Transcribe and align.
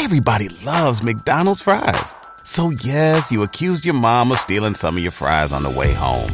Everybody 0.00 0.48
loves 0.64 1.02
McDonald's 1.02 1.60
fries. 1.60 2.14
So 2.44 2.70
yes, 2.70 3.32
you 3.32 3.42
accused 3.42 3.84
your 3.84 3.96
mom 3.96 4.30
of 4.30 4.38
stealing 4.38 4.74
some 4.74 4.96
of 4.96 5.02
your 5.02 5.10
fries 5.10 5.52
on 5.52 5.64
the 5.64 5.70
way 5.70 5.92
home. 5.92 6.30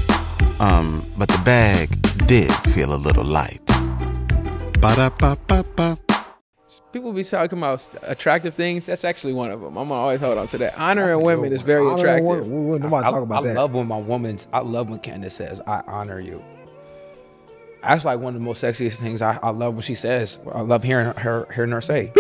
Um, 0.61 1.03
but 1.17 1.29
the 1.29 1.41
bag 1.47 1.89
did 2.27 2.53
feel 2.75 2.93
a 2.93 3.01
little 3.01 3.25
light. 3.25 3.63
Ba-da-ba-ba-ba. 4.83 5.97
People 6.93 7.15
be 7.15 7.25
talking 7.25 7.57
about 7.57 7.89
attractive 8.03 8.55
things. 8.55 8.85
That's 8.85 9.03
actually 9.03 9.33
one 9.33 9.51
of 9.51 9.63
them. 9.63 9.79
I'm 9.79 9.89
gonna 9.89 9.99
always 9.99 10.21
hold 10.21 10.37
on 10.37 10.47
to 10.49 10.59
that. 10.59 10.79
Honoring 10.79 11.23
women 11.23 11.51
is 11.51 11.63
very 11.63 11.91
attractive. 11.91 12.47
Nobody 12.47 13.07
I, 13.07 13.11
talk 13.11 13.23
about 13.23 13.45
I 13.45 13.49
that. 13.49 13.55
love 13.55 13.73
when 13.73 13.89
my 13.89 13.97
woman's. 13.99 14.47
I 14.53 14.61
love 14.61 14.91
when 14.91 14.99
Candace 14.99 15.35
says, 15.35 15.63
"I 15.67 15.83
honor 15.87 16.21
you." 16.21 16.45
That's 17.83 18.05
like 18.05 18.21
one 18.21 18.35
of 18.35 18.41
the 18.41 18.45
most 18.45 18.63
sexiest 18.63 19.01
things. 19.01 19.23
I, 19.23 19.39
I 19.43 19.51
love 19.51 19.73
when 19.73 19.83
she 19.83 19.95
says. 19.95 20.39
I 20.53 20.61
love 20.61 20.85
hearing 20.85 21.15
her 21.17 21.49
hearing 21.55 21.71
her 21.71 21.81
say. 21.81 22.13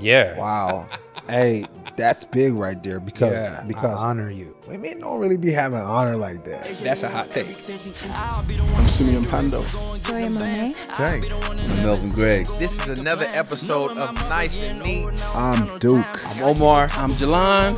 Yeah. 0.00 0.38
Wow. 0.38 0.88
hey, 1.28 1.66
that's 1.98 2.24
big 2.24 2.54
right 2.54 2.80
there 2.82 3.00
because 3.00 3.42
Yeah. 3.42 3.62
because 3.66 4.02
I 4.02 4.08
honor 4.08 4.30
you. 4.30 4.54
women 4.68 5.00
don't 5.00 5.18
really 5.18 5.36
be 5.36 5.50
having 5.50 5.80
honor 5.80 6.16
like 6.16 6.44
that. 6.44 6.62
That's 6.82 7.02
a 7.02 7.08
hot 7.08 7.30
take. 7.30 7.46
I'm 8.76 8.88
Simeon 8.88 9.24
Pando. 9.24 9.60
Victoria 9.60 10.30
Monet. 10.30 10.72
I'm 10.96 11.20
Melvin 11.82 12.10
Gregg. 12.12 12.46
This 12.58 12.80
is 12.88 12.98
another 12.98 13.26
episode 13.34 13.98
of 13.98 14.14
Nice 14.30 14.62
and 14.62 14.78
Neat. 14.80 15.06
I'm 15.34 15.68
Duke. 15.80 16.06
I'm 16.26 16.42
Omar. 16.44 16.88
I'm 16.92 17.10
Jalon. 17.10 17.74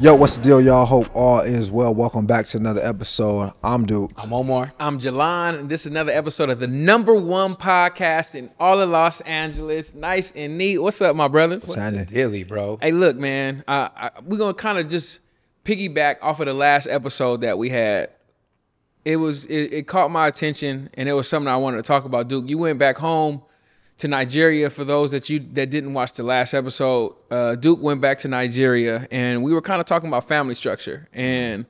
Yo, 0.00 0.14
what's 0.16 0.36
the 0.36 0.42
deal, 0.44 0.60
y'all? 0.60 0.84
Hope 0.86 1.06
all 1.14 1.40
is 1.40 1.70
well. 1.70 1.94
Welcome 1.94 2.26
back 2.26 2.46
to 2.46 2.56
another 2.58 2.80
episode. 2.82 3.52
I'm 3.62 3.86
Duke. 3.86 4.10
I'm 4.16 4.32
Omar. 4.32 4.72
I'm 4.80 4.98
Jalon, 4.98 5.58
and 5.60 5.68
this 5.68 5.84
is 5.86 5.90
another 5.92 6.12
episode 6.12 6.50
of 6.50 6.60
the 6.60 6.66
number 6.66 7.14
one 7.14 7.50
podcast 7.50 8.34
in 8.34 8.50
all 8.58 8.80
of 8.80 8.88
Los 8.88 9.20
Angeles. 9.22 9.94
Nice 9.94 10.32
and 10.32 10.47
neat. 10.48 10.78
What's 10.78 11.00
up, 11.02 11.14
my 11.14 11.28
brothers? 11.28 11.64
Sandy. 11.64 12.04
Dilly, 12.04 12.44
bro. 12.44 12.78
Hey, 12.80 12.92
look, 12.92 13.16
man. 13.16 13.64
I, 13.68 13.90
I, 13.96 14.10
we're 14.24 14.38
gonna 14.38 14.54
kind 14.54 14.78
of 14.78 14.88
just 14.88 15.20
piggyback 15.64 16.16
off 16.22 16.40
of 16.40 16.46
the 16.46 16.54
last 16.54 16.86
episode 16.86 17.42
that 17.42 17.58
we 17.58 17.70
had. 17.70 18.10
It 19.04 19.16
was 19.16 19.44
it, 19.46 19.72
it 19.72 19.86
caught 19.86 20.10
my 20.10 20.26
attention, 20.26 20.90
and 20.94 21.08
it 21.08 21.12
was 21.12 21.28
something 21.28 21.48
I 21.48 21.56
wanted 21.56 21.78
to 21.78 21.82
talk 21.82 22.04
about. 22.04 22.28
Duke, 22.28 22.48
you 22.48 22.58
went 22.58 22.78
back 22.78 22.98
home 22.98 23.42
to 23.98 24.08
Nigeria. 24.08 24.70
For 24.70 24.84
those 24.84 25.10
that 25.12 25.28
you 25.28 25.40
that 25.52 25.70
didn't 25.70 25.92
watch 25.92 26.14
the 26.14 26.22
last 26.22 26.54
episode, 26.54 27.14
uh, 27.30 27.54
Duke 27.54 27.80
went 27.80 28.00
back 28.00 28.18
to 28.20 28.28
Nigeria, 28.28 29.06
and 29.10 29.42
we 29.42 29.52
were 29.52 29.62
kind 29.62 29.80
of 29.80 29.86
talking 29.86 30.08
about 30.08 30.26
family 30.26 30.54
structure 30.54 31.08
and 31.12 31.66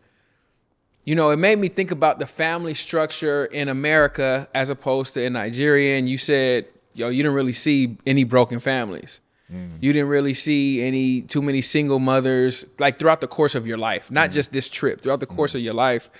you 1.08 1.14
know, 1.14 1.30
it 1.30 1.38
made 1.38 1.58
me 1.58 1.68
think 1.68 1.90
about 1.90 2.18
the 2.18 2.26
family 2.26 2.74
structure 2.74 3.46
in 3.46 3.70
America 3.70 4.46
as 4.54 4.68
opposed 4.68 5.14
to 5.14 5.22
in 5.22 5.32
Nigeria. 5.32 5.96
And 5.96 6.06
you 6.06 6.18
said, 6.18 6.66
yo, 6.98 7.08
you 7.08 7.22
didn't 7.22 7.34
really 7.34 7.52
see 7.52 7.96
any 8.06 8.24
broken 8.24 8.60
families. 8.60 9.20
Mm. 9.52 9.78
You 9.80 9.92
didn't 9.92 10.08
really 10.08 10.34
see 10.34 10.82
any 10.82 11.22
too 11.22 11.40
many 11.40 11.62
single 11.62 11.98
mothers 11.98 12.64
like 12.78 12.98
throughout 12.98 13.20
the 13.20 13.28
course 13.28 13.54
of 13.54 13.66
your 13.66 13.78
life, 13.78 14.10
not 14.10 14.30
mm. 14.30 14.34
just 14.34 14.52
this 14.52 14.68
trip, 14.68 15.00
throughout 15.00 15.20
the 15.20 15.26
course 15.26 15.52
mm. 15.52 15.56
of 15.56 15.60
your 15.62 15.74
life. 15.74 16.10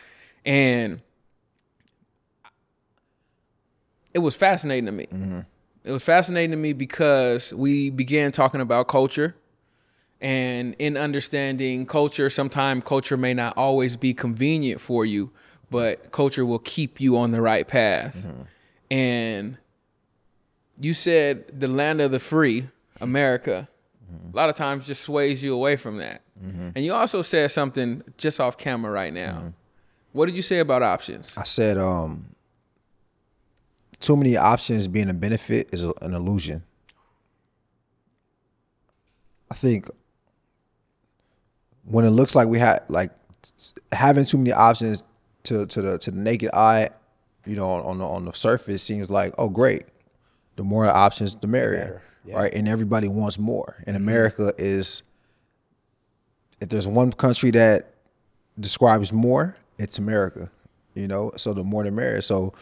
And 0.45 1.03
it 4.15 4.21
was 4.21 4.35
fascinating 4.35 4.87
to 4.87 4.93
me. 4.93 5.07
Mm-hmm. 5.07 5.41
It 5.85 5.93
was 5.93 6.03
fascinating 6.03 6.53
to 6.53 6.57
me 6.57 6.73
because 6.73 7.53
we 7.53 7.91
began 7.91 8.33
talking 8.33 8.61
about 8.61 8.89
culture. 8.89 9.35
And 10.21 10.75
in 10.81 10.97
understanding 10.97 11.87
culture 11.87 12.29
sometimes 12.29 12.83
culture 12.85 13.17
may 13.17 13.35
not 13.35 13.57
always 13.57 13.97
be 13.97 14.15
convenient 14.15 14.81
for 14.81 15.07
you 15.07 15.31
but 15.71 16.11
culture 16.13 16.47
will 16.47 16.59
keep 16.59 17.01
you 17.01 17.17
on 17.17 17.33
the 17.33 17.43
right 17.43 17.67
path. 17.67 18.17
Mm-hmm. 18.17 18.43
And 18.91 19.59
you 20.81 20.95
said 20.95 21.61
the 21.61 21.69
land 21.69 22.01
of 22.01 22.11
the 22.11 22.21
free 22.21 22.69
america 23.01 23.69
a 24.33 24.37
lot 24.37 24.49
of 24.49 24.55
times 24.55 24.87
just 24.87 25.03
sways 25.03 25.43
you 25.43 25.55
away 25.55 25.77
from 25.77 25.99
that. 25.99 26.23
And 26.75 26.85
you 26.85 26.95
also 26.95 27.23
said 27.23 27.51
something 27.51 28.03
just 28.17 28.41
off 28.41 28.57
camera 28.57 28.91
right 28.93 29.13
now. 29.13 29.53
What 30.13 30.27
did 30.27 30.37
you 30.37 30.43
say 30.43 30.61
about 30.61 30.83
options? 30.83 31.37
I 31.37 31.45
said, 31.45 31.77
um, 31.79 32.35
too 34.01 34.17
many 34.17 34.37
options 34.37 34.89
being 34.89 35.11
a 35.11 35.15
benefit 35.15 35.69
is 35.73 35.85
a, 35.85 35.93
an 36.01 36.15
illusion. 36.15 36.63
I 39.51 39.55
think 39.55 39.89
when 41.85 42.05
it 42.05 42.11
looks 42.11 42.35
like 42.35 42.49
we 42.49 42.59
had 42.59 42.83
like 42.89 43.11
having 43.93 44.25
too 44.25 44.39
many 44.39 44.53
options 44.53 45.05
to 45.45 45.67
to 45.67 45.83
the 45.83 45.99
to 45.99 46.11
the 46.11 46.19
naked 46.19 46.51
eye, 46.53 46.91
you 47.47 47.57
know, 47.57 47.71
on, 47.71 47.83
on 47.83 47.99
the 47.99 48.05
on 48.05 48.25
the 48.27 48.33
surface 48.33 48.83
seems 48.83 49.11
like 49.11 49.35
oh 49.39 49.49
great, 49.49 49.87
the 50.59 50.65
more 50.65 50.87
options 50.87 51.37
the 51.37 51.47
merrier, 51.47 52.03
right? 52.27 52.53
And 52.53 52.67
everybody 52.69 53.07
wants 53.07 53.39
more. 53.39 53.77
And 53.87 53.97
America 53.97 54.53
is 54.59 55.05
if 56.61 56.69
there's 56.69 56.87
one 56.87 57.13
country 57.13 57.53
that 57.53 57.95
describes 58.59 59.13
more, 59.13 59.57
it's 59.79 59.99
America. 59.99 60.51
You 60.95 61.07
know, 61.07 61.31
so 61.37 61.55
the 61.55 61.63
more 61.63 61.85
the 61.85 61.93
merrier. 61.93 62.21
So 62.23 62.55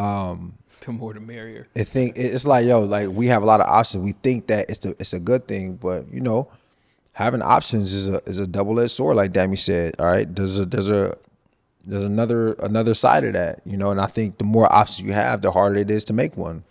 um, 0.00 0.58
the 0.80 0.90
more 0.90 1.14
the 1.14 1.20
merrier 1.20 1.68
I 1.76 1.84
think 1.84 2.18
it's 2.18 2.44
like 2.44 2.66
yo, 2.66 2.80
like 2.80 3.08
we 3.08 3.28
have 3.28 3.44
a 3.44 3.46
lot 3.46 3.60
of 3.60 3.68
options. 3.68 4.02
We 4.02 4.12
think 4.12 4.48
that 4.48 4.68
it's 4.68 4.84
a 4.84 4.90
it's 4.98 5.12
a 5.12 5.20
good 5.20 5.46
thing, 5.46 5.76
but 5.76 6.12
you 6.12 6.20
know, 6.20 6.50
having 7.12 7.40
options 7.40 7.92
is 7.92 8.08
a 8.08 8.20
is 8.26 8.40
a 8.40 8.48
double 8.48 8.80
edged 8.80 8.90
sword, 8.90 9.16
like 9.16 9.32
Dammy 9.32 9.56
said. 9.56 9.94
All 10.00 10.06
right, 10.06 10.34
there's 10.34 10.58
a 10.58 10.66
there's 10.66 10.88
a 10.88 11.16
there's 11.84 12.04
another 12.04 12.54
another 12.54 12.94
side 12.94 13.22
of 13.22 13.34
that, 13.34 13.60
you 13.64 13.76
know. 13.76 13.92
And 13.92 14.00
I 14.00 14.06
think 14.06 14.38
the 14.38 14.44
more 14.44 14.70
options 14.72 15.06
you 15.06 15.12
have, 15.12 15.40
the 15.40 15.52
harder 15.52 15.76
it 15.76 15.88
is 15.88 16.04
to 16.06 16.12
make 16.12 16.36
one. 16.36 16.64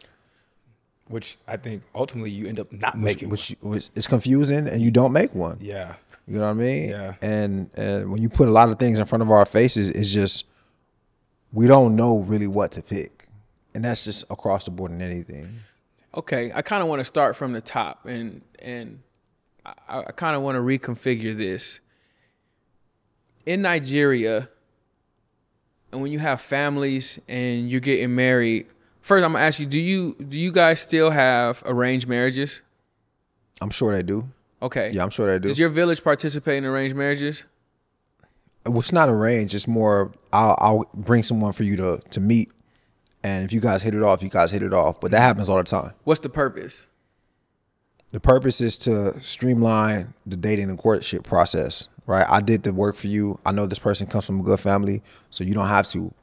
Which 1.10 1.38
I 1.48 1.58
think 1.58 1.84
ultimately 1.96 2.32
you 2.32 2.48
end 2.48 2.60
up 2.60 2.72
not 2.72 2.98
making. 2.98 3.30
Which, 3.30 3.56
which 3.62 3.90
is 3.96 4.08
confusing, 4.08 4.68
and 4.68 4.82
you 4.82 4.92
don't 4.92 5.14
make 5.14 5.34
one. 5.34 5.58
yeah. 5.62 5.96
You 6.30 6.40
know 6.40 6.42
what 6.42 6.50
I 6.50 6.54
mean? 6.56 6.90
Yeah. 6.90 7.14
And 7.22 7.70
and 7.76 8.12
when 8.12 8.22
you 8.22 8.28
put 8.28 8.50
a 8.50 8.52
lot 8.52 8.68
of 8.70 8.78
things 8.78 9.00
in 9.00 9.06
front 9.06 9.22
of 9.22 9.32
our 9.32 9.46
faces, 9.46 9.90
it's 9.90 10.12
just 10.12 10.46
we 11.54 11.68
don't 11.68 11.96
know 11.96 12.20
really 12.20 12.48
what 12.48 12.74
to 12.74 12.82
pick, 12.82 13.28
and 13.74 13.86
that's 13.86 14.04
just 14.04 14.30
across 14.30 14.66
the 14.66 14.72
board 14.72 14.92
in 14.92 15.02
anything. 15.02 15.48
okay 16.16 16.52
i 16.56 16.62
kind 16.62 16.82
of 16.82 16.90
want 16.90 17.00
to 17.00 17.06
start 17.06 17.36
from 17.36 17.54
the 17.54 17.62
top 17.62 18.06
and 18.06 18.42
and 18.60 19.00
i, 19.66 20.00
I 20.00 20.12
kind 20.12 20.36
of 20.36 20.42
want 20.42 20.56
to 20.56 20.62
reconfigure 20.62 21.38
this 21.38 21.80
in 23.46 23.62
nigeria 23.62 24.50
and 25.92 26.02
when 26.02 26.12
you 26.12 26.20
have 26.20 26.42
families 26.42 27.20
and 27.28 27.70
you're 27.70 27.80
getting 27.82 28.16
married 28.16 28.68
first 29.08 29.24
i'm 29.26 29.32
gonna 29.34 29.44
ask 29.44 29.60
you 29.60 29.66
do 29.66 29.80
you 29.80 30.16
do 30.30 30.38
you 30.38 30.52
guys 30.52 30.80
still 30.82 31.10
have 31.12 31.64
arranged 31.66 32.08
marriages 32.08 32.62
I'm 33.60 33.72
sure 33.72 33.92
they 33.96 34.04
do. 34.04 34.20
okay 34.62 34.92
Yeah, 34.94 35.04
I'm 35.04 35.10
sure 35.10 35.26
they 35.26 35.40
do. 35.40 35.48
does 35.48 35.58
your 35.58 35.70
village 35.70 36.04
participate 36.04 36.58
in 36.60 36.66
arranged 36.66 36.96
marriages 36.96 37.44
Well, 38.66 38.80
it's 38.80 38.92
not 38.92 39.10
arranged. 39.10 39.56
It's 39.56 39.68
more 39.68 40.12
I'll 40.32 40.56
I'll 40.66 40.90
bring 40.94 41.24
someone 41.24 41.54
for 41.54 41.64
you 41.64 41.76
to 41.78 41.90
to 42.16 42.20
meet, 42.20 42.52
and 43.24 43.46
if 43.46 43.52
you 43.56 43.62
guys 43.62 43.82
hit 43.82 43.96
it 43.96 44.04
off, 44.04 44.22
you 44.22 44.30
guys 44.30 44.52
hit 44.52 44.62
it 44.62 44.74
off. 44.74 45.00
But 45.02 45.10
that 45.12 45.22
happens 45.22 45.48
all 45.50 45.58
the 45.58 45.64
time. 45.64 45.94
what's 46.04 46.20
the 46.20 46.30
purpose 46.30 46.86
The 48.12 48.20
purpose 48.20 48.62
is 48.62 48.78
to 48.80 49.20
streamline 49.22 50.14
the 50.26 50.38
dating 50.38 50.70
and 50.70 50.78
courtship 50.78 51.24
process. 51.24 51.88
Right? 52.06 52.26
I 52.30 52.40
did 52.42 52.64
the 52.64 52.74
work 52.74 52.96
for 52.96 53.08
you. 53.08 53.40
I 53.46 53.52
know 53.52 53.66
this 53.68 53.80
person 53.80 54.06
comes 54.08 54.26
from 54.28 54.40
a 54.42 54.44
good 54.44 54.60
family, 54.60 55.02
so 55.30 55.44
you 55.44 55.54
don't 55.54 55.68
have 55.78 55.88
to. 55.96 56.14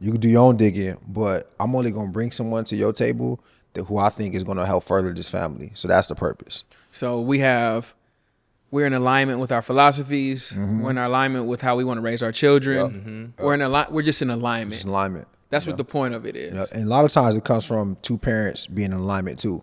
You 0.00 0.12
can 0.12 0.20
do 0.20 0.28
your 0.28 0.42
own 0.42 0.56
digging, 0.56 0.96
but 1.06 1.50
I'm 1.60 1.74
only 1.74 1.90
gonna 1.90 2.08
bring 2.08 2.30
someone 2.30 2.64
to 2.66 2.76
your 2.76 2.92
table 2.92 3.40
that 3.74 3.84
who 3.84 3.98
I 3.98 4.08
think 4.08 4.34
is 4.34 4.42
gonna 4.44 4.66
help 4.66 4.84
further 4.84 5.12
this 5.12 5.30
family. 5.30 5.70
So 5.74 5.88
that's 5.88 6.08
the 6.08 6.14
purpose. 6.14 6.64
So 6.92 7.20
we 7.20 7.38
have 7.40 7.94
we're 8.70 8.86
in 8.86 8.92
alignment 8.94 9.38
with 9.38 9.52
our 9.52 9.62
philosophies. 9.62 10.52
Mm-hmm. 10.52 10.82
We're 10.82 10.90
in 10.90 10.98
alignment 10.98 11.46
with 11.46 11.60
how 11.60 11.76
we 11.76 11.84
want 11.84 11.98
to 11.98 12.02
raise 12.02 12.22
our 12.24 12.32
children. 12.32 13.32
We're 13.38 13.54
in 13.54 13.62
ali- 13.62 13.86
We're 13.88 14.02
just 14.02 14.20
in 14.20 14.30
alignment. 14.30 14.74
It's 14.74 14.84
alignment. 14.84 15.28
That's 15.50 15.66
what 15.66 15.76
the 15.76 15.84
point 15.84 16.14
of 16.14 16.26
it 16.26 16.34
is. 16.34 16.54
Yeah, 16.54 16.64
And 16.72 16.84
a 16.84 16.88
lot 16.88 17.04
of 17.04 17.12
times 17.12 17.36
it 17.36 17.44
comes 17.44 17.64
from 17.64 17.96
two 18.02 18.18
parents 18.18 18.66
being 18.66 18.90
in 18.90 18.98
alignment 18.98 19.38
too. 19.38 19.62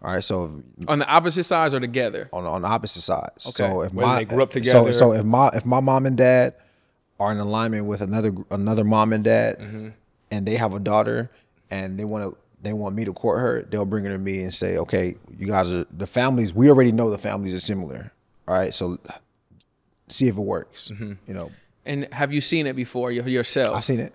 All 0.00 0.12
right, 0.12 0.22
so 0.22 0.62
On 0.88 0.98
the 1.00 1.06
opposite 1.08 1.44
sides 1.44 1.74
or 1.74 1.80
together. 1.80 2.28
on 2.32 2.44
on 2.44 2.62
the 2.62 2.68
opposite 2.68 3.02
sides. 3.02 3.46
Okay. 3.48 3.68
So 3.70 3.82
if 3.82 3.92
Whether 3.92 4.06
my 4.06 4.18
they 4.18 4.24
grew 4.24 4.42
up 4.42 4.50
together. 4.50 4.92
So, 4.92 4.98
so 4.98 5.12
if 5.12 5.24
my 5.24 5.48
if 5.48 5.66
my 5.66 5.80
mom 5.80 6.06
and 6.06 6.16
dad 6.16 6.54
are 7.20 7.32
in 7.32 7.38
alignment 7.38 7.86
with 7.86 8.00
another 8.00 8.32
another 8.50 8.84
mom 8.84 9.12
and 9.12 9.22
dad, 9.24 9.58
Mm-hmm. 9.58 9.88
and 10.30 10.46
they 10.46 10.56
have 10.56 10.74
a 10.74 10.80
daughter, 10.80 11.30
and 11.70 11.98
they 11.98 12.04
want 12.04 12.24
to 12.24 12.36
they 12.62 12.72
want 12.72 12.94
me 12.94 13.04
to 13.04 13.12
court 13.12 13.40
her, 13.40 13.62
they'll 13.70 13.84
bring 13.84 14.04
her 14.04 14.10
to 14.12 14.18
me 14.18 14.42
and 14.42 14.54
say, 14.54 14.76
okay, 14.76 15.16
you 15.36 15.48
guys 15.48 15.72
are 15.72 15.84
the 15.96 16.06
families. 16.06 16.54
We 16.54 16.68
already 16.70 16.92
know 16.92 17.10
the 17.10 17.18
families 17.18 17.54
are 17.54 17.60
similar. 17.60 18.12
All 18.46 18.54
right, 18.54 18.72
so 18.72 18.98
see 20.08 20.28
if 20.28 20.36
it 20.36 20.40
works. 20.40 20.90
Mm-hmm. 20.92 21.12
You 21.26 21.34
know, 21.34 21.50
And 21.84 22.06
have 22.12 22.32
you 22.32 22.40
seen 22.40 22.66
it 22.68 22.76
before 22.76 23.10
yourself? 23.10 23.76
I've 23.76 23.84
seen 23.84 23.98
it. 24.00 24.12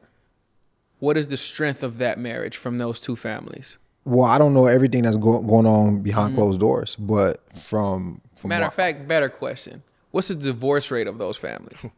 What 1.00 1.18
is 1.18 1.28
the 1.28 1.38
strength 1.38 1.84
of 1.84 1.98
that 1.98 2.18
marriage 2.20 2.56
from 2.58 2.78
those 2.78 3.00
two 3.02 3.16
families? 3.18 3.78
Well, 4.06 4.24
I 4.26 4.38
don't 4.38 4.54
know 4.54 4.68
everything 4.68 5.04
that's 5.04 5.18
go- 5.18 5.42
going 5.42 5.66
on 5.68 6.02
behind 6.02 6.36
closed 6.36 6.60
doors, 6.62 6.96
but 6.96 7.42
from 7.58 8.22
from 8.38 8.50
Matter 8.50 8.66
of 8.66 8.74
fact, 8.74 9.08
better 9.10 9.28
question. 9.30 9.84
What's 10.12 10.30
the 10.30 10.36
divorce 10.36 10.90
rate 10.90 11.08
of 11.08 11.18
those 11.18 11.36
families? 11.38 11.78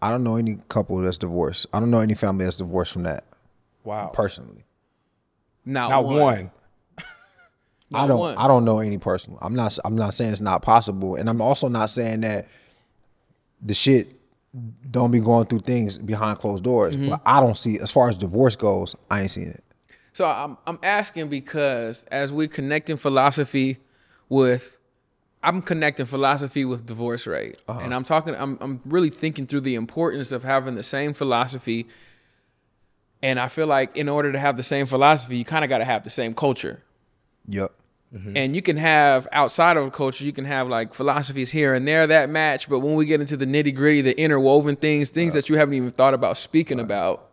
I 0.00 0.10
don't 0.10 0.22
know 0.24 0.36
any 0.36 0.58
couple 0.68 0.98
that's 0.98 1.18
divorced. 1.18 1.66
I 1.72 1.80
don't 1.80 1.90
know 1.90 2.00
any 2.00 2.14
family 2.14 2.44
that's 2.44 2.56
divorced 2.56 2.92
from 2.92 3.02
that 3.02 3.24
Wow. 3.84 4.08
personally. 4.12 4.64
Not, 5.64 5.90
Not 5.90 6.04
one. 6.04 6.16
one. 6.16 6.50
I 7.94 8.06
don't 8.06 8.18
one. 8.18 8.36
I 8.36 8.46
don't 8.48 8.64
know 8.64 8.78
any 8.80 8.98
personal. 8.98 9.38
I'm 9.42 9.54
not 9.54 9.78
I'm 9.84 9.96
not 9.96 10.14
saying 10.14 10.32
it's 10.32 10.40
not 10.40 10.62
possible, 10.62 11.16
and 11.16 11.28
I'm 11.28 11.40
also 11.40 11.68
not 11.68 11.90
saying 11.90 12.20
that 12.20 12.48
the 13.62 13.74
shit 13.74 14.14
don't 14.90 15.10
be 15.10 15.20
going 15.20 15.46
through 15.46 15.60
things 15.60 15.98
behind 15.98 16.38
closed 16.38 16.64
doors. 16.64 16.94
Mm-hmm. 16.94 17.10
But 17.10 17.20
I 17.26 17.40
don't 17.40 17.56
see 17.56 17.78
as 17.80 17.90
far 17.90 18.08
as 18.08 18.16
divorce 18.18 18.56
goes, 18.56 18.94
I 19.10 19.22
ain't 19.22 19.30
seen 19.30 19.48
it. 19.48 19.64
So 20.12 20.26
I'm 20.26 20.56
I'm 20.66 20.78
asking 20.82 21.28
because 21.28 22.04
as 22.10 22.32
we're 22.32 22.48
connecting 22.48 22.96
philosophy 22.96 23.78
with 24.28 24.77
I'm 25.42 25.62
connecting 25.62 26.06
philosophy 26.06 26.64
with 26.64 26.86
divorce 26.86 27.26
rate. 27.26 27.58
Uh-huh. 27.68 27.80
And 27.80 27.94
I'm 27.94 28.04
talking 28.04 28.34
I'm 28.34 28.58
I'm 28.60 28.80
really 28.84 29.10
thinking 29.10 29.46
through 29.46 29.60
the 29.60 29.74
importance 29.74 30.32
of 30.32 30.42
having 30.44 30.74
the 30.74 30.82
same 30.82 31.12
philosophy. 31.12 31.86
And 33.22 33.40
I 33.40 33.48
feel 33.48 33.66
like 33.66 33.96
in 33.96 34.08
order 34.08 34.32
to 34.32 34.38
have 34.38 34.56
the 34.56 34.62
same 34.62 34.86
philosophy, 34.86 35.36
you 35.36 35.44
kind 35.44 35.64
of 35.64 35.68
got 35.68 35.78
to 35.78 35.84
have 35.84 36.04
the 36.04 36.10
same 36.10 36.34
culture. 36.34 36.82
Yep. 37.48 37.72
Mm-hmm. 38.14 38.36
And 38.36 38.56
you 38.56 38.62
can 38.62 38.76
have 38.76 39.28
outside 39.32 39.76
of 39.76 39.86
a 39.86 39.90
culture, 39.90 40.24
you 40.24 40.32
can 40.32 40.46
have 40.46 40.68
like 40.68 40.94
philosophies 40.94 41.50
here 41.50 41.74
and 41.74 41.86
there 41.86 42.06
that 42.06 42.30
match. 42.30 42.68
But 42.68 42.78
when 42.78 42.94
we 42.94 43.04
get 43.04 43.20
into 43.20 43.36
the 43.36 43.44
nitty 43.44 43.74
gritty, 43.74 44.00
the 44.00 44.18
interwoven 44.18 44.76
things, 44.76 45.10
things 45.10 45.34
that 45.34 45.48
you 45.48 45.56
haven't 45.56 45.74
even 45.74 45.90
thought 45.90 46.14
about 46.14 46.38
speaking 46.38 46.80
about, 46.80 47.30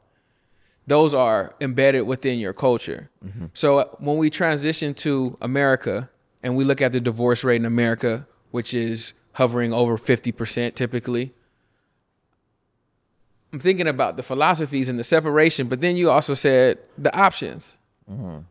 those 0.85 1.13
are 1.13 1.55
embedded 1.61 2.05
within 2.05 2.39
your 2.39 2.53
culture. 2.53 3.09
Mm-hmm. 3.25 3.45
So 3.53 3.79
uh, 3.79 3.85
when 3.99 4.17
we 4.17 4.29
transition 4.29 4.93
to 4.95 5.37
America 5.41 6.09
and 6.45 6.55
we 6.55 6.63
look 6.63 6.79
at 6.79 6.91
the 6.93 7.01
divorce 7.01 7.43
rate 7.43 7.55
in 7.57 7.65
America, 7.65 8.27
which 8.51 8.73
is 8.73 9.13
hovering 9.33 9.73
over 9.73 9.97
50% 9.97 10.75
typically, 10.75 11.33
I'm 13.51 13.59
thinking 13.59 13.87
about 13.87 14.15
the 14.17 14.23
philosophies 14.23 14.87
and 14.89 14.99
the 14.99 15.03
separation, 15.03 15.67
but 15.67 15.79
then 15.81 15.95
you 15.97 16.09
also 16.11 16.33
said 16.33 16.77
the 16.97 17.13
options. 17.17 17.75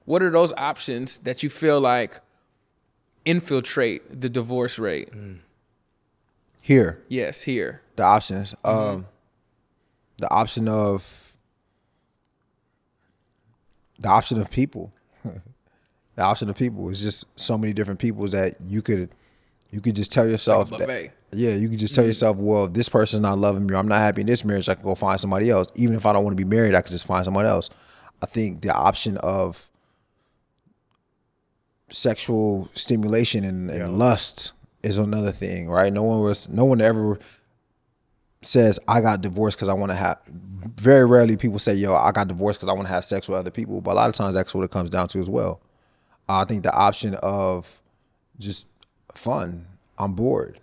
What 0.04 0.22
are 0.22 0.30
those 0.30 0.52
options 0.56 1.18
that 1.18 1.42
you 1.42 1.50
feel 1.50 1.78
like 1.80 2.20
infiltrate 3.24 4.20
the 4.20 4.28
divorce 4.28 4.78
rate? 4.78 5.10
Here, 6.62 7.02
Yes, 7.08 7.42
here. 7.42 7.82
the 7.96 8.02
options. 8.02 8.54
Mm-hmm. 8.64 8.96
Um 8.96 9.06
the 10.16 10.30
option 10.32 10.68
of 10.68 11.32
the 13.98 14.08
option 14.08 14.40
of 14.40 14.50
people. 14.50 14.92
The 16.16 16.22
option 16.22 16.48
of 16.48 16.56
people 16.56 16.88
is 16.90 17.02
just 17.02 17.26
so 17.38 17.58
many 17.58 17.72
different 17.72 18.00
people 18.00 18.26
that 18.28 18.56
you 18.66 18.82
could 18.82 19.10
you 19.70 19.80
could 19.80 19.96
just 19.96 20.12
tell 20.12 20.28
yourself 20.28 20.70
that- 20.70 21.12
yeah, 21.36 21.50
you 21.50 21.68
could 21.68 21.78
just 21.78 21.94
tell 21.94 22.02
mm-hmm. 22.02 22.10
yourself, 22.10 22.36
well, 22.36 22.68
this 22.68 22.88
person's 22.88 23.20
not 23.20 23.38
loving 23.38 23.66
me, 23.66 23.74
or 23.74 23.78
I'm 23.78 23.88
not 23.88 23.98
happy 23.98 24.20
in 24.20 24.26
this 24.26 24.44
marriage, 24.44 24.68
I 24.68 24.74
can 24.74 24.84
go 24.84 24.94
find 24.94 25.18
somebody 25.18 25.50
else. 25.50 25.72
Even 25.74 25.96
if 25.96 26.06
I 26.06 26.12
don't 26.12 26.24
want 26.24 26.36
to 26.36 26.42
be 26.42 26.48
married, 26.48 26.74
I 26.74 26.80
could 26.80 26.92
just 26.92 27.06
find 27.06 27.24
someone 27.24 27.46
else. 27.46 27.70
I 28.22 28.26
think 28.26 28.62
the 28.62 28.72
option 28.72 29.16
of 29.18 29.68
sexual 31.90 32.70
stimulation 32.74 33.44
and, 33.44 33.70
and 33.70 33.98
lust 33.98 34.52
is 34.82 34.98
another 34.98 35.32
thing, 35.32 35.68
right? 35.68 35.92
No 35.92 36.02
one 36.04 36.20
was 36.20 36.48
no 36.48 36.64
one 36.64 36.80
ever 36.80 37.18
says 38.42 38.78
I 38.86 39.00
got 39.00 39.20
divorced 39.20 39.56
because 39.56 39.68
I 39.68 39.74
want 39.74 39.90
to 39.90 39.96
have. 39.96 40.18
Very 40.76 41.04
rarely 41.04 41.36
people 41.36 41.58
say, 41.58 41.74
"Yo, 41.74 41.94
I 41.94 42.12
got 42.12 42.28
divorced 42.28 42.60
because 42.60 42.70
I 42.70 42.72
want 42.72 42.88
to 42.88 42.94
have 42.94 43.04
sex 43.04 43.28
with 43.28 43.38
other 43.38 43.50
people." 43.50 43.80
But 43.80 43.92
a 43.92 43.94
lot 43.94 44.08
of 44.08 44.14
times, 44.14 44.34
that's 44.34 44.54
what 44.54 44.64
it 44.64 44.70
comes 44.70 44.90
down 44.90 45.08
to 45.08 45.18
as 45.18 45.28
well. 45.28 45.60
I 46.28 46.44
think 46.44 46.62
the 46.62 46.72
option 46.72 47.14
of 47.16 47.80
just 48.38 48.66
fun. 49.14 49.66
I'm 49.98 50.14
bored. 50.14 50.60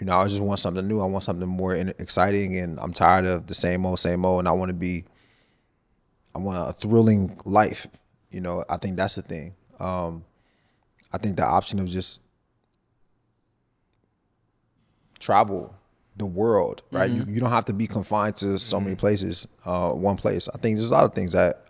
You 0.00 0.06
know, 0.06 0.16
I 0.18 0.26
just 0.28 0.40
want 0.40 0.58
something 0.60 0.86
new. 0.86 1.00
I 1.00 1.06
want 1.06 1.24
something 1.24 1.48
more 1.48 1.74
in- 1.74 1.94
exciting, 1.98 2.56
and 2.58 2.78
I'm 2.80 2.92
tired 2.92 3.24
of 3.24 3.46
the 3.46 3.54
same 3.54 3.86
old, 3.86 3.98
same 3.98 4.24
old. 4.24 4.40
And 4.40 4.48
I 4.48 4.52
want 4.52 4.68
to 4.68 4.74
be. 4.74 5.04
I 6.34 6.38
want 6.38 6.68
a 6.68 6.72
thrilling 6.74 7.38
life. 7.46 7.86
You 8.30 8.42
know, 8.42 8.64
I 8.68 8.76
think 8.76 8.96
that's 8.96 9.14
the 9.14 9.22
thing. 9.22 9.54
Um, 9.80 10.24
I 11.12 11.18
think 11.18 11.36
the 11.36 11.44
option 11.46 11.78
of 11.78 11.88
just 11.88 12.20
travel 15.18 15.74
the 16.16 16.26
world, 16.26 16.82
right? 16.90 17.10
You, 17.10 17.24
you 17.28 17.40
don't 17.40 17.50
have 17.50 17.64
to 17.66 17.72
be 17.72 17.86
confined 17.86 18.36
to 18.36 18.58
so 18.58 18.80
many 18.80 18.96
places, 18.96 19.46
uh, 19.64 19.90
one 19.92 20.16
place. 20.16 20.48
I 20.54 20.58
think 20.58 20.76
there's 20.76 20.90
a 20.90 20.94
lot 20.94 21.04
of 21.04 21.14
things 21.14 21.32
that 21.32 21.65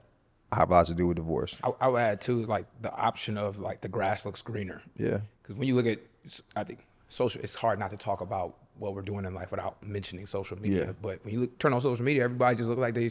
have 0.52 0.70
a 0.70 0.72
lot 0.72 0.86
to 0.86 0.94
do 0.94 1.08
with 1.08 1.16
divorce. 1.16 1.56
I, 1.62 1.72
I 1.80 1.88
would 1.88 2.00
add 2.00 2.20
too, 2.20 2.44
like 2.46 2.66
the 2.80 2.92
option 2.94 3.36
of 3.36 3.58
like 3.58 3.80
the 3.80 3.88
grass 3.88 4.24
looks 4.24 4.42
greener. 4.42 4.82
Yeah. 4.96 5.18
Because 5.42 5.56
when 5.56 5.68
you 5.68 5.74
look 5.74 5.86
at, 5.86 5.98
I 6.54 6.64
think 6.64 6.86
social, 7.08 7.40
it's 7.42 7.54
hard 7.54 7.78
not 7.78 7.90
to 7.90 7.96
talk 7.96 8.20
about 8.20 8.56
what 8.78 8.94
we're 8.94 9.02
doing 9.02 9.24
in 9.24 9.34
life 9.34 9.50
without 9.50 9.82
mentioning 9.82 10.26
social 10.26 10.58
media. 10.58 10.86
Yeah. 10.86 10.92
But 11.00 11.24
when 11.24 11.34
you 11.34 11.40
look, 11.40 11.58
turn 11.58 11.72
on 11.72 11.80
social 11.80 12.04
media, 12.04 12.24
everybody 12.24 12.56
just 12.56 12.68
look 12.68 12.78
like 12.78 12.94
they 12.94 13.10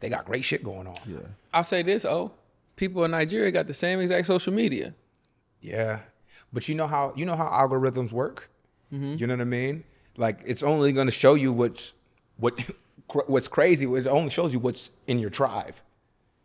they 0.00 0.08
got 0.08 0.26
great 0.26 0.44
shit 0.44 0.62
going 0.62 0.86
on. 0.86 0.98
Yeah. 1.06 1.18
I'll 1.52 1.64
say 1.64 1.82
this, 1.82 2.04
oh, 2.04 2.32
people 2.76 3.04
in 3.04 3.12
Nigeria 3.12 3.50
got 3.50 3.66
the 3.66 3.74
same 3.74 4.00
exact 4.00 4.26
social 4.26 4.52
media. 4.52 4.94
Yeah. 5.60 6.00
But 6.52 6.68
you 6.68 6.74
know 6.74 6.86
how 6.86 7.12
you 7.16 7.24
know 7.24 7.36
how 7.36 7.46
algorithms 7.46 8.12
work. 8.12 8.50
Mm-hmm. 8.92 9.16
You 9.18 9.26
know 9.26 9.34
what 9.34 9.40
I 9.40 9.44
mean? 9.44 9.84
Like 10.16 10.40
it's 10.44 10.62
only 10.62 10.92
going 10.92 11.06
to 11.06 11.12
show 11.12 11.34
you 11.34 11.52
what's 11.52 11.92
what 12.36 12.58
what's 13.26 13.48
crazy. 13.48 13.86
It 13.86 14.06
only 14.06 14.30
shows 14.30 14.52
you 14.52 14.58
what's 14.58 14.90
in 15.06 15.18
your 15.18 15.30
tribe. 15.30 15.74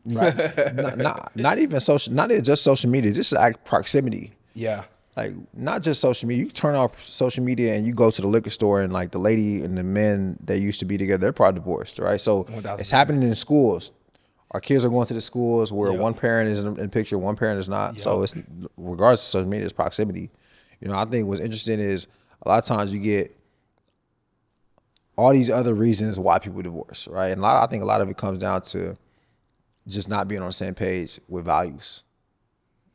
not, 0.05 0.97
not, 0.97 1.31
not 1.35 1.57
even 1.59 1.79
social, 1.79 2.13
not 2.13 2.31
even 2.31 2.43
just 2.43 2.63
social 2.63 2.89
media, 2.89 3.11
just 3.11 3.33
like 3.33 3.63
proximity. 3.65 4.31
Yeah. 4.53 4.85
Like 5.17 5.33
not 5.53 5.81
just 5.81 5.99
social 5.99 6.27
media. 6.27 6.45
You 6.45 6.49
turn 6.49 6.75
off 6.75 7.01
social 7.03 7.43
media 7.43 7.75
and 7.75 7.85
you 7.85 7.93
go 7.93 8.09
to 8.09 8.21
the 8.21 8.27
liquor 8.27 8.49
store 8.49 8.81
and 8.81 8.93
like 8.93 9.11
the 9.11 9.19
lady 9.19 9.61
and 9.63 9.77
the 9.77 9.83
men 9.83 10.37
that 10.45 10.59
used 10.59 10.79
to 10.79 10.85
be 10.85 10.97
together, 10.97 11.21
they're 11.21 11.33
probably 11.33 11.59
divorced, 11.59 11.99
right? 11.99 12.21
So 12.21 12.45
1000%. 12.45 12.79
it's 12.79 12.91
happening 12.91 13.23
in 13.23 13.35
schools. 13.35 13.91
Our 14.51 14.61
kids 14.61 14.83
are 14.83 14.89
going 14.89 15.05
to 15.07 15.13
the 15.13 15.21
schools 15.21 15.71
where 15.71 15.93
one 15.93 16.15
parent 16.15 16.49
is 16.49 16.63
in 16.63 16.73
the 16.73 16.89
picture, 16.89 17.19
one 17.19 17.35
parent 17.35 17.59
is 17.59 17.69
not. 17.69 17.99
So 18.01 18.23
it's 18.23 18.35
regardless 18.77 19.21
of 19.21 19.31
social 19.31 19.49
media, 19.49 19.65
it's 19.65 19.73
proximity. 19.73 20.31
You 20.79 20.87
know, 20.87 20.97
I 20.97 21.05
think 21.05 21.27
what's 21.27 21.41
interesting 21.41 21.79
is 21.79 22.07
a 22.41 22.49
lot 22.49 22.57
of 22.57 22.65
times 22.65 22.91
you 22.93 22.99
get 22.99 23.37
all 25.17 25.33
these 25.33 25.49
other 25.49 25.73
reasons 25.73 26.17
why 26.17 26.39
people 26.39 26.61
divorce, 26.61 27.07
right? 27.09 27.27
And 27.27 27.41
a 27.41 27.43
lot, 27.43 27.61
I 27.61 27.69
think 27.69 27.83
a 27.83 27.85
lot 27.85 28.01
of 28.01 28.09
it 28.09 28.17
comes 28.17 28.37
down 28.37 28.61
to 28.61 28.97
just 29.89 30.07
not 30.07 30.27
being 30.27 30.41
on 30.41 30.47
the 30.47 30.53
same 30.53 30.75
page 30.75 31.19
with 31.27 31.45
values. 31.45 32.03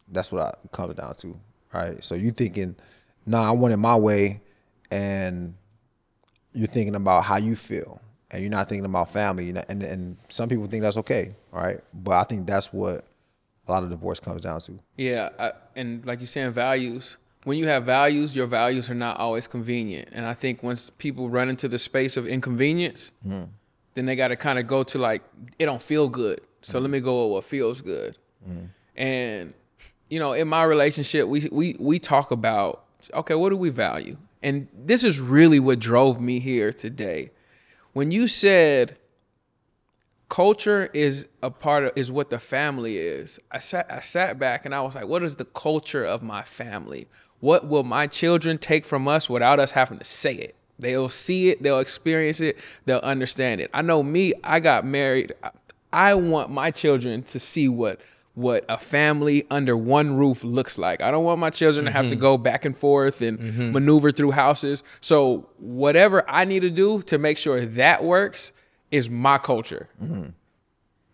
That's 0.09 0.31
what 0.33 0.43
I, 0.43 0.49
it 0.65 0.73
comes 0.73 0.95
down 0.95 1.15
to, 1.17 1.39
right? 1.73 2.03
So 2.03 2.15
you 2.15 2.31
thinking, 2.31 2.77
nah, 3.27 3.49
I 3.49 3.51
want 3.53 3.75
it 3.75 3.79
my 3.79 3.97
way, 3.97 4.41
and 4.91 5.55
you're 6.53 6.69
thinking 6.69 6.95
about 6.95 7.25
how 7.25 7.37
you 7.37 7.57
feel, 7.57 8.01
and 8.31 8.43
you're 8.43 8.51
not 8.51 8.69
thinking 8.69 8.85
about 8.85 9.13
family. 9.13 9.51
And 9.51 9.65
and, 9.69 9.83
and 9.83 10.17
some 10.29 10.49
people 10.49 10.67
think 10.67 10.83
that's 10.83 10.97
okay, 10.99 11.35
right? 11.53 11.81
But 11.93 12.13
I 12.13 12.25
think 12.25 12.47
that's 12.47 12.73
what 12.73 13.05
a 13.67 13.73
lot 13.73 13.83
of 13.83 13.91
divorce 13.91 14.21
comes 14.21 14.43
down 14.43 14.61
to. 14.61 14.79
Yeah, 14.97 15.31
I, 15.39 15.53
and 15.75 16.05
like 16.07 16.21
you're 16.21 16.27
saying, 16.27 16.53
values. 16.53 17.17
When 17.45 17.59
you 17.59 17.67
have 17.67 17.85
values, 17.85 18.35
your 18.35 18.47
values 18.47 18.89
are 18.89 18.95
not 18.95 19.19
always 19.19 19.47
convenient. 19.47 20.09
And 20.13 20.25
I 20.25 20.33
think 20.33 20.63
once 20.63 20.89
people 20.89 21.29
run 21.29 21.51
into 21.51 21.69
the 21.69 21.79
space 21.79 22.17
of 22.17 22.27
inconvenience, 22.27 23.11
mm-hmm. 23.27 23.45
then 23.93 24.07
they 24.07 24.17
got 24.17 24.29
to 24.29 24.37
kind 24.37 24.59
of 24.59 24.67
go 24.67 24.83
to 24.85 24.99
like, 24.99 25.23
it 25.59 25.67
don't 25.67 25.83
feel 25.83 26.09
good. 26.09 26.41
So 26.65 26.79
let 26.79 26.91
me 26.91 27.01
go 27.01 27.25
with 27.25 27.33
what 27.33 27.45
feels 27.45 27.81
good. 27.81 28.17
Mm. 28.49 28.69
And 28.97 29.55
you 30.09 30.19
know, 30.19 30.33
in 30.33 30.49
my 30.49 30.65
relationship, 30.65 31.29
we 31.29 31.49
we 31.51 31.77
we 31.79 31.99
talk 31.99 32.31
about 32.31 32.85
okay, 33.13 33.35
what 33.35 33.51
do 33.51 33.57
we 33.57 33.71
value? 33.71 34.17
And 34.43 34.69
this 34.75 35.05
is 35.05 35.21
really 35.21 35.59
what 35.59 35.79
drove 35.79 36.21
me 36.21 36.39
here 36.39 36.73
today. 36.73 37.31
When 37.93 38.11
you 38.11 38.29
said 38.29 38.97
culture 40.29 40.91
is 40.93 41.27
a 41.43 41.51
part 41.51 41.85
of 41.85 41.93
is 41.97 42.11
what 42.11 42.31
the 42.31 42.39
family 42.39 42.99
is. 42.99 43.39
I 43.51 43.59
sat 43.59 43.91
I 43.91 44.01
sat 44.01 44.39
back 44.39 44.65
and 44.65 44.75
I 44.75 44.81
was 44.81 44.95
like, 44.95 45.07
what 45.07 45.23
is 45.23 45.37
the 45.37 45.45
culture 45.45 46.05
of 46.05 46.23
my 46.23 46.43
family? 46.43 47.07
What 47.41 47.69
will 47.69 47.85
my 47.85 48.07
children 48.07 48.59
take 48.59 48.85
from 48.85 49.07
us 49.07 49.29
without 49.29 49.61
us 49.61 49.73
having 49.73 49.99
to 49.99 50.05
say 50.05 50.35
it? 50.35 50.55
They'll 50.79 51.09
see 51.09 51.51
it, 51.51 51.63
they'll 51.63 51.79
experience 51.79 52.41
it, 52.41 52.59
they'll 52.85 52.99
understand 52.99 53.61
it. 53.61 53.71
I 53.73 53.83
know 53.83 54.03
me, 54.03 54.33
I 54.43 54.61
got 54.61 54.85
married. 54.85 55.33
I- 55.95 56.15
want 56.15 56.51
my 56.51 56.71
children 56.71 57.23
to 57.25 57.39
see 57.39 57.69
what 57.69 58.01
what 58.35 58.65
a 58.69 58.77
family 58.77 59.47
under 59.49 59.77
one 59.77 60.17
roof 60.17 60.43
looks 60.43 60.77
like. 60.77 61.01
I 61.01 61.13
don't 61.13 61.23
want 61.23 61.39
my 61.39 61.51
children 61.51 61.85
to 61.85 61.93
have 61.93 62.07
to 62.07 62.13
mm-hmm. 62.13 62.21
go 62.21 62.37
back 62.37 62.65
and 62.65 62.77
forth 62.77 63.23
and 63.23 63.39
mm-hmm. 63.39 63.73
maneuver 63.73 64.11
through 64.11 64.33
houses. 64.33 64.83
So 65.01 65.49
whatever 65.59 66.29
I 66.29 66.45
need 66.45 66.61
to 66.61 66.71
do 66.71 67.01
to 67.03 67.17
make 67.17 67.39
sure 67.39 67.65
that 67.65 68.03
works 68.03 68.51
is 68.91 69.09
my 69.09 69.39
culture. 69.39 69.89
Mm-hmm. 70.03 70.31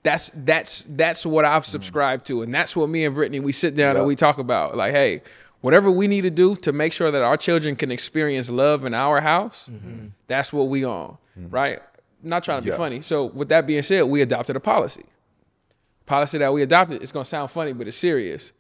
That's 0.03 0.31
that's 0.35 0.85
that's 0.89 1.27
what 1.27 1.45
I've 1.45 1.67
subscribed 1.67 2.27
to, 2.29 2.41
and 2.41 2.55
that's 2.55 2.75
what 2.75 2.89
me 2.89 3.05
and 3.05 3.15
Brittany 3.15 3.39
we 3.39 3.53
sit 3.53 3.77
down 3.77 3.99
and 3.99 4.07
we 4.07 4.17
talk 4.17 4.39
about. 4.39 4.75
Like, 4.75 4.93
hey, 4.93 5.21
whatever 5.61 5.91
we 5.91 6.07
need 6.09 6.23
to 6.23 6.31
do 6.31 6.57
to 6.57 6.73
make 6.73 6.95
sure 6.95 7.11
that 7.11 7.21
our 7.21 7.37
children 7.37 7.77
can 7.77 7.91
experience 7.91 8.49
love 8.49 8.87
in 8.87 8.95
our 8.95 9.21
house, 9.21 9.69
that's 10.27 10.55
what 10.55 10.69
we 10.69 10.85
on, 10.85 11.19
right? 11.37 11.81
Not 12.23 12.45
trying 12.45 12.59
to 12.59 12.65
be 12.65 12.71
Yeah. 12.71 12.77
funny. 12.77 13.01
So 13.03 13.27
with 13.27 13.49
that 13.49 13.67
being 13.67 13.83
said, 13.83 14.03
we 14.03 14.23
adopted 14.23 14.57
a 14.57 14.61
policy. 14.61 15.05
Policy 16.07 16.39
that 16.39 16.53
we 16.53 16.63
adopted. 16.63 17.03
It's 17.03 17.13
gonna 17.13 17.25
sound 17.25 17.51
funny, 17.51 17.73
but 17.73 17.87
it's 17.89 17.97
serious. 17.97 18.53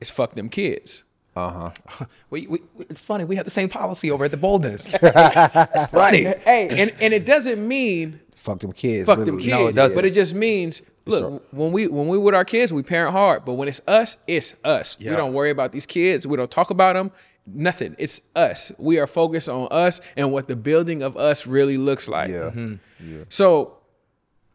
It's 0.00 0.10
fuck 0.10 0.34
them 0.34 0.48
kids. 0.48 1.04
Uh 1.36 1.70
huh. 1.86 2.06
We, 2.30 2.46
we, 2.46 2.58
it's 2.88 3.00
funny. 3.00 3.24
We 3.24 3.36
have 3.36 3.44
the 3.44 3.50
same 3.50 3.68
policy 3.68 4.10
over 4.10 4.24
at 4.24 4.30
the 4.30 4.36
Boldens. 4.36 4.94
it's 5.74 5.86
funny. 5.90 6.22
Hey, 6.24 6.68
and 6.80 6.92
and 7.00 7.12
it 7.14 7.26
doesn't 7.26 7.66
mean 7.66 8.20
Fuck 8.34 8.60
them 8.60 8.72
kids. 8.72 9.06
fuck 9.06 9.18
them 9.24 9.38
kids. 9.38 9.46
No, 9.50 9.66
it 9.68 9.74
doesn't. 9.74 9.96
But 9.96 10.04
it 10.04 10.12
just 10.14 10.34
means 10.34 10.82
Look, 11.06 11.44
when 11.52 11.70
we 11.72 11.86
when 11.88 12.08
we 12.08 12.16
with 12.16 12.34
our 12.34 12.44
kids, 12.46 12.72
we 12.72 12.82
parent 12.82 13.12
hard, 13.12 13.44
but 13.44 13.54
when 13.54 13.68
it's 13.68 13.80
us, 13.86 14.16
it's 14.26 14.54
us. 14.64 14.98
We 14.98 15.06
don't 15.06 15.34
worry 15.34 15.50
about 15.50 15.72
these 15.72 15.84
kids. 15.86 16.26
We 16.26 16.36
don't 16.36 16.50
talk 16.50 16.70
about 16.70 16.94
them. 16.94 17.10
Nothing. 17.46 17.94
It's 17.98 18.20
us. 18.34 18.72
We 18.78 18.98
are 18.98 19.06
focused 19.06 19.48
on 19.48 19.68
us 19.70 20.00
and 20.16 20.32
what 20.32 20.48
the 20.48 20.56
building 20.56 21.02
of 21.02 21.16
us 21.16 21.46
really 21.46 21.76
looks 21.76 22.08
like. 22.08 22.30
Mm-hmm. 22.30 22.74
Yeah. 23.00 23.24
So 23.28 23.78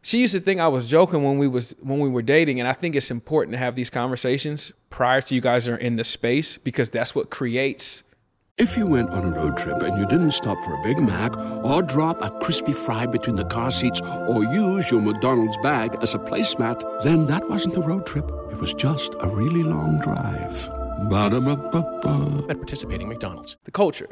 she 0.02 0.18
used 0.18 0.34
to 0.34 0.40
think 0.40 0.60
I 0.60 0.68
was 0.68 0.88
joking 0.88 1.22
when 1.22 1.38
we 1.38 1.46
was 1.46 1.74
when 1.80 2.00
we 2.00 2.08
were 2.08 2.22
dating, 2.22 2.58
and 2.58 2.68
I 2.68 2.72
think 2.72 2.96
it's 2.96 3.10
important 3.10 3.54
to 3.54 3.58
have 3.58 3.76
these 3.76 3.90
conversations 3.90 4.72
prior 4.88 5.20
to 5.20 5.34
you 5.34 5.40
guys 5.40 5.68
are 5.68 5.76
in 5.76 5.96
the 5.96 6.04
space 6.04 6.56
because 6.56 6.90
that's 6.90 7.14
what 7.14 7.30
creates. 7.30 8.02
If 8.58 8.76
you 8.76 8.86
went 8.86 9.08
on 9.10 9.24
a 9.24 9.30
road 9.30 9.56
trip 9.56 9.80
and 9.82 9.98
you 9.98 10.06
didn't 10.06 10.32
stop 10.32 10.62
for 10.64 10.74
a 10.74 10.82
Big 10.82 10.98
Mac 10.98 11.34
or 11.64 11.80
drop 11.80 12.20
a 12.20 12.30
crispy 12.40 12.72
fry 12.72 13.06
between 13.06 13.36
the 13.36 13.44
car 13.46 13.70
seats 13.70 14.02
or 14.02 14.44
use 14.44 14.90
your 14.90 15.00
McDonald's 15.00 15.56
bag 15.62 15.96
as 16.02 16.14
a 16.14 16.18
placemat, 16.18 17.02
then 17.02 17.26
that 17.26 17.48
wasn't 17.48 17.76
a 17.76 17.80
road 17.80 18.04
trip. 18.04 18.30
It 18.52 18.58
was 18.58 18.74
just 18.74 19.14
a 19.20 19.28
really 19.28 19.62
long 19.62 19.98
drive. 20.00 20.79
Ba-da-ba-ba-ba. 21.08 22.46
at 22.50 22.56
participating 22.56 23.08
McDonald's. 23.08 23.56
the 23.64 23.70
culture. 23.70 24.08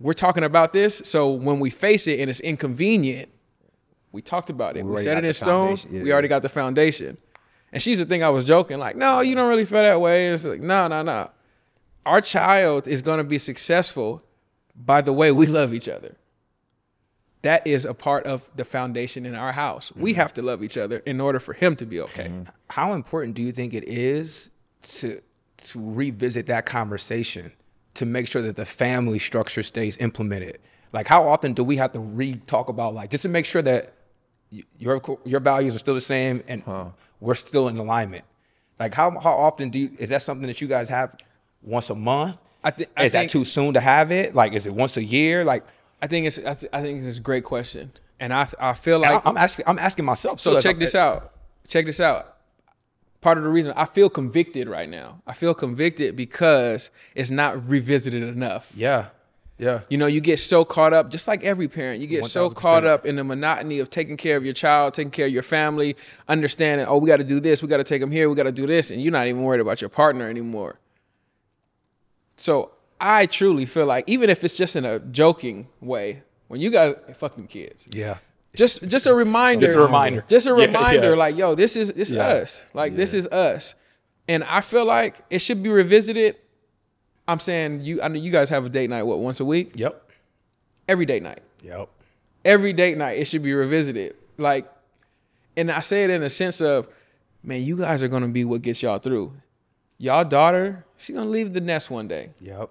We're 0.00 0.12
talking 0.14 0.42
about 0.44 0.72
this, 0.72 1.02
so 1.04 1.30
when 1.30 1.60
we 1.60 1.70
face 1.70 2.06
it 2.06 2.18
and 2.20 2.30
it's 2.30 2.40
inconvenient, 2.40 3.30
we 4.10 4.22
talked 4.22 4.50
about 4.50 4.76
it. 4.76 4.84
We 4.84 4.92
We, 4.92 5.02
set 5.02 5.18
it 5.18 5.24
in 5.24 5.32
stone. 5.34 5.76
Yeah, 5.90 6.02
we 6.02 6.12
already 6.12 6.28
got 6.28 6.42
the 6.42 6.48
foundation. 6.48 7.18
And 7.72 7.80
she's 7.80 7.98
the 7.98 8.04
thing 8.04 8.22
I 8.22 8.28
was 8.30 8.44
joking, 8.44 8.78
like, 8.78 8.96
no, 8.96 9.20
you 9.20 9.34
don't 9.34 9.48
really 9.48 9.64
feel 9.64 9.82
that 9.82 10.00
way. 10.00 10.26
And 10.26 10.34
it's 10.34 10.44
like, 10.44 10.60
no, 10.60 10.88
no, 10.88 11.02
no. 11.02 11.30
Our 12.04 12.20
child 12.20 12.86
is 12.88 13.00
gonna 13.00 13.24
be 13.24 13.38
successful 13.38 14.22
by 14.74 15.00
the 15.00 15.12
way 15.12 15.32
we 15.32 15.46
love 15.46 15.72
each 15.72 15.88
other. 15.88 16.16
That 17.42 17.66
is 17.66 17.84
a 17.84 17.94
part 17.94 18.24
of 18.24 18.50
the 18.56 18.64
foundation 18.64 19.24
in 19.26 19.34
our 19.34 19.52
house. 19.52 19.90
Mm-hmm. 19.90 20.02
We 20.02 20.14
have 20.14 20.34
to 20.34 20.42
love 20.42 20.62
each 20.62 20.76
other 20.76 20.98
in 20.98 21.20
order 21.20 21.40
for 21.40 21.54
him 21.54 21.76
to 21.76 21.86
be 21.86 22.00
okay. 22.00 22.30
How 22.70 22.92
important 22.92 23.34
do 23.34 23.42
you 23.42 23.52
think 23.52 23.74
it 23.74 23.84
is 23.84 24.50
to 24.82 25.20
to 25.70 25.78
revisit 25.94 26.46
that 26.46 26.66
conversation 26.66 27.52
to 27.94 28.06
make 28.06 28.26
sure 28.26 28.42
that 28.42 28.56
the 28.56 28.64
family 28.64 29.18
structure 29.18 29.62
stays 29.62 29.96
implemented? 29.98 30.58
Like, 30.92 31.06
how 31.06 31.22
often 31.26 31.52
do 31.54 31.64
we 31.64 31.76
have 31.76 31.92
to 31.92 32.00
re-talk 32.00 32.68
about 32.68 32.94
like 32.94 33.10
just 33.10 33.22
to 33.22 33.28
make 33.28 33.46
sure 33.46 33.62
that 33.62 33.94
y- 34.52 34.62
your 34.78 35.00
your 35.24 35.40
values 35.40 35.74
are 35.74 35.78
still 35.78 35.94
the 35.94 36.00
same 36.00 36.42
and 36.48 36.62
we're 37.20 37.34
still 37.34 37.68
in 37.68 37.78
alignment? 37.78 38.24
Like, 38.78 38.94
how 38.94 39.10
how 39.18 39.32
often 39.32 39.70
do 39.70 39.78
you, 39.78 39.90
is 39.98 40.08
that 40.10 40.22
something 40.22 40.46
that 40.48 40.60
you 40.60 40.68
guys 40.68 40.88
have 40.88 41.14
once 41.62 41.88
a 41.90 41.94
month? 41.94 42.38
I 42.64 42.70
thi- 42.70 42.86
I 42.96 43.04
is 43.04 43.12
that 43.12 43.28
too 43.30 43.44
soon 43.44 43.74
to 43.74 43.80
have 43.80 44.12
it? 44.12 44.34
Like, 44.34 44.52
is 44.52 44.66
it 44.66 44.74
once 44.74 44.96
a 44.96 45.02
year? 45.04 45.44
Like, 45.44 45.64
I 46.00 46.06
think 46.06 46.26
it's 46.26 46.38
I, 46.38 46.54
th- 46.54 46.70
I 46.72 46.80
think 46.82 47.02
it's 47.04 47.18
a 47.18 47.20
great 47.20 47.44
question. 47.44 47.92
And 48.20 48.32
I 48.32 48.46
I 48.60 48.72
feel 48.74 48.98
like 48.98 49.24
I- 49.24 49.28
I'm 49.30 49.36
asking 49.36 49.64
I'm 49.66 49.78
asking 49.78 50.04
myself. 50.04 50.40
So 50.40 50.56
as 50.56 50.62
check 50.62 50.78
this 50.78 50.94
out. 50.94 51.32
Check 51.68 51.86
this 51.86 52.00
out. 52.00 52.31
Part 53.22 53.38
of 53.38 53.44
the 53.44 53.50
reason 53.50 53.72
I 53.76 53.86
feel 53.86 54.10
convicted 54.10 54.68
right 54.68 54.88
now. 54.88 55.22
I 55.26 55.32
feel 55.32 55.54
convicted 55.54 56.16
because 56.16 56.90
it's 57.14 57.30
not 57.30 57.66
revisited 57.68 58.22
enough. 58.22 58.72
Yeah, 58.74 59.06
yeah. 59.58 59.82
You 59.88 59.96
know, 59.96 60.06
you 60.06 60.20
get 60.20 60.40
so 60.40 60.64
caught 60.64 60.92
up, 60.92 61.08
just 61.08 61.28
like 61.28 61.44
every 61.44 61.68
parent, 61.68 62.00
you 62.00 62.08
get 62.08 62.26
so 62.26 62.48
1000%. 62.48 62.54
caught 62.56 62.84
up 62.84 63.06
in 63.06 63.14
the 63.14 63.22
monotony 63.22 63.78
of 63.78 63.90
taking 63.90 64.16
care 64.16 64.36
of 64.36 64.44
your 64.44 64.54
child, 64.54 64.94
taking 64.94 65.12
care 65.12 65.26
of 65.26 65.32
your 65.32 65.44
family, 65.44 65.96
understanding, 66.26 66.84
oh, 66.88 66.98
we 66.98 67.06
got 67.06 67.18
to 67.18 67.24
do 67.24 67.38
this, 67.38 67.62
we 67.62 67.68
got 67.68 67.76
to 67.76 67.84
take 67.84 68.00
them 68.00 68.10
here, 68.10 68.28
we 68.28 68.34
got 68.34 68.42
to 68.42 68.52
do 68.52 68.66
this, 68.66 68.90
and 68.90 69.00
you're 69.00 69.12
not 69.12 69.28
even 69.28 69.42
worried 69.42 69.60
about 69.60 69.80
your 69.80 69.88
partner 69.88 70.28
anymore. 70.28 70.80
So 72.36 72.72
I 73.00 73.26
truly 73.26 73.66
feel 73.66 73.86
like, 73.86 74.02
even 74.08 74.30
if 74.30 74.42
it's 74.42 74.56
just 74.56 74.74
in 74.74 74.84
a 74.84 74.98
joking 74.98 75.68
way, 75.80 76.24
when 76.48 76.60
you 76.60 76.70
got 76.70 77.16
fucking 77.16 77.46
kids, 77.46 77.86
Yeah. 77.92 78.16
Just 78.54 78.86
just 78.88 79.06
a 79.06 79.14
reminder. 79.14 79.66
Just 79.66 79.76
a 79.76 79.80
reminder. 79.80 80.24
Just 80.28 80.46
a 80.46 80.54
reminder. 80.54 81.10
yeah. 81.10 81.16
Like, 81.16 81.36
yo, 81.36 81.54
this 81.54 81.76
is 81.76 81.92
this 81.92 82.10
Yeah. 82.10 82.26
us. 82.26 82.64
Like 82.74 82.96
this 82.96 83.14
is 83.14 83.26
us. 83.28 83.74
And 84.28 84.44
I 84.44 84.60
feel 84.60 84.84
like 84.84 85.20
it 85.30 85.40
should 85.40 85.62
be 85.62 85.68
revisited. 85.70 86.36
I'm 87.26 87.38
saying 87.38 87.80
you 87.82 88.02
I 88.02 88.08
know 88.08 88.16
you 88.16 88.30
guys 88.30 88.50
have 88.50 88.64
a 88.64 88.68
date 88.68 88.90
night, 88.90 89.02
what, 89.04 89.18
once 89.20 89.40
a 89.40 89.44
week? 89.44 89.72
Yep. 89.76 90.10
Every 90.88 91.06
date 91.06 91.22
night. 91.22 91.42
Yep. 91.62 91.88
Every 92.44 92.72
date 92.72 92.98
night, 92.98 93.18
it 93.18 93.26
should 93.26 93.42
be 93.42 93.52
revisited. 93.54 94.16
Like, 94.36 94.68
and 95.56 95.70
I 95.70 95.80
say 95.80 96.04
it 96.04 96.10
in 96.10 96.22
a 96.24 96.30
sense 96.30 96.60
of, 96.60 96.88
man, 97.42 97.62
you 97.62 97.76
guys 97.76 98.02
are 98.02 98.08
gonna 98.08 98.28
be 98.28 98.44
what 98.44 98.62
gets 98.62 98.82
y'all 98.82 98.98
through. 98.98 99.32
Y'all 99.98 100.24
daughter, 100.24 100.84
she's 100.96 101.14
gonna 101.14 101.30
leave 101.30 101.52
the 101.52 101.60
nest 101.60 101.88
one 101.90 102.08
day 102.08 102.30
Yep. 102.40 102.70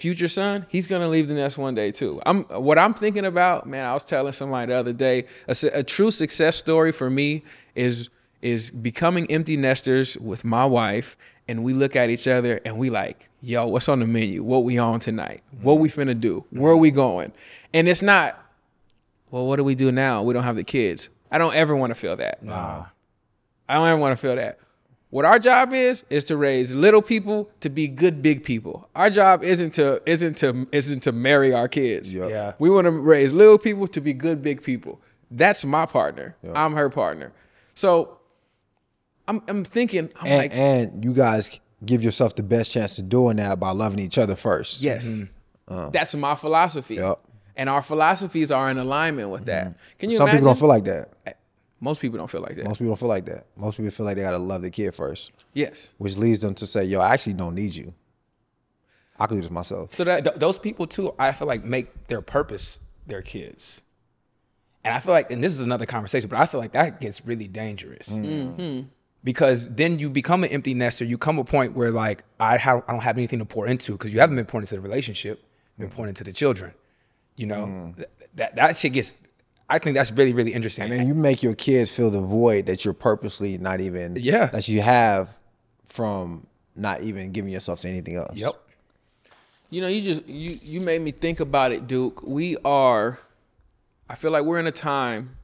Future 0.00 0.28
son, 0.28 0.66
he's 0.68 0.86
gonna 0.86 1.08
leave 1.08 1.28
the 1.28 1.34
nest 1.34 1.58
one 1.58 1.74
day 1.74 1.92
too. 1.92 2.20
I'm 2.24 2.44
what 2.44 2.78
I'm 2.78 2.94
thinking 2.94 3.24
about, 3.24 3.66
man. 3.66 3.84
I 3.84 3.92
was 3.92 4.04
telling 4.04 4.32
somebody 4.32 4.72
the 4.72 4.78
other 4.78 4.92
day, 4.92 5.26
a, 5.46 5.54
a 5.74 5.82
true 5.82 6.10
success 6.10 6.56
story 6.56 6.92
for 6.92 7.10
me 7.10 7.44
is 7.74 8.08
is 8.42 8.70
becoming 8.70 9.30
empty 9.30 9.56
nesters 9.56 10.16
with 10.16 10.44
my 10.44 10.64
wife, 10.64 11.16
and 11.46 11.62
we 11.62 11.74
look 11.74 11.94
at 11.96 12.08
each 12.08 12.26
other 12.26 12.60
and 12.64 12.78
we 12.78 12.88
like, 12.88 13.28
yo, 13.42 13.66
what's 13.66 13.88
on 13.88 14.00
the 14.00 14.06
menu? 14.06 14.42
What 14.42 14.64
we 14.64 14.78
on 14.78 15.00
tonight? 15.00 15.42
What 15.60 15.74
we 15.74 15.88
finna 15.90 16.18
do? 16.18 16.44
Where 16.50 16.72
are 16.72 16.76
we 16.76 16.90
going? 16.90 17.32
And 17.74 17.86
it's 17.86 18.02
not, 18.02 18.42
well, 19.30 19.46
what 19.46 19.56
do 19.56 19.64
we 19.64 19.74
do 19.74 19.92
now? 19.92 20.22
We 20.22 20.32
don't 20.32 20.44
have 20.44 20.56
the 20.56 20.64
kids. 20.64 21.10
I 21.30 21.38
don't 21.38 21.54
ever 21.54 21.76
want 21.76 21.90
to 21.90 21.94
feel 21.94 22.16
that. 22.16 22.42
Nah. 22.42 22.86
I 23.68 23.74
don't 23.74 23.88
ever 23.88 24.00
want 24.00 24.16
to 24.16 24.20
feel 24.20 24.36
that. 24.36 24.58
What 25.10 25.24
our 25.24 25.38
job 25.40 25.72
is 25.72 26.04
is 26.08 26.24
to 26.24 26.36
raise 26.36 26.72
little 26.74 27.02
people 27.02 27.50
to 27.60 27.68
be 27.68 27.88
good 27.88 28.22
big 28.22 28.44
people. 28.44 28.88
Our 28.94 29.10
job 29.10 29.42
isn't 29.42 29.74
to 29.74 30.00
isn't 30.06 30.36
to 30.38 30.68
isn't 30.70 31.00
to 31.02 31.12
marry 31.12 31.52
our 31.52 31.66
kids. 31.68 32.14
Yep. 32.14 32.30
Yeah. 32.30 32.52
We 32.60 32.70
want 32.70 32.84
to 32.86 32.92
raise 32.92 33.32
little 33.32 33.58
people 33.58 33.88
to 33.88 34.00
be 34.00 34.12
good 34.14 34.40
big 34.40 34.62
people. 34.62 35.00
That's 35.30 35.64
my 35.64 35.84
partner. 35.86 36.36
I'm 36.54 36.74
her 36.74 36.88
partner. 36.90 37.32
So 37.74 38.18
I'm 39.26 39.42
I'm 39.48 39.64
thinking 39.64 40.10
I'm 40.20 40.26
And, 40.26 40.38
like 40.38 40.54
and 40.54 41.04
you 41.04 41.12
guys 41.12 41.58
give 41.84 42.04
yourself 42.04 42.36
the 42.36 42.42
best 42.44 42.70
chance 42.70 42.94
to 42.96 43.02
doing 43.02 43.38
that 43.38 43.58
by 43.58 43.70
loving 43.72 43.98
each 43.98 44.16
other 44.18 44.36
first. 44.36 44.80
yes. 44.82 45.06
Mm-hmm. 45.06 45.24
Uh-huh. 45.72 45.90
That's 45.92 46.14
my 46.14 46.34
philosophy. 46.36 46.96
Yep. 46.96 47.18
And 47.56 47.68
our 47.68 47.82
philosophies 47.82 48.50
are 48.52 48.70
in 48.70 48.78
alignment 48.78 49.30
with 49.30 49.46
that. 49.46 49.64
Mm-hmm. 49.66 49.78
Can 49.98 50.10
you 50.10 50.16
Some 50.16 50.28
imagine? 50.28 50.38
people 50.40 50.48
don't 50.54 50.58
feel 50.58 50.68
like 50.68 50.84
that. 50.84 51.36
Most 51.80 52.00
people 52.00 52.18
don't 52.18 52.30
feel 52.30 52.42
like 52.42 52.56
that. 52.56 52.66
Most 52.66 52.78
people 52.78 52.90
don't 52.90 52.98
feel 52.98 53.08
like 53.08 53.24
that. 53.26 53.46
Most 53.56 53.76
people 53.76 53.90
feel 53.90 54.06
like 54.06 54.16
they 54.16 54.22
gotta 54.22 54.38
love 54.38 54.62
the 54.62 54.70
kid 54.70 54.94
first, 54.94 55.32
yes. 55.54 55.94
which 55.98 56.16
leads 56.16 56.40
them 56.40 56.54
to 56.54 56.66
say, 56.66 56.84
"Yo, 56.84 57.00
I 57.00 57.14
actually 57.14 57.32
don't 57.34 57.54
need 57.54 57.74
you. 57.74 57.94
I 59.18 59.26
can 59.26 59.36
do 59.36 59.42
this 59.42 59.50
myself." 59.50 59.94
So 59.94 60.04
that 60.04 60.24
Th- 60.24 60.36
those 60.36 60.58
people 60.58 60.86
too, 60.86 61.14
I 61.18 61.32
feel 61.32 61.48
like 61.48 61.64
make 61.64 62.08
their 62.08 62.20
purpose 62.20 62.80
their 63.06 63.22
kids. 63.22 63.80
And 64.84 64.94
I 64.94 65.00
feel 65.00 65.12
like, 65.12 65.30
and 65.30 65.44
this 65.44 65.52
is 65.52 65.60
another 65.60 65.86
conversation, 65.86 66.28
but 66.28 66.38
I 66.38 66.46
feel 66.46 66.60
like 66.60 66.72
that 66.72 67.00
gets 67.00 67.26
really 67.26 67.48
dangerous. 67.48 68.08
Mm. 68.08 68.24
Mm-hmm. 68.24 68.80
Because 69.22 69.68
then 69.68 69.98
you 69.98 70.08
become 70.08 70.44
an 70.44 70.50
empty 70.50 70.72
nester. 70.72 71.04
You 71.04 71.18
come 71.18 71.38
a 71.38 71.44
point 71.44 71.74
where 71.74 71.90
like 71.90 72.24
I 72.38 72.56
have, 72.56 72.82
I 72.88 72.92
don't 72.92 73.02
have 73.02 73.18
anything 73.18 73.38
to 73.40 73.44
pour 73.44 73.66
into 73.66 73.92
because 73.92 74.14
you 74.14 74.20
haven't 74.20 74.36
been 74.36 74.46
pouring 74.46 74.62
into 74.62 74.74
the 74.74 74.80
relationship, 74.80 75.44
you've 75.76 75.88
been 75.88 75.90
mm. 75.90 75.96
pouring 75.96 76.08
into 76.10 76.24
the 76.24 76.32
children. 76.32 76.72
You 77.36 77.46
know, 77.46 77.66
mm. 77.66 77.96
Th- 77.96 78.08
that 78.36 78.56
that 78.56 78.76
shit 78.76 78.94
gets. 78.94 79.14
I 79.70 79.78
think 79.78 79.96
that's 79.96 80.10
really 80.12 80.32
really 80.32 80.52
interesting. 80.52 80.84
And 80.84 80.92
then 80.92 81.06
you 81.08 81.14
make 81.14 81.42
your 81.42 81.54
kids 81.54 81.94
feel 81.94 82.10
the 82.10 82.20
void 82.20 82.66
that 82.66 82.84
you're 82.84 82.94
purposely 82.94 83.56
not 83.58 83.80
even 83.80 84.16
Yeah. 84.18 84.46
that 84.46 84.68
you 84.68 84.82
have 84.82 85.36
from 85.86 86.46
not 86.76 87.02
even 87.02 87.32
giving 87.32 87.50
yourself 87.52 87.80
to 87.80 87.88
anything 87.88 88.16
else. 88.16 88.36
yep. 88.36 88.54
You 89.70 89.80
know, 89.80 89.86
you 89.88 90.02
just 90.02 90.26
you 90.26 90.50
you 90.62 90.80
made 90.80 91.00
me 91.00 91.12
think 91.12 91.38
about 91.40 91.70
it, 91.72 91.86
Duke. 91.86 92.22
We 92.24 92.56
are 92.64 93.18
I 94.08 94.16
feel 94.16 94.32
like 94.32 94.42
we're 94.44 94.58
in 94.58 94.66
a 94.66 94.72
time 94.72 95.36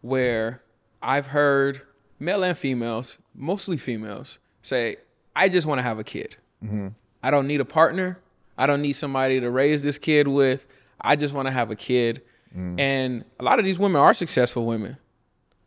where 0.00 0.62
I've 1.02 1.26
heard 1.28 1.82
male 2.18 2.42
and 2.42 2.56
females, 2.56 3.18
mostly 3.34 3.76
females, 3.76 4.38
say, 4.62 4.96
I 5.34 5.48
just 5.50 5.66
want 5.66 5.78
to 5.78 5.82
have 5.82 5.98
a 5.98 6.04
kid. 6.04 6.36
Mm-hmm. 6.64 6.88
I 7.22 7.30
don't 7.30 7.46
need 7.46 7.60
a 7.60 7.64
partner. 7.66 8.18
I 8.56 8.66
don't 8.66 8.80
need 8.80 8.94
somebody 8.94 9.38
to 9.40 9.50
raise 9.50 9.82
this 9.82 9.98
kid 9.98 10.26
with. 10.28 10.66
I 11.00 11.16
just 11.16 11.34
want 11.34 11.46
to 11.46 11.52
have 11.52 11.70
a 11.70 11.76
kid. 11.76 12.22
And 12.54 13.24
a 13.38 13.44
lot 13.44 13.58
of 13.58 13.64
these 13.64 13.78
women 13.78 14.00
are 14.00 14.14
successful 14.14 14.64
women 14.64 14.96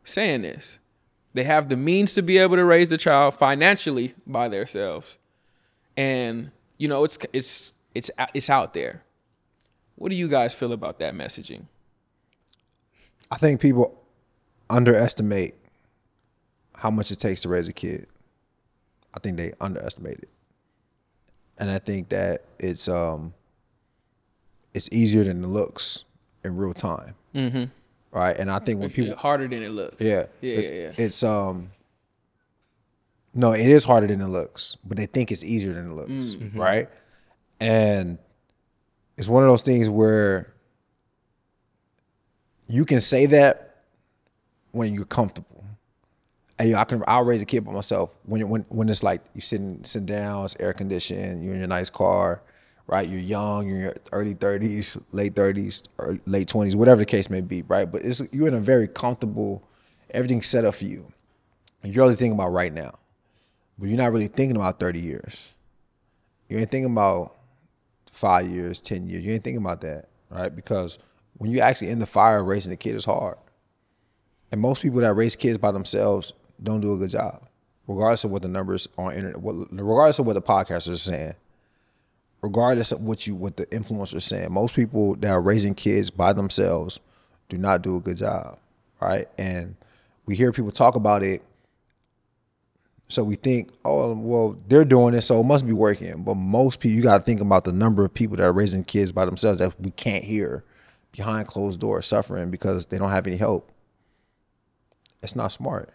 saying 0.04 0.42
this. 0.42 0.80
They 1.34 1.44
have 1.44 1.70
the 1.70 1.78
means 1.78 2.16
to 2.16 2.24
be 2.24 2.40
able 2.40 2.56
to 2.56 2.66
raise 2.66 2.90
the 2.90 2.98
child 2.98 3.36
financially 3.36 4.16
by 4.26 4.48
themselves 4.48 5.18
and 6.00 6.52
you 6.78 6.88
know 6.88 7.04
it's 7.04 7.18
it's 7.34 7.74
it's 7.94 8.10
it's 8.34 8.50
out 8.50 8.74
there. 8.74 9.04
What 9.96 10.10
do 10.10 10.16
you 10.16 10.30
guys 10.30 10.54
feel 10.54 10.72
about 10.72 11.00
that 11.00 11.14
messaging? 11.14 11.66
I 13.30 13.36
think 13.36 13.60
people 13.60 14.02
underestimate 14.70 15.56
how 16.74 16.90
much 16.90 17.12
it 17.12 17.18
takes 17.18 17.42
to 17.42 17.50
raise 17.50 17.68
a 17.68 17.74
kid. 17.74 18.08
I 19.14 19.20
think 19.20 19.36
they 19.36 19.52
underestimate 19.60 20.20
it. 20.20 20.30
And 21.58 21.70
I 21.70 21.80
think 21.80 22.10
that 22.10 22.46
it's 22.58 22.88
um 22.88 23.34
it's 24.74 24.88
easier 24.94 25.26
than 25.26 25.44
it 25.44 25.48
looks 25.48 26.06
in 26.44 26.56
real 26.58 26.74
time. 26.74 27.16
Mm-hmm. 27.36 27.66
Right. 28.12 28.36
And 28.38 28.50
I 28.52 28.60
think 28.60 28.80
when 28.80 28.90
people 28.90 29.16
harder 29.16 29.48
than 29.48 29.62
it 29.64 29.70
looks. 29.70 29.98
Yeah. 30.00 30.26
yeah, 30.42 30.54
It's- 30.58 30.66
yeah, 30.66 30.82
yeah. 30.98 31.06
It's 31.06 31.24
um 31.24 31.72
no, 33.34 33.52
it 33.54 33.68
is 33.68 33.84
harder 33.84 34.08
than 34.08 34.22
it 34.22 34.28
looks, 34.28 34.76
but 34.84 34.98
they 34.98 35.06
think 35.06 35.32
it's 35.32 35.44
easier 35.44 35.72
than 35.74 35.92
it 35.92 35.94
looks, 35.94 36.10
Mm-hmm. 36.12 36.60
right? 36.60 36.90
And 37.60 38.18
it's 39.18 39.28
one 39.28 39.44
of 39.44 39.50
those 39.50 39.62
things 39.62 39.90
where 39.90 40.52
you 42.68 42.86
can 42.86 43.00
say 43.02 43.26
that 43.28 43.84
when 44.72 44.94
you're 44.94 45.06
comfortable. 45.06 45.64
Hey, 46.58 46.72
yo, 46.72 46.78
I 46.78 46.84
can 46.84 47.04
I'll 47.08 47.24
raise 47.24 47.42
a 47.42 47.46
kid 47.46 47.64
by 47.66 47.72
myself 47.72 48.18
when 48.26 48.48
when 48.50 48.66
when 48.70 48.90
it's 48.90 49.04
like 49.04 49.22
you 49.34 49.42
sitting 49.42 49.84
sitting 49.84 50.06
down, 50.06 50.46
it's 50.46 50.56
air 50.60 50.74
conditioned, 50.74 51.44
you're 51.44 51.54
in 51.54 51.60
your 51.60 51.68
nice 51.70 51.90
car, 51.90 52.42
right? 52.90 53.08
You're 53.08 53.20
young, 53.20 53.68
you're 53.68 53.78
in 53.78 53.84
your 53.84 53.94
early 54.12 54.34
thirties, 54.34 54.98
late 55.12 55.36
thirties, 55.36 55.84
or 55.98 56.18
late 56.26 56.48
twenties, 56.48 56.76
whatever 56.76 57.00
the 57.00 57.06
case 57.06 57.30
may 57.30 57.42
be, 57.42 57.62
right? 57.62 57.90
But 57.90 58.04
it's 58.04 58.22
you're 58.32 58.48
in 58.48 58.56
a 58.56 58.60
very 58.60 58.88
comfortable, 58.88 59.64
everything's 60.10 60.48
set 60.48 60.66
up 60.66 60.76
for 60.76 60.86
you. 60.86 61.12
And 61.84 61.94
you're 61.94 62.04
only 62.04 62.16
thinking 62.16 62.34
about 62.34 62.50
right 62.50 62.74
now. 62.74 62.98
But 63.78 63.90
you're 63.90 63.98
not 63.98 64.12
really 64.12 64.28
thinking 64.28 64.56
about 64.56 64.80
30 64.80 65.00
years. 65.00 65.54
You 66.50 66.58
ain't 66.58 66.72
thinking 66.72 66.92
about 66.92 67.36
five 68.12 68.50
years, 68.50 68.82
10 68.82 69.08
years. 69.08 69.24
You 69.24 69.34
ain't 69.34 69.44
thinking 69.44 69.62
about 69.62 69.82
that, 69.82 70.10
right? 70.30 70.54
Because 70.54 70.98
when 71.38 71.52
you're 71.52 71.64
actually 71.64 71.90
in 71.90 72.00
the 72.00 72.06
fire 72.06 72.44
raising 72.44 72.74
a 72.74 72.76
kid 72.76 72.96
is 72.96 73.06
hard. 73.06 73.38
And 74.52 74.60
most 74.60 74.82
people 74.82 75.00
that 75.02 75.14
raise 75.14 75.36
kids 75.36 75.58
by 75.58 75.72
themselves 75.72 76.34
don't 76.62 76.82
do 76.82 76.94
a 76.94 76.98
good 76.98 77.12
job, 77.12 77.48
regardless 77.88 78.24
of 78.24 78.32
what 78.32 78.42
the 78.42 78.48
numbers 78.48 78.90
on 78.98 79.14
internet, 79.14 79.36
regardless 79.40 80.18
of 80.20 80.26
what 80.26 80.34
the 80.34 80.42
podcasters 80.42 80.96
are 80.96 80.98
saying, 80.98 81.36
regardless 82.42 82.92
of 82.92 83.02
what 83.02 83.28
you 83.28 83.36
what 83.36 83.58
the 83.58 83.66
influencers 83.68 84.24
saying. 84.24 84.52
Most 84.52 84.76
people 84.76 85.16
that 85.16 85.30
are 85.30 85.42
raising 85.42 85.76
kids 85.76 86.10
by 86.10 86.34
themselves 86.34 87.00
do 87.50 87.58
not 87.58 87.82
do 87.82 87.98
a 87.98 88.00
good 88.00 88.18
job, 88.18 88.58
right? 89.02 89.28
And 89.38 89.76
we 90.26 90.36
hear 90.36 90.52
people 90.52 90.72
talk 90.72 90.96
about 90.96 91.24
it. 91.24 91.42
So 93.12 93.24
we 93.24 93.36
think, 93.36 93.72
oh, 93.84 94.14
well, 94.14 94.56
they're 94.68 94.86
doing 94.86 95.16
it, 95.16 95.22
so 95.22 95.40
it 95.40 95.46
must 95.46 95.66
be 95.66 95.74
working. 95.74 96.22
But 96.22 96.36
most 96.36 96.80
people, 96.80 96.96
you 96.96 97.02
got 97.02 97.18
to 97.18 97.24
think 97.24 97.42
about 97.42 97.64
the 97.64 97.74
number 97.74 98.06
of 98.06 98.14
people 98.14 98.38
that 98.38 98.44
are 98.44 98.54
raising 98.54 98.84
kids 98.84 99.12
by 99.12 99.26
themselves 99.26 99.58
that 99.58 99.74
we 99.82 99.90
can't 99.90 100.24
hear 100.24 100.64
behind 101.12 101.48
closed 101.48 101.80
doors 101.80 102.06
suffering 102.06 102.52
because 102.52 102.86
they 102.86 103.00
don't 103.00 103.10
have 103.10 103.26
any 103.26 103.38
help. 103.38 103.72
It's 105.24 105.36
not 105.36 105.52
smart. 105.52 105.90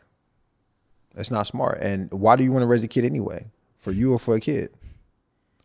It's 1.16 1.30
not 1.30 1.46
smart. 1.46 1.78
And 1.80 2.10
why 2.10 2.34
do 2.34 2.42
you 2.42 2.50
want 2.50 2.64
to 2.64 2.66
raise 2.66 2.82
a 2.82 2.88
kid 2.88 3.04
anyway? 3.04 3.46
For 3.78 3.92
you 3.92 4.12
or 4.12 4.18
for 4.18 4.34
a 4.34 4.40
kid? 4.40 4.70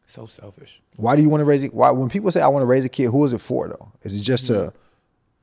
So 0.09 0.25
selfish. 0.25 0.81
Why 0.95 1.15
do 1.15 1.21
you 1.21 1.29
want 1.29 1.41
to 1.41 1.45
raise 1.45 1.61
it? 1.61 1.71
Why 1.71 1.91
when 1.91 2.09
people 2.09 2.31
say 2.31 2.41
I 2.41 2.47
want 2.47 2.63
to 2.63 2.65
raise 2.65 2.83
a 2.83 2.89
kid, 2.89 3.11
who 3.11 3.23
is 3.25 3.31
it 3.31 3.41
for 3.41 3.67
though? 3.67 3.91
Is 4.01 4.19
it 4.19 4.23
just 4.23 4.47
to 4.47 4.53
mm-hmm. 4.53 4.77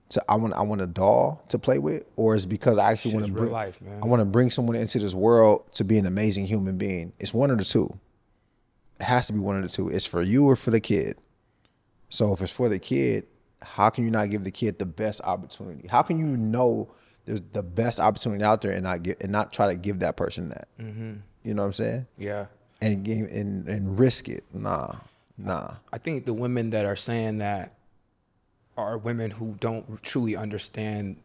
to 0.08 0.24
I 0.28 0.34
want 0.34 0.54
I 0.54 0.62
want 0.62 0.80
a 0.80 0.88
doll 0.88 1.44
to 1.50 1.58
play 1.58 1.78
with, 1.78 2.02
or 2.16 2.34
is 2.34 2.46
it 2.46 2.48
because 2.48 2.76
I 2.76 2.90
actually 2.90 3.14
want 3.14 3.26
to 3.26 3.32
bring 3.32 3.52
life, 3.52 3.80
man. 3.80 4.02
I 4.02 4.06
want 4.06 4.22
to 4.22 4.26
bring 4.26 4.50
someone 4.50 4.74
into 4.74 4.98
this 4.98 5.14
world 5.14 5.72
to 5.74 5.84
be 5.84 5.98
an 5.98 6.04
amazing 6.06 6.46
human 6.46 6.78
being? 6.78 7.12
It's 7.20 7.32
one 7.32 7.52
of 7.52 7.58
the 7.58 7.64
two. 7.64 7.96
It 8.98 9.04
has 9.04 9.28
to 9.28 9.32
be 9.32 9.38
one 9.38 9.54
of 9.54 9.62
the 9.62 9.68
two. 9.68 9.88
It's 9.88 10.04
for 10.04 10.20
you 10.20 10.48
or 10.48 10.56
for 10.56 10.72
the 10.72 10.80
kid. 10.80 11.16
So 12.08 12.32
if 12.32 12.42
it's 12.42 12.50
for 12.50 12.68
the 12.68 12.80
kid, 12.80 13.28
how 13.62 13.88
can 13.90 14.02
you 14.02 14.10
not 14.10 14.30
give 14.30 14.42
the 14.42 14.50
kid 14.50 14.80
the 14.80 14.86
best 14.86 15.20
opportunity? 15.22 15.86
How 15.86 16.02
can 16.02 16.18
you 16.18 16.26
know 16.36 16.90
there's 17.24 17.40
the 17.52 17.62
best 17.62 18.00
opportunity 18.00 18.42
out 18.42 18.62
there 18.62 18.72
and 18.72 18.82
not 18.82 19.04
get 19.04 19.20
and 19.20 19.30
not 19.30 19.52
try 19.52 19.68
to 19.68 19.76
give 19.76 20.00
that 20.00 20.16
person 20.16 20.48
that? 20.48 20.66
Mm-hmm. 20.80 21.12
You 21.44 21.54
know 21.54 21.62
what 21.62 21.66
I'm 21.66 21.72
saying? 21.72 22.06
Yeah. 22.18 22.46
And 22.86 23.04
give 23.04 23.28
and 23.30 23.68
and 23.68 23.98
risk 23.98 24.28
it. 24.28 24.44
Nah, 24.52 24.96
nah. 25.36 25.74
I 25.92 25.98
think 25.98 26.24
the 26.24 26.32
women 26.32 26.70
that 26.70 26.84
are 26.84 26.96
saying 26.96 27.38
that 27.38 27.74
are 28.76 28.96
women 28.98 29.30
who 29.30 29.56
don't 29.60 30.02
truly 30.02 30.36
understand 30.36 31.16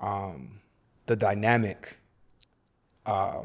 um, 0.00 0.60
the 1.06 1.16
dynamic 1.16 1.98
uh, 3.04 3.42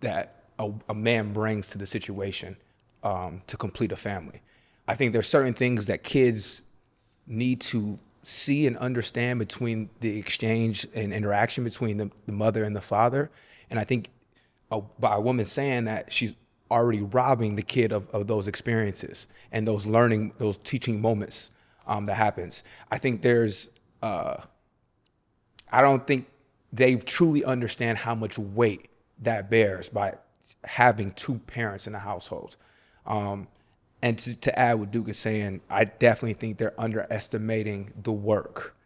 that 0.00 0.44
a, 0.58 0.70
a 0.88 0.94
man 0.94 1.32
brings 1.32 1.68
to 1.70 1.78
the 1.78 1.86
situation 1.86 2.56
um, 3.02 3.42
to 3.46 3.56
complete 3.56 3.92
a 3.92 3.96
family. 3.96 4.40
I 4.88 4.94
think 4.94 5.12
there's 5.12 5.28
certain 5.28 5.54
things 5.54 5.86
that 5.86 6.04
kids 6.04 6.62
need 7.26 7.60
to 7.60 7.98
see 8.22 8.66
and 8.66 8.76
understand 8.78 9.38
between 9.38 9.90
the 10.00 10.18
exchange 10.18 10.86
and 10.94 11.12
interaction 11.12 11.64
between 11.64 11.96
the, 11.96 12.10
the 12.26 12.32
mother 12.32 12.64
and 12.64 12.74
the 12.74 12.80
father. 12.80 13.30
And 13.70 13.78
I 13.78 13.84
think 13.84 14.10
a, 14.70 14.80
by 14.98 15.14
a 15.14 15.20
woman 15.20 15.46
saying 15.46 15.84
that 15.84 16.12
she's 16.12 16.34
already 16.70 17.02
robbing 17.02 17.56
the 17.56 17.62
kid 17.62 17.92
of, 17.92 18.08
of 18.10 18.26
those 18.26 18.48
experiences 18.48 19.28
and 19.52 19.66
those 19.66 19.86
learning, 19.86 20.32
those 20.38 20.56
teaching 20.58 21.00
moments 21.00 21.50
um, 21.86 22.06
that 22.06 22.14
happens. 22.14 22.64
I 22.90 22.98
think 22.98 23.22
there's, 23.22 23.70
uh, 24.02 24.36
I 25.70 25.80
don't 25.80 26.06
think 26.06 26.26
they 26.72 26.96
truly 26.96 27.44
understand 27.44 27.98
how 27.98 28.14
much 28.14 28.38
weight 28.38 28.88
that 29.22 29.50
bears 29.50 29.88
by 29.88 30.14
having 30.64 31.12
two 31.12 31.38
parents 31.46 31.86
in 31.86 31.92
the 31.92 31.98
household. 31.98 32.56
Um, 33.06 33.48
and 34.02 34.18
to, 34.18 34.34
to 34.34 34.58
add 34.58 34.74
what 34.74 34.90
Duke 34.90 35.08
is 35.08 35.18
saying, 35.18 35.62
I 35.70 35.84
definitely 35.84 36.34
think 36.34 36.58
they're 36.58 36.78
underestimating 36.78 37.92
the 38.02 38.12
work. 38.12 38.76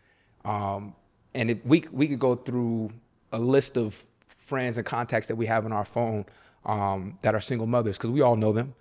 Um, 0.44 0.94
and 1.34 1.50
if 1.50 1.64
we 1.64 1.84
we 1.92 2.08
could 2.08 2.18
go 2.18 2.34
through 2.34 2.90
a 3.32 3.38
list 3.38 3.76
of 3.76 4.04
friends 4.36 4.76
and 4.76 4.86
contacts 4.86 5.28
that 5.28 5.36
we 5.36 5.46
have 5.46 5.64
on 5.64 5.72
our 5.72 5.84
phone 5.84 6.24
um, 6.64 7.18
that 7.22 7.34
are 7.34 7.40
single 7.40 7.66
mothers 7.66 7.96
because 7.96 8.10
we 8.10 8.20
all 8.20 8.36
know 8.36 8.52
them. 8.52 8.74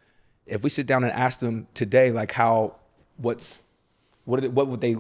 If 0.46 0.64
we 0.64 0.70
sit 0.70 0.86
down 0.86 1.04
and 1.04 1.14
ask 1.14 1.40
them 1.40 1.68
today, 1.74 2.12
like 2.12 2.32
how 2.32 2.76
what's 3.18 3.64
what 4.26 4.44
what 4.52 4.68
would 4.68 4.82
they 4.82 4.98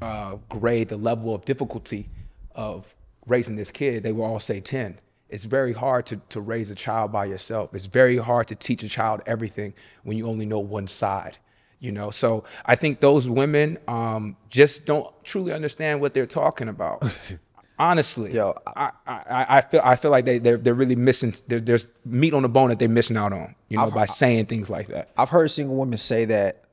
uh, 0.00 0.36
grade 0.48 0.88
the 0.88 0.96
level 0.96 1.34
of 1.34 1.44
difficulty 1.44 2.08
of 2.54 2.94
raising 3.26 3.56
this 3.56 3.70
kid? 3.70 4.02
They 4.02 4.12
will 4.12 4.24
all 4.24 4.40
say 4.40 4.60
ten. 4.60 4.98
It's 5.28 5.44
very 5.44 5.72
hard 5.72 6.06
to, 6.06 6.20
to 6.30 6.40
raise 6.40 6.70
a 6.70 6.74
child 6.74 7.12
by 7.12 7.26
yourself. 7.26 7.72
It's 7.72 7.86
very 7.86 8.16
hard 8.16 8.48
to 8.48 8.56
teach 8.56 8.82
a 8.82 8.88
child 8.88 9.22
everything 9.26 9.74
when 10.02 10.16
you 10.16 10.26
only 10.26 10.44
know 10.44 10.58
one 10.58 10.88
side 10.88 11.38
you 11.80 11.90
know 11.90 12.10
so 12.10 12.44
i 12.66 12.76
think 12.76 13.00
those 13.00 13.28
women 13.28 13.78
um, 13.88 14.36
just 14.48 14.84
don't 14.84 15.12
truly 15.24 15.52
understand 15.52 16.00
what 16.00 16.14
they're 16.14 16.26
talking 16.26 16.68
about 16.68 17.02
honestly 17.80 18.32
Yo, 18.32 18.54
I, 18.66 18.90
I, 19.06 19.46
I 19.48 19.60
feel 19.62 19.80
i 19.82 19.96
feel 19.96 20.10
like 20.10 20.24
they, 20.24 20.38
they're, 20.38 20.56
they're 20.56 20.74
really 20.74 20.96
missing 20.96 21.34
there, 21.48 21.60
there's 21.60 21.88
meat 22.04 22.34
on 22.34 22.42
the 22.42 22.48
bone 22.48 22.68
that 22.68 22.78
they're 22.78 22.88
missing 22.88 23.16
out 23.16 23.32
on 23.32 23.54
you 23.68 23.78
know 23.78 23.90
by 23.90 24.06
saying 24.06 24.46
things 24.46 24.70
like 24.70 24.88
that 24.88 25.10
I've 25.16 25.30
heard 25.30 25.50
single 25.50 25.76
women 25.76 25.98
say 25.98 26.26
that 26.26 26.64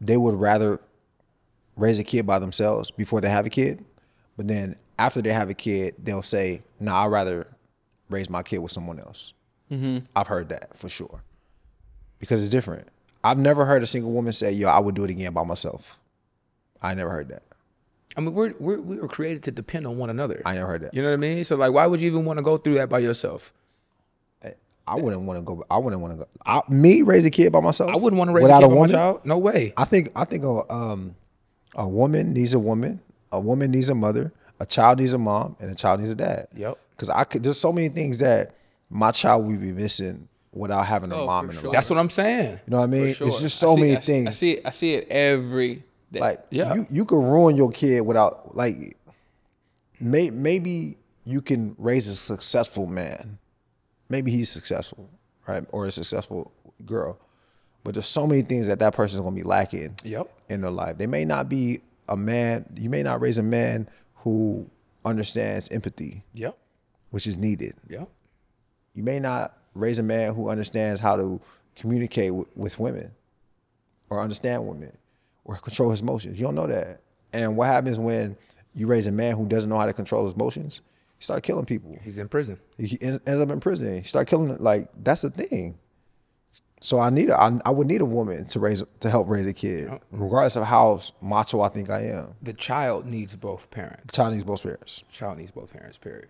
they 0.00 0.16
would 0.16 0.34
rather 0.34 0.80
raise 1.76 1.98
a 1.98 2.04
kid 2.04 2.26
by 2.26 2.38
themselves 2.38 2.90
before 2.90 3.20
they 3.20 3.30
have 3.30 3.46
a 3.46 3.50
kid, 3.50 3.84
but 4.36 4.48
then 4.48 4.76
after 4.98 5.22
they 5.22 5.32
have 5.32 5.48
a 5.48 5.54
kid, 5.54 5.94
they'll 6.02 6.22
say, 6.22 6.62
"Nah, 6.80 7.04
I'd 7.04 7.12
rather 7.12 7.46
raise 8.10 8.28
my 8.28 8.42
kid 8.42 8.58
with 8.58 8.72
someone 8.72 8.98
else." 8.98 9.32
Mm-hmm. 9.70 10.04
I've 10.14 10.26
heard 10.26 10.48
that 10.50 10.76
for 10.76 10.88
sure 10.88 11.22
because 12.18 12.40
it's 12.40 12.50
different. 12.50 12.88
I've 13.24 13.38
never 13.38 13.64
heard 13.64 13.82
a 13.82 13.86
single 13.86 14.12
woman 14.12 14.32
say, 14.32 14.52
"Yo, 14.52 14.68
I 14.68 14.80
would 14.80 14.94
do 14.94 15.04
it 15.04 15.10
again 15.10 15.32
by 15.32 15.44
myself." 15.44 15.98
I 16.82 16.94
never 16.94 17.10
heard 17.10 17.28
that. 17.28 17.44
I 18.16 18.20
mean 18.20 18.34
we're, 18.34 18.54
we're 18.58 18.80
we 18.80 18.96
were 18.96 19.08
created 19.08 19.42
to 19.44 19.50
depend 19.50 19.86
on 19.86 19.96
one 19.98 20.10
another 20.10 20.42
I 20.44 20.54
never 20.54 20.66
heard 20.66 20.82
that. 20.82 20.94
you 20.94 21.02
know 21.02 21.08
what 21.08 21.14
i 21.14 21.18
mean 21.18 21.44
so 21.44 21.56
like 21.56 21.72
why 21.72 21.86
would 21.86 22.00
you 22.00 22.08
even 22.10 22.24
want 22.24 22.38
to 22.38 22.42
go 22.42 22.56
through 22.56 22.74
that 22.74 22.88
by 22.88 22.98
yourself 23.00 23.52
I 24.84 24.96
wouldn't 24.96 25.22
want 25.22 25.38
to 25.38 25.44
go. 25.44 25.64
I 25.70 25.78
wouldn't 25.78 26.02
want 26.02 26.14
to 26.14 26.18
go. 26.18 26.26
I, 26.44 26.60
me 26.68 27.02
raise 27.02 27.24
a 27.24 27.30
kid 27.30 27.52
by 27.52 27.60
myself. 27.60 27.88
i 27.92 27.96
wouldn't 27.96 28.18
want 28.18 28.30
to 28.30 28.34
raise 28.34 28.42
without 28.42 28.64
a 28.64 28.66
kid 28.66 28.68
by 28.68 28.74
my 28.74 28.74
woman. 28.74 28.90
child 28.90 29.20
no 29.24 29.38
way 29.38 29.72
I 29.76 29.84
think 29.84 30.10
I 30.16 30.24
think 30.24 30.42
a 30.42 30.72
um 30.72 31.14
a 31.76 31.88
woman 31.88 32.32
needs 32.32 32.52
a 32.52 32.58
woman, 32.58 33.00
a 33.30 33.40
woman 33.40 33.70
needs 33.70 33.88
a 33.90 33.94
mother, 33.94 34.32
a 34.58 34.66
child 34.66 34.98
needs 34.98 35.12
a 35.12 35.18
mom, 35.18 35.54
and 35.60 35.70
a 35.70 35.74
child 35.76 36.00
needs 36.00 36.10
a 36.10 36.16
dad. 36.16 36.48
Yep. 36.56 36.76
Because 36.90 37.08
I 37.10 37.22
could 37.22 37.44
there's 37.44 37.60
so 37.60 37.72
many 37.72 37.90
things 37.90 38.18
that 38.18 38.56
my 38.90 39.12
child 39.12 39.46
would 39.46 39.60
be 39.60 39.70
missing 39.72 40.26
without 40.52 40.84
having 40.84 41.12
a 41.12 41.16
Oh, 41.16 41.26
mom 41.26 41.46
for 41.46 41.50
in 41.52 41.54
her 41.56 41.60
sure. 41.62 41.70
life. 41.70 41.74
that's 41.76 41.88
what 41.88 41.98
i'm 42.00 42.10
saying 42.10 42.50
you 42.66 42.70
know 42.72 42.78
what 42.78 42.82
I 42.82 42.86
mean? 42.88 43.14
For 43.14 43.24
It's 43.28 43.40
just 43.40 43.58
so 43.60 43.76
see- 43.76 43.80
many 43.82 43.96
I 43.96 44.00
see- 44.00 44.12
things. 44.12 44.28
I 44.28 44.30
see 44.32 44.50
it. 44.54 44.66
I 44.66 44.70
see 44.72 44.94
it 44.94 45.08
every 45.08 45.84
day. 46.12 46.20
Like 46.20 46.44
Yeah. 46.50 46.74
you 46.74 46.86
you 46.90 47.04
can 47.04 47.18
ruin 47.22 47.56
your 47.56 47.70
kid 47.70 48.02
without 48.02 48.54
like 48.56 48.96
may, 50.00 50.30
maybe 50.30 50.96
you 51.24 51.40
can 51.40 51.74
raise 51.78 52.08
a 52.08 52.16
successful 52.16 52.86
man. 52.86 53.38
Maybe 54.08 54.30
he's 54.30 54.48
successful, 54.50 55.08
right? 55.46 55.64
Or 55.72 55.86
a 55.86 55.92
successful 55.92 56.52
girl. 56.84 57.18
But 57.84 57.94
there's 57.94 58.06
so 58.08 58.26
many 58.26 58.42
things 58.42 58.66
that 58.68 58.78
that 58.80 58.94
person 58.94 59.18
is 59.18 59.22
going 59.22 59.34
to 59.34 59.40
be 59.40 59.46
lacking 59.46 59.96
Yep. 60.04 60.28
in 60.48 60.60
their 60.60 60.70
life. 60.70 60.98
They 60.98 61.06
may 61.06 61.24
not 61.24 61.48
be 61.48 61.80
a 62.08 62.16
man, 62.16 62.64
you 62.76 62.90
may 62.90 63.02
not 63.02 63.20
raise 63.20 63.38
a 63.38 63.42
man 63.42 63.88
who 64.16 64.68
understands 65.04 65.68
empathy, 65.70 66.22
yep 66.32 66.56
which 67.10 67.26
is 67.26 67.36
needed. 67.38 67.74
yep 67.88 68.08
You 68.94 69.02
may 69.02 69.18
not 69.18 69.56
raise 69.74 69.98
a 69.98 70.02
man 70.02 70.34
who 70.34 70.48
understands 70.48 71.00
how 71.00 71.16
to 71.16 71.40
communicate 71.76 72.28
w- 72.28 72.46
with 72.54 72.78
women 72.78 73.12
or 74.10 74.20
understand 74.20 74.66
women 74.66 74.92
or 75.44 75.56
control 75.56 75.90
his 75.90 76.00
emotions. 76.02 76.38
You 76.38 76.46
don't 76.46 76.54
know 76.54 76.66
that. 76.66 77.00
And 77.32 77.56
what 77.56 77.66
happens 77.68 77.98
when 77.98 78.36
you 78.74 78.86
raise 78.86 79.06
a 79.06 79.12
man 79.12 79.36
who 79.36 79.46
doesn't 79.46 79.68
know 79.68 79.78
how 79.78 79.86
to 79.86 79.92
control 79.92 80.24
his 80.24 80.34
emotions? 80.34 80.80
He 81.18 81.24
start 81.24 81.42
killing 81.42 81.64
people. 81.66 81.96
he's 82.02 82.18
in 82.18 82.28
prison 82.28 82.58
He 82.78 82.98
ends 83.00 83.20
ends 83.26 83.40
up 83.40 83.50
in 83.50 83.60
prison. 83.60 84.02
He 84.02 84.08
start 84.08 84.26
killing 84.28 84.56
like 84.58 84.88
that's 85.02 85.22
the 85.22 85.30
thing. 85.30 85.78
So 86.80 86.98
I 86.98 87.10
need 87.10 87.30
a, 87.30 87.40
I, 87.40 87.60
I 87.64 87.70
would 87.70 87.86
need 87.86 88.00
a 88.00 88.04
woman 88.04 88.44
to 88.46 88.58
raise 88.58 88.82
to 89.00 89.08
help 89.08 89.28
raise 89.28 89.46
a 89.46 89.52
kid, 89.52 89.88
regardless 90.10 90.56
of 90.56 90.64
how 90.64 91.00
macho 91.20 91.60
I 91.60 91.68
think 91.68 91.90
I 91.90 92.06
am. 92.06 92.34
the 92.42 92.52
child 92.52 93.06
needs 93.06 93.36
both 93.36 93.70
parents 93.70 94.02
The 94.08 94.12
Child 94.16 94.32
needs 94.32 94.44
both 94.44 94.62
parents. 94.64 95.04
The 95.08 95.16
child 95.16 95.38
needs 95.38 95.52
both 95.52 95.72
parents 95.72 95.96
period 95.98 96.28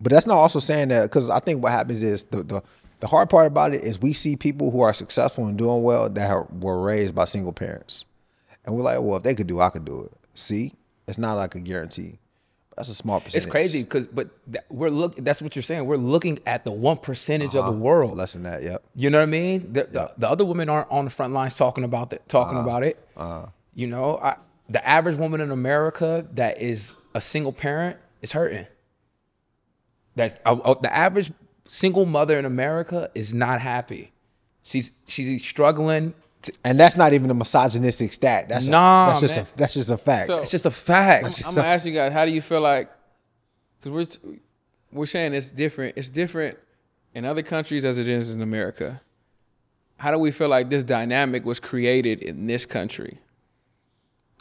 But 0.00 0.10
that's 0.10 0.26
not 0.26 0.36
also 0.38 0.58
saying 0.58 0.88
that 0.88 1.04
because 1.04 1.30
I 1.30 1.38
think 1.38 1.62
what 1.62 1.70
happens 1.70 2.02
is 2.02 2.24
the, 2.24 2.42
the 2.42 2.62
the 2.98 3.06
hard 3.06 3.30
part 3.30 3.46
about 3.46 3.74
it 3.74 3.84
is 3.84 4.00
we 4.00 4.12
see 4.12 4.34
people 4.36 4.70
who 4.72 4.80
are 4.80 4.92
successful 4.92 5.46
and 5.46 5.56
doing 5.56 5.82
well 5.84 6.08
that 6.08 6.30
are, 6.30 6.48
were 6.50 6.82
raised 6.82 7.14
by 7.14 7.26
single 7.26 7.52
parents, 7.52 8.06
and 8.66 8.74
we're 8.74 8.82
like, 8.82 9.00
well, 9.00 9.16
if 9.16 9.22
they 9.22 9.34
could 9.34 9.46
do, 9.46 9.60
it, 9.60 9.64
I 9.64 9.70
could 9.70 9.84
do 9.84 10.00
it. 10.00 10.12
See, 10.34 10.74
it's 11.08 11.18
not 11.18 11.34
like 11.34 11.54
a 11.54 11.60
guarantee. 11.60 12.18
That's 12.76 12.90
a 12.90 12.94
small 12.94 13.20
percentage. 13.20 13.44
It's 13.44 13.50
crazy 13.50 13.82
because, 13.82 14.04
but 14.04 14.28
that, 14.48 14.66
we're 14.68 14.90
look. 14.90 15.16
That's 15.16 15.40
what 15.40 15.56
you're 15.56 15.62
saying. 15.62 15.86
We're 15.86 15.96
looking 15.96 16.40
at 16.44 16.64
the 16.64 16.72
one 16.72 16.98
percentage 16.98 17.54
of 17.54 17.64
the 17.64 17.70
uh-huh. 17.70 17.72
world. 17.72 18.18
Less 18.18 18.34
than 18.34 18.42
that. 18.42 18.62
Yep. 18.62 18.84
You 18.94 19.08
know 19.08 19.18
what 19.18 19.22
I 19.22 19.26
mean? 19.26 19.72
The, 19.72 19.84
the, 19.84 20.12
the 20.18 20.28
other 20.28 20.44
women 20.44 20.68
aren't 20.68 20.90
on 20.90 21.04
the 21.04 21.10
front 21.10 21.32
lines 21.32 21.56
talking 21.56 21.84
about 21.84 22.10
that, 22.10 22.28
talking 22.28 22.58
uh-huh. 22.58 22.68
about 22.68 22.82
it. 22.82 23.08
Uh-huh. 23.16 23.46
You 23.74 23.86
know, 23.86 24.18
I, 24.18 24.36
the 24.68 24.86
average 24.86 25.16
woman 25.16 25.40
in 25.40 25.50
America 25.50 26.26
that 26.34 26.60
is 26.60 26.96
a 27.14 27.20
single 27.20 27.52
parent 27.52 27.96
is 28.20 28.32
hurting. 28.32 28.66
That's 30.16 30.34
the 30.34 30.90
average 30.90 31.32
single 31.66 32.04
mother 32.04 32.38
in 32.38 32.44
America 32.44 33.10
is 33.14 33.32
not 33.32 33.60
happy. 33.60 34.12
She's 34.62 34.90
she's 35.06 35.42
struggling. 35.42 36.14
To, 36.46 36.52
And 36.64 36.78
that's 36.80 36.96
not 36.96 37.12
even 37.12 37.30
a 37.30 37.34
misogynistic 37.34 38.12
stat. 38.12 38.48
That's 38.48 38.66
Nah, 38.68 39.04
a, 39.04 39.06
that's 39.08 39.20
just 39.20 39.36
man. 39.36 39.46
a 39.54 39.56
that's 39.58 39.74
just 39.74 39.90
a 39.90 39.96
fact. 39.96 40.26
So- 40.26 40.38
it's 40.38 40.50
just 40.50 40.66
a 40.66 40.70
fact. 40.70 41.42
I'm 41.46 41.54
gonna 41.54 41.66
ask 41.68 41.86
you 41.86 41.92
guys, 41.92 42.12
how 42.12 42.24
do 42.24 42.32
you 42.32 42.40
feel 42.42 42.60
like? 42.60 42.90
Because 43.78 44.18
we're 44.22 44.38
we're 44.92 45.06
saying 45.06 45.34
it's 45.34 45.50
different. 45.52 45.94
It's 45.96 46.08
different 46.08 46.58
in 47.14 47.24
other 47.24 47.42
countries 47.42 47.84
as 47.84 47.98
it 47.98 48.08
is 48.08 48.30
in 48.32 48.40
America. 48.42 49.00
How 49.98 50.10
do 50.10 50.18
we 50.18 50.30
feel 50.30 50.48
like 50.48 50.68
this 50.70 50.84
dynamic 50.84 51.44
was 51.44 51.58
created 51.60 52.20
in 52.22 52.46
this 52.46 52.66
country? 52.66 53.18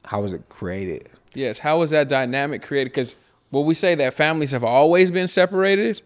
How 0.04 0.22
was 0.22 0.34
it 0.34 0.48
created? 0.50 1.10
Yes, 1.34 1.60
how 1.60 1.80
was 1.80 1.90
that 1.92 2.08
dynamic 2.10 2.62
created? 2.62 2.92
Because 2.92 3.16
will 3.52 3.64
we 3.64 3.74
say 3.74 3.96
that 3.96 4.14
families 4.14 4.52
have 4.52 4.64
always 4.64 5.12
been 5.12 5.28
separated? 5.28 6.02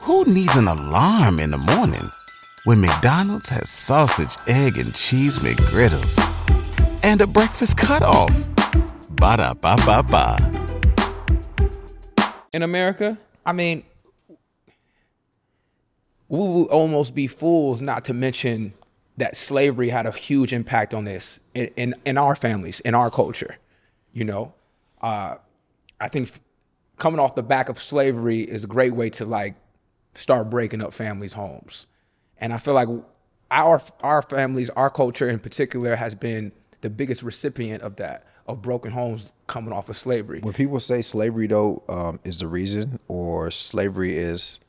Who 0.00 0.24
needs 0.24 0.56
an 0.56 0.68
alarm 0.68 1.38
in 1.40 1.50
the 1.50 1.58
morning 1.58 2.08
when 2.68 2.82
McDonald's 2.82 3.48
has 3.48 3.70
sausage, 3.70 4.36
egg, 4.46 4.76
and 4.76 4.94
cheese 4.94 5.38
McGriddles 5.38 6.18
and 7.02 7.22
a 7.22 7.26
breakfast 7.26 7.78
cutoff? 7.78 8.28
Ba 9.12 9.38
da 9.38 9.54
ba 9.54 9.74
ba 9.86 10.02
ba. 10.02 10.36
In 12.52 12.62
America, 12.62 13.16
I 13.46 13.54
mean, 13.54 13.84
we 16.28 16.38
would 16.38 16.66
almost 16.66 17.14
be 17.14 17.26
fools 17.26 17.80
not 17.80 18.04
to 18.04 18.12
mention 18.12 18.74
that 19.16 19.34
slavery 19.34 19.88
had 19.88 20.04
a 20.04 20.12
huge 20.12 20.52
impact 20.52 20.92
on 20.92 21.04
this 21.04 21.40
in, 21.54 21.70
in, 21.76 21.94
in 22.04 22.18
our 22.18 22.34
families, 22.34 22.80
in 22.80 22.94
our 22.94 23.10
culture. 23.10 23.56
You 24.12 24.26
know, 24.26 24.52
uh, 25.00 25.36
I 26.02 26.08
think 26.08 26.28
f- 26.28 26.40
coming 26.98 27.18
off 27.18 27.34
the 27.34 27.42
back 27.42 27.70
of 27.70 27.78
slavery 27.78 28.42
is 28.42 28.64
a 28.64 28.66
great 28.66 28.92
way 28.92 29.08
to 29.08 29.24
like 29.24 29.54
start 30.12 30.50
breaking 30.50 30.82
up 30.82 30.92
families' 30.92 31.32
homes. 31.32 31.86
And 32.40 32.52
I 32.52 32.58
feel 32.58 32.74
like 32.74 32.88
our 33.50 33.80
our 34.02 34.22
families, 34.22 34.70
our 34.70 34.90
culture 34.90 35.28
in 35.28 35.38
particular, 35.38 35.96
has 35.96 36.14
been 36.14 36.52
the 36.80 36.90
biggest 36.90 37.22
recipient 37.22 37.82
of 37.82 37.96
that, 37.96 38.26
of 38.46 38.62
broken 38.62 38.92
homes 38.92 39.32
coming 39.46 39.72
off 39.72 39.88
of 39.88 39.96
slavery. 39.96 40.40
When 40.40 40.54
people 40.54 40.80
say 40.80 41.02
slavery 41.02 41.46
though 41.46 41.82
um, 41.88 42.20
is 42.24 42.38
the 42.38 42.46
reason, 42.46 43.00
or 43.08 43.50
slavery 43.50 44.16
is, 44.16 44.60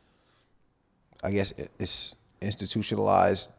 I 1.24 1.32
guess 1.32 1.54
it's 1.80 2.16
institutionalized. 2.42 3.52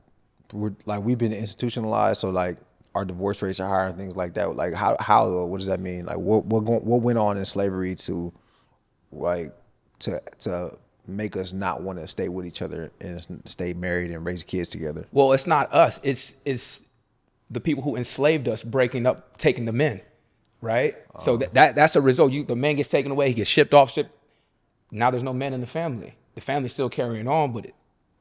We're, 0.53 0.75
like 0.85 1.05
we've 1.05 1.19
been 1.19 1.33
institutionalized, 1.33 2.21
so 2.23 2.31
like 2.31 2.59
our 2.95 3.05
divorce 3.05 3.41
rates 3.41 3.61
are 3.61 3.69
higher 3.69 3.87
and 3.87 3.97
things 3.97 4.17
like 4.17 4.35
that. 4.35 4.57
Like 4.57 4.75
how 4.75 4.97
how? 4.99 5.45
What 5.45 5.59
does 5.59 5.69
that 5.69 5.79
mean? 5.79 6.07
Like 6.07 6.19
what 6.19 6.45
what 6.45 6.65
what 6.83 7.03
went 7.03 7.19
on 7.19 7.37
in 7.37 7.45
slavery 7.45 7.95
to, 7.95 8.33
like, 9.13 9.55
to 10.01 10.21
to 10.41 10.77
make 11.17 11.37
us 11.37 11.53
not 11.53 11.83
want 11.83 11.99
to 11.99 12.09
stay 12.09 12.29
with 12.29 12.47
each 12.47 12.63
other 12.63 12.91
and 13.01 13.43
stay 13.45 13.73
married 13.73 14.11
and 14.11 14.25
raise 14.25 14.43
kids 14.43 14.69
together? 14.69 15.07
Well, 15.13 15.33
it's 15.33 15.47
not 15.47 15.73
us. 15.73 16.01
It's 16.03 16.35
it's 16.45 16.81
the 17.51 17.61
people 17.61 17.83
who 17.83 17.97
enslaved 17.97 18.49
us 18.49 18.63
breaking 18.63 19.07
up, 19.07 19.37
taking 19.37 19.65
the 19.65 19.73
men, 19.73 20.01
right? 20.61 20.97
so 21.21 21.35
uh-huh. 21.35 21.37
that, 21.39 21.55
that 21.55 21.77
that's 21.77 21.97
a 21.97 22.01
result. 22.01 22.33
You 22.33 22.45
the 22.45 22.57
man 22.57 22.77
gets 22.77 22.89
taken 22.89 23.11
away, 23.11 23.29
he 23.29 23.35
gets 23.35 23.51
shipped 23.51 23.75
off, 23.75 23.93
shipped. 23.93 24.11
Now 24.91 25.11
there's 25.11 25.23
no 25.23 25.33
men 25.33 25.55
in 25.55 25.61
the 25.61 25.67
family. 25.67 26.17
The 26.35 26.41
family's 26.41 26.73
still 26.73 26.89
carrying 26.89 27.29
on, 27.29 27.53
but 27.53 27.67
it, 27.67 27.75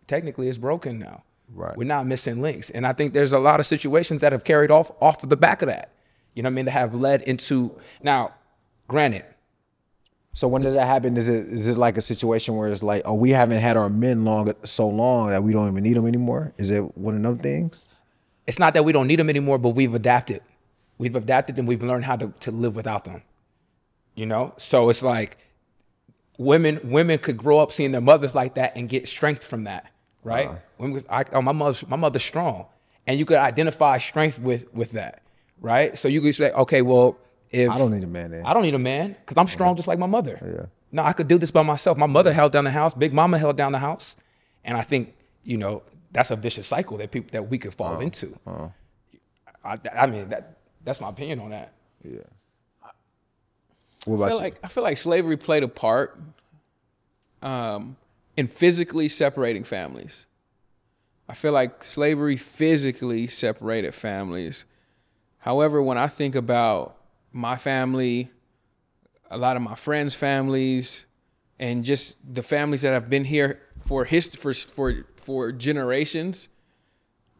technically 0.07 0.47
it's 0.47 0.57
broken 0.57 0.99
now. 0.99 1.23
Right. 1.53 1.75
We're 1.75 1.85
not 1.85 2.05
missing 2.05 2.41
links, 2.41 2.69
and 2.69 2.85
I 2.85 2.93
think 2.93 3.13
there's 3.13 3.33
a 3.33 3.39
lot 3.39 3.59
of 3.59 3.65
situations 3.65 4.21
that 4.21 4.31
have 4.31 4.43
carried 4.43 4.71
off 4.71 4.91
off 5.01 5.23
of 5.23 5.29
the 5.29 5.37
back 5.37 5.61
of 5.61 5.67
that. 5.67 5.93
You 6.35 6.43
know 6.43 6.47
what 6.47 6.53
I 6.53 6.55
mean? 6.55 6.65
That 6.65 6.71
have 6.71 6.93
led 6.93 7.21
into 7.23 7.75
now. 8.01 8.33
Granted, 8.87 9.23
So 10.33 10.47
when 10.47 10.61
does 10.61 10.75
that 10.75 10.85
happen? 10.85 11.17
Is 11.17 11.27
it 11.27 11.47
is 11.47 11.65
this 11.65 11.77
like 11.77 11.97
a 11.97 12.01
situation 12.01 12.55
where 12.55 12.71
it's 12.71 12.83
like, 12.83 13.01
oh, 13.05 13.15
we 13.15 13.31
haven't 13.31 13.59
had 13.59 13.77
our 13.77 13.89
men 13.89 14.25
long 14.25 14.53
so 14.63 14.87
long 14.87 15.29
that 15.29 15.43
we 15.43 15.53
don't 15.53 15.69
even 15.69 15.83
need 15.83 15.95
them 15.95 16.05
anymore? 16.05 16.53
Is 16.57 16.69
it 16.69 16.97
one 16.97 17.15
of 17.15 17.21
them 17.21 17.37
things? 17.37 17.89
it's 18.49 18.57
not 18.57 18.73
that 18.73 18.83
we 18.83 18.91
don't 18.91 19.05
need 19.05 19.19
them 19.19 19.29
anymore, 19.29 19.59
but 19.59 19.69
we've 19.69 19.93
adapted. 19.93 20.41
We've 20.97 21.15
adapted 21.15 21.59
and 21.59 21.67
we've 21.67 21.83
learned 21.83 22.03
how 22.03 22.15
to, 22.15 22.33
to 22.39 22.51
live 22.51 22.75
without 22.75 23.03
them. 23.05 23.21
You 24.15 24.25
know? 24.25 24.55
So 24.57 24.89
it's 24.89 25.03
like 25.03 25.37
women 26.39 26.79
women 26.83 27.19
could 27.19 27.37
grow 27.37 27.59
up 27.59 27.71
seeing 27.71 27.91
their 27.91 28.01
mothers 28.01 28.33
like 28.33 28.55
that 28.55 28.75
and 28.75 28.89
get 28.89 29.07
strength 29.07 29.43
from 29.43 29.65
that, 29.65 29.91
right? 30.23 30.47
Uh-huh. 30.47 30.57
Women, 30.79 31.05
I, 31.11 31.25
oh, 31.31 31.43
my 31.43 31.51
mother's 31.51 31.87
my 31.87 31.95
mother's 31.95 32.23
strong, 32.23 32.65
and 33.05 33.19
you 33.19 33.25
could 33.25 33.37
identify 33.37 33.99
strength 33.99 34.39
with 34.39 34.73
with 34.73 34.93
that, 34.93 35.21
right? 35.61 35.95
So 35.95 36.07
you 36.07 36.19
could 36.19 36.33
say, 36.33 36.51
okay, 36.51 36.81
well, 36.81 37.19
if 37.51 37.69
I 37.69 37.77
don't 37.77 37.91
need 37.91 38.03
a 38.03 38.07
man 38.07 38.31
then. 38.31 38.45
I 38.45 38.53
don't 38.53 38.63
need 38.63 38.75
a 38.75 38.79
man 38.79 39.15
because 39.19 39.37
I'm 39.37 39.47
strong 39.47 39.75
just 39.75 39.87
like 39.87 39.99
my 39.99 40.07
mother. 40.07 40.39
Yeah. 40.41 40.65
No, 40.91 41.03
I 41.03 41.13
could 41.13 41.27
do 41.27 41.37
this 41.37 41.51
by 41.51 41.61
myself. 41.63 41.97
My 41.97 42.07
mother 42.07 42.33
held 42.33 42.51
down 42.51 42.63
the 42.63 42.71
house. 42.71 42.93
Big 42.93 43.13
Mama 43.13 43.37
held 43.37 43.57
down 43.57 43.71
the 43.71 43.79
house, 43.79 44.15
and 44.63 44.77
I 44.77 44.81
think 44.81 45.15
you 45.43 45.57
know 45.57 45.83
that's 46.11 46.31
a 46.31 46.35
vicious 46.35 46.67
cycle 46.67 46.97
that 46.97 47.11
people 47.11 47.29
that 47.31 47.49
we 47.49 47.57
could 47.57 47.73
fall 47.73 47.99
into. 47.99 48.37
Uh 48.45 48.69
I, 49.63 49.77
I 49.93 50.05
mean 50.07 50.29
that 50.29 50.57
that's 50.83 51.01
my 51.01 51.09
opinion 51.09 51.39
on 51.39 51.49
that. 51.51 51.73
Yeah. 52.03 52.19
What 54.05 54.15
I 54.15 54.17
about 54.17 54.27
feel 54.29 54.37
you? 54.37 54.43
like 54.43 54.59
I 54.63 54.67
feel 54.67 54.83
like 54.83 54.97
slavery 54.97 55.37
played 55.37 55.63
a 55.63 55.67
part 55.67 56.19
um, 57.41 57.97
in 58.37 58.47
physically 58.47 59.09
separating 59.09 59.63
families. 59.63 60.25
I 61.27 61.35
feel 61.35 61.51
like 61.51 61.83
slavery 61.83 62.37
physically 62.37 63.27
separated 63.27 63.93
families. 63.93 64.65
However, 65.39 65.81
when 65.81 65.97
I 65.97 66.07
think 66.07 66.35
about 66.35 66.97
my 67.31 67.55
family, 67.55 68.31
a 69.29 69.37
lot 69.37 69.55
of 69.55 69.61
my 69.61 69.75
friends' 69.75 70.15
families, 70.15 71.05
and 71.59 71.83
just 71.83 72.17
the 72.33 72.43
families 72.43 72.81
that 72.81 72.93
have 72.93 73.09
been 73.09 73.25
here 73.25 73.59
for 73.79 74.05
hist- 74.05 74.37
for 74.37 74.53
for 74.53 75.05
for 75.15 75.51
generations, 75.51 76.49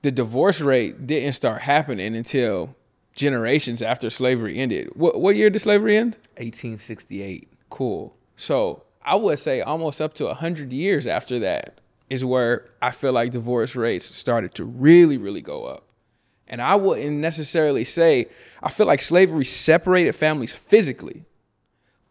the 0.02 0.12
divorce 0.12 0.62
rate 0.62 1.08
didn't 1.08 1.34
start 1.34 1.62
happening 1.62 2.16
until 2.16 2.76
generations 3.16 3.82
after 3.82 4.10
slavery 4.10 4.58
ended. 4.58 4.90
What 4.96 5.20
what 5.20 5.36
year 5.36 5.50
did 5.50 5.60
slavery 5.60 5.98
end? 5.98 6.14
1868. 6.38 7.50
Cool. 7.70 8.16
So 8.38 8.84
I 9.04 9.16
would 9.16 9.40
say 9.40 9.62
almost 9.62 10.02
up 10.02 10.14
to 10.16 10.26
100 10.26 10.72
years 10.72 11.08
after 11.08 11.40
that 11.40 11.80
is 12.10 12.26
where 12.26 12.66
I 12.82 12.92
feel 12.92 13.14
like 13.14 13.32
divorce 13.32 13.76
rates 13.76 14.06
started 14.06 14.54
to 14.56 14.64
really, 14.64 15.18
really 15.18 15.42
go 15.42 15.66
up. 15.66 15.86
And 16.50 16.62
I 16.62 16.76
wouldn't 16.76 17.18
necessarily 17.18 17.84
say, 17.84 18.28
I 18.62 18.70
feel 18.70 18.88
like 18.88 19.02
slavery 19.02 19.46
separated 19.46 20.14
families 20.14 20.54
physically. 20.54 21.26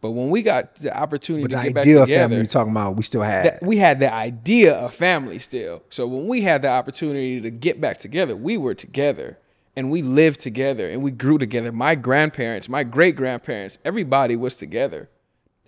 But 0.01 0.11
when 0.11 0.29
we 0.29 0.41
got 0.41 0.75
the 0.75 0.97
opportunity 0.97 1.43
But 1.43 1.51
to 1.51 1.57
the 1.57 1.63
get 1.63 1.73
back 1.73 1.81
idea 1.81 2.01
of 2.01 2.07
together, 2.07 2.21
family 2.21 2.37
you're 2.37 2.45
talking 2.45 2.71
about, 2.71 2.95
we 2.95 3.03
still 3.03 3.21
had. 3.21 3.45
that 3.45 3.63
we 3.63 3.77
had 3.77 3.99
the 3.99 4.13
idea 4.13 4.73
of 4.73 4.93
family 4.93 5.39
still. 5.39 5.83
So 5.89 6.07
when 6.07 6.25
we 6.27 6.41
had 6.41 6.61
the 6.61 6.69
opportunity 6.69 7.41
to 7.41 7.49
get 7.49 7.81
back 7.81 7.97
together, 7.97 8.35
we 8.35 8.55
were 8.55 8.73
together 8.73 9.37
and 9.75 9.91
we 9.91 10.01
lived 10.01 10.39
together 10.39 10.89
and 10.89 11.01
we 11.01 11.11
grew 11.11 11.37
together. 11.37 11.73
My 11.73 11.95
grandparents, 11.95 12.69
my 12.69 12.83
great 12.83 13.17
grandparents, 13.17 13.77
everybody 13.83 14.37
was 14.37 14.55
together. 14.55 15.09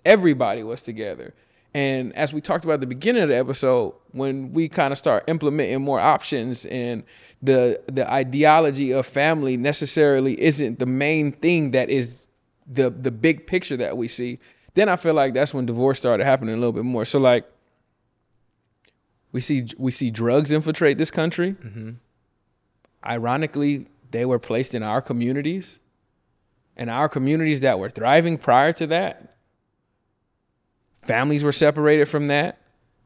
Everybody 0.04 0.62
was 0.62 0.82
together. 0.82 1.34
And 1.74 2.14
as 2.14 2.32
we 2.32 2.40
talked 2.40 2.64
about 2.64 2.74
at 2.74 2.80
the 2.80 2.86
beginning 2.86 3.22
of 3.22 3.28
the 3.30 3.36
episode, 3.36 3.94
when 4.10 4.52
we 4.52 4.68
kind 4.68 4.92
of 4.92 4.98
start 4.98 5.24
implementing 5.26 5.80
more 5.82 6.00
options 6.00 6.66
and 6.66 7.02
the 7.42 7.80
the 7.90 8.10
ideology 8.10 8.92
of 8.92 9.06
family 9.06 9.56
necessarily 9.56 10.40
isn't 10.40 10.78
the 10.78 10.86
main 10.86 11.32
thing 11.32 11.70
that 11.70 11.88
is 11.88 12.28
the 12.66 12.90
the 12.90 13.10
big 13.10 13.46
picture 13.46 13.76
that 13.78 13.96
we 13.96 14.06
see, 14.06 14.38
then 14.74 14.88
I 14.88 14.96
feel 14.96 15.14
like 15.14 15.34
that's 15.34 15.54
when 15.54 15.66
divorce 15.66 15.98
started 15.98 16.24
happening 16.24 16.54
a 16.54 16.58
little 16.58 16.72
bit 16.72 16.84
more. 16.84 17.04
So 17.04 17.18
like 17.18 17.50
we 19.32 19.40
see 19.40 19.66
we 19.78 19.90
see 19.90 20.10
drugs 20.10 20.52
infiltrate 20.52 20.98
this 20.98 21.10
country. 21.10 21.52
Mm-hmm. 21.52 21.90
Ironically, 23.04 23.86
they 24.10 24.24
were 24.24 24.38
placed 24.38 24.74
in 24.74 24.82
our 24.82 25.02
communities, 25.02 25.80
and 26.76 26.90
our 26.90 27.08
communities 27.08 27.60
that 27.60 27.78
were 27.78 27.90
thriving 27.90 28.38
prior 28.38 28.72
to 28.74 28.86
that. 28.88 29.36
Families 31.02 31.44
were 31.44 31.52
separated 31.52 32.06
from 32.06 32.28
that. 32.28 32.58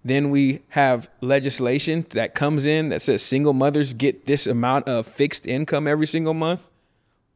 Then 0.04 0.30
we 0.30 0.61
have 0.68 1.11
legislation 1.20 2.06
that 2.11 2.35
comes 2.35 2.64
in 2.64 2.90
that 2.90 3.02
says 3.02 3.22
single 3.22 3.52
mothers 3.52 3.92
get 3.92 4.26
this 4.26 4.46
amount 4.46 4.88
of 4.88 5.06
fixed 5.06 5.46
income 5.46 5.88
every 5.88 6.06
single 6.06 6.35
month. 6.35 6.70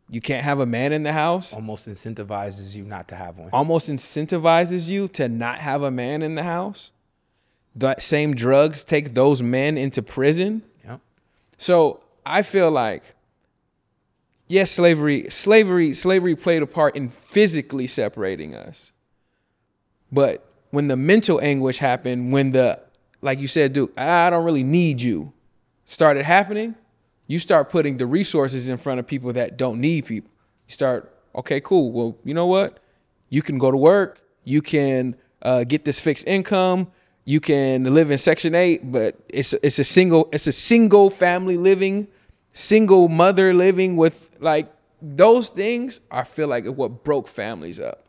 You 0.08 0.20
can't 0.20 0.44
have 0.44 0.60
a 0.60 0.66
man 0.66 0.92
in 0.92 1.02
the 1.04 1.12
house 1.12 1.52
Almost 1.52 1.88
incentivizes 1.88 2.74
you 2.74 2.84
not 2.84 3.08
to 3.08 3.14
have 3.16 3.38
one. 3.38 3.50
almost 3.52 3.88
incentivizes 3.88 4.88
you 4.88 5.08
to 5.08 5.28
not 5.28 5.60
have 5.60 5.82
a 5.82 5.90
man 5.90 6.22
in 6.22 6.34
the 6.34 6.42
house. 6.42 6.92
That 7.76 8.02
same 8.02 8.34
drugs 8.34 8.84
take 8.84 9.14
those 9.14 9.40
men 9.42 9.78
into 9.78 10.02
prison. 10.02 10.62
Yep. 10.84 11.00
So 11.58 12.00
I 12.26 12.42
feel 12.42 12.70
like 12.70 13.14
yes, 14.48 14.70
slavery, 14.72 15.30
slavery, 15.30 15.92
slavery 15.92 16.34
played 16.36 16.62
a 16.62 16.66
part 16.66 16.96
in 16.96 17.08
physically 17.08 17.86
separating 17.86 18.54
us. 18.54 18.92
But 20.12 20.44
when 20.70 20.88
the 20.88 20.96
mental 20.96 21.40
anguish 21.40 21.78
happened, 21.78 22.32
when 22.32 22.52
the, 22.52 22.80
like 23.20 23.38
you 23.38 23.48
said, 23.48 23.72
Duke, 23.72 23.92
I 23.96 24.30
don't 24.30 24.44
really 24.44 24.64
need 24.64 25.00
you, 25.00 25.32
started 25.84 26.24
happening, 26.24 26.74
you 27.26 27.38
start 27.38 27.70
putting 27.70 27.96
the 27.96 28.06
resources 28.06 28.68
in 28.68 28.76
front 28.76 29.00
of 29.00 29.06
people 29.06 29.32
that 29.34 29.56
don't 29.56 29.80
need 29.80 30.06
people. 30.06 30.30
You 30.66 30.72
start, 30.72 31.14
okay, 31.34 31.60
cool. 31.60 31.92
Well, 31.92 32.16
you 32.24 32.34
know 32.34 32.46
what? 32.46 32.78
You 33.28 33.42
can 33.42 33.58
go 33.58 33.70
to 33.70 33.76
work. 33.76 34.20
You 34.44 34.62
can 34.62 35.16
uh, 35.42 35.64
get 35.64 35.84
this 35.84 35.98
fixed 36.00 36.26
income. 36.26 36.88
You 37.24 37.40
can 37.40 37.94
live 37.94 38.10
in 38.10 38.18
Section 38.18 38.54
Eight, 38.54 38.90
but 38.90 39.14
it's 39.28 39.52
it's 39.52 39.78
a 39.78 39.84
single 39.84 40.28
it's 40.32 40.46
a 40.48 40.52
single 40.52 41.10
family 41.10 41.56
living, 41.56 42.08
single 42.52 43.08
mother 43.08 43.54
living 43.54 43.96
with 43.96 44.30
like 44.40 44.72
those 45.00 45.48
things. 45.50 46.00
I 46.10 46.24
feel 46.24 46.48
like 46.48 46.64
what 46.66 47.04
broke 47.04 47.28
families 47.28 47.78
up. 47.78 48.04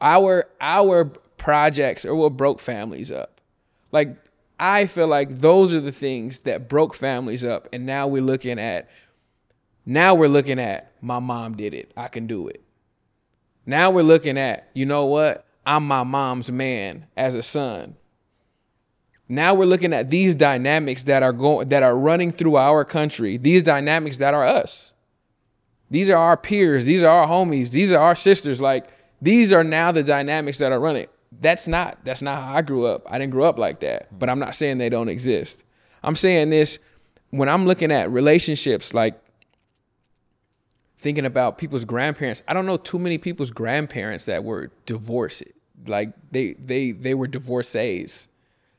Our 0.00 0.46
our 0.60 1.12
projects 1.36 2.04
are 2.04 2.14
what 2.14 2.36
broke 2.36 2.60
families 2.60 3.10
up. 3.10 3.40
Like 3.92 4.16
I 4.58 4.86
feel 4.86 5.06
like 5.06 5.40
those 5.40 5.74
are 5.74 5.80
the 5.80 5.92
things 5.92 6.42
that 6.42 6.68
broke 6.68 6.94
families 6.94 7.44
up, 7.44 7.68
and 7.72 7.86
now 7.86 8.06
we're 8.06 8.22
looking 8.22 8.58
at 8.58 8.88
now 9.84 10.14
we're 10.14 10.28
looking 10.28 10.58
at 10.58 10.92
my 11.00 11.20
mom 11.20 11.56
did 11.56 11.72
it. 11.72 11.92
I 11.96 12.08
can 12.08 12.26
do 12.26 12.48
it. 12.48 12.62
Now 13.64 13.90
we're 13.90 14.02
looking 14.02 14.38
at, 14.38 14.68
you 14.74 14.86
know 14.86 15.06
what? 15.06 15.46
I'm 15.64 15.86
my 15.86 16.04
mom's 16.04 16.50
man 16.50 17.06
as 17.16 17.34
a 17.34 17.42
son. 17.42 17.96
Now 19.28 19.54
we're 19.54 19.66
looking 19.66 19.92
at 19.92 20.10
these 20.10 20.36
dynamics 20.36 21.02
that 21.04 21.22
are 21.22 21.32
going 21.32 21.68
that 21.68 21.82
are 21.82 21.96
running 21.96 22.30
through 22.30 22.56
our 22.56 22.84
country. 22.84 23.36
These 23.36 23.64
dynamics 23.64 24.18
that 24.18 24.34
are 24.34 24.44
us. 24.44 24.92
These 25.90 26.10
are 26.10 26.18
our 26.18 26.36
peers, 26.36 26.84
these 26.84 27.02
are 27.02 27.20
our 27.20 27.28
homies, 27.28 27.70
these 27.70 27.92
are 27.92 28.00
our 28.00 28.14
sisters 28.16 28.60
like 28.60 28.88
these 29.22 29.52
are 29.52 29.64
now 29.64 29.92
the 29.92 30.02
dynamics 30.02 30.58
that 30.58 30.72
are 30.72 30.80
running. 30.80 31.06
That's 31.40 31.68
not 31.68 32.04
that's 32.04 32.22
not 32.22 32.42
how 32.42 32.56
I 32.56 32.62
grew 32.62 32.86
up. 32.86 33.02
I 33.06 33.18
didn't 33.18 33.32
grow 33.32 33.44
up 33.44 33.58
like 33.58 33.80
that, 33.80 34.16
but 34.18 34.28
I'm 34.28 34.38
not 34.38 34.54
saying 34.54 34.78
they 34.78 34.88
don't 34.88 35.08
exist. 35.08 35.64
I'm 36.02 36.16
saying 36.16 36.50
this 36.50 36.78
when 37.30 37.48
I'm 37.48 37.66
looking 37.66 37.90
at 37.90 38.10
relationships 38.10 38.94
like 38.94 39.20
thinking 40.98 41.26
about 41.26 41.58
people's 41.58 41.84
grandparents. 41.84 42.42
I 42.48 42.54
don't 42.54 42.66
know 42.66 42.76
too 42.76 42.98
many 42.98 43.18
people's 43.18 43.50
grandparents 43.50 44.24
that 44.26 44.44
were 44.44 44.70
divorced. 44.86 45.44
Like 45.86 46.12
they 46.30 46.54
they 46.54 46.92
they 46.92 47.14
were 47.14 47.26
divorcees. 47.26 48.28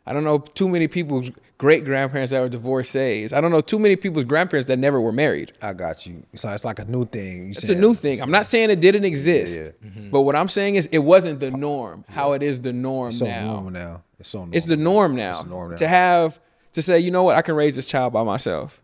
I 0.08 0.14
don't 0.14 0.24
know 0.24 0.40
too 0.40 0.70
many 0.70 0.88
people's 0.88 1.30
great 1.58 1.84
grandparents 1.86 2.32
that 2.32 2.40
were 2.40 2.50
divorcees. 2.50 3.34
I 3.34 3.42
don't 3.42 3.52
know 3.52 3.62
too 3.62 3.78
many 3.80 3.96
people's 3.96 4.26
grandparents 4.26 4.68
that 4.68 4.78
never 4.80 5.02
were 5.02 5.12
married. 5.12 5.52
I 5.62 5.74
got 5.74 6.06
you. 6.06 6.24
So 6.36 6.50
it's 6.50 6.64
like 6.66 6.80
a 6.80 6.86
new 6.86 7.06
thing. 7.06 7.46
You 7.46 7.50
It's 7.52 7.68
saying- 7.68 7.78
a 7.78 7.82
new 7.82 7.94
thing. 7.94 8.22
I'm 8.22 8.32
not 8.32 8.46
saying 8.46 8.70
it 8.70 8.80
didn't 8.80 9.06
exist, 9.06 9.74
Yeah, 9.82 9.90
mm-hmm. 9.90 10.10
but 10.10 10.22
what 10.22 10.36
I'm 10.36 10.48
saying 10.48 10.76
is 10.76 10.88
it 10.92 11.00
wasn't 11.00 11.40
the 11.40 11.52
norm. 11.52 12.06
How 12.08 12.34
it 12.34 12.42
is 12.42 12.62
the 12.62 12.74
norm 12.74 13.10
It's 13.10 13.20
so 13.20 13.26
now. 13.26 13.54
normal 13.54 13.72
now. 13.72 14.04
It's 14.20 14.30
so 14.30 14.40
normal. 14.40 14.56
It's 14.56 14.66
the 14.66 14.78
norm 14.78 15.16
now. 15.16 15.30
It's 15.32 15.42
the 15.44 15.50
norm 15.50 15.72
now. 15.72 15.78
To 15.78 15.88
have 15.88 16.40
to 16.74 16.82
say, 16.82 17.00
you 17.00 17.12
know 17.12 17.24
what, 17.24 17.36
I 17.36 17.42
can 17.42 17.56
raise 17.56 17.76
this 17.76 17.86
child 17.88 18.14
by 18.14 18.24
myself. 18.24 18.82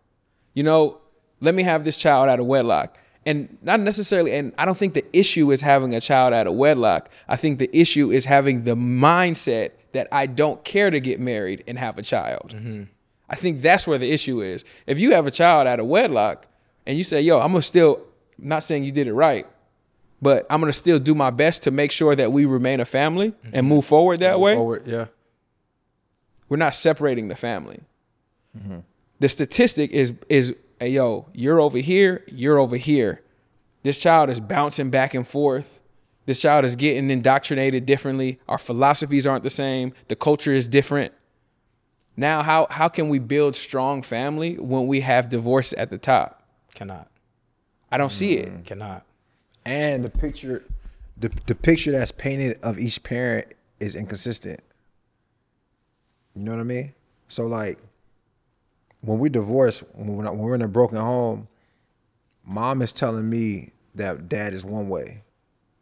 You 0.52 0.62
know, 0.64 0.98
let 1.40 1.54
me 1.54 1.62
have 1.62 1.84
this 1.84 1.96
child 1.96 2.28
out 2.28 2.38
of 2.40 2.46
wedlock. 2.46 2.98
And 3.26 3.56
not 3.62 3.80
necessarily, 3.80 4.32
and 4.34 4.52
I 4.58 4.64
don't 4.66 4.76
think 4.76 4.92
the 4.92 5.04
issue 5.16 5.50
is 5.50 5.62
having 5.62 5.94
a 5.94 6.00
child 6.00 6.34
out 6.34 6.46
of 6.46 6.54
wedlock. 6.54 7.08
I 7.28 7.36
think 7.36 7.58
the 7.58 7.70
issue 7.74 8.10
is 8.10 8.26
having 8.26 8.64
the 8.64 8.74
mindset 8.76 9.70
that 9.94 10.08
I 10.12 10.26
don't 10.26 10.62
care 10.64 10.90
to 10.90 11.00
get 11.00 11.18
married 11.18 11.64
and 11.66 11.78
have 11.78 11.98
a 11.98 12.02
child. 12.02 12.54
Mm-hmm. 12.54 12.84
I 13.28 13.36
think 13.36 13.62
that's 13.62 13.86
where 13.86 13.96
the 13.96 14.10
issue 14.10 14.42
is. 14.42 14.64
If 14.86 14.98
you 14.98 15.12
have 15.12 15.26
a 15.26 15.30
child 15.30 15.66
out 15.66 15.80
of 15.80 15.86
wedlock 15.86 16.46
and 16.84 16.98
you 16.98 17.04
say, 17.04 17.22
yo, 17.22 17.40
I'm 17.40 17.52
gonna 17.52 17.62
still, 17.62 18.02
I'm 18.38 18.48
not 18.48 18.62
saying 18.62 18.84
you 18.84 18.92
did 18.92 19.06
it 19.06 19.14
right, 19.14 19.46
but 20.20 20.46
I'm 20.50 20.60
gonna 20.60 20.72
still 20.72 20.98
do 20.98 21.14
my 21.14 21.30
best 21.30 21.62
to 21.62 21.70
make 21.70 21.90
sure 21.90 22.14
that 22.14 22.32
we 22.32 22.44
remain 22.44 22.80
a 22.80 22.84
family 22.84 23.32
and 23.52 23.66
move 23.66 23.86
forward 23.86 24.18
that 24.18 24.40
way 24.40 24.54
Forward, 24.54 24.86
yeah. 24.86 25.06
we're 26.48 26.58
not 26.58 26.74
separating 26.74 27.28
the 27.28 27.36
family. 27.36 27.80
The 29.20 29.28
statistic 29.28 29.90
is 29.90 30.12
is 30.28 30.54
hey, 30.80 30.90
yo, 30.90 31.26
you're 31.32 31.60
over 31.60 31.78
here, 31.78 32.24
you're 32.26 32.58
over 32.58 32.76
here. 32.76 33.22
This 33.82 33.98
child 33.98 34.28
is 34.28 34.40
bouncing 34.40 34.90
back 34.90 35.14
and 35.14 35.26
forth. 35.26 35.80
This 36.26 36.40
child 36.40 36.64
is 36.64 36.76
getting 36.76 37.10
indoctrinated 37.10 37.84
differently. 37.86 38.38
Our 38.48 38.58
philosophies 38.58 39.26
aren't 39.26 39.44
the 39.44 39.50
same. 39.50 39.92
The 40.08 40.16
culture 40.16 40.52
is 40.52 40.68
different. 40.68 41.12
Now, 42.16 42.42
how 42.42 42.66
how 42.70 42.88
can 42.88 43.08
we 43.08 43.18
build 43.18 43.54
strong 43.56 44.00
family 44.02 44.56
when 44.56 44.86
we 44.86 45.00
have 45.00 45.28
divorce 45.28 45.74
at 45.76 45.90
the 45.90 45.98
top? 45.98 46.42
Cannot. 46.74 47.08
I 47.90 47.98
don't 47.98 48.12
see 48.12 48.38
it. 48.38 48.48
Mm. 48.52 48.64
Cannot. 48.64 49.04
and 49.64 50.04
the 50.04 50.10
picture, 50.10 50.64
the 51.16 51.30
the 51.46 51.54
picture 51.54 51.90
that's 51.90 52.12
painted 52.12 52.58
of 52.62 52.78
each 52.78 53.02
parent 53.02 53.48
is 53.80 53.94
inconsistent. 53.94 54.60
You 56.34 56.42
know 56.42 56.52
what 56.52 56.60
I 56.60 56.64
mean? 56.64 56.94
So 57.28 57.46
like, 57.46 57.78
when 59.00 59.18
we 59.18 59.28
divorce, 59.28 59.80
when 59.92 60.16
we're, 60.16 60.24
not, 60.24 60.36
when 60.36 60.44
we're 60.44 60.54
in 60.54 60.62
a 60.62 60.68
broken 60.68 60.98
home, 60.98 61.48
mom 62.44 62.82
is 62.82 62.92
telling 62.92 63.28
me 63.28 63.72
that 63.94 64.28
dad 64.28 64.54
is 64.54 64.64
one 64.64 64.88
way, 64.88 65.22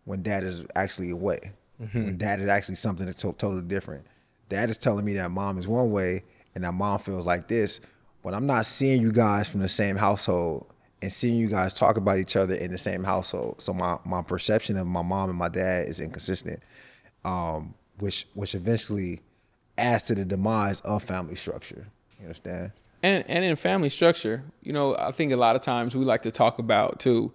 when 0.04 0.22
dad 0.22 0.44
is 0.44 0.64
actually 0.74 1.10
a 1.10 1.16
way. 1.16 1.52
When 1.92 2.16
dad 2.16 2.40
is 2.40 2.48
actually 2.48 2.76
something 2.76 3.06
that's 3.06 3.22
to- 3.22 3.32
totally 3.32 3.62
different. 3.62 4.06
Dad 4.48 4.70
is 4.70 4.78
telling 4.78 5.04
me 5.04 5.14
that 5.14 5.30
mom 5.32 5.58
is 5.58 5.66
one 5.66 5.90
way 5.90 6.22
and 6.54 6.62
that 6.62 6.72
mom 6.72 7.00
feels 7.00 7.26
like 7.26 7.48
this, 7.48 7.80
but 8.22 8.34
I'm 8.34 8.46
not 8.46 8.66
seeing 8.66 9.02
you 9.02 9.10
guys 9.10 9.48
from 9.48 9.60
the 9.60 9.68
same 9.68 9.96
household 9.96 10.66
and 11.00 11.12
seeing 11.12 11.36
you 11.36 11.48
guys 11.48 11.74
talk 11.74 11.96
about 11.96 12.18
each 12.18 12.36
other 12.36 12.54
in 12.54 12.70
the 12.70 12.78
same 12.78 13.02
household. 13.02 13.60
So 13.60 13.74
my, 13.74 13.98
my 14.04 14.22
perception 14.22 14.76
of 14.76 14.86
my 14.86 15.02
mom 15.02 15.30
and 15.30 15.38
my 15.38 15.48
dad 15.48 15.88
is 15.88 15.98
inconsistent, 15.98 16.62
um, 17.24 17.74
which 17.98 18.28
which 18.34 18.54
eventually 18.54 19.20
adds 19.76 20.04
to 20.04 20.14
the 20.14 20.24
demise 20.24 20.80
of 20.80 21.02
family 21.02 21.34
structure. 21.34 21.88
You 22.20 22.26
understand? 22.26 22.72
and 23.02 23.24
and 23.28 23.44
in 23.44 23.56
family 23.56 23.88
structure, 23.88 24.44
you 24.62 24.72
know, 24.72 24.96
I 24.96 25.10
think 25.10 25.32
a 25.32 25.36
lot 25.36 25.56
of 25.56 25.62
times 25.62 25.96
we 25.96 26.04
like 26.04 26.22
to 26.22 26.30
talk 26.30 26.58
about 26.58 27.00
too. 27.00 27.32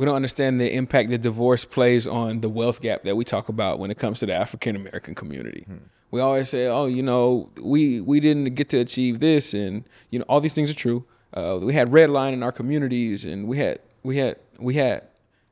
We 0.00 0.06
don't 0.06 0.16
understand 0.16 0.58
the 0.58 0.74
impact 0.74 1.10
that 1.10 1.20
divorce 1.20 1.66
plays 1.66 2.06
on 2.06 2.40
the 2.40 2.48
wealth 2.48 2.80
gap 2.80 3.02
that 3.02 3.16
we 3.16 3.22
talk 3.22 3.50
about 3.50 3.78
when 3.78 3.90
it 3.90 3.98
comes 3.98 4.20
to 4.20 4.26
the 4.26 4.32
African 4.32 4.74
American 4.74 5.14
community. 5.14 5.66
We 6.10 6.22
always 6.22 6.48
say, 6.48 6.68
"Oh, 6.68 6.86
you 6.86 7.02
know, 7.02 7.50
we 7.60 8.00
we 8.00 8.18
didn't 8.18 8.54
get 8.54 8.70
to 8.70 8.78
achieve 8.78 9.20
this," 9.20 9.52
and 9.52 9.84
you 10.08 10.18
know, 10.18 10.24
all 10.26 10.40
these 10.40 10.54
things 10.54 10.70
are 10.70 10.74
true. 10.74 11.04
Uh, 11.34 11.58
we 11.60 11.74
had 11.74 11.92
red 11.92 12.08
line 12.08 12.32
in 12.32 12.42
our 12.42 12.50
communities, 12.50 13.26
and 13.26 13.46
we 13.46 13.58
had 13.58 13.78
we 14.02 14.16
had 14.16 14.36
we 14.58 14.72
had, 14.72 15.02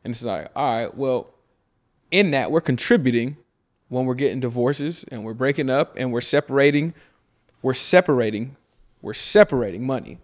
and 0.02 0.12
it's 0.12 0.24
like, 0.24 0.50
all 0.56 0.78
right, 0.78 0.96
well, 0.96 1.28
in 2.10 2.30
that 2.30 2.50
we're 2.50 2.62
contributing 2.62 3.36
when 3.90 4.06
we're 4.06 4.14
getting 4.14 4.40
divorces 4.40 5.04
and 5.08 5.24
we're 5.24 5.34
breaking 5.34 5.68
up 5.68 5.92
and 5.98 6.10
we're 6.10 6.22
separating 6.22 6.94
we're 7.60 7.74
separating 7.74 8.56
we're 9.02 9.12
separating 9.12 9.84
money 9.84 10.18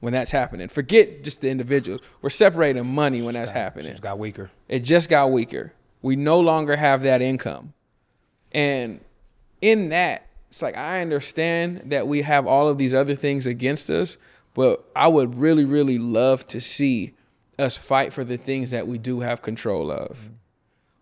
when 0.00 0.12
that's 0.12 0.30
happening. 0.30 0.68
Forget 0.68 1.24
just 1.24 1.40
the 1.40 1.50
individuals. 1.50 2.00
We're 2.22 2.30
separating 2.30 2.86
money 2.86 3.22
when 3.22 3.34
that's 3.34 3.50
happening 3.50 3.86
It 3.86 3.90
Just 3.90 4.02
got 4.02 4.18
weaker. 4.18 4.50
it 4.68 4.80
just 4.80 5.08
got 5.08 5.30
weaker. 5.30 5.72
We 6.02 6.16
no 6.16 6.40
longer 6.40 6.76
have 6.76 7.02
that 7.02 7.20
income. 7.22 7.72
And 8.52 9.00
in 9.60 9.88
that 9.88 10.24
it's 10.48 10.62
like 10.62 10.76
i 10.76 11.00
understand 11.00 11.82
that 11.86 12.06
we 12.06 12.22
have 12.22 12.46
all 12.46 12.68
of 12.68 12.78
these 12.78 12.94
other 12.94 13.16
things 13.16 13.44
against 13.44 13.90
us 13.90 14.16
but 14.54 14.82
i 14.94 15.08
would 15.08 15.34
really 15.34 15.64
really 15.64 15.98
love 15.98 16.46
to 16.46 16.60
see 16.60 17.12
us 17.58 17.76
fight 17.76 18.12
for 18.12 18.24
the 18.24 18.36
things 18.36 18.70
that 18.70 18.86
we 18.86 18.98
do 18.98 19.20
have 19.20 19.42
control 19.42 19.90
of. 19.90 20.28
Mm. 20.28 20.34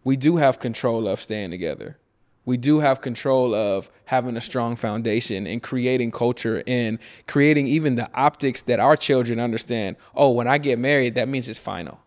We 0.05 0.17
do 0.17 0.37
have 0.37 0.59
control 0.59 1.07
of 1.07 1.21
staying 1.21 1.51
together. 1.51 1.99
We 2.47 2.57
do 2.57 2.79
have 2.79 3.01
control 3.01 3.55
of 3.55 3.91
having 4.07 4.37
a 4.37 4.41
strong 4.41 4.77
foundation 4.77 5.47
and 5.47 5.63
creating 5.63 6.13
culture 6.13 6.63
and 6.67 6.99
creating 7.27 7.67
even 7.67 7.97
the 7.97 8.09
optics 8.15 8.63
that 8.63 8.81
our 8.81 8.97
children 8.97 9.41
understand. 9.41 9.97
Oh, 10.15 10.31
when 10.31 10.47
I 10.47 10.59
get 10.59 10.79
married, 10.79 11.17
that 11.17 11.29
means 11.29 11.49
it's 11.49 11.59
final. 11.59 12.01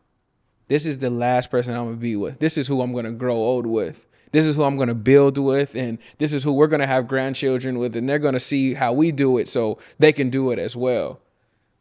This 0.69 0.86
is 0.86 0.99
the 0.99 1.10
last 1.10 1.52
person 1.52 1.75
I'm 1.75 1.86
gonna 1.86 1.97
be 1.97 2.15
with. 2.15 2.39
This 2.39 2.58
is 2.58 2.67
who 2.67 2.82
I'm 2.82 2.93
gonna 2.93 3.12
grow 3.12 3.36
old 3.36 3.65
with. 3.65 4.08
This 4.32 4.45
is 4.45 4.56
who 4.56 4.63
I'm 4.63 4.78
gonna 4.78 4.95
build 4.95 5.38
with, 5.38 5.75
and 5.75 5.97
this 6.19 6.32
is 6.32 6.43
who 6.43 6.54
we're 6.54 6.67
gonna 6.67 6.88
have 6.88 7.08
grandchildren 7.08 7.78
with, 7.78 7.95
and 7.95 8.08
they're 8.08 8.17
gonna 8.17 8.39
see 8.39 8.75
how 8.75 8.93
we 8.93 9.12
do 9.12 9.39
it 9.39 9.49
so 9.49 9.78
they 9.97 10.13
can 10.13 10.30
do 10.30 10.52
it 10.52 10.60
as 10.60 10.75
well. 10.75 11.19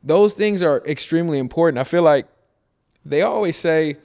Those 0.03 0.33
things 0.33 0.63
are 0.65 0.83
extremely 0.85 1.39
important. 1.39 1.79
I 1.79 1.85
feel 1.85 2.03
like 2.03 2.27
they 3.05 3.23
always 3.23 3.57
say, 3.57 3.99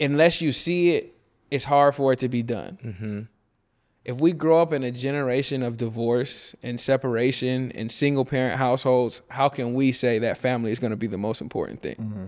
unless 0.00 0.40
you 0.40 0.52
see 0.52 0.94
it, 0.96 1.16
it's 1.50 1.64
hard 1.64 1.94
for 1.94 2.12
it 2.12 2.20
to 2.20 2.28
be 2.28 2.42
done. 2.42 2.78
Mm-hmm. 2.82 3.20
If 4.04 4.20
we 4.20 4.32
grow 4.32 4.60
up 4.60 4.72
in 4.72 4.82
a 4.84 4.90
generation 4.90 5.62
of 5.62 5.76
divorce 5.78 6.54
and 6.62 6.78
separation 6.78 7.72
and 7.72 7.90
single 7.90 8.24
parent 8.26 8.58
households, 8.58 9.22
how 9.28 9.48
can 9.48 9.72
we 9.72 9.92
say 9.92 10.18
that 10.18 10.36
family 10.36 10.72
is 10.72 10.78
going 10.78 10.90
to 10.90 10.96
be 10.96 11.06
the 11.06 11.16
most 11.18 11.40
important 11.40 11.80
thing? 11.80 11.96
Mm-hmm. 11.96 12.26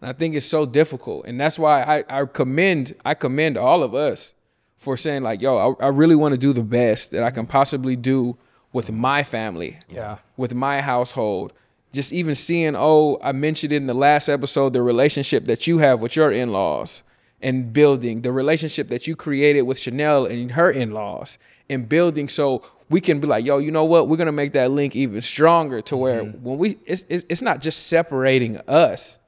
And 0.00 0.10
I 0.10 0.12
think 0.12 0.34
it's 0.34 0.44
so 0.46 0.66
difficult, 0.66 1.24
and 1.26 1.40
that's 1.40 1.58
why 1.58 1.82
I, 1.82 2.20
I 2.20 2.24
commend 2.26 2.94
I 3.04 3.14
commend 3.14 3.56
all 3.56 3.82
of 3.82 3.94
us 3.94 4.34
for 4.76 4.96
saying 4.98 5.22
like, 5.22 5.40
yo, 5.40 5.76
I, 5.80 5.86
I 5.86 5.88
really 5.88 6.16
want 6.16 6.32
to 6.34 6.38
do 6.38 6.52
the 6.52 6.62
best 6.62 7.12
that 7.12 7.22
I 7.22 7.30
can 7.30 7.46
possibly 7.46 7.96
do 7.96 8.36
with 8.74 8.92
my 8.92 9.22
family, 9.22 9.78
Yeah. 9.88 10.18
with 10.36 10.52
my 10.54 10.82
household. 10.82 11.54
just 11.94 12.12
even 12.12 12.34
seeing, 12.34 12.74
oh, 12.76 13.18
I 13.22 13.32
mentioned 13.32 13.72
in 13.72 13.86
the 13.86 13.94
last 13.94 14.28
episode 14.28 14.74
the 14.74 14.82
relationship 14.82 15.46
that 15.46 15.66
you 15.66 15.78
have 15.78 16.00
with 16.00 16.14
your 16.14 16.30
in 16.30 16.50
laws 16.52 17.02
and 17.40 17.72
building 17.72 18.22
the 18.22 18.32
relationship 18.32 18.88
that 18.88 19.06
you 19.06 19.14
created 19.14 19.62
with 19.62 19.78
Chanel 19.78 20.26
and 20.26 20.52
her 20.52 20.70
in 20.70 20.92
laws 20.92 21.38
and 21.68 21.88
building 21.88 22.28
so 22.28 22.62
we 22.88 23.00
can 23.00 23.20
be 23.20 23.26
like, 23.26 23.44
yo, 23.44 23.58
you 23.58 23.70
know 23.70 23.84
what? 23.84 24.08
We're 24.08 24.16
gonna 24.16 24.32
make 24.32 24.52
that 24.52 24.70
link 24.70 24.94
even 24.94 25.20
stronger 25.20 25.80
to 25.82 25.96
where 25.96 26.22
mm-hmm. 26.22 26.42
when 26.42 26.58
we 26.58 26.78
it's, 26.86 27.04
it's 27.08 27.24
it's 27.28 27.42
not 27.42 27.60
just 27.60 27.88
separating 27.88 28.58
us, 28.68 29.18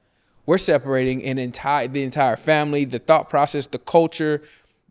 we're 0.46 0.58
separating 0.58 1.22
an 1.24 1.38
entire 1.38 1.88
the 1.88 2.02
entire 2.02 2.36
family, 2.36 2.84
the 2.84 2.98
thought 2.98 3.28
process, 3.28 3.66
the 3.66 3.78
culture, 3.78 4.42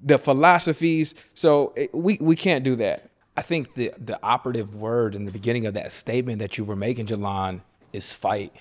the 0.02 0.20
philosophies. 0.20 1.16
So 1.34 1.74
it, 1.76 1.94
we 1.96 2.18
we 2.20 2.36
can't 2.36 2.64
do 2.64 2.76
that. 2.78 3.10
I 3.38 3.42
think 3.42 3.76
the 3.76 3.94
the 3.98 4.20
operative 4.22 4.76
word 4.76 5.16
in 5.16 5.26
the 5.26 5.32
beginning 5.32 5.66
of 5.66 5.74
that 5.76 5.92
statement 5.92 6.40
that 6.40 6.58
you 6.58 6.66
were 6.66 6.76
making, 6.76 7.08
Jalon, 7.08 7.62
is 7.94 8.12
fight. 8.14 8.54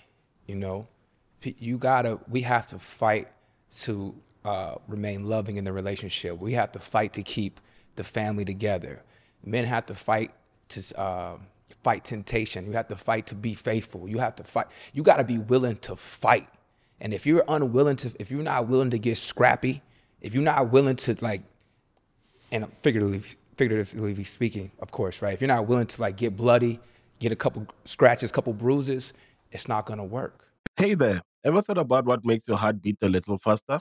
You 0.46 0.54
know, 0.54 0.86
you 1.42 1.78
gotta. 1.78 2.20
We 2.28 2.42
have 2.42 2.68
to 2.68 2.78
fight 2.78 3.28
to 3.82 4.14
uh, 4.46 4.76
remain 4.86 5.24
loving 5.24 5.56
in 5.56 5.64
the 5.64 5.72
relationship. 5.72 6.38
We 6.38 6.52
have 6.52 6.70
to 6.72 6.78
fight 6.78 7.12
to 7.14 7.22
keep 7.22 7.60
the 7.96 8.04
family 8.04 8.44
together. 8.44 9.02
Men 9.44 9.64
have 9.64 9.86
to 9.86 9.94
fight 9.94 10.32
to 10.68 10.98
uh, 10.98 11.36
fight 11.82 12.04
temptation. 12.04 12.64
You 12.66 12.72
have 12.72 12.88
to 12.88 12.96
fight 12.96 13.26
to 13.28 13.34
be 13.34 13.54
faithful. 13.54 14.08
You 14.08 14.18
have 14.18 14.36
to 14.36 14.44
fight. 14.44 14.66
You 14.92 15.02
got 15.02 15.16
to 15.16 15.24
be 15.24 15.38
willing 15.38 15.76
to 15.78 15.96
fight. 15.96 16.48
And 17.00 17.12
if 17.12 17.26
you're 17.26 17.44
unwilling 17.48 17.96
to, 17.96 18.12
if 18.20 18.30
you're 18.30 18.42
not 18.42 18.68
willing 18.68 18.90
to 18.90 18.98
get 18.98 19.16
scrappy, 19.16 19.82
if 20.20 20.32
you're 20.32 20.44
not 20.44 20.70
willing 20.70 20.96
to 20.96 21.16
like 21.20 21.42
and 22.52 22.66
figuratively, 22.82 23.22
figuratively 23.56 24.24
speaking, 24.24 24.70
of 24.78 24.92
course, 24.92 25.20
right? 25.22 25.34
If 25.34 25.40
you're 25.40 25.48
not 25.48 25.66
willing 25.66 25.86
to 25.86 26.00
like 26.00 26.16
get 26.16 26.36
bloody, 26.36 26.78
get 27.18 27.32
a 27.32 27.36
couple 27.36 27.66
scratches, 27.84 28.30
couple 28.30 28.52
bruises, 28.52 29.12
it's 29.50 29.66
not 29.66 29.86
gonna 29.86 30.04
work. 30.04 30.48
Hey 30.76 30.94
there, 30.94 31.20
ever 31.44 31.62
thought 31.62 31.78
about 31.78 32.04
what 32.04 32.24
makes 32.24 32.46
your 32.46 32.56
heart 32.56 32.80
beat 32.80 32.98
a 33.02 33.08
little 33.08 33.38
faster? 33.38 33.80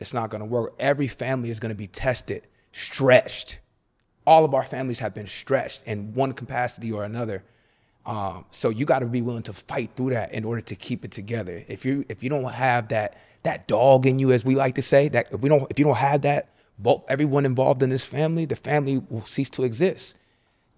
It's 0.00 0.14
not 0.14 0.30
gonna 0.30 0.46
work. 0.46 0.74
Every 0.78 1.08
family 1.08 1.50
is 1.50 1.60
gonna 1.60 1.74
be 1.74 1.86
tested, 1.86 2.46
stretched. 2.72 3.58
All 4.26 4.44
of 4.44 4.54
our 4.54 4.64
families 4.64 4.98
have 4.98 5.14
been 5.14 5.26
stretched 5.26 5.84
in 5.86 6.14
one 6.14 6.32
capacity 6.32 6.92
or 6.92 7.04
another. 7.04 7.44
Um, 8.08 8.46
so 8.50 8.70
you 8.70 8.86
got 8.86 9.00
to 9.00 9.06
be 9.06 9.20
willing 9.20 9.42
to 9.44 9.52
fight 9.52 9.90
through 9.94 10.10
that 10.10 10.32
in 10.32 10.44
order 10.44 10.62
to 10.62 10.74
keep 10.74 11.04
it 11.04 11.10
together. 11.10 11.62
If 11.68 11.84
you 11.84 12.06
if 12.08 12.22
you 12.22 12.30
don't 12.30 12.44
have 12.44 12.88
that 12.88 13.18
that 13.42 13.68
dog 13.68 14.06
in 14.06 14.18
you, 14.18 14.32
as 14.32 14.46
we 14.46 14.54
like 14.54 14.76
to 14.76 14.82
say, 14.82 15.08
that 15.08 15.28
if 15.30 15.40
we 15.40 15.50
don't 15.50 15.70
if 15.70 15.78
you 15.78 15.84
don't 15.84 15.96
have 15.96 16.22
that, 16.22 16.48
both 16.78 17.04
everyone 17.08 17.44
involved 17.44 17.82
in 17.82 17.90
this 17.90 18.06
family, 18.06 18.46
the 18.46 18.56
family 18.56 19.02
will 19.10 19.20
cease 19.20 19.50
to 19.50 19.62
exist. 19.62 20.16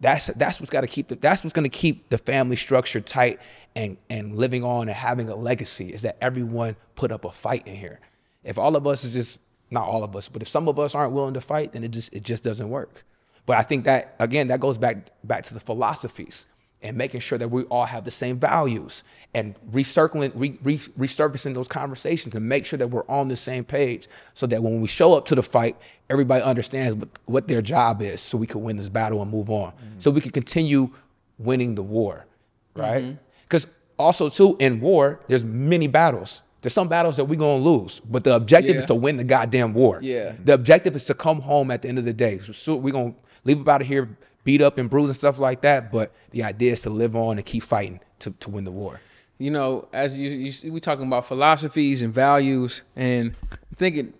That's 0.01 0.27
that's 0.27 0.59
what's 0.59 0.71
got 0.71 0.81
to 0.81 0.89
keep 0.89 1.07
the, 1.07 1.15
that's 1.15 1.45
what's 1.45 1.53
going 1.53 1.71
to 1.71 1.77
keep 1.77 2.09
the 2.09 2.19
family 2.19 2.57
structure 2.57 3.01
tight 3.01 3.39
and 3.77 3.97
and 4.09 4.37
living 4.37 4.65
on 4.65 4.89
and 4.89 4.97
having 4.97 5.29
a 5.29 5.37
legacy 5.37 5.93
is 5.93 6.03
that 6.03 6.17
everyone 6.21 6.75
put 6.97 7.13
up 7.13 7.25
a 7.25 7.31
fight 7.31 7.65
in 7.65 7.77
here. 7.77 8.01
If 8.45 8.59
all 8.59 8.77
of 8.77 8.87
us 8.87 9.05
is 9.05 9.13
just 9.13 9.41
not 9.71 9.87
all 9.87 10.03
of 10.03 10.17
us, 10.17 10.29
but 10.29 10.43
if 10.43 10.49
some 10.49 10.69
of 10.69 10.79
us 10.79 10.95
aren't 10.95 11.13
willing 11.13 11.35
to 11.35 11.41
fight, 11.41 11.73
then 11.73 11.85
it 11.85 11.91
just 11.91 12.13
it 12.13 12.23
just 12.23 12.43
doesn't 12.43 12.69
work. 12.69 13.05
But 13.47 13.59
I 13.59 13.63
think 13.63 13.85
that 13.85 14.15
again 14.19 14.49
that 14.49 14.61
goes 14.61 14.79
back 14.79 15.11
back 15.25 15.45
to 15.47 15.55
the 15.55 15.61
philosophies 15.61 16.47
and 16.83 16.97
making 16.97 17.21
sure 17.21 17.37
that 17.39 17.49
we 17.49 17.63
all 17.65 17.85
have 17.85 18.05
the 18.05 18.11
same 18.11 18.39
values 18.39 19.05
and 19.35 19.55
recircling, 19.71 20.33
re, 20.35 20.59
re, 20.63 20.79
resurfacing 20.79 21.55
those 21.55 21.69
conversations 21.69 22.35
and 22.35 22.49
make 22.49 22.65
sure 22.65 22.79
that 22.79 22.89
we're 22.89 23.07
on 23.07 23.29
the 23.29 23.37
same 23.37 23.65
page 23.65 24.09
so 24.35 24.47
that 24.47 24.63
when 24.63 24.81
we 24.81 24.89
show 24.89 25.13
up 25.13 25.27
to 25.27 25.35
the 25.35 25.43
fight, 25.43 25.77
everybody 26.09 26.43
understands 26.43 26.95
what, 26.95 27.09
what 27.27 27.49
their 27.49 27.61
job 27.61 28.01
is 28.01 28.21
so 28.21 28.39
we 28.39 28.47
can 28.47 28.63
win 28.63 28.77
this 28.77 28.89
battle 28.89 29.21
and 29.21 29.31
move 29.31 29.51
on. 29.51 29.73
Mm-hmm. 29.73 29.99
So 29.99 30.11
we 30.11 30.21
can 30.21 30.31
continue 30.31 30.91
winning 31.39 31.75
the 31.75 31.83
war, 31.83 32.27
right? 32.75 33.05
Mm-hmm. 33.05 33.17
Because 33.43 33.67
also 33.99 34.29
too, 34.29 34.57
in 34.59 34.81
war, 34.81 35.21
there's 35.29 35.45
many 35.45 35.87
battles. 35.87 36.41
There's 36.63 36.75
some 36.75 36.89
battles 36.89 37.17
that 37.17 37.25
we're 37.25 37.39
gonna 37.39 37.63
lose, 37.63 38.01
but 38.01 38.25
the 38.25 38.35
objective 38.35 38.77
is 38.77 38.85
to 38.87 38.95
win 38.95 39.17
the 39.17 39.25
goddamn 39.25 39.73
war. 39.75 39.99
Yeah. 40.03 40.35
The 40.45 40.55
objective 40.55 40.95
is 40.95 41.05
to 41.07 41.15
come 41.15 41.41
home 41.41 41.71
at 41.71 41.83
the 41.83 41.89
end 41.89 41.99
of 41.99 42.05
the 42.05 42.13
day. 42.13 42.39
So, 42.39 42.53
so 42.53 42.77
we're 42.77 42.93
gonna 42.93 43.15
leave 43.45 43.61
up 43.61 43.69
out 43.69 43.81
of 43.81 43.87
here 43.87 44.17
beat 44.45 44.63
up 44.63 44.79
and 44.79 44.89
bruised 44.89 45.09
and 45.09 45.17
stuff 45.17 45.39
like 45.39 45.61
that. 45.63 45.91
But 45.93 46.13
the 46.31 46.43
idea 46.45 46.73
is 46.73 46.83
to 46.83 46.91
live 46.91 47.15
on 47.17 47.37
and 47.39 47.45
keep 47.47 47.63
fighting 47.63 48.01
to, 48.21 48.31
to 48.31 48.51
win 48.51 48.65
the 48.65 48.71
war. 48.71 49.01
you 49.39 49.51
know, 49.51 49.89
as 49.93 50.19
you, 50.19 50.29
you 50.31 50.53
see, 50.53 50.69
we 50.71 50.81
talking 50.81 51.07
about 51.07 51.25
philosophies 51.25 52.03
and 52.03 52.13
values, 52.13 52.83
and 52.95 53.35
I'm 53.51 53.59
thinking 53.75 54.13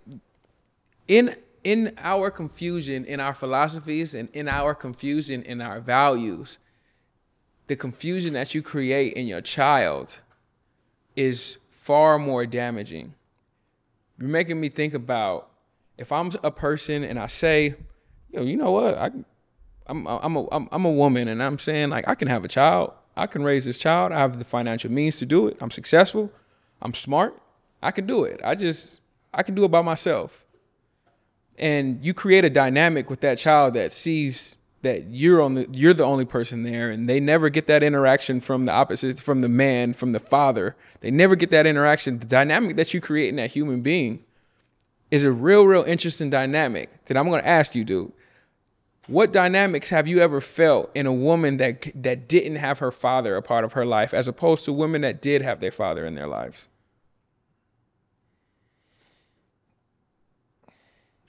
in 1.09 1.37
in 1.63 1.93
our 1.99 2.31
confusion 2.31 3.05
in 3.05 3.21
our 3.21 3.35
philosophies 3.35 4.15
and 4.15 4.31
in 4.33 4.49
our 4.49 4.75
confusion 4.75 5.43
in 5.43 5.61
our 5.61 5.79
values, 5.81 6.59
the 7.67 7.77
confusion 7.77 8.33
that 8.33 8.55
you 8.55 8.63
create 8.63 9.13
in 9.13 9.27
your 9.27 9.43
child 9.43 10.21
is 11.17 11.59
far 11.91 12.21
more 12.21 12.47
damaging. 12.47 13.15
You're 14.17 14.29
making 14.29 14.61
me 14.61 14.69
think 14.69 14.95
about 14.95 15.51
if 15.99 16.13
I'm 16.13 16.31
a 16.45 16.53
person 16.53 17.03
and 17.03 17.19
I 17.19 17.27
say, 17.27 17.75
yo, 18.31 18.43
you 18.43 18.57
know 18.57 18.71
what, 18.71 18.97
I, 18.97 19.11
I'm 19.89 20.07
I'm 20.07 20.37
a 20.37 20.47
I'm, 20.53 20.69
I'm 20.71 20.85
a 20.85 20.91
woman 20.93 21.27
and 21.27 21.43
I'm 21.43 21.59
saying 21.59 21.91
like 21.91 22.07
I 22.07 22.15
can 22.15 22.29
have 22.29 22.45
a 22.45 22.49
child. 22.49 22.93
I 23.17 23.27
can 23.27 23.43
raise 23.43 23.65
this 23.65 23.77
child. 23.77 24.13
I 24.13 24.21
have 24.21 24.39
the 24.39 24.45
financial 24.45 24.89
means 24.89 25.19
to 25.19 25.27
do 25.27 25.49
it. 25.49 25.57
I'm 25.61 25.73
successful. 25.73 26.31
I'm 26.81 26.95
smart. 26.95 27.35
I 27.83 27.91
can 27.91 28.07
do 28.07 28.23
it. 28.23 28.41
I 28.45 28.55
just 28.55 29.01
I 29.35 29.43
can 29.43 29.57
do 29.57 29.65
it 29.65 29.73
by 29.73 29.83
myself. 29.83 30.45
And 31.59 32.05
you 32.05 32.15
create 32.15 32.45
a 32.45 32.51
dynamic 32.51 33.11
with 33.11 33.21
that 33.23 33.37
child 33.37 33.75
that 33.75 33.93
sees 33.93 34.59
that 34.83 35.11
you're 35.11 35.43
on 35.43 35.55
the 35.55 35.69
you're 35.73 35.95
the 35.95 36.05
only 36.05 36.25
person 36.25 36.63
there 36.63 36.91
and 36.91 37.09
they 37.09 37.21
never 37.21 37.49
get 37.49 37.67
that 37.67 37.83
interaction 37.83 38.41
from 38.41 38.65
the 38.65 38.73
opposite 38.73 39.21
from 39.21 39.41
the 39.41 39.49
man 39.49 39.93
from 39.93 40.13
the 40.13 40.21
father. 40.21 40.77
They 41.01 41.11
never 41.11 41.37
get 41.37 41.51
that 41.51 41.67
interaction. 41.67 42.19
The 42.19 42.27
dynamic 42.27 42.77
that 42.77 42.95
you 42.95 43.01
create 43.01 43.29
in 43.29 43.37
that 43.37 43.51
human 43.51 43.83
being 43.83 44.25
is 45.11 45.25
a 45.25 45.33
real 45.33 45.65
real 45.65 45.83
interesting 45.83 46.31
dynamic 46.31 47.05
that 47.07 47.17
i'm 47.17 47.29
going 47.29 47.43
to 47.43 47.49
ask 47.49 47.75
you 47.75 47.85
dude. 47.85 48.13
What 49.07 49.33
dynamics 49.33 49.91
have 49.91 50.07
you 50.07 50.21
ever 50.21 50.41
felt 50.41 50.91
in 50.95 51.05
a 51.05 51.13
woman 51.13 51.57
that 51.57 51.91
that 51.95 52.29
didn't 52.29 52.57
have 52.57 52.79
her 52.79 52.93
father 52.93 53.37
a 53.37 53.43
part 53.43 53.65
of 53.65 53.73
her 53.73 53.85
life 53.85 54.15
as 54.15 54.29
opposed 54.29 54.65
to 54.67 54.73
women 54.73 55.01
that 55.03 55.21
did 55.21 55.43
have 55.43 55.61
their 55.61 55.73
father 55.73 56.07
in 56.07 56.15
their 56.15 56.29
lives? 56.29 56.69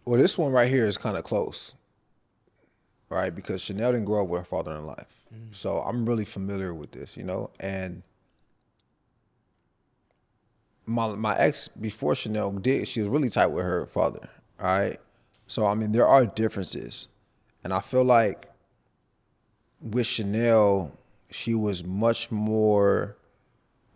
Well, 0.06 0.20
this 0.20 0.38
one 0.38 0.52
right 0.52 0.70
here 0.70 0.88
is 0.88 0.98
kind 0.98 1.16
of 1.16 1.24
close, 1.24 1.74
right? 3.12 3.34
Because 3.34 3.62
Chanel 3.62 3.92
didn't 3.92 4.06
grow 4.06 4.24
up 4.24 4.30
with 4.30 4.42
her 4.42 4.46
father 4.46 4.76
in 4.76 4.86
life, 4.86 5.24
so 5.52 5.78
I'm 5.80 6.06
really 6.06 6.26
familiar 6.26 6.74
with 6.74 6.92
this, 6.92 7.18
you 7.18 7.24
know. 7.24 7.52
And 7.60 8.04
my 10.86 11.10
my 11.16 11.38
ex 11.38 11.68
before 11.68 12.16
Chanel 12.16 12.52
did, 12.52 12.88
she 12.88 13.00
was 13.00 13.10
really 13.10 13.30
tight 13.30 13.48
with 13.48 13.64
her 13.66 13.86
father, 13.86 14.30
all 14.60 14.68
right. 14.68 14.98
So 15.48 15.66
I 15.66 15.76
mean, 15.76 15.92
there 15.92 16.08
are 16.08 16.26
differences, 16.26 17.08
and 17.64 17.74
I 17.74 17.82
feel 17.82 18.04
like 18.04 18.50
with 19.82 20.08
Chanel, 20.08 20.98
she 21.30 21.54
was 21.54 21.84
much 21.84 22.32
more. 22.32 23.18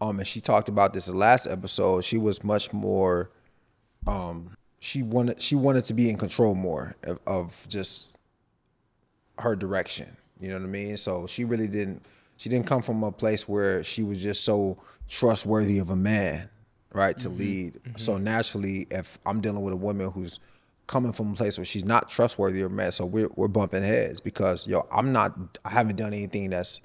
Um, 0.01 0.19
and 0.19 0.27
she 0.27 0.41
talked 0.41 0.67
about 0.67 0.93
this 0.93 1.05
the 1.05 1.15
last 1.15 1.47
episode. 1.47 2.03
She 2.03 2.17
was 2.17 2.43
much 2.43 2.73
more 2.73 3.31
um 4.07 4.51
she 4.79 5.01
wanted 5.01 5.41
she 5.41 5.55
wanted 5.55 5.83
to 5.83 5.93
be 5.93 6.09
in 6.09 6.17
control 6.17 6.53
more 6.53 6.95
of, 7.03 7.19
of 7.25 7.65
just 7.67 8.17
her 9.39 9.55
direction 9.55 10.15
you 10.39 10.49
know 10.49 10.55
what 10.55 10.63
i 10.63 10.67
mean 10.67 10.97
so 10.97 11.27
she 11.27 11.43
really 11.43 11.67
didn't 11.67 12.05
she 12.37 12.49
didn't 12.49 12.67
come 12.67 12.81
from 12.81 13.03
a 13.03 13.11
place 13.11 13.47
where 13.47 13.83
she 13.83 14.03
was 14.03 14.21
just 14.21 14.43
so 14.43 14.77
trustworthy 15.07 15.77
of 15.77 15.89
a 15.89 15.95
man 15.95 16.49
right? 16.95 17.19
To 17.19 17.29
mm-hmm. 17.29 17.37
lead. 17.37 17.73
Mm-hmm. 17.73 17.97
So 17.97 18.17
naturally, 18.17 18.87
if 18.89 19.19
I'm 19.25 19.41
dealing 19.41 19.61
with 19.61 19.73
a 19.73 19.77
woman 19.77 20.09
who's 20.11 20.39
coming 20.87 21.11
from 21.11 21.33
a 21.33 21.35
place 21.35 21.57
where 21.57 21.65
she's 21.65 21.85
not 21.85 22.09
trustworthy 22.09 22.63
or 22.63 22.69
man, 22.69 22.91
so 22.91 23.05
we're 23.05 23.29
we're 23.35 23.47
bumping 23.47 23.83
heads 23.83 24.19
because 24.21 24.65
yo, 24.65 24.87
I'm 24.91 25.11
not. 25.11 25.59
I 25.65 25.69
haven't 25.69 25.97
done 25.97 26.13
anything 26.13 26.49
that's 26.49 26.81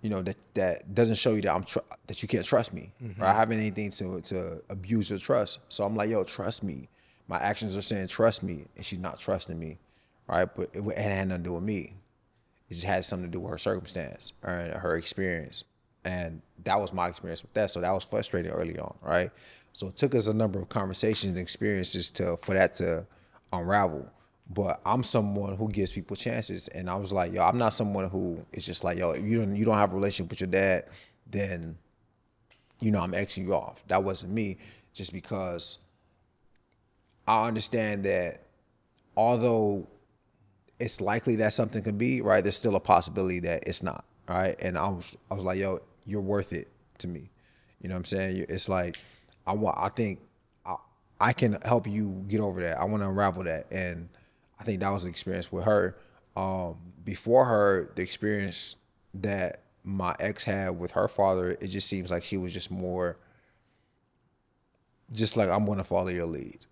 you 0.00 0.10
know 0.10 0.22
that 0.22 0.36
that 0.54 0.94
doesn't 0.94 1.16
show 1.16 1.34
you 1.34 1.42
that 1.42 1.54
I'm 1.54 1.64
tr- 1.64 1.80
that 2.06 2.22
you 2.22 2.28
can't 2.28 2.46
trust 2.46 2.72
me. 2.72 2.92
Mm-hmm. 3.02 3.22
Or 3.22 3.26
I 3.26 3.34
haven't 3.34 3.58
anything 3.58 3.90
to 3.90 4.20
to 4.22 4.62
abuse 4.70 5.10
your 5.10 5.18
trust. 5.18 5.58
So 5.68 5.84
I'm 5.84 5.96
like, 5.96 6.08
yo, 6.08 6.24
trust 6.24 6.62
me. 6.62 6.88
My 7.28 7.38
actions 7.38 7.76
are 7.76 7.82
saying 7.82 8.08
trust 8.08 8.42
me, 8.42 8.66
and 8.76 8.84
she's 8.84 8.98
not 8.98 9.18
trusting 9.18 9.58
me, 9.58 9.78
right? 10.26 10.48
But 10.54 10.70
it, 10.72 10.80
it 10.80 10.98
had 10.98 11.28
nothing 11.28 11.44
to 11.44 11.48
do 11.48 11.54
with 11.54 11.64
me. 11.64 11.94
It 12.68 12.74
just 12.74 12.86
had 12.86 13.04
something 13.04 13.30
to 13.30 13.32
do 13.32 13.40
with 13.40 13.50
her 13.50 13.58
circumstance 13.58 14.32
or 14.42 14.50
her 14.50 14.96
experience, 14.96 15.64
and 16.04 16.42
that 16.64 16.80
was 16.80 16.92
my 16.92 17.08
experience 17.08 17.42
with 17.42 17.52
that. 17.54 17.70
So 17.70 17.80
that 17.80 17.92
was 17.92 18.04
frustrating 18.04 18.50
early 18.50 18.78
on, 18.78 18.94
right? 19.02 19.30
So 19.72 19.88
it 19.88 19.96
took 19.96 20.14
us 20.14 20.26
a 20.26 20.34
number 20.34 20.58
of 20.58 20.68
conversations 20.68 21.32
and 21.32 21.40
experiences 21.40 22.10
to 22.12 22.36
for 22.38 22.54
that 22.54 22.74
to 22.74 23.06
unravel. 23.52 24.10
But 24.50 24.80
I'm 24.84 25.02
someone 25.02 25.56
who 25.56 25.68
gives 25.68 25.92
people 25.92 26.16
chances, 26.16 26.68
and 26.68 26.90
I 26.90 26.96
was 26.96 27.12
like, 27.12 27.32
yo, 27.32 27.42
I'm 27.42 27.58
not 27.58 27.72
someone 27.72 28.08
who 28.08 28.44
is 28.52 28.66
just 28.66 28.84
like, 28.84 28.98
yo, 28.98 29.12
if 29.12 29.24
you 29.24 29.38
don't 29.38 29.56
you 29.56 29.64
don't 29.64 29.78
have 29.78 29.92
a 29.92 29.94
relationship 29.94 30.30
with 30.30 30.40
your 30.40 30.50
dad, 30.50 30.86
then 31.26 31.78
you 32.80 32.90
know 32.90 33.00
I'm 33.00 33.12
Xing 33.12 33.44
you 33.44 33.54
off. 33.54 33.82
That 33.88 34.02
wasn't 34.02 34.32
me, 34.32 34.58
just 34.92 35.12
because 35.12 35.78
I 37.26 37.46
understand 37.46 38.04
that 38.04 38.42
although 39.16 39.86
it's 40.82 41.00
likely 41.00 41.36
that 41.36 41.52
something 41.52 41.82
could 41.82 41.96
be 41.96 42.20
right, 42.20 42.42
there's 42.42 42.56
still 42.56 42.74
a 42.74 42.80
possibility 42.80 43.38
that 43.40 43.68
it's 43.68 43.82
not, 43.84 44.04
right? 44.28 44.56
And 44.58 44.76
I 44.76 44.88
was 44.88 45.16
I 45.30 45.34
was 45.34 45.44
like, 45.44 45.58
yo, 45.58 45.80
you're 46.04 46.20
worth 46.20 46.52
it 46.52 46.68
to 46.98 47.08
me. 47.08 47.30
You 47.80 47.88
know 47.88 47.94
what 47.94 48.00
I'm 48.00 48.04
saying? 48.04 48.46
It's 48.48 48.68
like 48.68 48.98
I 49.46 49.54
want 49.54 49.78
I 49.78 49.88
think 49.88 50.20
I, 50.66 50.76
I 51.20 51.32
can 51.32 51.58
help 51.62 51.86
you 51.86 52.24
get 52.26 52.40
over 52.40 52.60
that. 52.62 52.78
I 52.78 52.84
want 52.84 53.02
to 53.02 53.08
unravel 53.08 53.44
that, 53.44 53.66
and 53.70 54.08
I 54.58 54.64
think 54.64 54.80
that 54.80 54.90
was 54.90 55.04
the 55.04 55.08
experience 55.08 55.52
with 55.52 55.64
her. 55.64 55.96
Um, 56.36 56.76
before 57.04 57.44
her, 57.44 57.92
the 57.94 58.02
experience 58.02 58.76
that 59.14 59.62
my 59.84 60.16
ex 60.18 60.42
had 60.42 60.78
with 60.78 60.92
her 60.92 61.06
father, 61.06 61.50
it 61.60 61.68
just 61.68 61.88
seems 61.88 62.10
like 62.10 62.24
she 62.24 62.36
was 62.36 62.52
just 62.52 62.72
more, 62.72 63.18
just 65.12 65.36
like 65.36 65.48
I'm 65.48 65.64
going 65.64 65.78
to 65.78 65.84
follow 65.84 66.08
your 66.08 66.26
lead. 66.26 66.66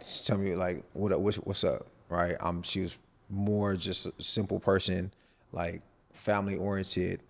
Just 0.00 0.26
tell 0.26 0.38
me 0.38 0.56
like 0.56 0.82
what 0.92 1.18
what's, 1.20 1.36
what's 1.36 1.62
up, 1.62 1.86
right? 2.10 2.36
Um, 2.40 2.62
she 2.62 2.80
was 2.80 2.98
more 3.30 3.74
just 3.76 4.06
a 4.06 4.12
simple 4.18 4.60
person, 4.60 5.12
like 5.52 5.80
family 6.12 6.56
oriented. 6.56 7.20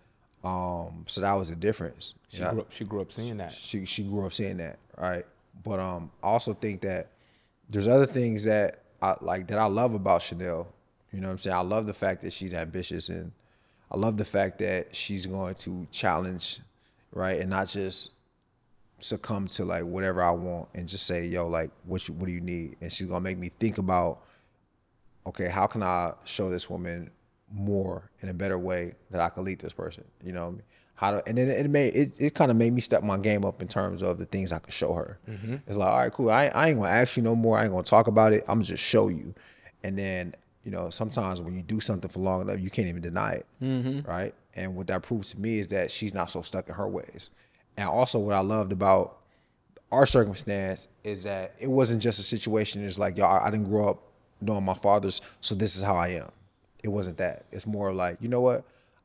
Um, 0.42 1.04
so 1.06 1.20
that 1.20 1.34
was 1.34 1.50
the 1.50 1.56
difference. 1.56 2.14
She 2.28 2.42
grew 2.42 2.60
up. 2.60 2.72
She 2.72 2.84
grew 2.84 3.00
up 3.02 3.12
seeing 3.12 3.36
that. 3.36 3.52
she 3.52 3.84
she 3.84 4.02
grew 4.02 4.26
up 4.26 4.32
seeing 4.32 4.56
that, 4.56 4.78
right? 4.98 5.26
But 5.62 5.78
um, 5.78 6.10
I 6.22 6.28
also 6.28 6.54
think 6.54 6.80
that 6.80 7.08
there's 7.68 7.86
other 7.86 8.06
things 8.06 8.44
that 8.44 8.82
I 9.02 9.16
like 9.20 9.46
that 9.48 9.58
I 9.58 9.66
love 9.66 9.94
about 9.94 10.22
Chanel. 10.22 10.66
You 11.12 11.20
know 11.20 11.28
what 11.28 11.32
I'm 11.32 11.38
saying? 11.38 11.56
I 11.56 11.60
love 11.60 11.86
the 11.86 11.94
fact 11.94 12.22
that 12.22 12.32
she's 12.32 12.54
ambitious 12.54 13.08
and 13.08 13.32
I 13.90 13.96
love 13.96 14.16
the 14.16 14.24
fact 14.24 14.58
that 14.60 14.94
she's 14.94 15.26
going 15.26 15.56
to 15.56 15.86
challenge, 15.90 16.60
right? 17.12 17.40
And 17.40 17.50
not 17.50 17.68
just 17.68 18.12
succumb 19.00 19.46
to 19.48 19.64
like 19.64 19.84
whatever 19.84 20.22
I 20.22 20.30
want 20.30 20.68
and 20.74 20.88
just 20.88 21.06
say, 21.06 21.26
yo, 21.26 21.48
like 21.48 21.70
what 21.84 22.06
you, 22.06 22.14
what 22.14 22.26
do 22.26 22.32
you 22.32 22.40
need? 22.40 22.76
And 22.80 22.92
she's 22.92 23.06
gonna 23.06 23.20
make 23.20 23.38
me 23.38 23.50
think 23.58 23.78
about, 23.78 24.22
okay, 25.26 25.48
how 25.48 25.66
can 25.66 25.82
I 25.82 26.12
show 26.24 26.50
this 26.50 26.68
woman 26.68 27.10
more 27.52 28.10
in 28.20 28.28
a 28.28 28.34
better 28.34 28.58
way 28.58 28.94
that 29.10 29.20
I 29.20 29.28
can 29.28 29.44
lead 29.44 29.60
this 29.60 29.72
person? 29.72 30.04
You 30.22 30.32
know, 30.32 30.42
what 30.42 30.48
I 30.48 30.52
mean? 30.52 30.62
how 31.00 31.12
to 31.12 31.26
and 31.26 31.38
then 31.38 31.48
it 31.48 31.70
made 31.70 31.96
it, 31.96 32.12
it 32.18 32.34
kind 32.34 32.50
of 32.50 32.58
made 32.58 32.74
me 32.74 32.82
step 32.82 33.02
my 33.02 33.16
game 33.16 33.42
up 33.42 33.62
in 33.62 33.68
terms 33.68 34.02
of 34.02 34.18
the 34.18 34.26
things 34.26 34.52
I 34.52 34.58
could 34.58 34.74
show 34.74 34.92
her. 34.92 35.18
Mm-hmm. 35.26 35.56
It's 35.66 35.78
like, 35.78 35.88
all 35.88 35.98
right, 35.98 36.12
cool. 36.12 36.30
I, 36.30 36.48
I 36.48 36.68
ain't 36.68 36.78
gonna 36.78 36.90
ask 36.90 37.16
you 37.16 37.22
no 37.22 37.34
more. 37.34 37.56
I 37.56 37.62
ain't 37.62 37.72
gonna 37.72 37.82
talk 37.84 38.06
about 38.06 38.34
it. 38.34 38.44
I'm 38.46 38.56
gonna 38.58 38.66
just 38.66 38.82
show 38.82 39.08
you. 39.08 39.34
And 39.82 39.96
then, 39.96 40.34
you 40.62 40.70
know, 40.70 40.90
sometimes 40.90 41.40
when 41.40 41.56
you 41.56 41.62
do 41.62 41.80
something 41.80 42.10
for 42.10 42.20
long 42.20 42.42
enough, 42.42 42.60
you 42.60 42.68
can't 42.68 42.86
even 42.86 43.00
deny 43.00 43.32
it. 43.32 43.46
Mm-hmm. 43.62 44.06
Right. 44.06 44.34
And 44.54 44.76
what 44.76 44.88
that 44.88 45.02
proves 45.02 45.30
to 45.30 45.40
me 45.40 45.58
is 45.58 45.68
that 45.68 45.90
she's 45.90 46.12
not 46.12 46.30
so 46.30 46.42
stuck 46.42 46.68
in 46.68 46.74
her 46.74 46.86
ways. 46.86 47.30
And 47.78 47.88
also 47.88 48.18
what 48.18 48.34
I 48.34 48.40
loved 48.40 48.70
about 48.70 49.20
our 49.90 50.04
circumstance 50.04 50.86
is 51.02 51.22
that 51.22 51.54
it 51.58 51.68
wasn't 51.68 52.02
just 52.02 52.20
a 52.20 52.22
situation. 52.22 52.84
It's 52.84 52.98
like, 52.98 53.16
y'all, 53.16 53.42
I 53.42 53.50
didn't 53.50 53.70
grow 53.70 53.88
up 53.88 54.02
knowing 54.40 54.64
my 54.64 54.74
father's, 54.74 55.20
so 55.40 55.54
this 55.54 55.76
is 55.76 55.82
how 55.82 55.96
I 55.96 56.08
am. 56.08 56.30
It 56.82 56.88
wasn't 56.88 57.18
that. 57.18 57.44
It's 57.52 57.66
more 57.66 57.92
like, 57.92 58.18
you 58.20 58.28
know 58.28 58.40
what? 58.40 58.64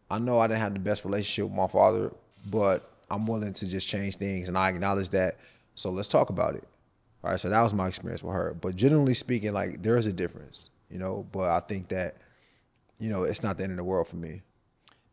I 0.09 0.19
know 0.19 0.39
I 0.39 0.47
didn't 0.47 0.61
have 0.61 0.73
the 0.73 0.79
best 0.79 1.03
relationship 1.03 1.49
with 1.49 1.57
my 1.57 1.67
father, 1.67 2.13
but 2.49 2.89
I'm 3.09 3.25
willing 3.27 3.53
to 3.53 3.67
just 3.67 3.87
change 3.87 4.15
things, 4.17 4.47
and 4.47 4.57
I 4.57 4.69
acknowledge 4.69 5.09
that. 5.09 5.37
So 5.75 5.89
let's 5.91 6.07
talk 6.07 6.29
about 6.29 6.55
it. 6.55 6.63
All 7.23 7.31
right. 7.31 7.39
So 7.39 7.49
that 7.49 7.61
was 7.61 7.73
my 7.73 7.87
experience 7.87 8.23
with 8.23 8.33
her. 8.33 8.53
But 8.59 8.75
generally 8.75 9.13
speaking, 9.13 9.51
like 9.51 9.81
there 9.81 9.97
is 9.97 10.05
a 10.05 10.13
difference, 10.13 10.69
you 10.89 10.99
know. 10.99 11.25
But 11.31 11.49
I 11.49 11.59
think 11.59 11.89
that, 11.89 12.15
you 12.99 13.09
know, 13.09 13.23
it's 13.23 13.43
not 13.43 13.57
the 13.57 13.63
end 13.63 13.71
of 13.73 13.77
the 13.77 13.83
world 13.83 14.07
for 14.07 14.15
me. 14.15 14.41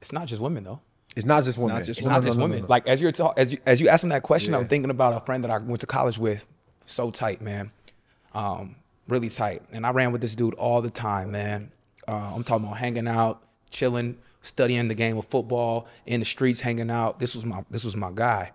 It's 0.00 0.12
not 0.12 0.26
just 0.26 0.40
women 0.42 0.62
though. 0.64 0.80
It's 1.16 1.26
not 1.26 1.44
just 1.44 1.58
women. 1.58 1.82
It's 1.82 2.02
No, 2.04 2.10
not 2.12 2.22
just 2.22 2.38
no, 2.38 2.46
no, 2.46 2.50
women. 2.50 2.62
no. 2.62 2.68
Like 2.68 2.86
as 2.86 3.00
you're 3.00 3.12
ta- 3.12 3.32
as 3.36 3.52
you 3.52 3.58
as 3.66 3.80
you 3.80 3.88
asked 3.88 4.04
him 4.04 4.10
that 4.10 4.22
question, 4.22 4.52
Yeah. 4.52 4.58
I'm 4.60 4.68
thinking 4.68 4.90
about 4.90 5.20
a 5.20 5.24
friend 5.24 5.42
that 5.44 5.50
I 5.50 5.58
went 5.58 5.80
to 5.80 5.86
college 5.86 6.18
with, 6.18 6.46
so 6.86 7.10
tight, 7.10 7.40
man, 7.42 7.70
um, 8.34 8.76
really 9.12 9.28
tight. 9.28 9.62
And 9.70 9.86
I 9.86 9.90
ran 9.90 10.10
with 10.10 10.20
this 10.20 10.34
dude 10.34 10.54
all 10.54 10.82
the 10.82 10.90
time, 10.90 11.30
man. 11.30 11.70
Uh, 12.08 12.32
I'm 12.34 12.42
talking 12.42 12.66
about 12.66 12.78
hanging 12.78 13.06
out, 13.06 13.42
chilling, 13.70 14.18
studying 14.40 14.88
the 14.88 14.94
game 14.94 15.16
of 15.18 15.26
football, 15.26 15.86
in 16.06 16.20
the 16.20 16.26
streets, 16.26 16.60
hanging 16.60 16.90
out. 16.90 17.20
This 17.20 17.36
was 17.36 17.44
my 17.44 17.64
this 17.70 17.84
was 17.84 17.96
my 17.96 18.10
guy, 18.12 18.50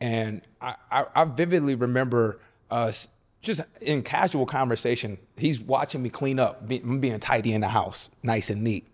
and 0.00 0.42
I 0.60 0.74
I, 0.90 1.06
I 1.14 1.24
vividly 1.24 1.74
remember 1.74 2.38
us 2.70 3.08
just 3.40 3.62
in 3.80 4.02
casual 4.02 4.44
conversation. 4.44 5.16
He's 5.36 5.60
watching 5.60 6.02
me 6.02 6.10
clean 6.10 6.38
up, 6.38 6.68
be, 6.68 6.80
being 6.80 7.18
tidy 7.20 7.52
in 7.52 7.62
the 7.62 7.68
house, 7.68 8.10
nice 8.22 8.50
and 8.50 8.62
neat, 8.62 8.86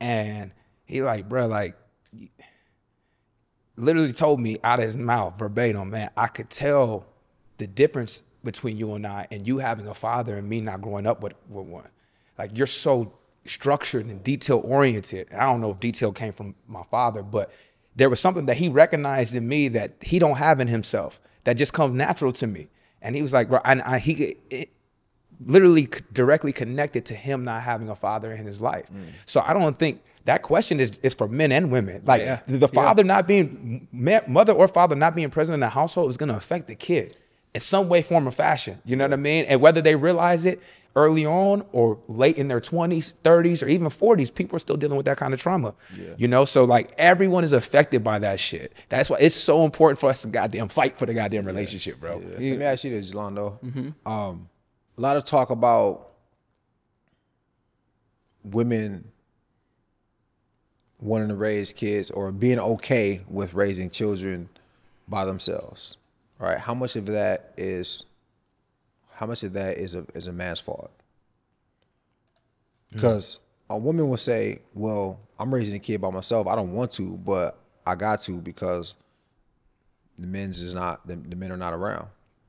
and 0.00 0.52
he 0.86 1.02
like, 1.02 1.28
bro, 1.28 1.46
like 1.48 1.76
literally 3.76 4.12
told 4.12 4.40
me 4.40 4.58
out 4.62 4.78
of 4.78 4.84
his 4.84 4.96
mouth 4.96 5.38
verbatim, 5.38 5.90
man, 5.90 6.10
I 6.16 6.28
could 6.28 6.48
tell 6.48 7.06
the 7.58 7.66
difference 7.66 8.22
between 8.44 8.76
you 8.76 8.94
and 8.94 9.06
I 9.06 9.26
and 9.30 9.46
you 9.46 9.58
having 9.58 9.86
a 9.86 9.94
father 9.94 10.36
and 10.36 10.48
me 10.48 10.60
not 10.60 10.80
growing 10.80 11.06
up 11.06 11.22
with, 11.22 11.34
with 11.48 11.66
one. 11.66 11.88
Like 12.38 12.56
you're 12.56 12.66
so 12.66 13.12
structured 13.44 14.06
and 14.06 14.22
detail 14.22 14.60
oriented. 14.64 15.28
I 15.32 15.46
don't 15.46 15.60
know 15.60 15.70
if 15.70 15.80
detail 15.80 16.12
came 16.12 16.32
from 16.32 16.54
my 16.66 16.82
father, 16.90 17.22
but 17.22 17.50
there 17.94 18.08
was 18.08 18.20
something 18.20 18.46
that 18.46 18.56
he 18.56 18.68
recognized 18.68 19.34
in 19.34 19.48
me 19.48 19.68
that 19.68 19.94
he 20.00 20.18
don't 20.18 20.36
have 20.36 20.60
in 20.60 20.68
himself 20.68 21.20
that 21.44 21.54
just 21.54 21.72
comes 21.72 21.94
natural 21.94 22.32
to 22.32 22.46
me. 22.46 22.68
And 23.00 23.16
he 23.16 23.22
was 23.22 23.32
like, 23.32 23.48
bro, 23.48 23.60
and 23.64 23.82
I, 23.82 23.98
he 23.98 24.36
it, 24.48 24.70
literally 25.44 25.88
directly 26.12 26.52
connected 26.52 27.04
to 27.06 27.14
him 27.14 27.44
not 27.44 27.62
having 27.62 27.88
a 27.88 27.94
father 27.94 28.32
in 28.32 28.46
his 28.46 28.60
life. 28.60 28.86
Mm. 28.92 29.06
So 29.26 29.42
I 29.44 29.52
don't 29.52 29.76
think 29.76 30.02
that 30.24 30.42
question 30.42 30.78
is, 30.78 30.92
is 31.02 31.14
for 31.14 31.26
men 31.26 31.50
and 31.50 31.72
women. 31.72 32.02
Like 32.04 32.22
Yeah. 32.22 32.40
the 32.46 32.68
father 32.68 33.02
not 33.02 33.26
being 33.26 33.88
mother 33.90 34.52
or 34.52 34.68
father 34.68 34.94
not 34.94 35.16
being 35.16 35.30
present 35.30 35.54
in 35.54 35.60
the 35.60 35.68
household 35.68 36.10
is 36.10 36.16
going 36.16 36.28
to 36.28 36.36
affect 36.36 36.68
the 36.68 36.76
kid 36.76 37.16
in 37.54 37.60
some 37.60 37.88
way, 37.88 38.02
form, 38.02 38.26
or 38.26 38.30
fashion. 38.30 38.80
You 38.84 38.96
know 38.96 39.04
what 39.04 39.12
I 39.12 39.16
mean? 39.16 39.44
And 39.46 39.60
whether 39.60 39.80
they 39.82 39.94
realize 39.96 40.44
it 40.46 40.60
early 40.94 41.24
on 41.24 41.64
or 41.72 41.98
late 42.06 42.36
in 42.36 42.48
their 42.48 42.60
20s, 42.60 43.14
30s, 43.24 43.62
or 43.62 43.66
even 43.68 43.86
40s, 43.88 44.34
people 44.34 44.56
are 44.56 44.58
still 44.58 44.76
dealing 44.76 44.96
with 44.96 45.06
that 45.06 45.16
kind 45.16 45.32
of 45.32 45.40
trauma. 45.40 45.74
You 46.18 46.28
know, 46.28 46.44
so 46.44 46.64
like 46.64 46.92
everyone 46.98 47.44
is 47.44 47.52
affected 47.52 48.04
by 48.04 48.18
that 48.20 48.38
shit. 48.40 48.72
That's 48.90 49.08
why 49.08 49.18
it's 49.20 49.34
so 49.34 49.64
important 49.64 49.98
for 49.98 50.10
us 50.10 50.22
to 50.22 50.28
goddamn 50.28 50.68
fight 50.68 50.98
for 50.98 51.06
the 51.06 51.14
goddamn 51.14 51.44
relationship, 51.46 51.98
bro. 52.00 52.16
Let 52.18 52.38
me 52.58 52.62
ask 52.64 52.84
you 52.84 52.90
this, 52.90 53.12
Jelando. 53.12 53.58
Um, 54.06 54.48
a 54.96 55.00
lot 55.00 55.16
of 55.16 55.24
talk 55.24 55.48
about 55.50 56.08
women 58.44 59.10
wanting 61.00 61.28
to 61.28 61.34
raise 61.34 61.72
kids 61.72 62.10
or 62.10 62.30
being 62.32 62.58
okay 62.58 63.22
with 63.28 63.54
raising 63.54 63.90
children 63.90 64.48
by 65.08 65.24
themselves. 65.24 65.96
Right? 66.42 66.58
How 66.58 66.74
much 66.74 66.96
of 66.96 67.06
that 67.06 67.52
is 67.56 68.04
how 69.14 69.26
much 69.26 69.44
of 69.44 69.52
that 69.52 69.78
is 69.78 69.94
a 69.94 70.04
is 70.12 70.26
a 70.26 70.32
man's 70.32 70.58
fault? 70.58 70.90
Hmm. 72.90 72.96
Because 72.96 73.38
a 73.70 73.78
woman 73.78 74.08
will 74.08 74.16
say, 74.16 74.58
"Well, 74.74 75.20
I'm 75.38 75.54
raising 75.54 75.76
a 75.76 75.78
kid 75.78 76.00
by 76.00 76.10
myself. 76.10 76.48
I 76.48 76.56
don't 76.56 76.72
want 76.72 76.90
to, 76.94 77.10
but 77.10 77.60
I 77.86 77.94
got 77.94 78.22
to 78.22 78.38
because 78.38 78.94
the 80.18 80.26
men's 80.26 80.60
is 80.60 80.74
not 80.74 81.06
the, 81.06 81.14
the 81.14 81.36
men 81.36 81.52
are 81.52 81.56
not 81.56 81.74
around." 81.74 82.08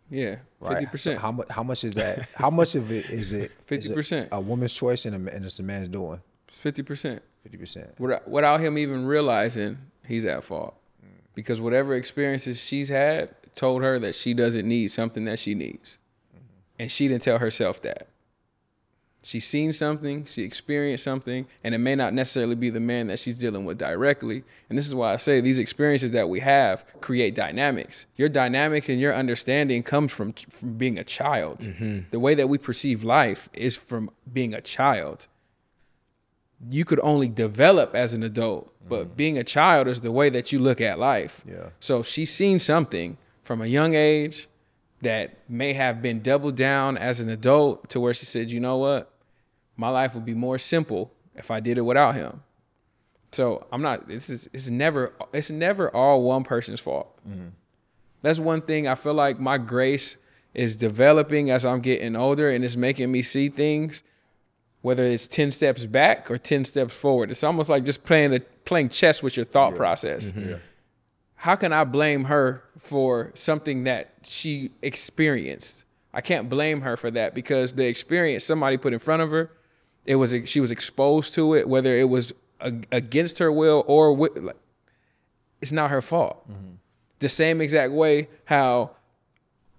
Yeah, 0.10 0.38
Right. 0.60 0.80
fifty 0.80 0.86
So 0.86 0.92
percent. 0.92 1.20
how 1.20 1.32
much? 1.32 1.50
How 1.50 1.62
much 1.64 1.84
is 1.84 1.94
that? 1.94 2.28
How 2.36 2.50
much 2.50 2.74
of 2.74 2.92
it 2.92 3.12
is 3.12 3.32
it? 3.32 3.52
it 3.70 3.92
50%. 3.94 4.30
A 4.32 4.42
woman's 4.42 4.74
choice 4.74 5.06
and, 5.06 5.28
a, 5.28 5.36
and 5.36 5.46
it's 5.46 5.60
a 5.60 5.64
man's 5.64 5.88
doing. 5.88 6.20
Fifty 6.52 6.82
percent. 6.82 7.22
Fifty 7.44 7.60
percent. 7.60 8.00
Without, 8.00 8.28
without 8.28 8.60
him 8.60 8.80
even 8.80 9.06
realizing 9.06 9.78
he's 10.04 10.26
at 10.26 10.44
fault, 10.44 10.76
hmm. 11.00 11.10
because 11.36 11.62
whatever 11.62 11.94
experiences 11.94 12.60
she's 12.60 12.90
had 12.90 13.30
told 13.56 13.82
her 13.82 14.00
that 14.00 14.16
she 14.16 14.34
doesn't 14.34 14.68
need 14.68 14.90
something 14.90 15.26
that 15.26 15.40
she 15.40 15.56
needs, 15.56 15.98
mm-hmm. 16.36 16.46
and 16.80 16.92
she 16.92 17.08
didn't 17.08 17.24
tell 17.24 17.40
herself 17.40 17.82
that. 17.84 18.08
She's 19.26 19.48
seen 19.48 19.72
something, 19.72 20.26
she 20.26 20.44
experienced 20.44 21.06
something, 21.06 21.48
and 21.64 21.74
it 21.74 21.78
may 21.78 21.96
not 21.96 22.14
necessarily 22.14 22.56
be 22.56 22.70
the 22.70 22.82
man 22.82 23.08
that 23.08 23.20
she's 23.20 23.40
dealing 23.40 23.64
with 23.64 23.78
directly. 23.78 24.44
And 24.68 24.78
this 24.78 24.86
is 24.86 24.94
why 24.94 25.14
I 25.14 25.18
say 25.18 25.40
these 25.40 25.58
experiences 25.60 26.12
that 26.12 26.28
we 26.28 26.42
have 26.42 26.84
create 27.00 27.34
dynamics. 27.34 28.06
Your 28.18 28.28
dynamic 28.28 28.90
and 28.90 29.00
your 29.00 29.16
understanding 29.16 29.82
comes 29.82 30.12
from, 30.12 30.34
from 30.34 30.74
being 30.74 31.00
a 31.00 31.06
child. 31.06 31.60
Mm-hmm. 31.60 32.10
The 32.12 32.20
way 32.20 32.36
that 32.36 32.50
we 32.50 32.58
perceive 32.58 33.06
life 33.06 33.48
is 33.54 33.78
from 33.78 34.12
being 34.32 34.54
a 34.54 34.60
child. 34.60 35.28
You 36.70 36.84
could 36.84 37.00
only 37.02 37.30
develop 37.30 37.96
as 37.96 38.14
an 38.14 38.24
adult, 38.24 38.74
but 38.86 39.06
mm-hmm. 39.06 39.16
being 39.16 39.38
a 39.38 39.44
child 39.46 39.88
is 39.88 40.02
the 40.02 40.12
way 40.12 40.30
that 40.32 40.52
you 40.52 40.60
look 40.60 40.82
at 40.82 41.00
life. 41.00 41.44
Yeah. 41.48 41.70
So 41.80 42.04
she's 42.04 42.34
seen 42.34 42.60
something 42.60 43.18
from 43.44 43.62
a 43.62 43.66
young 43.68 43.94
age 43.94 44.48
that 45.02 45.38
may 45.50 45.74
have 45.74 46.02
been 46.02 46.22
doubled 46.22 46.56
down 46.56 46.98
as 46.98 47.20
an 47.20 47.30
adult 47.30 47.90
to 47.90 48.00
where 48.00 48.14
she 48.14 48.26
said, 48.26 48.52
you 48.52 48.60
know 48.60 48.78
what? 48.78 49.12
My 49.76 49.90
life 49.90 50.16
would 50.16 50.26
be 50.26 50.34
more 50.34 50.58
simple 50.58 51.12
if 51.36 51.52
I 51.52 51.60
did 51.60 51.78
it 51.78 51.82
without 51.82 52.16
him. 52.16 52.42
So 53.32 53.66
I'm 53.72 53.82
not 53.82 54.08
this 54.08 54.30
is 54.30 54.48
it's 54.54 54.70
never 54.70 55.14
it's 55.34 55.50
never 55.50 55.94
all 55.94 56.22
one 56.22 56.44
person's 56.44 56.80
fault. 56.80 57.20
Mm-hmm. 57.28 57.48
That's 58.22 58.40
one 58.40 58.62
thing 58.62 58.88
I 58.88 58.96
feel 58.96 59.16
like 59.16 59.40
my 59.40 59.58
grace 59.58 60.18
is 60.54 60.78
developing 60.78 61.50
as 61.50 61.66
I'm 61.66 61.82
getting 61.82 62.16
older 62.16 62.50
and 62.50 62.64
it's 62.64 62.76
making 62.76 63.12
me 63.12 63.24
see 63.24 63.50
things 63.50 64.04
whether 64.82 65.06
it's 65.06 65.28
10 65.28 65.54
steps 65.54 65.86
back 65.86 66.30
or 66.30 66.38
10 66.38 66.66
steps 66.66 66.94
forward. 66.94 67.32
It's 67.32 67.44
almost 67.44 67.70
like 67.70 67.86
just 67.86 68.04
playing 68.04 68.34
a, 68.34 68.42
playing 68.42 68.90
chess 68.90 69.24
with 69.24 69.38
your 69.38 69.46
thought 69.46 69.76
process 69.76 70.28
mm-hmm. 70.28 70.56
How 71.44 71.58
can 71.58 71.74
I 71.74 71.84
blame 71.84 72.24
her 72.26 72.64
for 72.80 73.32
something 73.34 73.84
that 73.84 74.14
she 74.24 74.72
experienced? 74.82 75.84
I 76.14 76.22
can't 76.22 76.50
blame 76.50 76.82
her 76.82 76.96
for 76.96 77.12
that 77.12 77.36
because 77.36 77.74
the 77.74 77.86
experience 77.86 78.46
somebody 78.46 78.78
put 78.78 78.94
in 78.94 79.00
front 79.00 79.24
of 79.24 79.32
her, 79.32 79.52
it 80.06 80.16
was 80.16 80.34
she 80.46 80.62
was 80.62 80.72
exposed 80.72 81.34
to 81.34 81.54
it, 81.54 81.68
whether 81.68 81.98
it 81.98 82.08
was 82.08 82.32
against 82.62 83.40
her 83.40 83.52
will 83.52 83.84
or 83.88 84.14
with, 84.14 84.38
like, 84.38 84.56
it's 85.62 85.74
not 85.74 85.92
her 85.92 86.02
fault. 86.02 86.50
Mm-hmm. 86.50 86.76
The 87.20 87.28
same 87.28 87.60
exact 87.60 87.92
way 87.92 88.30
how 88.46 88.92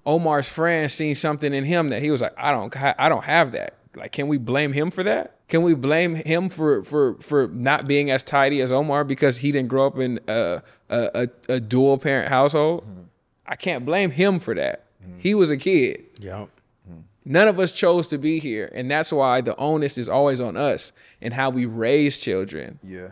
Omar's 0.04 0.50
friend 0.50 0.92
seen 0.92 1.14
something 1.14 1.54
in 1.54 1.64
him 1.64 1.88
that 1.88 2.02
he 2.02 2.10
was 2.10 2.20
like, 2.20 2.34
I 2.36 2.52
don't, 2.52 2.76
I 2.76 3.08
don't 3.08 3.24
have 3.24 3.52
that. 3.52 3.78
Like, 3.96 4.12
can 4.12 4.28
we 4.28 4.38
blame 4.38 4.72
him 4.72 4.90
for 4.90 5.02
that? 5.04 5.36
Can 5.48 5.62
we 5.62 5.74
blame 5.74 6.14
him 6.14 6.48
for 6.48 6.82
for 6.84 7.14
for 7.20 7.48
not 7.48 7.86
being 7.86 8.10
as 8.10 8.22
tidy 8.22 8.60
as 8.60 8.72
Omar 8.72 9.04
because 9.04 9.38
he 9.38 9.52
didn't 9.52 9.68
grow 9.68 9.86
up 9.86 9.98
in 9.98 10.18
a 10.28 10.62
a, 10.88 11.28
a, 11.48 11.52
a 11.54 11.60
dual 11.60 11.98
parent 11.98 12.28
household? 12.28 12.82
Mm-hmm. 12.84 13.00
I 13.46 13.56
can't 13.56 13.84
blame 13.84 14.10
him 14.10 14.40
for 14.40 14.54
that. 14.54 14.84
Mm-hmm. 15.02 15.18
He 15.20 15.34
was 15.34 15.50
a 15.50 15.56
kid. 15.56 16.04
Yep. 16.20 16.48
Mm-hmm. 16.90 17.00
None 17.26 17.48
of 17.48 17.58
us 17.60 17.72
chose 17.72 18.08
to 18.08 18.18
be 18.18 18.38
here, 18.38 18.70
and 18.74 18.90
that's 18.90 19.12
why 19.12 19.40
the 19.42 19.54
onus 19.56 19.98
is 19.98 20.08
always 20.08 20.40
on 20.40 20.56
us 20.56 20.92
and 21.20 21.34
how 21.34 21.50
we 21.50 21.66
raise 21.66 22.18
children 22.18 22.78
Yeah. 22.82 23.10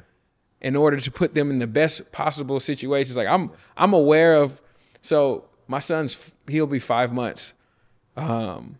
in 0.60 0.74
order 0.74 0.98
to 0.98 1.10
put 1.10 1.34
them 1.34 1.50
in 1.50 1.58
the 1.58 1.66
best 1.66 2.12
possible 2.12 2.60
situations. 2.60 3.16
Like 3.16 3.28
I'm, 3.28 3.50
I'm 3.76 3.92
aware 3.92 4.36
of. 4.36 4.60
So 5.02 5.44
my 5.68 5.80
son's 5.80 6.32
he'll 6.48 6.66
be 6.66 6.78
five 6.78 7.12
months. 7.12 7.52
Um, 8.16 8.78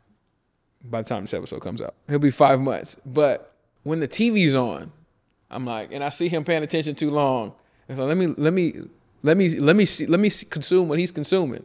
by 0.84 1.02
the 1.02 1.08
time 1.08 1.22
this 1.22 1.34
episode 1.34 1.60
comes 1.60 1.80
out, 1.80 1.94
he'll 2.08 2.18
be 2.18 2.30
five 2.30 2.60
months. 2.60 2.96
But 3.04 3.54
when 3.82 4.00
the 4.00 4.08
TV's 4.08 4.54
on, 4.54 4.92
I'm 5.50 5.66
like, 5.66 5.90
and 5.92 6.02
I 6.02 6.08
see 6.08 6.28
him 6.28 6.44
paying 6.44 6.62
attention 6.62 6.94
too 6.94 7.10
long, 7.10 7.54
and 7.88 7.96
so 7.96 8.06
let 8.06 8.16
me, 8.16 8.28
let 8.38 8.52
me, 8.52 8.74
let 9.22 9.36
me, 9.36 9.58
let 9.58 9.76
me 9.76 9.84
see, 9.84 10.06
let 10.06 10.20
me 10.20 10.28
see, 10.28 10.46
consume 10.46 10.88
what 10.88 10.98
he's 10.98 11.12
consuming. 11.12 11.64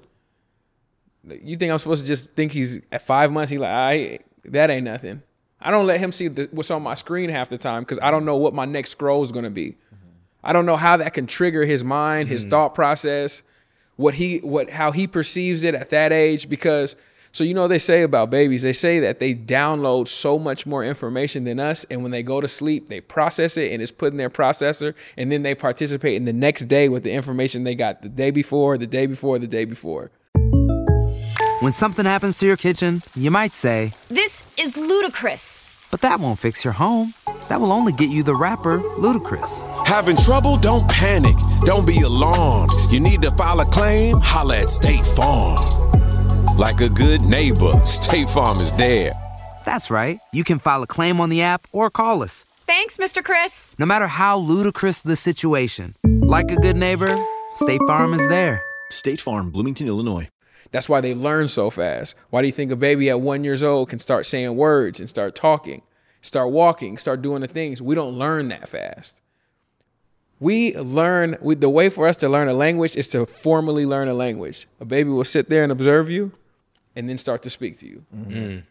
You 1.24 1.58
think 1.58 1.72
I'm 1.72 1.80
supposed 1.80 2.04
to 2.04 2.08
just 2.08 2.34
think 2.34 2.52
he's 2.52 2.80
at 2.92 3.02
five 3.02 3.32
months? 3.32 3.52
He 3.52 3.58
like, 3.58 3.70
I 3.70 4.20
that 4.46 4.70
ain't 4.70 4.86
nothing. 4.86 5.24
I 5.60 5.72
don't 5.72 5.88
let 5.88 6.00
him 6.00 6.12
see 6.12 6.28
the, 6.28 6.48
what's 6.52 6.72
on 6.72 6.84
my 6.84 6.94
screen 6.94 7.30
half 7.30 7.50
the 7.50 7.58
time 7.58 7.84
because 7.84 8.00
I 8.02 8.12
don't 8.12 8.26
know 8.26 8.38
what 8.38 8.54
my 8.54 8.66
next 8.66 8.92
scroll 8.92 9.24
is 9.24 9.32
gonna 9.32 9.50
be. 9.50 9.76
I 10.44 10.54
don't 10.54 10.66
know 10.66 10.78
how 10.78 10.98
that 10.98 11.14
can 11.14 11.28
trigger 11.28 11.66
his 11.66 11.84
mind, 11.84 12.30
his 12.30 12.46
mm. 12.46 12.50
thought 12.50 12.76
process, 12.76 13.44
what 13.96 14.14
he 14.14 14.38
what 14.38 14.70
how 14.70 14.92
he 14.92 15.08
perceives 15.08 15.64
it 15.64 15.76
at 15.76 15.90
that 15.90 16.14
age. 16.14 16.48
Because 16.48 16.96
so 17.38 17.44
you 17.44 17.54
know 17.54 17.68
they 17.68 17.78
say 17.78 18.02
about 18.02 18.32
babies, 18.32 18.64
they 18.64 18.74
say 18.74 19.00
that 19.02 19.20
they 19.20 19.36
download 19.36 20.08
so 20.08 20.40
much 20.40 20.66
more 20.66 20.84
information 20.84 21.44
than 21.44 21.60
us, 21.60 21.84
and 21.92 22.02
when 22.02 22.12
they 22.12 22.24
go 22.24 22.42
to 22.42 22.48
sleep, 22.48 22.90
they 22.90 23.00
process 23.00 23.58
it 23.58 23.72
and 23.72 23.80
it's 23.80 23.92
put 23.92 24.12
in 24.12 24.18
their 24.18 24.32
processor, 24.32 24.96
and 25.16 25.32
then 25.32 25.44
they 25.44 25.54
participate 25.54 26.16
in 26.16 26.26
the 26.26 26.34
next 26.34 26.64
day 26.64 26.90
with 26.90 27.04
the 27.04 27.12
information 27.12 27.64
they 27.64 27.76
got 27.76 28.02
the 28.02 28.10
day 28.10 28.32
before, 28.32 28.76
the 28.80 28.88
day 28.88 29.06
before, 29.06 29.38
the 29.38 29.46
day 29.46 29.66
before. 29.66 30.10
When 31.60 31.72
something 31.72 32.06
happens 32.06 32.40
to 32.40 32.48
your 32.48 32.58
kitchen, 32.58 33.04
you 33.16 33.30
might 33.30 33.54
say, 33.54 33.92
This 34.10 34.52
is 34.58 34.76
ludicrous. 34.76 35.88
but 35.92 36.02
that 36.02 36.20
won't 36.20 36.40
fix 36.40 36.66
your 36.66 36.74
home. 36.74 37.14
That 37.50 37.62
will 37.62 37.72
only 37.72 37.94
get 37.94 38.10
you 38.10 38.24
the 38.24 38.36
rapper, 38.36 38.80
Ludacris. 38.80 39.64
Having 39.86 40.18
trouble? 40.18 40.58
Don't 40.58 40.90
panic. 40.90 41.36
Don't 41.62 41.86
be 41.86 42.02
alarmed. 42.02 42.72
You 42.90 43.00
need 43.00 43.22
to 43.22 43.30
file 43.32 43.60
a 43.60 43.66
claim? 43.66 44.18
Holla 44.22 44.58
at 44.58 44.72
State 44.72 45.06
Farm. 45.06 45.97
Like 46.58 46.82
a 46.82 46.90
good 46.90 47.22
neighbor, 47.22 47.86
State 47.86 48.32
Farm 48.32 48.60
is 48.60 48.74
there. 48.74 49.14
That's 49.64 49.92
right. 49.92 50.20
You 50.34 50.44
can 50.44 50.58
file 50.58 50.82
a 50.82 50.88
claim 50.88 51.22
on 51.22 51.30
the 51.30 51.44
app 51.44 51.68
or 51.72 51.92
call 51.92 52.24
us. 52.24 52.46
Thanks, 52.66 52.98
Mr. 52.98 53.24
Chris. 53.24 53.76
No 53.78 53.86
matter 53.86 54.08
how 54.08 54.40
ludicrous 54.40 55.02
the 55.04 55.16
situation, 55.16 55.94
like 56.04 56.50
a 56.50 56.56
good 56.56 56.76
neighbor, 56.76 57.16
State 57.54 57.80
Farm 57.86 58.12
is 58.16 58.28
there. 58.28 58.64
State 58.90 59.22
Farm, 59.22 59.52
Bloomington, 59.52 59.86
Illinois. 59.86 60.30
That's 60.72 60.90
why 60.90 61.00
they 61.00 61.14
learn 61.14 61.48
so 61.48 61.70
fast. 61.70 62.16
Why 62.32 62.42
do 62.42 62.48
you 62.48 62.52
think 62.54 62.72
a 62.72 62.76
baby 62.76 63.08
at 63.12 63.22
one 63.22 63.44
years 63.44 63.62
old 63.62 63.90
can 63.90 64.00
start 64.00 64.26
saying 64.26 64.56
words 64.56 65.00
and 65.00 65.08
start 65.08 65.36
talking, 65.36 65.84
start 66.24 66.50
walking, 66.50 66.98
start 66.98 67.22
doing 67.22 67.42
the 67.42 67.48
things? 67.48 67.84
We 67.84 67.94
don't 67.94 68.18
learn 68.18 68.48
that 68.48 68.68
fast. 68.68 69.22
We 70.40 70.76
learn 70.76 71.38
we, 71.40 71.54
the 71.54 71.70
way 71.70 71.90
for 71.90 72.08
us 72.08 72.18
to 72.18 72.28
learn 72.28 72.48
a 72.48 72.54
language 72.54 72.96
is 72.96 73.08
to 73.10 73.28
formally 73.28 73.86
learn 73.86 74.08
a 74.08 74.16
language. 74.16 74.66
A 74.80 74.86
baby 74.86 75.12
will 75.12 75.24
sit 75.24 75.50
there 75.50 75.62
and 75.62 75.72
observe 75.72 76.10
you, 76.10 76.32
and 76.98 77.08
then 77.08 77.18
start 77.18 77.44
to 77.44 77.50
speak 77.50 77.78
to 77.78 77.88
you. 77.88 78.04
Mm-hmm. 78.14 78.34
Mm. 78.34 78.64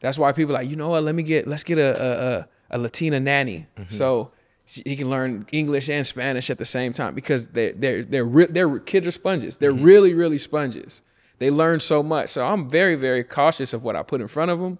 That's 0.00 0.18
why 0.18 0.32
people 0.32 0.54
are 0.54 0.60
like, 0.60 0.70
you 0.70 0.76
know 0.76 0.88
what? 0.88 1.02
Let 1.02 1.14
me 1.14 1.22
get 1.22 1.46
let's 1.46 1.62
get 1.62 1.78
a 1.78 1.90
a, 2.02 2.10
a, 2.28 2.48
a 2.70 2.78
Latina 2.78 3.20
nanny, 3.20 3.66
mm-hmm. 3.76 3.94
so 3.94 4.32
she- 4.64 4.82
he 4.84 4.96
can 4.96 5.10
learn 5.10 5.46
English 5.52 5.88
and 5.90 6.06
Spanish 6.06 6.48
at 6.50 6.58
the 6.58 6.64
same 6.64 6.92
time 6.92 7.14
because 7.14 7.48
they 7.48 7.72
they're 7.72 8.02
they're 8.02 8.24
re- 8.24 8.46
they're 8.46 8.78
kids 8.78 9.06
are 9.06 9.10
sponges. 9.12 9.58
They're 9.58 9.72
mm-hmm. 9.72 9.84
really 9.84 10.14
really 10.14 10.38
sponges. 10.38 11.02
They 11.38 11.50
learn 11.50 11.80
so 11.80 12.02
much. 12.02 12.30
So 12.30 12.46
I'm 12.46 12.68
very 12.68 12.96
very 12.96 13.22
cautious 13.22 13.72
of 13.74 13.82
what 13.84 13.94
I 13.94 14.02
put 14.02 14.20
in 14.22 14.28
front 14.28 14.50
of 14.50 14.58
them, 14.58 14.78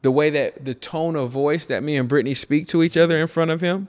the 0.00 0.10
way 0.10 0.30
that 0.30 0.64
the 0.64 0.74
tone 0.74 1.16
of 1.16 1.30
voice 1.30 1.66
that 1.66 1.82
me 1.82 1.96
and 1.96 2.08
Brittany 2.08 2.34
speak 2.34 2.66
to 2.68 2.82
each 2.82 2.96
other 2.96 3.18
in 3.18 3.26
front 3.26 3.50
of 3.50 3.60
him. 3.60 3.88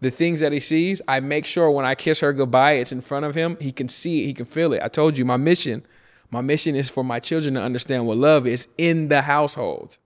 The 0.00 0.10
things 0.10 0.40
that 0.40 0.52
he 0.52 0.60
sees, 0.60 1.00
I 1.08 1.20
make 1.20 1.46
sure 1.46 1.70
when 1.70 1.86
I 1.86 1.94
kiss 1.94 2.20
her 2.20 2.34
goodbye, 2.34 2.72
it's 2.72 2.92
in 2.92 3.00
front 3.00 3.24
of 3.24 3.34
him. 3.34 3.56
He 3.58 3.72
can 3.72 3.88
see 3.88 4.22
it, 4.22 4.26
he 4.26 4.34
can 4.34 4.44
feel 4.44 4.74
it. 4.74 4.82
I 4.82 4.88
told 4.88 5.16
you 5.16 5.24
my 5.24 5.38
mission, 5.38 5.82
my 6.34 6.40
mission 6.40 6.74
is 6.74 6.90
for 6.90 7.04
my 7.04 7.20
children 7.20 7.54
to 7.54 7.62
understand 7.62 8.06
what 8.06 8.16
love 8.16 8.46
is 8.46 8.66
in 8.76 9.08
the 9.08 9.22
household. 9.22 9.98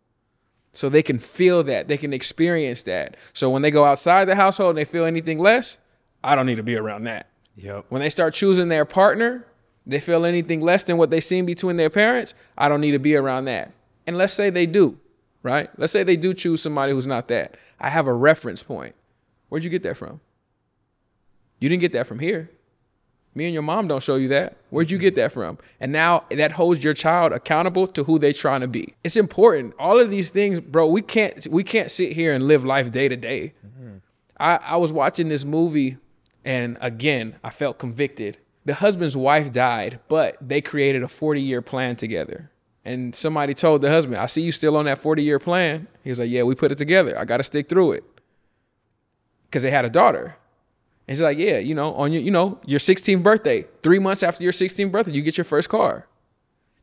So 0.72 0.88
they 0.88 1.02
can 1.02 1.18
feel 1.18 1.62
that 1.64 1.88
they 1.88 1.96
can 1.96 2.12
experience 2.12 2.82
that. 2.82 3.16
So 3.32 3.48
when 3.50 3.62
they 3.62 3.70
go 3.70 3.84
outside 3.84 4.26
the 4.26 4.36
household 4.36 4.70
and 4.70 4.78
they 4.78 4.84
feel 4.84 5.04
anything 5.04 5.38
less 5.38 5.78
i 6.22 6.34
don't 6.34 6.46
need 6.46 6.56
to 6.56 6.64
be 6.64 6.76
around 6.76 7.04
that. 7.04 7.28
Yep. 7.56 7.86
when 7.88 8.02
they 8.02 8.10
start 8.10 8.34
choosing 8.34 8.68
their 8.68 8.84
partner 8.84 9.46
they 9.86 10.00
feel 10.00 10.24
anything 10.24 10.60
less 10.60 10.84
than 10.84 10.96
what 10.96 11.10
they 11.10 11.20
seen 11.20 11.46
between 11.46 11.76
their 11.76 11.90
parents 11.90 12.34
i 12.56 12.68
don't 12.68 12.80
need 12.80 12.90
to 12.92 12.98
be 12.98 13.16
around 13.16 13.46
that. 13.46 13.72
And 14.06 14.18
let's 14.18 14.34
say 14.34 14.50
they 14.50 14.66
do 14.66 14.98
right? 15.42 15.70
Let's 15.78 15.92
say 15.92 16.02
they 16.02 16.16
do 16.16 16.34
choose 16.34 16.60
somebody 16.60 16.92
who's 16.92 17.06
not 17.06 17.28
that. 17.28 17.56
I 17.80 17.88
have 17.88 18.06
a 18.06 18.12
reference 18.12 18.62
point. 18.62 18.94
Where'd 19.48 19.64
you 19.64 19.70
get 19.70 19.82
that 19.84 19.96
from? 19.96 20.20
You 21.60 21.68
didn't 21.68 21.80
get 21.80 21.92
that 21.92 22.06
from 22.06 22.18
here 22.18 22.50
me 23.38 23.46
and 23.46 23.54
your 23.54 23.62
mom 23.62 23.88
don't 23.88 24.02
show 24.02 24.16
you 24.16 24.28
that. 24.28 24.56
Where'd 24.70 24.90
you 24.90 24.98
get 24.98 25.14
that 25.14 25.32
from? 25.32 25.58
And 25.80 25.92
now 25.92 26.24
that 26.30 26.52
holds 26.52 26.84
your 26.84 26.92
child 26.92 27.32
accountable 27.32 27.86
to 27.86 28.04
who 28.04 28.18
they're 28.18 28.32
trying 28.32 28.60
to 28.60 28.68
be. 28.68 28.94
It's 29.02 29.16
important. 29.16 29.74
All 29.78 29.98
of 29.98 30.10
these 30.10 30.28
things, 30.28 30.60
bro, 30.60 30.86
we 30.86 31.00
can't 31.00 31.46
we 31.50 31.64
can't 31.64 31.90
sit 31.90 32.12
here 32.12 32.34
and 32.34 32.46
live 32.46 32.64
life 32.64 32.92
day 32.92 33.08
to 33.08 33.16
day. 33.16 33.54
I, 34.40 34.56
I 34.56 34.76
was 34.76 34.92
watching 34.92 35.28
this 35.28 35.44
movie 35.44 35.96
and 36.44 36.76
again, 36.80 37.36
I 37.42 37.50
felt 37.50 37.78
convicted. 37.78 38.38
The 38.64 38.74
husband's 38.74 39.16
wife 39.16 39.52
died, 39.52 40.00
but 40.08 40.36
they 40.40 40.60
created 40.60 41.02
a 41.02 41.08
40 41.08 41.40
year 41.40 41.62
plan 41.62 41.96
together. 41.96 42.50
And 42.84 43.14
somebody 43.14 43.54
told 43.54 43.82
the 43.82 43.90
husband, 43.90 44.16
I 44.16 44.26
see 44.26 44.42
you 44.42 44.52
still 44.52 44.76
on 44.76 44.84
that 44.86 44.98
40 44.98 45.22
year 45.22 45.38
plan. 45.38 45.88
He 46.04 46.10
was 46.10 46.18
like, 46.18 46.30
Yeah, 46.30 46.42
we 46.42 46.54
put 46.54 46.72
it 46.72 46.78
together. 46.78 47.18
I 47.18 47.24
got 47.24 47.38
to 47.38 47.44
stick 47.44 47.68
through 47.68 47.92
it. 47.92 48.04
Because 49.46 49.62
they 49.62 49.70
had 49.70 49.84
a 49.84 49.90
daughter. 49.90 50.36
And 51.08 51.16
he's 51.16 51.22
like, 51.22 51.38
yeah, 51.38 51.56
you 51.56 51.74
know, 51.74 51.94
on 51.94 52.12
your, 52.12 52.20
you 52.20 52.30
know, 52.30 52.60
your 52.66 52.78
16th 52.78 53.22
birthday, 53.22 53.64
three 53.82 53.98
months 53.98 54.22
after 54.22 54.44
your 54.44 54.52
16th 54.52 54.92
birthday, 54.92 55.12
you 55.12 55.22
get 55.22 55.38
your 55.38 55.44
first 55.46 55.70
car. 55.70 56.06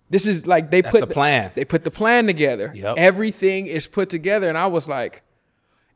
This 0.09 0.25
is 0.25 0.47
like 0.47 0.71
they 0.71 0.81
That's 0.81 0.97
put 0.97 1.07
the 1.07 1.13
plan. 1.13 1.51
They 1.53 1.63
put 1.63 1.83
the 1.83 1.91
plan 1.91 2.25
together. 2.25 2.71
Yep. 2.73 2.95
Everything 2.97 3.67
is 3.67 3.85
put 3.85 4.09
together, 4.09 4.49
and 4.49 4.57
I 4.57 4.65
was 4.65 4.89
like, 4.89 5.21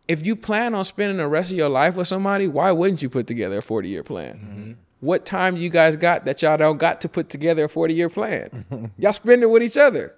if 0.07 0.25
you 0.25 0.35
plan 0.35 0.75
on 0.75 0.85
spending 0.85 1.17
the 1.17 1.27
rest 1.27 1.51
of 1.51 1.57
your 1.57 1.69
life 1.69 1.95
with 1.95 2.07
somebody, 2.07 2.47
why 2.47 2.71
wouldn't 2.71 3.01
you 3.01 3.09
put 3.09 3.25
together 3.25 3.59
a 3.59 3.61
40 3.63 3.89
year 3.89 4.03
plan? 4.03 4.35
Mm-hmm. 4.35 4.71
What 4.99 5.25
time 5.25 5.57
you 5.57 5.69
guys 5.69 5.95
got 5.95 6.25
that 6.25 6.41
y'all 6.41 6.57
don't 6.57 6.77
got 6.77 7.01
to 7.01 7.09
put 7.09 7.29
together 7.29 7.65
a 7.65 7.69
40 7.69 7.93
year 7.93 8.09
plan? 8.09 8.91
y'all 8.97 9.13
spend 9.13 9.41
it 9.41 9.49
with 9.49 9.63
each 9.63 9.77
other. 9.77 10.15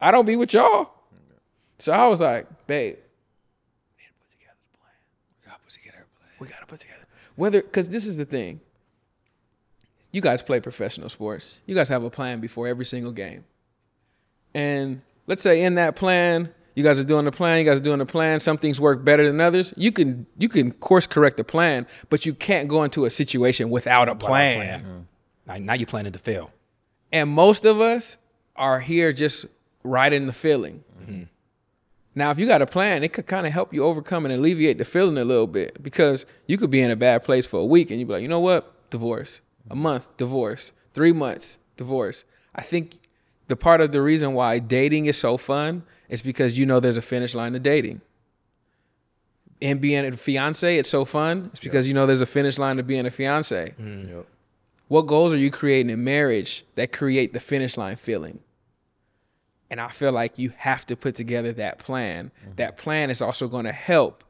I 0.00 0.10
don't 0.10 0.26
be 0.26 0.36
with 0.36 0.52
y'all. 0.52 0.90
So 1.78 1.92
I 1.92 2.06
was 2.08 2.20
like, 2.20 2.46
babe, 2.66 2.96
put 4.18 4.30
together 4.30 4.56
a 4.74 6.18
plan. 6.18 6.30
We 6.40 6.48
gotta 6.48 6.66
put 6.66 6.80
together 6.80 6.95
whether 7.36 7.62
because 7.62 7.88
this 7.88 8.06
is 8.06 8.16
the 8.16 8.24
thing. 8.24 8.60
You 10.12 10.20
guys 10.20 10.42
play 10.42 10.60
professional 10.60 11.08
sports. 11.08 11.60
You 11.66 11.74
guys 11.74 11.88
have 11.90 12.02
a 12.02 12.10
plan 12.10 12.40
before 12.40 12.66
every 12.66 12.86
single 12.86 13.12
game. 13.12 13.44
And 14.54 15.02
let's 15.26 15.42
say 15.42 15.62
in 15.62 15.74
that 15.74 15.94
plan, 15.96 16.52
you 16.74 16.82
guys 16.82 16.98
are 16.98 17.04
doing 17.04 17.24
the 17.24 17.32
plan, 17.32 17.58
you 17.58 17.64
guys 17.64 17.80
are 17.80 17.84
doing 17.84 17.98
the 17.98 18.06
plan, 18.06 18.40
some 18.40 18.56
things 18.58 18.80
work 18.80 19.04
better 19.04 19.26
than 19.26 19.40
others. 19.40 19.72
You 19.76 19.92
can 19.92 20.26
you 20.38 20.48
can 20.48 20.72
course 20.72 21.06
correct 21.06 21.36
the 21.36 21.44
plan, 21.44 21.86
but 22.10 22.24
you 22.26 22.34
can't 22.34 22.68
go 22.68 22.82
into 22.82 23.04
a 23.04 23.10
situation 23.10 23.70
without 23.70 24.08
a 24.08 24.14
plan. 24.14 25.06
Now, 25.46 25.56
now 25.58 25.74
you're 25.74 25.86
planning 25.86 26.12
to 26.12 26.18
fail. 26.18 26.50
And 27.12 27.30
most 27.30 27.64
of 27.64 27.80
us 27.80 28.16
are 28.56 28.80
here 28.80 29.12
just 29.12 29.46
riding 29.84 30.26
the 30.26 30.32
feeling. 30.32 30.82
Mm-hmm. 31.00 31.22
Now, 32.16 32.30
if 32.30 32.38
you 32.38 32.46
got 32.46 32.62
a 32.62 32.66
plan, 32.66 33.04
it 33.04 33.12
could 33.12 33.26
kind 33.26 33.46
of 33.46 33.52
help 33.52 33.74
you 33.74 33.84
overcome 33.84 34.24
and 34.24 34.34
alleviate 34.34 34.78
the 34.78 34.86
feeling 34.86 35.18
a 35.18 35.24
little 35.24 35.46
bit 35.46 35.82
because 35.82 36.24
you 36.46 36.56
could 36.56 36.70
be 36.70 36.80
in 36.80 36.90
a 36.90 36.96
bad 36.96 37.22
place 37.22 37.46
for 37.46 37.60
a 37.60 37.64
week 37.64 37.90
and 37.90 38.00
you'd 38.00 38.08
be 38.08 38.14
like, 38.14 38.22
you 38.22 38.28
know 38.28 38.40
what? 38.40 38.72
Divorce. 38.88 39.42
A 39.68 39.74
mm-hmm. 39.74 39.82
month, 39.82 40.16
divorce. 40.16 40.72
Three 40.94 41.12
months, 41.12 41.58
divorce. 41.76 42.24
I 42.54 42.62
think 42.62 42.98
the 43.48 43.56
part 43.56 43.82
of 43.82 43.92
the 43.92 44.00
reason 44.00 44.32
why 44.32 44.58
dating 44.60 45.06
is 45.06 45.18
so 45.18 45.36
fun 45.36 45.82
is 46.08 46.22
because 46.22 46.58
you 46.58 46.64
know 46.64 46.80
there's 46.80 46.96
a 46.96 47.02
finish 47.02 47.34
line 47.34 47.52
to 47.52 47.58
dating. 47.58 48.00
And 49.60 49.78
being 49.78 50.06
a 50.06 50.12
fiance, 50.12 50.78
it's 50.78 50.88
so 50.88 51.04
fun. 51.04 51.50
It's 51.52 51.60
because 51.60 51.86
you 51.86 51.92
know 51.92 52.06
there's 52.06 52.22
a 52.22 52.26
finish 52.26 52.56
line 52.56 52.78
to 52.78 52.82
being 52.82 53.04
a 53.04 53.10
fiance. 53.10 53.74
Mm-hmm. 53.78 54.20
What 54.88 55.02
goals 55.02 55.34
are 55.34 55.38
you 55.38 55.50
creating 55.50 55.90
in 55.90 56.02
marriage 56.02 56.64
that 56.76 56.92
create 56.92 57.34
the 57.34 57.40
finish 57.40 57.76
line 57.76 57.96
feeling? 57.96 58.40
And 59.70 59.80
I 59.80 59.88
feel 59.88 60.12
like 60.12 60.38
you 60.38 60.52
have 60.58 60.86
to 60.86 60.96
put 60.96 61.14
together 61.14 61.52
that 61.54 61.78
plan. 61.78 62.30
Mm-hmm. 62.42 62.56
That 62.56 62.76
plan 62.76 63.10
is 63.10 63.20
also 63.20 63.48
going 63.48 63.64
to 63.64 63.72
help 63.72 64.22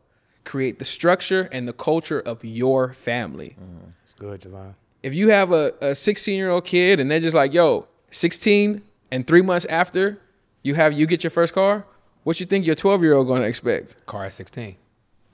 create 0.45 0.79
the 0.79 0.85
structure 0.85 1.49
and 1.53 1.69
the 1.69 1.73
culture 1.73 2.21
of 2.21 2.45
your 2.45 2.93
family. 2.93 3.57
Mm-hmm. 3.61 3.91
It's 4.05 4.15
good, 4.15 4.41
Jelani. 4.41 4.75
If 5.03 5.15
you 5.15 5.29
have 5.29 5.53
a, 5.53 5.75
a 5.81 5.95
16 5.95 6.37
year 6.37 6.51
old 6.51 6.65
kid 6.65 7.01
and 7.01 7.11
they're 7.11 7.21
just 7.21 7.35
like, 7.35 7.53
yo, 7.53 7.87
16 8.11 8.83
and 9.11 9.27
three 9.27 9.43
months 9.43 9.67
after 9.67 10.19
you 10.63 10.75
have 10.75 10.93
you 10.93 11.07
get 11.07 11.23
your 11.23 11.31
first 11.31 11.53
car, 11.53 11.85
what 12.25 12.41
you 12.41 12.47
think 12.47 12.67
your 12.67 12.75
12 12.75 13.03
year 13.03 13.15
old 13.15 13.27
going 13.27 13.43
to 13.43 13.49
expect? 13.49 14.05
Car 14.07 14.25
at 14.25 14.33
16. 14.33 14.77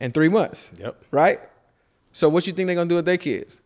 In 0.01 0.11
three 0.11 0.29
months. 0.29 0.71
Yep. 0.79 1.05
Right? 1.11 1.41
So 2.13 2.29
what 2.29 2.47
you 2.47 2.53
think 2.53 2.67
they're 2.67 2.75
going 2.75 2.89
to 2.89 2.93
do 2.93 2.97
with 2.97 3.07
their 3.07 3.17
kids? 3.17 3.61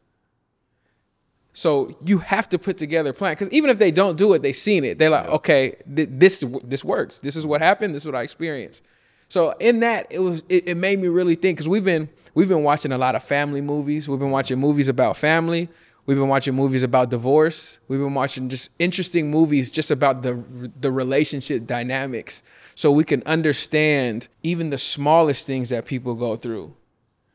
So 1.57 1.97
you 2.05 2.19
have 2.19 2.51
to 2.51 2.59
put 2.59 2.77
together 2.77 3.11
a 3.11 3.15
plan 3.15 3.33
because 3.33 3.49
even 3.49 3.71
if 3.71 3.79
they 3.79 3.91
don't 3.91 4.19
do 4.19 4.35
it, 4.35 4.43
they 4.43 4.53
seen 4.53 4.85
it. 4.85 4.99
They're 4.99 5.09
like, 5.09 5.27
okay, 5.29 5.77
th- 5.97 6.11
this 6.13 6.45
this 6.63 6.85
works. 6.85 7.21
This 7.21 7.35
is 7.35 7.47
what 7.47 7.63
happened. 7.63 7.95
This 7.95 8.03
is 8.03 8.07
what 8.07 8.15
I 8.15 8.23
experienced. 8.23 8.83
So 9.29 9.53
in 9.59 9.81
that, 9.81 10.07
it 10.11 10.19
was 10.19 10.45
it, 10.51 10.69
it 10.69 10.75
made 10.77 10.99
me 10.99 11.09
really 11.09 11.35
think 11.35 11.57
because 11.57 11.67
we've 11.67 11.83
been 11.83 12.11
we've 12.35 12.47
been 12.47 12.63
watching 12.63 12.93
a 12.93 12.99
lot 12.99 13.15
of 13.15 13.23
family 13.23 13.63
movies. 13.63 14.07
We've 14.07 14.19
been 14.19 14.31
watching 14.31 14.59
movies 14.59 14.89
about 14.89 15.17
family. 15.17 15.71
We've 16.05 16.19
been 16.19 16.29
watching 16.29 16.55
movies 16.55 16.83
about 16.83 17.09
divorce. 17.09 17.79
We've 17.89 18.01
been 18.01 18.13
watching 18.13 18.51
just 18.51 18.69
interesting 18.79 19.31
movies 19.31 19.71
just 19.71 19.91
about 19.91 20.21
the 20.21 20.35
the 20.79 20.93
relationship 20.93 21.67
dynamics, 21.67 22.43
so 22.75 22.93
we 22.93 23.03
can 23.03 23.23
understand 23.25 24.29
even 24.43 24.69
the 24.69 24.79
smallest 24.79 25.47
things 25.47 25.71
that 25.71 25.87
people 25.87 26.17
go 26.17 26.37
through. 26.37 26.75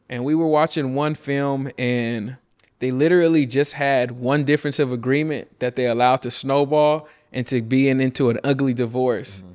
And 0.09 0.23
we 0.23 0.35
were 0.35 0.47
watching 0.47 0.93
one 0.93 1.15
film 1.15 1.71
and 1.79 2.37
they 2.81 2.89
literally 2.91 3.45
just 3.45 3.73
had 3.73 4.09
one 4.11 4.43
difference 4.43 4.79
of 4.79 4.91
agreement 4.91 5.59
that 5.59 5.75
they 5.75 5.85
allowed 5.85 6.23
to 6.23 6.31
snowball 6.31 7.07
into 7.31 7.61
being 7.61 8.01
into 8.01 8.31
an 8.31 8.39
ugly 8.43 8.73
divorce. 8.73 9.37
Mm-hmm. 9.41 9.53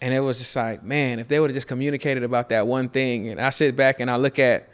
And 0.00 0.14
it 0.14 0.20
was 0.20 0.38
just 0.38 0.54
like, 0.54 0.84
man, 0.84 1.18
if 1.18 1.26
they 1.26 1.40
would 1.40 1.50
have 1.50 1.54
just 1.54 1.66
communicated 1.66 2.22
about 2.22 2.50
that 2.50 2.68
one 2.68 2.88
thing. 2.88 3.28
And 3.28 3.40
I 3.40 3.50
sit 3.50 3.74
back 3.74 3.98
and 3.98 4.08
I 4.08 4.16
look 4.16 4.38
at 4.38 4.68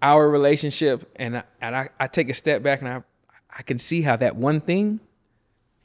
our 0.00 0.30
relationship 0.30 1.10
and 1.16 1.38
I, 1.38 1.42
and 1.60 1.74
I, 1.74 1.88
I 1.98 2.06
take 2.06 2.28
a 2.28 2.34
step 2.34 2.62
back 2.62 2.82
and 2.82 2.88
I, 2.88 3.02
I 3.50 3.62
can 3.62 3.80
see 3.80 4.02
how 4.02 4.14
that 4.14 4.36
one 4.36 4.60
thing 4.60 5.00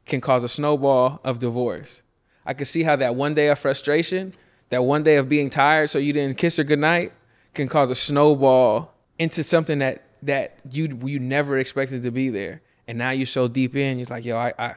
can 0.05 0.21
cause 0.21 0.43
a 0.43 0.49
snowball 0.49 1.19
of 1.23 1.39
divorce. 1.39 2.03
I 2.45 2.53
can 2.53 2.67
see 2.67 2.83
how 2.83 2.95
that 2.97 3.15
one 3.15 3.33
day 3.33 3.47
of 3.47 3.57
frustration, 3.57 4.35
that 4.69 4.83
one 4.83 5.01
day 5.01 5.15
of 5.15 5.27
being 5.27 5.49
tired 5.49 5.89
so 5.89 5.97
you 5.97 6.13
didn't 6.13 6.37
kiss 6.37 6.57
her 6.57 6.63
goodnight 6.63 7.11
can 7.55 7.67
cause 7.67 7.89
a 7.89 7.95
snowball 7.95 8.93
into 9.17 9.41
something 9.41 9.79
that 9.79 10.03
that 10.25 10.59
you 10.69 10.99
you 11.05 11.19
never 11.19 11.57
expected 11.57 12.03
to 12.03 12.11
be 12.11 12.29
there. 12.29 12.61
And 12.87 12.97
now 12.97 13.11
you're 13.11 13.25
so 13.25 13.47
deep 13.47 13.75
in, 13.75 13.97
you're 13.97 14.07
like, 14.09 14.25
yo, 14.25 14.37
I 14.37 14.53
I, 14.57 14.75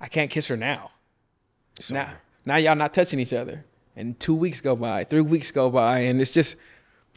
I 0.00 0.08
can't 0.08 0.30
kiss 0.30 0.48
her 0.48 0.56
now. 0.56 0.90
Now, 1.90 2.10
now 2.44 2.56
y'all 2.56 2.76
not 2.76 2.94
touching 2.94 3.20
each 3.20 3.32
other. 3.32 3.64
And 3.94 4.18
two 4.20 4.34
weeks 4.34 4.60
go 4.60 4.76
by, 4.76 5.04
three 5.04 5.22
weeks 5.22 5.50
go 5.50 5.70
by, 5.70 6.00
and 6.00 6.20
it's 6.20 6.30
just 6.30 6.56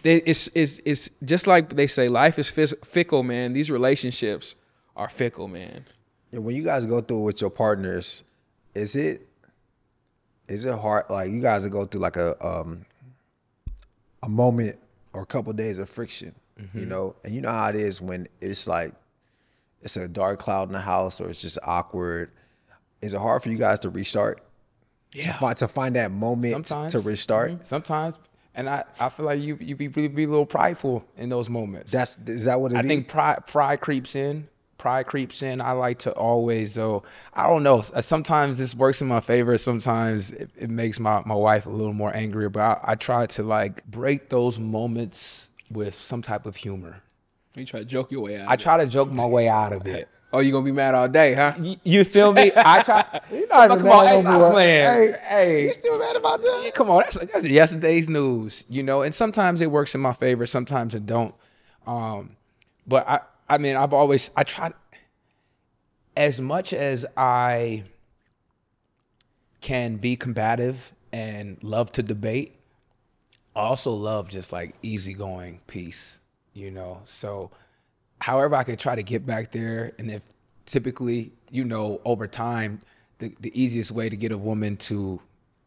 it's 0.03 0.49
it's 0.55 0.79
it's 0.85 1.09
just 1.23 1.45
like 1.45 1.75
they 1.75 1.87
say, 1.87 2.07
life 2.07 2.39
is 2.39 2.49
fickle, 2.49 3.23
man. 3.23 3.53
These 3.53 3.69
relationships 3.69 4.55
are 4.95 5.09
fickle, 5.09 5.47
man. 5.47 5.85
And 6.31 6.45
when 6.45 6.55
you 6.55 6.63
guys 6.63 6.85
go 6.85 7.01
through 7.01 7.19
it 7.19 7.25
with 7.25 7.41
your 7.41 7.49
partners, 7.49 8.23
is 8.73 8.95
it 8.95 9.27
is 10.47 10.65
it 10.65 10.75
hard? 10.75 11.05
Like 11.09 11.29
you 11.29 11.41
guys 11.41 11.67
go 11.67 11.85
through 11.85 12.01
like 12.01 12.15
a 12.15 12.45
um 12.45 12.85
a 14.23 14.29
moment 14.29 14.79
or 15.13 15.21
a 15.23 15.25
couple 15.25 15.51
days 15.53 15.77
of 15.77 15.89
friction, 15.89 16.35
you 16.73 16.85
know, 16.85 17.15
and 17.23 17.33
you 17.33 17.41
know 17.41 17.51
how 17.51 17.69
it 17.69 17.75
is 17.75 18.01
when 18.01 18.27
it's 18.41 18.67
like 18.67 18.93
it's 19.81 19.95
a 19.97 20.07
dark 20.07 20.39
cloud 20.39 20.67
in 20.67 20.73
the 20.73 20.81
house 20.81 21.21
or 21.21 21.29
it's 21.29 21.39
just 21.39 21.57
awkward. 21.63 22.31
Is 23.01 23.13
it 23.13 23.19
hard 23.19 23.41
for 23.43 23.49
you 23.49 23.57
guys 23.57 23.79
to 23.81 23.89
restart? 23.89 24.43
To 25.13 25.17
Yeah. 25.19 25.37
find 25.39 25.57
to 25.57 25.67
find 25.67 25.95
that 25.95 26.11
moment 26.11 26.53
Sometimes 26.67 26.91
to 26.91 26.99
restart. 26.99 27.51
Mhm. 27.51 27.65
Sometimes, 27.65 28.19
and 28.53 28.69
I, 28.69 28.83
I 28.99 29.09
feel 29.09 29.25
like 29.25 29.39
you 29.41 29.57
you 29.61 29.75
be 29.75 29.87
really 29.87 30.07
be 30.09 30.25
a 30.25 30.27
little 30.27 30.45
prideful 30.45 31.05
in 31.17 31.29
those 31.29 31.49
moments. 31.49 31.91
That's 31.91 32.17
is 32.27 32.45
that 32.45 32.59
what 32.61 32.73
it 32.73 32.77
I 32.77 32.81
is? 32.81 32.85
think 32.87 33.07
pride 33.07 33.47
pride 33.47 33.79
creeps 33.79 34.15
in. 34.15 34.47
Pride 34.79 35.05
creeps 35.05 35.43
in. 35.43 35.61
I 35.61 35.73
like 35.73 35.99
to 35.99 36.11
always 36.13 36.73
though. 36.73 37.03
I 37.33 37.45
don't 37.45 37.61
know. 37.63 37.81
Sometimes 37.81 38.57
this 38.57 38.73
works 38.73 39.01
in 39.01 39.07
my 39.07 39.19
favor. 39.19 39.57
Sometimes 39.59 40.31
it, 40.31 40.49
it 40.57 40.69
makes 40.71 40.99
my, 40.99 41.21
my 41.25 41.35
wife 41.35 41.67
a 41.67 41.69
little 41.69 41.93
more 41.93 42.15
angry. 42.15 42.49
But 42.49 42.61
I, 42.61 42.79
I 42.93 42.95
try 42.95 43.27
to 43.27 43.43
like 43.43 43.85
break 43.85 44.29
those 44.29 44.57
moments 44.59 45.49
with 45.69 45.93
some 45.93 46.21
type 46.23 46.45
of 46.47 46.55
humor. 46.55 47.03
You 47.55 47.65
try 47.65 47.81
to 47.81 47.85
joke 47.85 48.11
your 48.11 48.21
way 48.21 48.39
out. 48.39 48.49
I 48.49 48.55
try 48.55 48.77
to 48.77 48.85
joke 48.87 49.11
my 49.13 49.25
way 49.25 49.47
out 49.47 49.73
of 49.73 49.85
it. 49.85 50.07
Oh, 50.31 50.41
you 50.41 50.51
gonna 50.51 50.63
be 50.63 50.71
mad 50.71 50.93
all 50.93 51.07
day, 51.07 51.33
huh? 51.33 51.53
You 51.83 52.03
feel 52.03 52.31
me? 52.31 52.51
I 52.55 52.83
try. 52.83 53.03
You're 53.31 53.47
not 53.47 53.65
even 53.71 53.79
come 53.79 53.89
on, 53.89 54.05
hey, 54.05 54.19
stop 54.19 54.51
playing. 54.51 54.85
Hey, 54.85 55.19
Hey, 55.27 55.63
you 55.65 55.73
still 55.73 55.97
mad 55.97 56.15
about 56.17 56.39
that? 56.43 56.71
come 56.75 56.91
on, 56.91 56.99
that's, 56.99 57.15
that's 57.17 57.45
yesterday's 57.45 58.07
news, 58.07 58.63
you 58.69 58.83
know. 58.83 59.01
And 59.01 59.15
sometimes 59.15 59.59
it 59.59 59.71
works 59.71 59.95
in 59.95 60.01
my 60.01 60.13
favor, 60.13 60.45
sometimes 60.45 60.93
it 60.93 61.07
don't. 61.07 61.33
Um, 61.87 62.35
but 62.85 63.09
I, 63.09 63.21
I 63.49 63.57
mean, 63.57 63.75
I've 63.75 63.93
always 63.93 64.31
I 64.35 64.43
try 64.43 64.71
as 66.15 66.39
much 66.41 66.73
as 66.73 67.05
I 67.17 67.83
can 69.61 69.97
be 69.97 70.15
combative 70.15 70.93
and 71.11 71.57
love 71.63 71.91
to 71.93 72.03
debate. 72.03 72.55
I 73.55 73.61
also 73.61 73.91
love 73.91 74.29
just 74.29 74.51
like 74.53 74.75
easygoing 74.81 75.59
peace, 75.67 76.21
you 76.53 76.71
know. 76.71 77.01
So, 77.05 77.51
however, 78.19 78.55
I 78.55 78.63
could 78.63 78.79
try 78.79 78.95
to 78.95 79.03
get 79.03 79.25
back 79.25 79.51
there, 79.51 79.91
and 79.97 80.09
if 80.11 80.23
typically, 80.65 81.31
you 81.49 81.65
know, 81.65 81.99
over 82.05 82.27
time, 82.27 82.79
the, 83.17 83.33
the 83.39 83.51
easiest 83.59 83.91
way 83.91 84.07
to 84.07 84.15
get 84.15 84.31
a 84.31 84.37
woman 84.37 84.77
to 84.77 85.19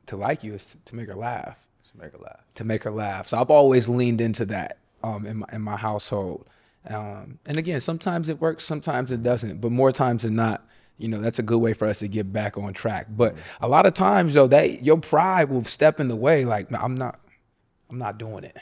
to 0.06 0.16
like 0.16 0.42
you 0.42 0.54
is 0.54 0.66
to, 0.66 0.78
to 0.86 0.96
make 0.96 1.08
her 1.08 1.14
laugh, 1.14 1.58
To 1.92 1.98
make 1.98 2.12
her 2.12 2.18
laugh. 2.18 2.40
to 2.54 2.64
make 2.64 2.82
her 2.84 2.90
laugh. 2.90 3.28
So 3.28 3.38
I've 3.40 3.50
always 3.50 3.88
leaned 3.88 4.20
into 4.20 4.44
that 4.46 4.78
um, 5.02 5.26
in 5.26 5.38
my 5.38 5.46
in 5.52 5.60
my 5.62 5.76
household. 5.76 6.46
Um, 6.88 7.38
and 7.46 7.56
again, 7.56 7.80
sometimes 7.80 8.28
it 8.28 8.40
works, 8.40 8.64
sometimes 8.64 9.10
it 9.12 9.22
doesn't. 9.22 9.60
But 9.60 9.70
more 9.72 9.92
times 9.92 10.22
than 10.22 10.34
not, 10.34 10.66
you 10.98 11.08
know, 11.08 11.20
that's 11.20 11.38
a 11.38 11.42
good 11.42 11.58
way 11.58 11.72
for 11.72 11.86
us 11.86 11.98
to 12.00 12.08
get 12.08 12.32
back 12.32 12.58
on 12.58 12.72
track. 12.72 13.06
But 13.10 13.36
a 13.60 13.68
lot 13.68 13.86
of 13.86 13.94
times, 13.94 14.34
though, 14.34 14.48
that 14.48 14.82
your 14.84 14.98
pride 14.98 15.48
will 15.48 15.64
step 15.64 16.00
in 16.00 16.08
the 16.08 16.16
way. 16.16 16.44
Like, 16.44 16.70
"No, 16.70 16.78
I'm 16.80 16.94
not, 16.94 17.18
I'm 17.90 17.98
not 17.98 18.18
doing 18.18 18.44
it. 18.44 18.56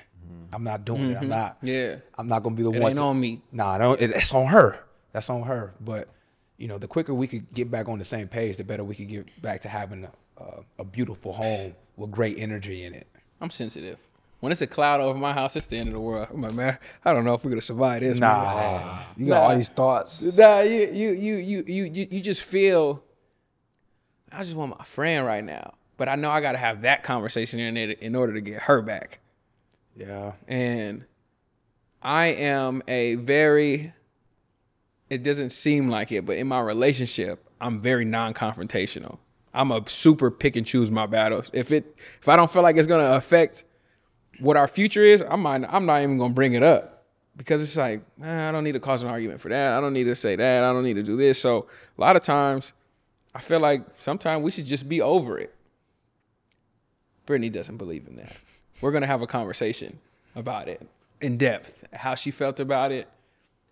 I'm 0.53 0.65
not 0.65 0.85
doing 0.85 1.11
it. 1.11 1.17
I'm 1.19 1.25
Mhm. 1.25 1.29
not. 1.29 1.59
Yeah. 1.63 1.97
I'm 2.19 2.27
not 2.29 2.43
gonna 2.43 2.57
be 2.57 2.63
the 2.63 2.71
It 2.73 2.81
one. 2.81 2.91
ain't 2.91 2.97
to- 2.97 3.03
on 3.03 3.21
me. 3.21 3.43
Nah, 3.53 3.79
no, 3.79 3.93
it, 3.93 4.11
it's 4.11 4.35
on 4.35 4.47
her. 4.49 4.79
That's 5.13 5.31
on 5.31 5.43
her. 5.45 5.75
But 5.81 6.09
you 6.57 6.69
know, 6.69 6.77
the 6.77 6.89
quicker 6.89 7.15
we 7.15 7.27
could 7.27 7.53
get 7.55 7.71
back 7.71 7.89
on 7.89 7.99
the 7.99 8.05
same 8.05 8.29
page, 8.29 8.57
the 8.59 8.65
better 8.65 8.85
we 8.85 8.95
could 8.95 9.09
get 9.09 9.41
back 9.43 9.61
to 9.63 9.69
having 9.69 10.05
a, 10.05 10.43
a, 10.43 10.61
a 10.81 10.85
beautiful 10.85 11.33
home 11.33 11.75
with 11.97 12.11
great 12.11 12.39
energy 12.39 12.85
in 12.85 12.95
it. 12.95 13.07
I'm 13.41 13.51
sensitive. 13.51 13.97
When 14.41 14.53
it's 14.53 14.63
a 14.63 14.67
cloud 14.67 15.01
over 15.01 15.19
my 15.19 15.35
house, 15.35 15.55
it's 15.55 15.67
the 15.67 15.77
end 15.77 15.89
of 15.89 15.95
the 15.95 16.01
world. 16.01 16.29
I'm 16.33 16.41
like, 16.41 16.55
man, 16.55 16.79
I 17.05 17.13
don't 17.13 17.25
know 17.25 17.35
if 17.35 17.45
we're 17.45 17.51
gonna 17.51 17.61
survive 17.61 18.01
this. 18.01 18.19
Nah. 18.19 18.45
man. 18.45 19.05
You 19.17 19.27
got 19.27 19.43
all 19.43 19.57
these 19.57 19.69
thoughts. 19.69 20.39
Nah, 20.39 20.61
you 20.61 20.91
you 20.93 21.11
you 21.11 21.35
you 21.35 21.65
you 21.67 21.85
you 21.85 22.09
you 22.11 22.21
just 22.21 22.43
feel. 22.43 23.03
I 24.33 24.43
just 24.43 24.57
want 24.57 24.79
my 24.79 24.85
friend 24.85 25.27
right 25.27 25.45
now, 25.45 25.75
but 25.99 26.09
I 26.09 26.15
know 26.15 26.31
I 26.31 26.41
got 26.41 26.53
to 26.53 26.59
have 26.59 26.83
that 26.83 27.03
conversation 27.03 27.61
in 27.61 27.77
it 27.77 28.01
in 28.01 28.15
order 28.15 28.33
to 28.33 28.41
get 28.41 28.63
her 28.63 28.81
back. 28.81 29.19
Yeah. 29.97 30.33
And 30.49 31.05
I 32.01 32.27
am 32.27 32.83
a 32.89 33.17
very. 33.17 33.93
It 35.11 35.23
doesn't 35.25 35.51
seem 35.51 35.89
like 35.89 36.13
it, 36.13 36.25
but 36.25 36.37
in 36.37 36.47
my 36.47 36.61
relationship, 36.61 37.45
I'm 37.61 37.79
very 37.81 38.05
non-confrontational. 38.05 39.19
I'm 39.53 39.73
a 39.73 39.83
super 39.89 40.31
pick 40.31 40.55
and 40.55 40.65
choose 40.65 40.91
my 40.91 41.07
battles. 41.07 41.51
If 41.53 41.73
it 41.73 41.97
if 42.21 42.29
I 42.29 42.37
don't 42.37 42.51
feel 42.51 42.63
like 42.63 42.77
it's 42.77 42.87
gonna 42.87 43.13
affect 43.13 43.65
what 44.41 44.57
our 44.57 44.69
future 44.69 45.05
is, 45.05 45.23
I'm 45.23 45.43
not, 45.43 45.73
I'm 45.73 45.87
not 45.87 46.03
even 46.03 46.19
gonna 46.19 46.35
bring 46.35 46.55
it 46.55 46.63
up 46.63 47.05
because 47.37 47.63
it's 47.63 47.77
like 47.77 48.03
I 48.23 48.51
don't 48.53 48.65
need 48.65 48.73
to 48.73 48.81
cause 48.81 49.03
an 49.03 49.09
argument 49.09 49.41
for 49.41 49.49
that. 49.49 49.73
I 49.73 49.81
don't 49.81 49.93
need 49.93 50.05
to 50.05 50.17
say 50.17 50.37
that. 50.37 50.65
I 50.65 50.73
don't 50.73 50.85
need 50.85 50.95
to 50.95 51.03
do 51.03 51.17
this. 51.17 51.41
So 51.41 51.67
a 51.97 52.01
lot 52.01 52.17
of 52.17 52.23
times, 52.23 52.73
I 53.35 53.41
feel 53.41 53.61
like 53.61 53.83
sometimes 53.99 54.43
we 54.43 54.51
should 54.51 54.67
just 54.67 54.89
be 54.89 55.01
over 55.01 55.39
it. 55.39 55.55
Brittany 57.27 57.49
doesn't 57.49 57.77
believe 57.77 58.09
in 58.09 58.17
that. 58.17 58.37
We're 58.81 58.93
gonna 58.93 59.07
have 59.07 59.23
a 59.23 59.27
conversation 59.27 59.99
about 60.35 60.69
it 60.69 60.87
in 61.21 61.37
depth, 61.37 61.85
how 61.93 62.15
she 62.15 62.31
felt 62.31 62.59
about 62.59 62.93
it, 62.93 63.09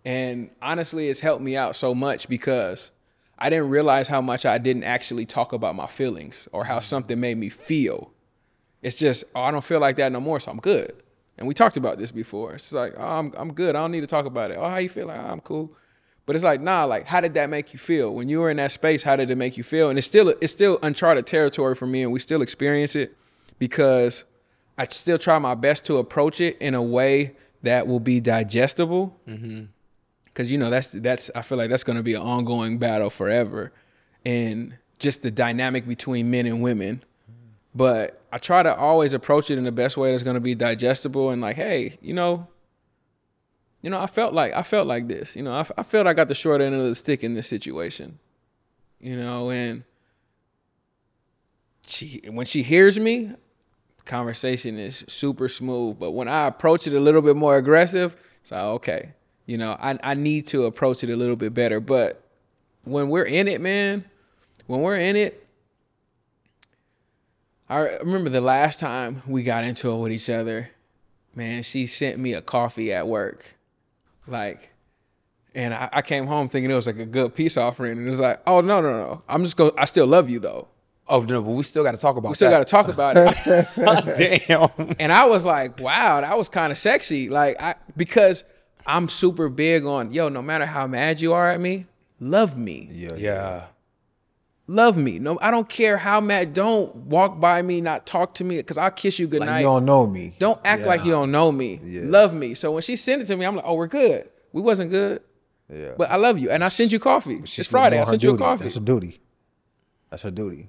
and 0.04 0.50
honestly, 0.62 1.08
it's 1.08 1.20
helped 1.20 1.42
me 1.42 1.56
out 1.56 1.76
so 1.76 1.94
much 1.94 2.28
because 2.28 2.92
I 3.38 3.50
didn't 3.50 3.68
realize 3.70 4.08
how 4.08 4.20
much 4.20 4.46
I 4.46 4.58
didn't 4.58 4.84
actually 4.84 5.26
talk 5.26 5.52
about 5.52 5.74
my 5.74 5.86
feelings 5.86 6.48
or 6.52 6.64
how 6.64 6.80
something 6.80 7.18
made 7.20 7.38
me 7.38 7.48
feel. 7.48 8.10
It's 8.82 8.96
just, 8.96 9.24
oh, 9.34 9.42
I 9.42 9.50
don't 9.50 9.64
feel 9.64 9.80
like 9.80 9.96
that 9.96 10.12
no 10.12 10.20
more, 10.20 10.40
so 10.40 10.50
I'm 10.50 10.60
good. 10.60 10.94
And 11.36 11.46
we 11.46 11.54
talked 11.54 11.76
about 11.76 11.98
this 11.98 12.10
before. 12.10 12.54
It's 12.54 12.72
like, 12.72 12.94
oh, 12.96 13.02
I'm, 13.02 13.32
I'm 13.36 13.52
good. 13.52 13.76
I 13.76 13.80
don't 13.80 13.92
need 13.92 14.00
to 14.00 14.06
talk 14.06 14.26
about 14.26 14.50
it. 14.50 14.56
Oh, 14.58 14.68
how 14.68 14.78
you 14.78 14.88
feel? 14.88 15.06
Like, 15.06 15.20
oh, 15.20 15.26
I'm 15.26 15.40
cool. 15.40 15.72
But 16.26 16.36
it's 16.36 16.44
like, 16.44 16.60
nah, 16.60 16.84
like, 16.84 17.06
how 17.06 17.20
did 17.20 17.34
that 17.34 17.48
make 17.48 17.72
you 17.72 17.78
feel? 17.78 18.14
When 18.14 18.28
you 18.28 18.40
were 18.40 18.50
in 18.50 18.58
that 18.58 18.72
space, 18.72 19.02
how 19.02 19.16
did 19.16 19.30
it 19.30 19.36
make 19.36 19.56
you 19.56 19.62
feel? 19.64 19.88
And 19.88 19.98
it's 19.98 20.06
still, 20.06 20.28
it's 20.28 20.52
still 20.52 20.78
uncharted 20.82 21.26
territory 21.26 21.74
for 21.74 21.86
me, 21.86 22.02
and 22.02 22.12
we 22.12 22.18
still 22.20 22.42
experience 22.42 22.94
it 22.94 23.16
because 23.58 24.24
I 24.76 24.86
still 24.88 25.18
try 25.18 25.38
my 25.38 25.54
best 25.54 25.86
to 25.86 25.96
approach 25.96 26.40
it 26.40 26.58
in 26.58 26.74
a 26.74 26.82
way 26.82 27.34
that 27.62 27.86
will 27.86 28.00
be 28.00 28.20
digestible. 28.20 29.16
Mm-hmm. 29.28 29.64
Cause 30.34 30.52
you 30.52 30.58
know 30.58 30.70
that's 30.70 30.92
that's 30.92 31.32
I 31.34 31.42
feel 31.42 31.58
like 31.58 31.68
that's 31.68 31.82
gonna 31.82 32.04
be 32.04 32.14
an 32.14 32.22
ongoing 32.22 32.78
battle 32.78 33.10
forever, 33.10 33.72
and 34.24 34.76
just 35.00 35.22
the 35.22 35.32
dynamic 35.32 35.88
between 35.88 36.30
men 36.30 36.46
and 36.46 36.62
women. 36.62 37.02
But 37.78 38.20
I 38.32 38.38
try 38.38 38.64
to 38.64 38.74
always 38.74 39.14
approach 39.14 39.52
it 39.52 39.56
in 39.56 39.62
the 39.62 39.70
best 39.70 39.96
way 39.96 40.10
that's 40.10 40.24
gonna 40.24 40.40
be 40.40 40.56
digestible 40.56 41.30
and 41.30 41.40
like, 41.40 41.54
hey, 41.54 41.96
you 42.00 42.12
know, 42.12 42.48
you 43.82 43.88
know, 43.88 44.00
I 44.00 44.08
felt 44.08 44.34
like 44.34 44.52
I 44.52 44.64
felt 44.64 44.88
like 44.88 45.06
this. 45.06 45.36
You 45.36 45.44
know, 45.44 45.52
I, 45.52 45.64
I 45.78 45.84
felt 45.84 46.08
I 46.08 46.12
got 46.12 46.26
the 46.26 46.34
short 46.34 46.60
end 46.60 46.74
of 46.74 46.82
the 46.82 46.96
stick 46.96 47.22
in 47.22 47.34
this 47.34 47.46
situation. 47.46 48.18
You 48.98 49.16
know, 49.16 49.50
and 49.50 49.84
she 51.86 52.20
when 52.28 52.46
she 52.46 52.64
hears 52.64 52.98
me, 52.98 53.30
conversation 54.04 54.76
is 54.76 55.04
super 55.06 55.48
smooth. 55.48 56.00
But 56.00 56.10
when 56.10 56.26
I 56.26 56.48
approach 56.48 56.88
it 56.88 56.94
a 56.94 57.00
little 57.00 57.22
bit 57.22 57.36
more 57.36 57.58
aggressive, 57.58 58.16
it's 58.40 58.50
like, 58.50 58.64
okay, 58.64 59.12
you 59.46 59.56
know, 59.56 59.76
I, 59.78 59.96
I 60.02 60.14
need 60.14 60.48
to 60.48 60.64
approach 60.64 61.04
it 61.04 61.10
a 61.10 61.16
little 61.16 61.36
bit 61.36 61.54
better. 61.54 61.78
But 61.78 62.20
when 62.82 63.08
we're 63.08 63.22
in 63.22 63.46
it, 63.46 63.60
man, 63.60 64.04
when 64.66 64.80
we're 64.80 64.96
in 64.96 65.14
it, 65.14 65.47
I 67.68 67.98
remember 67.98 68.30
the 68.30 68.40
last 68.40 68.80
time 68.80 69.22
we 69.26 69.42
got 69.42 69.64
into 69.64 69.90
it 69.92 69.98
with 69.98 70.12
each 70.12 70.30
other, 70.30 70.70
man, 71.34 71.62
she 71.62 71.86
sent 71.86 72.18
me 72.18 72.32
a 72.32 72.40
coffee 72.40 72.92
at 72.92 73.06
work. 73.06 73.56
Like, 74.26 74.72
and 75.54 75.74
I, 75.74 75.88
I 75.92 76.02
came 76.02 76.26
home 76.26 76.48
thinking 76.48 76.70
it 76.70 76.74
was 76.74 76.86
like 76.86 76.98
a 76.98 77.06
good 77.06 77.34
peace 77.34 77.56
offering. 77.56 77.98
And 77.98 78.06
it 78.06 78.10
was 78.10 78.20
like, 78.20 78.40
oh, 78.46 78.60
no, 78.60 78.80
no, 78.80 78.92
no. 78.92 79.20
I'm 79.28 79.44
just 79.44 79.56
going, 79.56 79.72
I 79.76 79.84
still 79.84 80.06
love 80.06 80.30
you 80.30 80.38
though. 80.38 80.68
Oh 81.10 81.20
no, 81.20 81.40
but 81.40 81.52
we 81.52 81.62
still 81.62 81.82
got 81.82 81.92
to 81.92 81.98
talk 81.98 82.16
about. 82.16 82.28
We 82.28 82.34
still 82.34 82.50
got 82.50 82.58
to 82.58 82.64
talk 82.66 82.88
about 82.88 83.16
it. 83.16 83.66
Oh, 83.78 84.00
damn. 84.76 84.94
And 85.00 85.10
I 85.10 85.24
was 85.24 85.44
like, 85.44 85.80
wow, 85.80 86.20
that 86.20 86.36
was 86.36 86.48
kind 86.50 86.70
of 86.70 86.76
sexy. 86.76 87.30
Like, 87.30 87.60
I 87.60 87.76
because 87.96 88.44
I'm 88.86 89.08
super 89.08 89.48
big 89.48 89.86
on 89.86 90.12
yo. 90.12 90.28
No 90.28 90.42
matter 90.42 90.66
how 90.66 90.86
mad 90.86 91.20
you 91.20 91.32
are 91.32 91.50
at 91.50 91.60
me, 91.60 91.86
love 92.20 92.58
me. 92.58 92.90
Yeah, 92.92 93.14
yeah. 93.16 93.64
Love 94.70 94.98
me. 94.98 95.18
No, 95.18 95.38
I 95.40 95.50
don't 95.50 95.68
care 95.68 95.96
how 95.96 96.20
mad. 96.20 96.52
Don't 96.52 96.94
walk 96.94 97.40
by 97.40 97.62
me, 97.62 97.80
not 97.80 98.04
talk 98.06 98.34
to 98.34 98.44
me, 98.44 98.56
because 98.58 98.76
I'll 98.76 98.90
kiss 98.90 99.18
you 99.18 99.26
goodnight. 99.26 99.48
Like 99.48 99.48
goodnight. 99.48 99.60
you 99.60 99.66
don't 99.66 99.84
know 99.86 100.06
me. 100.06 100.34
Don't 100.38 100.60
act 100.64 100.84
like 100.84 101.04
you 101.06 101.10
don't 101.10 101.30
know 101.32 101.50
me. 101.50 101.80
Love 101.82 102.34
me. 102.34 102.52
So 102.54 102.72
when 102.72 102.82
she 102.82 102.94
sent 102.94 103.22
it 103.22 103.26
to 103.28 103.36
me, 103.36 103.46
I'm 103.46 103.56
like, 103.56 103.64
oh, 103.66 103.74
we're 103.74 103.86
good. 103.86 104.28
We 104.52 104.60
wasn't 104.60 104.90
good, 104.90 105.22
Yeah. 105.72 105.92
but 105.96 106.10
I 106.10 106.16
love 106.16 106.38
you, 106.38 106.50
and 106.50 106.62
I 106.62 106.68
send 106.68 106.92
you 106.92 106.98
coffee. 106.98 107.40
She's 107.46 107.60
It's 107.60 107.68
Friday. 107.68 107.96
I 107.96 108.00
doing 108.00 108.06
her 108.06 108.10
sent 108.12 108.22
you 108.22 108.28
a 108.28 108.32
duty. 108.32 108.42
coffee. 108.44 108.62
That's 108.64 108.76
a 108.76 108.80
duty. 108.80 109.20
That's 110.10 110.22
her 110.22 110.30
duty. 110.30 110.68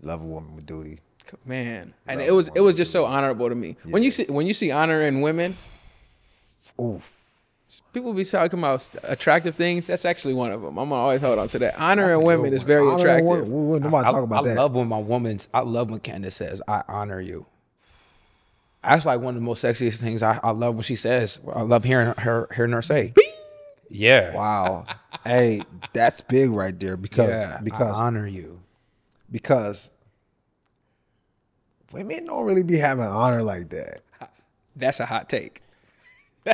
Love 0.00 0.22
a 0.22 0.26
woman 0.26 0.54
with 0.54 0.66
duty. 0.66 1.00
Man, 1.44 1.94
and 2.06 2.20
it 2.22 2.32
was 2.32 2.48
it 2.54 2.60
was 2.60 2.74
just 2.76 2.90
so 2.92 3.04
honorable 3.04 3.48
to 3.48 3.54
me. 3.54 3.76
When 3.84 4.02
you 4.02 4.10
see 4.12 4.24
when 4.24 4.46
you 4.46 4.54
see 4.54 4.70
honor 4.70 5.02
in 5.02 5.20
women, 5.20 5.54
Oof. 6.80 7.12
People 7.92 8.12
be 8.14 8.24
talking 8.24 8.58
about 8.58 8.88
attractive 9.02 9.54
things. 9.54 9.86
That's 9.86 10.04
actually 10.04 10.34
one 10.34 10.52
of 10.52 10.62
them. 10.62 10.78
I'm 10.78 10.88
gonna 10.88 11.00
always 11.00 11.20
hold 11.20 11.38
on 11.38 11.48
to 11.48 11.58
that. 11.60 11.78
Honoring 11.78 12.22
women 12.22 12.52
is 12.52 12.62
very 12.62 12.88
attractive. 12.88 13.48
Nobody 13.48 13.86
I, 14.08 14.10
talk 14.10 14.22
about 14.24 14.44
I 14.46 14.48
that. 14.50 14.56
love 14.56 14.74
when 14.74 14.88
my 14.88 14.98
woman's. 14.98 15.48
I 15.52 15.60
love 15.60 15.90
when 15.90 16.00
Candace 16.00 16.36
says, 16.36 16.62
"I 16.66 16.82
honor 16.88 17.20
you." 17.20 17.46
That's 18.82 19.04
like 19.04 19.20
one 19.20 19.34
of 19.34 19.40
the 19.40 19.44
most 19.44 19.62
sexiest 19.64 20.00
things. 20.00 20.22
I, 20.22 20.38
I 20.42 20.50
love 20.50 20.74
when 20.76 20.82
she 20.82 20.94
says. 20.96 21.40
I 21.52 21.62
love 21.62 21.84
hearing 21.84 22.14
her 22.18 22.48
hearing 22.54 22.72
her 22.72 22.82
say. 22.82 23.12
Yeah. 23.90 24.34
Wow. 24.34 24.86
hey, 25.24 25.62
that's 25.92 26.20
big 26.20 26.50
right 26.50 26.78
there 26.78 26.96
because 26.96 27.40
Yeah, 27.40 27.56
I 27.58 27.62
because 27.62 28.00
honor 28.00 28.26
you. 28.26 28.60
because 29.30 29.90
women 31.92 32.26
don't 32.26 32.44
really 32.44 32.62
be 32.62 32.76
having 32.76 33.04
honor 33.06 33.42
like 33.42 33.70
that. 33.70 34.00
That's 34.76 35.00
a 35.00 35.06
hot 35.06 35.28
take. 35.28 35.62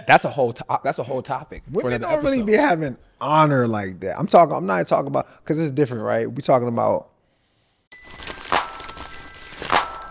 That's 0.07 0.25
a 0.25 0.31
whole. 0.31 0.53
To- 0.53 0.81
that's 0.83 0.99
a 0.99 1.05
whole 1.05 1.23
topic 1.23 1.63
for 1.65 1.83
Women 1.83 1.95
another 1.95 2.15
don't 2.17 2.25
really 2.25 2.43
be 2.43 2.53
having 2.53 2.97
honor 3.21 3.67
like 3.67 4.01
that. 4.01 4.19
I'm 4.19 4.27
talking. 4.27 4.55
I'm 4.55 4.67
not 4.67 4.87
talking 4.87 5.09
about 5.09 5.27
because 5.39 5.61
it's 5.61 5.71
different, 5.71 6.03
right? 6.03 6.31
We 6.31 6.43
talking 6.43 6.69
about 6.69 7.11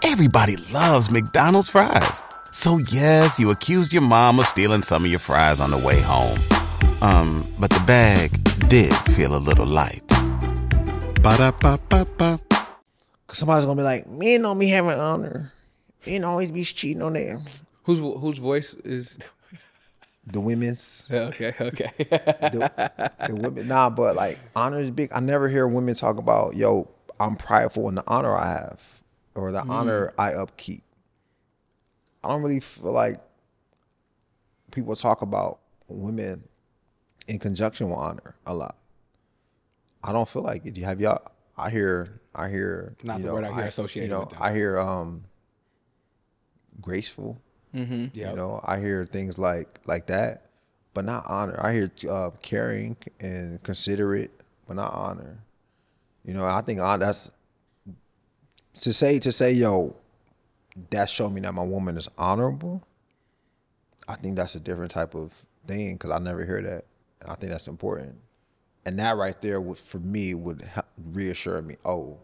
Everybody 0.06 0.58
loves 0.72 1.10
McDonald's 1.10 1.70
fries. 1.70 2.22
So 2.52 2.78
yes, 2.78 3.40
you 3.40 3.50
accused 3.50 3.94
your 3.94 4.04
mom 4.04 4.40
of 4.40 4.46
stealing 4.46 4.84
some 4.84 5.06
of 5.06 5.10
your 5.10 5.20
fries 5.20 5.60
on 5.60 5.72
the 5.72 5.78
way 5.78 6.00
home. 6.02 6.38
Um, 7.02 7.48
but 7.60 7.70
the 7.72 7.82
bag 7.88 8.32
did 8.70 8.94
feel 9.16 9.36
a 9.36 9.40
little 9.40 9.66
light. 9.66 10.04
Ba-da-ba-ba-ba. 11.24 12.40
Cause 13.28 13.38
somebody's 13.38 13.66
gonna 13.66 13.78
be 13.78 13.84
like, 13.84 14.08
men 14.08 14.44
don't 14.44 14.60
be 14.60 14.68
having 14.68 15.00
honor. 15.00 15.52
Men 16.06 16.26
always 16.26 16.52
be 16.52 16.64
cheating 16.64 17.02
on 17.02 17.14
them. 17.14 17.44
Whose 17.84 18.00
whose 18.00 18.38
voice 18.38 18.74
is? 18.86 19.18
The 20.26 20.40
women's. 20.40 21.08
Okay, 21.12 21.54
okay. 21.60 21.92
the, 21.98 22.72
the 23.28 23.36
women. 23.36 23.68
Nah, 23.68 23.90
but 23.90 24.16
like 24.16 24.40
honor 24.56 24.80
is 24.80 24.90
big. 24.92 25.12
I 25.14 25.20
never 25.20 25.50
hear 25.50 25.68
women 25.68 25.96
talk 25.96 26.18
about, 26.18 26.56
yo, 26.56 26.90
I'm 27.20 27.36
prideful 27.36 27.90
in 27.90 27.96
the 27.96 28.04
honor 28.08 28.34
I 28.36 28.48
have 28.48 29.02
or 29.36 29.52
the 29.52 29.62
Mm. 29.62 29.70
honor 29.70 30.14
I 30.18 30.34
upkeep. 30.34 30.84
I 32.24 32.30
don't 32.30 32.42
really 32.42 32.62
feel 32.62 32.94
like 32.94 33.20
people 34.72 34.96
talk 34.96 35.22
about 35.22 35.60
women 35.90 36.44
in 37.28 37.38
conjunction 37.40 37.90
with 37.90 38.00
honor 38.00 38.36
a 38.46 38.54
lot. 38.54 38.78
I 40.04 40.12
don't 40.14 40.28
feel 40.28 40.42
like 40.42 40.66
it. 40.66 40.78
You 40.78 40.86
have 40.86 41.02
y'all. 41.02 41.22
I 41.58 41.70
hear. 41.70 42.22
I 42.34 42.50
hear. 42.50 42.96
Not 43.04 43.18
you 43.18 43.24
the 43.24 43.28
know, 43.28 43.34
word 43.36 43.44
I 43.44 43.54
hear 43.56 43.66
associated 43.66 44.10
You 44.10 44.16
know. 44.18 44.30
I 44.40 44.54
hear 44.54 44.80
um 44.80 45.26
graceful. 46.82 47.42
Mhm. 47.74 48.16
You 48.16 48.36
know, 48.36 48.62
I 48.64 48.80
hear 48.80 49.06
things 49.06 49.38
like 49.38 49.80
like 49.86 50.08
that, 50.08 50.50
but 50.94 51.06
not 51.06 51.26
honor. 51.28 51.60
I 51.60 51.74
hear 51.74 51.92
uh, 52.10 52.30
caring 52.42 52.98
and 53.20 53.62
considerate, 53.64 54.32
but 54.68 54.76
not 54.76 54.94
honor. 54.94 55.40
You 56.24 56.34
know, 56.34 56.46
I 56.46 56.62
think 56.62 56.80
honor 56.80 57.06
that's 57.06 57.30
to 58.82 58.94
say 58.94 59.20
to 59.20 59.32
say 59.32 59.52
yo, 59.52 59.96
that 60.92 61.10
showed 61.10 61.32
me 61.32 61.42
that 61.42 61.54
my 61.54 61.64
woman 61.64 61.98
is 61.98 62.10
honorable. 62.18 62.84
I 64.08 64.16
think 64.16 64.36
that's 64.36 64.56
a 64.56 64.60
different 64.60 64.92
type 64.92 65.16
of 65.16 65.46
thing 65.66 65.94
because 65.94 66.12
I 66.12 66.20
never 66.20 66.46
hear 66.46 66.62
that, 66.62 66.86
and 67.22 67.32
I 67.32 67.36
think 67.36 67.52
that's 67.52 67.68
important. 67.68 68.16
And 68.86 69.00
that 69.00 69.16
right 69.16 69.42
there, 69.42 69.62
would, 69.62 69.78
for 69.78 70.00
me, 70.00 70.34
would 70.34 70.70
reassure 70.98 71.62
me. 71.62 71.78
Oh, 71.86 72.18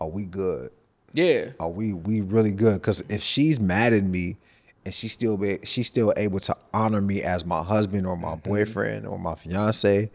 are 0.00 0.08
we 0.08 0.24
good? 0.24 0.70
Yeah. 1.12 1.50
Are 1.60 1.70
we 1.70 1.92
we 1.92 2.20
really 2.22 2.52
good? 2.52 2.80
Because 2.80 3.02
if 3.08 3.22
she's 3.22 3.60
mad 3.60 3.92
at 3.92 4.04
me, 4.04 4.36
and 4.88 4.94
she 4.94 5.06
still 5.06 5.36
be 5.36 5.58
she's 5.64 5.86
still 5.86 6.14
able 6.16 6.40
to 6.40 6.56
honor 6.72 7.02
me 7.02 7.22
as 7.22 7.44
my 7.44 7.62
husband 7.62 8.06
or 8.06 8.16
my 8.16 8.36
boyfriend 8.36 9.06
or 9.06 9.18
my 9.18 9.34
fiance, 9.34 10.10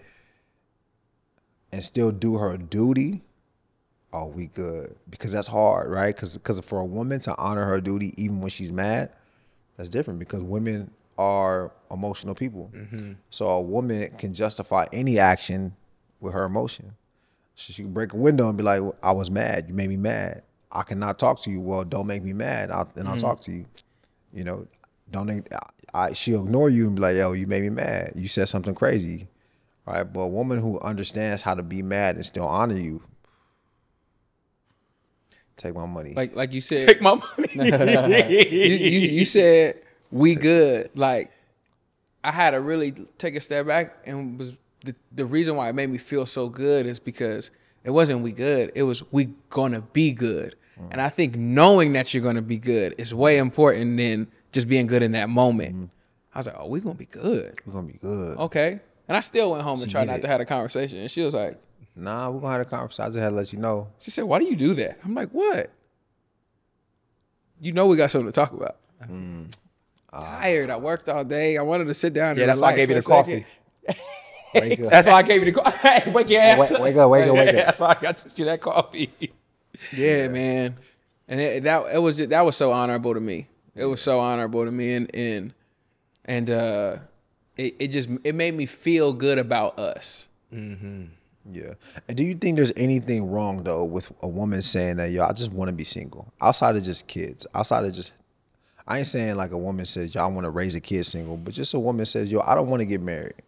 and 1.72 1.84
still 1.84 2.12
do 2.12 2.38
her 2.38 2.58
duty, 2.58 3.22
are 4.12 4.26
we 4.28 4.48
good? 4.48 4.96
Because 5.12 5.32
that's 5.32 5.46
hard, 5.46 5.92
right? 5.92 6.16
Because 6.16 6.36
because 6.36 6.60
for 6.62 6.80
a 6.80 6.86
woman 6.86 7.20
to 7.20 7.38
honor 7.38 7.66
her 7.66 7.80
duty 7.80 8.16
even 8.18 8.42
when 8.42 8.50
she's 8.50 8.72
mad, 8.72 9.12
that's 9.78 9.90
different. 9.90 10.18
Because 10.18 10.42
women 10.42 10.90
are 11.20 11.72
emotional 11.92 12.34
people, 12.34 12.72
so 13.30 13.48
a 13.50 13.62
woman 13.62 14.10
can 14.18 14.34
justify 14.34 14.88
any 14.92 15.20
action 15.20 15.76
with 16.20 16.34
her 16.34 16.46
emotion. 16.46 16.94
So 17.54 17.74
she 17.74 17.84
can 17.84 17.94
break 17.94 18.14
a 18.14 18.18
window 18.18 18.50
and 18.50 18.58
be 18.58 18.64
like, 18.64 18.82
"I 19.04 19.12
was 19.12 19.30
mad. 19.30 19.66
You 19.68 19.76
made 19.76 19.90
me 19.90 19.98
mad. 19.98 20.42
I 20.72 20.82
cannot 20.82 21.20
talk 21.20 21.40
to 21.44 21.52
you. 21.52 21.62
Well, 21.62 21.84
don't 21.84 22.08
make 22.08 22.24
me 22.24 22.34
mad. 22.34 22.72
I'll, 22.72 22.90
and 22.96 23.08
I'll 23.08 23.16
Mhm. 23.18 23.22
talk 23.22 23.42
to 23.42 23.52
you. 23.52 23.66
You 24.34 24.44
know, 24.44 24.68
don't. 25.12 25.48
I, 25.52 25.60
I, 25.94 26.14
she'll 26.14 26.44
ignore 26.44 26.70
you 26.70 26.88
and 26.88 26.96
be 26.96 27.02
like, 27.02 27.16
"Yo, 27.16 27.34
you 27.34 27.48
made 27.48 27.62
me 27.62 27.70
mad. 27.70 28.14
You 28.16 28.28
said 28.28 28.50
something 28.50 28.76
crazy." 28.76 29.28
Right? 29.86 30.04
But 30.04 30.22
a 30.22 30.28
woman 30.28 30.60
who 30.60 30.80
understands 30.80 31.42
how 31.42 31.56
to 31.56 31.64
be 31.64 31.82
mad 31.82 32.16
and 32.16 32.26
still 32.26 32.48
honor 32.48 32.78
you, 32.78 33.04
Take 35.58 35.76
my 35.76 35.86
money. 35.86 36.14
Like 36.14 36.36
like 36.36 36.52
you 36.52 36.62
said, 36.62 36.88
Take 36.88 37.02
my 37.02 37.14
money. 37.16 37.54
you, 37.54 38.76
you, 38.76 39.00
you 39.10 39.26
said 39.26 39.80
we 40.12 40.36
good. 40.36 40.90
Like 40.96 41.32
I 42.24 42.32
had 42.32 42.52
to 42.52 42.60
really 42.60 42.92
take 43.18 43.36
a 43.36 43.42
step 43.42 43.68
back 43.68 43.98
and 44.06 44.38
was 44.38 44.56
the, 44.84 44.96
the 45.12 45.26
reason 45.26 45.56
why 45.56 45.70
it 45.70 45.76
made 45.76 45.90
me 45.90 45.98
feel 45.98 46.26
so 46.26 46.50
good 46.50 46.86
is 46.86 47.00
because 47.00 47.52
it 47.84 47.92
wasn't 47.92 48.22
we 48.22 48.32
good. 48.32 48.72
It 48.76 48.84
was 48.84 49.04
we 49.12 49.30
gonna 49.50 49.82
be 49.82 50.12
good. 50.12 50.56
And 50.92 51.02
I 51.02 51.10
think 51.10 51.36
knowing 51.36 51.94
that 51.94 52.14
you're 52.14 52.24
gonna 52.24 52.42
be 52.42 52.58
good 52.58 52.96
is 52.98 53.14
way 53.14 53.38
important 53.38 53.98
than 53.98 54.28
just 54.52 54.68
being 54.68 54.88
good 54.88 55.04
in 55.04 55.14
that 55.14 55.30
moment. 55.30 55.76
Mm-hmm. 55.76 55.86
I 56.36 56.40
was 56.40 56.48
like, 56.48 56.56
oh, 56.58 56.68
we're 56.68 56.82
gonna 56.82 56.96
be 56.96 57.06
good. 57.06 57.60
We're 57.66 57.74
gonna 57.74 57.88
be 57.88 58.00
good. 58.00 58.38
Okay. 58.38 58.80
And 59.08 59.18
I 59.18 59.20
still 59.20 59.52
went 59.52 59.64
home 59.64 59.82
and 59.82 59.92
tried 59.92 60.08
not 60.08 60.20
it. 60.20 60.22
to 60.22 60.28
have 60.28 60.40
a 60.42 60.46
conversation. 60.46 61.00
And 61.00 61.12
she 61.12 61.22
was 61.22 61.34
like, 61.34 61.60
Nah, 61.96 62.30
we're 62.32 62.40
gonna 62.40 62.54
have 62.54 62.62
a 62.62 62.66
conversation. 62.66 63.04
I 63.06 63.08
just 63.10 63.20
had 63.20 63.30
to 63.30 63.36
let 63.36 63.54
you 63.54 63.60
know. 63.60 63.88
she 64.00 64.10
said, 64.12 64.24
why 64.24 64.40
do 64.40 64.46
you 64.46 64.56
do 64.56 64.74
that? 64.76 64.98
I'm 65.04 65.14
like, 65.14 65.30
what? 65.30 65.70
You 67.62 67.72
know 67.72 67.86
we 67.88 67.98
got 67.98 68.12
something 68.12 68.32
to 68.32 68.32
talk 68.32 68.52
about. 68.52 68.78
Mm. 69.08 69.54
Ah. 70.12 70.40
Tired. 70.40 70.70
I 70.70 70.78
worked 70.78 71.08
all 71.10 71.24
day. 71.24 71.58
I 71.58 71.62
wanted 71.62 71.86
to 71.86 71.94
sit 71.94 72.14
down. 72.14 72.36
Yeah, 72.36 72.44
and 72.44 72.50
that's 72.50 72.60
why 72.60 72.72
I 72.74 72.76
gave 72.76 72.90
you 72.90 72.96
the 72.96 73.02
coffee. 73.04 73.46
That's 74.54 75.08
why 75.08 75.14
I 75.14 75.22
gave 75.24 75.44
you 75.46 75.52
the 75.52 75.60
coffee. 75.60 76.10
wake 76.12 76.30
your 76.30 76.42
ass 76.42 76.72
Wake- 76.72 76.80
wake 76.80 76.96
up, 76.96 77.10
wake 77.12 77.28
up, 77.28 77.34
wake 77.36 77.50
up. 77.50 77.56
That's 77.66 77.80
why 77.80 77.96
I 77.98 78.02
got 78.02 78.40
you 78.40 78.46
that 78.46 78.62
coffee. 78.62 79.34
Yeah, 79.96 80.28
man. 80.28 80.78
And 81.28 81.40
it, 81.40 81.64
that 81.64 81.96
it 81.96 82.00
was 82.00 82.18
that 82.18 82.46
was 82.46 82.56
so 82.56 82.72
honorable 82.72 83.14
to 83.14 83.20
me. 83.20 83.48
It 83.76 83.86
was 83.86 84.02
so 84.02 84.20
honorable 84.20 84.66
to 84.66 84.72
me, 84.72 84.94
and 84.94 85.16
and 85.16 85.54
and 86.26 86.50
uh, 86.50 86.96
it 87.58 87.76
it 87.80 87.88
just 87.90 88.10
it 88.24 88.36
made 88.36 88.54
me 88.54 88.66
feel 88.66 89.14
good 89.14 89.40
about 89.40 89.80
us. 89.80 90.28
Yeah. 91.52 91.74
And 92.08 92.16
do 92.16 92.24
you 92.24 92.36
think 92.36 92.56
there's 92.56 92.72
anything 92.76 93.30
wrong 93.30 93.64
though 93.64 93.84
with 93.84 94.12
a 94.22 94.28
woman 94.28 94.62
saying 94.62 94.98
that 94.98 95.12
yo, 95.12 95.26
I 95.26 95.34
just 95.34 95.52
want 95.52 95.70
to 95.70 95.76
be 95.76 95.84
single, 95.84 96.32
outside 96.42 96.76
of 96.76 96.84
just 96.84 97.08
kids, 97.08 97.46
outside 97.54 97.86
of 97.86 97.94
just. 97.94 98.14
I 98.86 98.98
ain't 98.98 99.08
saying 99.08 99.36
like 99.36 99.52
a 99.52 99.58
woman 99.58 99.86
says, 99.86 100.14
yo, 100.14 100.24
I 100.24 100.28
want 100.28 100.44
to 100.44 100.50
raise 100.50 100.76
a 100.76 100.82
kid 100.82 101.06
single, 101.06 101.38
but 101.38 101.54
just 101.54 101.74
a 101.74 101.80
woman 101.80 102.06
says, 102.06 102.30
yo, 102.30 102.42
I 102.42 102.54
don't 102.54 102.68
want 102.68 102.82
to 102.82 102.86
get 102.86 103.00
married. 103.00 103.42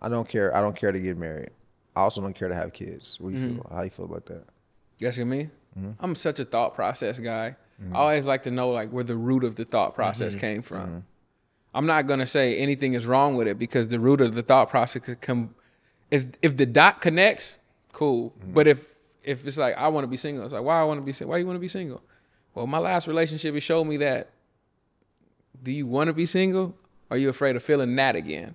I 0.00 0.08
don't 0.08 0.28
care. 0.28 0.56
I 0.56 0.60
don't 0.60 0.76
care 0.76 0.92
to 0.92 1.00
get 1.00 1.16
married. 1.16 1.50
I 1.96 2.02
also 2.02 2.20
don't 2.20 2.34
care 2.34 2.46
to 2.48 2.54
have 2.54 2.72
kids. 2.72 3.18
What 3.20 3.34
do 3.34 3.40
you 3.40 3.54
feel? 3.54 3.66
How 3.68 3.82
you 3.82 3.90
feel 3.90 4.04
about 4.04 4.26
that? 4.26 4.44
You 4.98 5.08
asking 5.08 5.28
me? 5.28 5.50
Mm-hmm. 5.78 5.90
I'm 6.00 6.14
such 6.14 6.40
a 6.40 6.44
thought 6.44 6.74
process 6.74 7.18
guy. 7.18 7.56
I 7.92 7.96
always 7.96 8.26
like 8.26 8.42
to 8.42 8.50
know 8.50 8.70
like 8.70 8.90
where 8.90 9.04
the 9.04 9.16
root 9.16 9.44
of 9.44 9.54
the 9.54 9.64
thought 9.64 9.94
process 9.94 10.32
Mm-hmm. 10.34 10.40
came 10.40 10.62
from. 10.62 11.04
I'm 11.74 11.86
not 11.86 12.06
gonna 12.08 12.26
say 12.26 12.56
anything 12.58 12.94
is 12.94 13.06
wrong 13.06 13.36
with 13.36 13.46
it 13.46 13.58
because 13.58 13.86
the 13.88 14.00
root 14.00 14.20
of 14.20 14.34
the 14.34 14.42
thought 14.42 14.68
process 14.68 15.02
can 15.02 15.16
come. 15.16 15.54
Is 16.10 16.28
if 16.42 16.56
the 16.56 16.66
dot 16.66 17.00
connects, 17.00 17.56
cool. 17.92 18.30
Mm-hmm. 18.40 18.52
But 18.54 18.66
if 18.66 18.94
if 19.22 19.46
it's 19.46 19.58
like 19.58 19.76
I 19.76 19.86
want 19.88 20.02
to 20.04 20.08
be 20.08 20.16
single, 20.16 20.42
it's 20.44 20.52
like 20.52 20.64
why 20.64 20.80
I 20.80 20.84
want 20.84 20.98
to 20.98 21.04
be 21.04 21.12
single. 21.12 21.30
Why 21.32 21.38
you 21.38 21.46
want 21.46 21.56
to 21.56 21.60
be 21.60 21.68
single? 21.68 22.02
Well, 22.54 22.66
my 22.66 22.78
last 22.78 23.06
relationship 23.06 23.54
it 23.54 23.60
showed 23.60 23.84
me 23.84 23.98
that. 23.98 24.30
Do 25.62 25.70
you 25.70 25.86
want 25.86 26.08
to 26.08 26.12
be 26.12 26.26
single? 26.26 26.74
Or 27.10 27.14
are 27.14 27.18
you 27.18 27.28
afraid 27.28 27.54
of 27.56 27.62
feeling 27.62 27.94
that 27.96 28.16
again? 28.16 28.54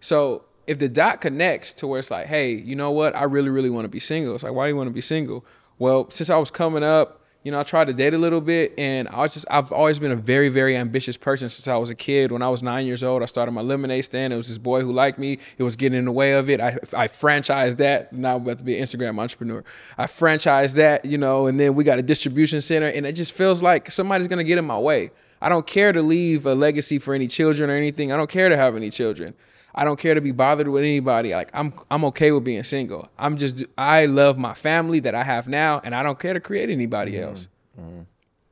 So 0.00 0.44
if 0.70 0.78
the 0.78 0.88
dot 0.88 1.20
connects 1.20 1.74
to 1.74 1.88
where 1.88 1.98
it's 1.98 2.12
like, 2.12 2.26
hey, 2.26 2.52
you 2.52 2.76
know 2.76 2.92
what? 2.92 3.16
I 3.16 3.24
really, 3.24 3.50
really 3.50 3.70
want 3.70 3.86
to 3.86 3.88
be 3.88 3.98
single. 3.98 4.36
It's 4.36 4.44
like, 4.44 4.52
why 4.52 4.66
do 4.66 4.68
you 4.68 4.76
want 4.76 4.86
to 4.86 4.94
be 4.94 5.00
single? 5.00 5.44
Well, 5.80 6.08
since 6.10 6.30
I 6.30 6.36
was 6.36 6.48
coming 6.52 6.84
up, 6.84 7.22
you 7.42 7.50
know, 7.50 7.58
I 7.58 7.64
tried 7.64 7.86
to 7.88 7.92
date 7.92 8.14
a 8.14 8.18
little 8.18 8.40
bit 8.40 8.74
and 8.78 9.08
I 9.08 9.16
was 9.16 9.32
just, 9.32 9.46
I've 9.50 9.72
always 9.72 9.98
been 9.98 10.12
a 10.12 10.16
very, 10.16 10.48
very 10.48 10.76
ambitious 10.76 11.16
person 11.16 11.48
since 11.48 11.66
I 11.66 11.76
was 11.76 11.90
a 11.90 11.96
kid. 11.96 12.30
When 12.30 12.40
I 12.40 12.48
was 12.48 12.62
nine 12.62 12.86
years 12.86 13.02
old, 13.02 13.20
I 13.20 13.26
started 13.26 13.50
my 13.50 13.62
lemonade 13.62 14.04
stand. 14.04 14.32
It 14.32 14.36
was 14.36 14.46
this 14.46 14.58
boy 14.58 14.82
who 14.82 14.92
liked 14.92 15.18
me. 15.18 15.40
It 15.58 15.64
was 15.64 15.74
getting 15.74 15.98
in 15.98 16.04
the 16.04 16.12
way 16.12 16.34
of 16.34 16.48
it. 16.48 16.60
I, 16.60 16.78
I 16.96 17.08
franchised 17.08 17.78
that. 17.78 18.12
Now 18.12 18.36
I'm 18.36 18.42
about 18.42 18.58
to 18.58 18.64
be 18.64 18.78
an 18.78 18.84
Instagram 18.84 19.18
entrepreneur. 19.18 19.64
I 19.98 20.04
franchised 20.04 20.74
that, 20.74 21.04
you 21.04 21.18
know, 21.18 21.48
and 21.48 21.58
then 21.58 21.74
we 21.74 21.82
got 21.82 21.98
a 21.98 22.02
distribution 22.02 22.60
center 22.60 22.86
and 22.86 23.04
it 23.06 23.14
just 23.14 23.32
feels 23.32 23.60
like 23.60 23.90
somebody's 23.90 24.28
going 24.28 24.38
to 24.38 24.44
get 24.44 24.56
in 24.56 24.66
my 24.66 24.78
way. 24.78 25.10
I 25.42 25.48
don't 25.48 25.66
care 25.66 25.92
to 25.92 26.00
leave 26.00 26.46
a 26.46 26.54
legacy 26.54 27.00
for 27.00 27.12
any 27.12 27.26
children 27.26 27.70
or 27.70 27.74
anything. 27.74 28.12
I 28.12 28.16
don't 28.16 28.30
care 28.30 28.48
to 28.48 28.56
have 28.56 28.76
any 28.76 28.90
children. 28.90 29.34
I 29.74 29.84
don't 29.84 29.98
care 29.98 30.14
to 30.14 30.20
be 30.20 30.32
bothered 30.32 30.68
with 30.68 30.82
anybody. 30.82 31.32
Like 31.32 31.50
I'm 31.54 31.72
I'm 31.90 32.04
okay 32.06 32.32
with 32.32 32.44
being 32.44 32.62
single. 32.64 33.08
I'm 33.18 33.36
just 33.36 33.64
I 33.78 34.06
love 34.06 34.38
my 34.38 34.54
family 34.54 35.00
that 35.00 35.14
I 35.14 35.22
have 35.24 35.48
now 35.48 35.80
and 35.84 35.94
I 35.94 36.02
don't 36.02 36.18
care 36.18 36.34
to 36.34 36.40
create 36.40 36.70
anybody 36.70 37.12
mm-hmm. 37.12 37.28
else. 37.28 37.48
Mm-hmm. 37.80 38.00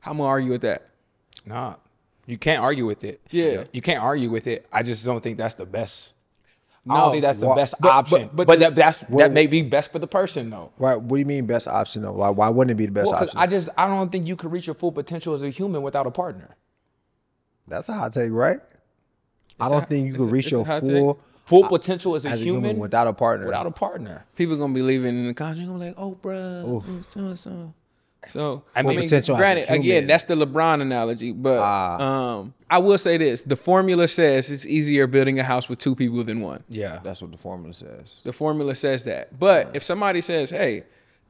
How 0.00 0.10
am 0.12 0.16
I 0.16 0.18
gonna 0.18 0.28
argue 0.28 0.50
with 0.50 0.62
that? 0.62 0.88
Nah, 1.44 1.74
you 2.26 2.38
can't 2.38 2.62
argue 2.62 2.86
with 2.86 3.04
it. 3.04 3.20
Yeah. 3.30 3.64
you 3.72 3.82
can't 3.82 4.02
argue 4.02 4.30
with 4.30 4.46
it. 4.46 4.66
I 4.72 4.82
just 4.82 5.04
don't 5.04 5.22
think 5.22 5.38
that's 5.38 5.54
the 5.54 5.66
best. 5.66 6.14
No, 6.84 6.94
I 6.94 6.96
No. 6.96 7.02
don't 7.04 7.12
think 7.12 7.22
that's 7.22 7.38
the 7.40 7.46
Wha- 7.46 7.54
best 7.56 7.74
but- 7.80 7.90
option. 7.90 8.22
but- 8.28 8.36
But, 8.36 8.46
but 8.46 8.58
that, 8.60 8.74
that's 8.74 9.04
Well- 9.08 9.18
that 9.18 9.32
may 9.32 9.46
be 9.46 9.62
best 9.62 9.90
for 9.92 9.98
the 9.98 10.06
person 10.06 10.50
though. 10.50 10.72
Right. 10.78 10.96
What 11.00 11.16
do 11.16 11.20
you 11.20 11.26
mean 11.26 11.46
best 11.46 11.66
option 11.68 12.02
though? 12.02 12.12
Why, 12.12 12.30
why 12.30 12.48
wouldn't 12.48 12.70
it 12.70 12.76
be 12.78 12.86
the 12.86 12.92
best 12.92 13.08
Well, 13.08 13.18
'cause 13.18 13.28
option? 13.30 13.40
I 13.40 13.46
just 13.46 13.68
I 13.76 13.86
don't 13.86 14.10
think 14.12 14.26
you 14.26 14.36
could 14.36 14.52
reach 14.52 14.66
your 14.66 14.74
full 14.74 14.92
potential 14.92 15.34
as 15.34 15.42
a 15.42 15.50
human 15.50 15.82
without 15.82 16.06
a 16.06 16.10
partner. 16.10 16.56
That's 17.66 17.88
a 17.88 17.92
hot 17.92 18.12
take, 18.12 18.30
right? 18.30 18.60
I 19.61 19.68
don't 19.68 19.82
a- 19.82 19.86
think 19.86 20.06
you 20.06 20.12
it's 20.14 20.22
could 20.22 20.30
reach 20.30 20.50
your 20.50 20.64
hot 20.64 20.82
take. 20.82 20.92
full 20.92 21.18
Full 21.46 21.66
potential 21.66 22.14
as 22.14 22.26
a, 22.26 22.28
as 22.28 22.42
a 22.42 22.44
human, 22.44 22.62
human 22.64 22.78
without 22.78 23.06
a 23.06 23.12
partner. 23.14 23.46
without 23.46 23.64
a 23.66 23.70
partner. 23.70 24.22
People 24.36 24.56
are 24.56 24.59
gonna 24.59 24.74
be 24.74 24.82
leaving 24.82 25.18
in 25.18 25.26
the 25.28 25.32
country 25.34 25.64
gonna 25.64 25.78
be 25.78 25.84
like, 25.86 25.94
oh 25.96 26.14
bruh. 26.22 27.04
So, 27.14 27.34
so. 27.34 27.74
so 28.28 28.62
I 28.76 28.80
I 28.80 28.82
mean, 28.82 28.96
mean, 28.96 29.06
potential 29.06 29.34
as 29.34 29.40
a 29.40 29.42
granted, 29.42 29.70
again, 29.70 30.06
that's 30.06 30.24
the 30.24 30.34
LeBron 30.34 30.82
analogy, 30.82 31.32
but 31.32 31.59
Ah. 31.61 32.36
um, 32.38 32.52
I 32.70 32.76
will 32.78 32.98
say 32.98 33.16
this: 33.16 33.44
the 33.44 33.56
formula 33.56 34.09
says 34.09 34.50
it's 34.50 34.66
easier 34.66 35.06
building 35.06 35.38
a 35.38 35.42
house 35.42 35.70
with 35.70 35.78
two 35.78 35.94
people 35.94 36.22
than 36.22 36.40
one. 36.42 36.64
Yeah, 36.68 37.00
That's 37.02 37.22
what 37.22 37.32
the 37.32 37.38
formula 37.38 37.72
says. 37.72 38.20
The 38.24 38.32
formula 38.34 38.74
says 38.74 39.04
that. 39.04 39.38
But 39.38 39.70
if 39.72 39.82
somebody 39.82 40.20
says, 40.20 40.50
"Hey, 40.50 40.82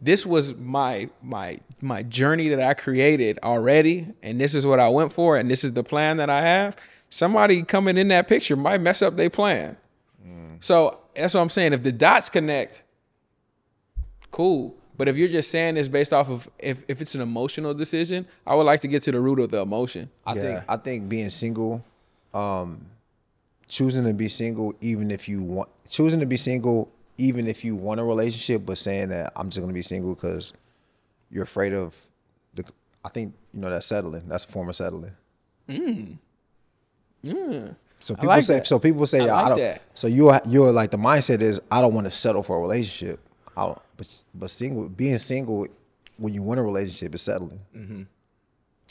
this 0.02 0.26
was 0.26 0.56
my 0.56 1.10
my 1.22 1.60
my 1.80 2.02
journey 2.02 2.48
that 2.48 2.60
I 2.60 2.74
created 2.74 3.38
already, 3.44 4.08
and 4.24 4.40
this 4.40 4.56
is 4.56 4.66
what 4.66 4.80
I 4.80 4.88
went 4.88 5.12
for, 5.12 5.36
and 5.36 5.48
this 5.48 5.62
is 5.62 5.74
the 5.74 5.84
plan 5.84 6.16
that 6.16 6.28
I 6.28 6.40
have," 6.40 6.76
somebody 7.10 7.62
coming 7.62 7.96
in 7.96 8.08
that 8.08 8.28
picture 8.28 8.56
might 8.56 8.80
mess 8.80 9.02
up 9.02 9.16
their 9.16 9.30
plan. 9.30 9.76
So 10.60 10.98
that's 11.14 11.34
what 11.34 11.40
I'm 11.40 11.50
saying. 11.50 11.72
If 11.72 11.82
the 11.82 11.92
dots 11.92 12.28
connect, 12.28 12.82
cool. 14.30 14.74
But 14.96 15.06
if 15.08 15.16
you're 15.16 15.28
just 15.28 15.50
saying 15.50 15.76
this 15.76 15.86
based 15.86 16.12
off 16.12 16.28
of 16.28 16.50
if, 16.58 16.82
if 16.88 17.00
it's 17.00 17.14
an 17.14 17.20
emotional 17.20 17.72
decision, 17.72 18.26
I 18.44 18.54
would 18.56 18.64
like 18.64 18.80
to 18.80 18.88
get 18.88 19.02
to 19.02 19.12
the 19.12 19.20
root 19.20 19.38
of 19.38 19.50
the 19.50 19.60
emotion. 19.60 20.10
I 20.26 20.34
think 20.34 20.64
I 20.68 20.76
think 20.76 21.08
being 21.08 21.30
single, 21.30 21.84
um, 22.34 22.84
choosing 23.68 24.04
to 24.04 24.12
be 24.12 24.28
single, 24.28 24.74
even 24.80 25.10
if 25.12 25.28
you 25.28 25.40
want 25.40 25.68
choosing 25.88 26.18
to 26.20 26.26
be 26.26 26.36
single, 26.36 26.90
even 27.16 27.46
if 27.46 27.64
you 27.64 27.76
want 27.76 28.00
a 28.00 28.04
relationship, 28.04 28.66
but 28.66 28.76
saying 28.78 29.10
that 29.10 29.32
I'm 29.36 29.50
just 29.50 29.60
gonna 29.60 29.72
be 29.72 29.82
single 29.82 30.14
because 30.16 30.52
you're 31.30 31.44
afraid 31.44 31.72
of 31.72 31.96
the. 32.54 32.64
I 33.04 33.08
think 33.10 33.34
you 33.54 33.60
know 33.60 33.70
that's 33.70 33.86
settling. 33.86 34.24
That's 34.26 34.44
a 34.44 34.48
form 34.48 34.68
of 34.68 34.74
settling. 34.74 35.12
So 38.00 38.14
people 38.14 38.28
like 38.28 38.44
say. 38.44 38.54
that. 38.54 38.66
So 38.66 38.78
people 38.78 39.06
say, 39.06 39.28
I 39.28 39.46
I, 39.46 39.48
don't. 39.48 39.58
that. 39.58 39.82
So 39.94 40.06
you're 40.06 40.40
you're 40.46 40.72
like 40.72 40.90
the 40.90 40.98
mindset 40.98 41.40
is 41.40 41.60
I 41.70 41.80
don't 41.80 41.94
want 41.94 42.06
to 42.06 42.10
settle 42.10 42.42
for 42.42 42.56
a 42.56 42.60
relationship. 42.60 43.20
I 43.56 43.66
don't, 43.66 43.78
but 43.96 44.08
but 44.34 44.50
single 44.50 44.88
being 44.88 45.18
single 45.18 45.66
when 46.16 46.32
you 46.32 46.42
want 46.42 46.60
a 46.60 46.62
relationship 46.62 47.14
is 47.14 47.22
settling. 47.22 47.60
Mm-hmm. 47.76 48.02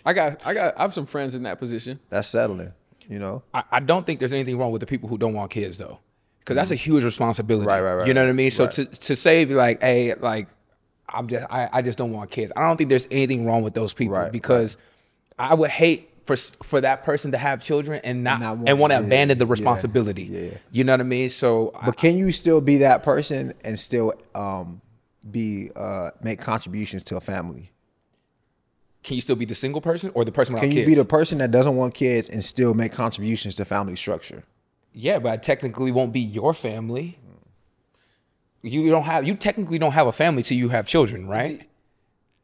I 0.05 0.13
got 0.13 0.45
I 0.45 0.53
got 0.53 0.77
I 0.77 0.81
have 0.81 0.93
some 0.93 1.05
friends 1.05 1.35
in 1.35 1.43
that 1.43 1.59
position. 1.59 1.99
That's 2.09 2.27
settling. 2.27 2.73
You 3.09 3.19
know. 3.19 3.43
I, 3.53 3.63
I 3.71 3.79
don't 3.79 4.05
think 4.05 4.19
there's 4.19 4.33
anything 4.33 4.57
wrong 4.57 4.71
with 4.71 4.81
the 4.81 4.85
people 4.85 5.07
who 5.07 5.17
don't 5.17 5.33
want 5.33 5.51
kids 5.51 5.77
though, 5.77 5.99
because 6.39 6.55
that's 6.55 6.71
a 6.71 6.75
mm-hmm. 6.75 6.91
huge 6.91 7.03
responsibility. 7.05 7.65
Right, 7.65 7.79
right, 7.79 7.95
right, 7.95 8.07
You 8.07 8.13
know 8.13 8.23
what 8.23 8.29
I 8.29 8.33
mean? 8.33 8.51
So 8.51 8.65
right. 8.65 8.73
to 8.73 8.85
to 8.85 9.15
say 9.15 9.45
like, 9.45 9.81
hey, 9.81 10.13
like 10.15 10.47
I'm 11.07 11.27
just 11.27 11.45
I, 11.49 11.69
I 11.71 11.81
just 11.81 11.97
don't 11.97 12.11
want 12.11 12.29
kids. 12.29 12.51
I 12.55 12.67
don't 12.67 12.75
think 12.75 12.89
there's 12.89 13.07
anything 13.09 13.45
wrong 13.45 13.63
with 13.63 13.73
those 13.73 13.93
people 13.93 14.15
Right, 14.15 14.31
because 14.31 14.77
I 15.39 15.55
would 15.55 15.69
hate 15.69 16.06
for 16.27 16.35
for 16.63 16.81
that 16.81 17.03
person 17.03 17.31
to 17.31 17.37
have 17.37 17.63
children 17.63 18.01
and 18.03 18.23
not, 18.23 18.39
Not 18.41 18.57
want- 18.57 18.69
and 18.69 18.79
want 18.79 18.91
to 18.91 18.99
yeah, 18.99 19.05
abandon 19.05 19.37
the 19.37 19.45
responsibility. 19.47 20.23
yeah. 20.23 20.49
You 20.71 20.83
know 20.83 20.93
what 20.93 20.99
I 20.99 21.03
mean? 21.03 21.29
So 21.29 21.71
I- 21.79 21.85
But 21.87 21.97
can 21.97 22.17
you 22.17 22.31
still 22.31 22.61
be 22.61 22.77
that 22.79 23.01
person 23.03 23.53
and 23.63 23.79
still 23.79 24.13
um, 24.35 24.81
be 25.31 25.71
uh, 25.75 26.11
make 26.21 26.39
contributions 26.39 27.03
to 27.03 27.17
a 27.17 27.21
family? 27.21 27.71
can 29.03 29.15
you 29.15 29.21
still 29.21 29.37
be 29.37 29.45
the 29.45 29.55
single 29.55 29.79
person 29.79 30.11
or 30.15 30.25
the 30.25 30.31
person 30.33 30.53
without 30.53 30.63
Can 30.67 30.71
you 30.71 30.83
kids? 30.83 30.89
be 30.89 30.95
the 30.95 31.05
person 31.05 31.37
that 31.37 31.49
doesn't 31.49 31.77
want 31.77 31.93
kids 31.93 32.27
and 32.27 32.43
still 32.43 32.73
make 32.73 32.91
contributions 32.91 33.55
to 33.55 33.63
family 33.65 33.95
structure? 33.95 34.43
yeah, 34.91 35.17
but 35.19 35.31
I 35.31 35.37
technically 35.37 35.91
won't 35.91 36.11
be 36.11 36.19
your 36.19 36.53
family. 36.53 37.17
You 38.63 38.89
don't 38.89 39.03
have 39.03 39.25
you 39.25 39.35
technically 39.35 39.77
don't 39.79 39.93
have 39.93 40.07
a 40.07 40.11
family 40.11 40.43
till 40.43 40.57
you 40.57 40.69
have 40.69 40.87
children, 40.87 41.27
right? 41.27 41.61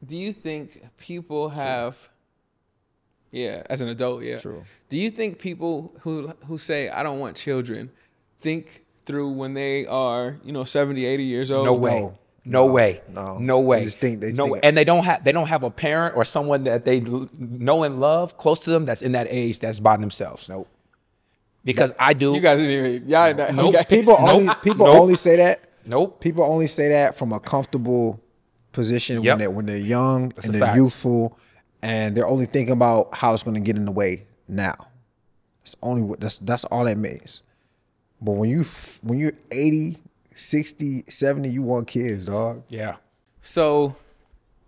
Do 0.06 0.16
you 0.16 0.32
think 0.32 0.80
people 0.96 1.50
have 1.50 2.08
Yeah, 3.34 3.62
as 3.68 3.80
an 3.80 3.88
adult, 3.88 4.22
yeah. 4.22 4.38
True. 4.38 4.62
Do 4.90 4.96
you 4.96 5.10
think 5.10 5.38
people 5.40 5.92
who 6.02 6.28
who 6.46 6.56
say 6.56 6.88
I 6.88 7.02
don't 7.02 7.18
want 7.18 7.36
children 7.36 7.90
think 8.40 8.84
through 9.06 9.30
when 9.32 9.54
they 9.54 9.86
are, 9.86 10.36
you 10.44 10.52
know, 10.52 10.62
70, 10.64 11.04
80 11.04 11.24
years 11.24 11.50
old? 11.50 11.66
No 11.66 11.74
way. 11.74 12.00
No. 12.00 12.18
No, 12.46 12.66
No. 12.66 12.72
way. 12.72 13.00
No. 13.12 13.38
No 13.38 13.60
way. 13.60 13.78
They 13.80 13.84
just 13.86 13.98
think- 14.00 14.20
they 14.20 14.28
just 14.28 14.38
no 14.38 14.44
think- 14.44 14.54
way. 14.54 14.60
And 14.62 14.76
they 14.76 14.84
don't 14.84 15.02
have 15.04 15.24
they 15.24 15.32
don't 15.32 15.48
have 15.48 15.64
a 15.64 15.70
parent 15.70 16.16
or 16.16 16.24
someone 16.24 16.62
that 16.64 16.84
they 16.84 17.00
know 17.00 17.82
and 17.82 17.98
love 18.00 18.36
close 18.36 18.60
to 18.64 18.70
them 18.70 18.84
that's 18.84 19.02
in 19.02 19.12
that 19.12 19.26
age 19.30 19.58
that's 19.58 19.80
by 19.80 19.96
themselves. 19.96 20.48
Nope. 20.48 20.68
Because 21.64 21.92
I 21.98 22.12
do. 22.12 22.34
You 22.34 22.40
guys 22.40 22.60
didn't 22.60 22.86
even 22.96 23.08
y'all 23.08 23.24
ain't 23.26 23.38
not- 23.38 23.54
Nope. 23.54 23.74
okay. 23.74 23.84
People 23.88 24.16
only 24.18 24.44
Nope. 24.44 24.62
people 24.62 24.86
Nope. 24.86 25.00
only 25.00 25.14
say 25.16 25.36
that. 25.36 25.60
Nope. 25.86 26.20
People 26.20 26.44
only 26.44 26.66
say 26.66 26.88
that 26.90 27.14
from 27.16 27.32
a 27.32 27.40
comfortable 27.40 28.20
position 28.72 29.22
Yep. 29.22 29.32
when 29.32 29.38
they 29.38 29.48
when 29.48 29.66
they're 29.66 29.76
young 29.78 30.28
That's 30.28 30.46
and 30.46 30.54
they're 30.54 30.60
fact. 30.60 30.76
youthful, 30.76 31.36
and 31.84 32.16
they're 32.16 32.26
only 32.26 32.46
thinking 32.46 32.72
about 32.72 33.14
how 33.14 33.34
it's 33.34 33.42
going 33.42 33.54
to 33.54 33.60
get 33.60 33.76
in 33.76 33.84
the 33.84 33.92
way 33.92 34.26
now. 34.48 34.74
It's 35.62 35.76
only 35.82 36.00
what 36.00 36.18
that's 36.18 36.38
that's 36.38 36.64
all 36.64 36.86
that 36.86 36.96
means. 36.96 37.42
But 38.22 38.32
when 38.32 38.48
you 38.48 38.64
when 39.02 39.18
you're 39.18 39.34
80, 39.50 39.98
60, 40.34 41.04
70, 41.08 41.48
you 41.50 41.62
want 41.62 41.86
kids, 41.86 42.24
dog. 42.24 42.62
Yeah. 42.70 42.96
So, 43.42 43.96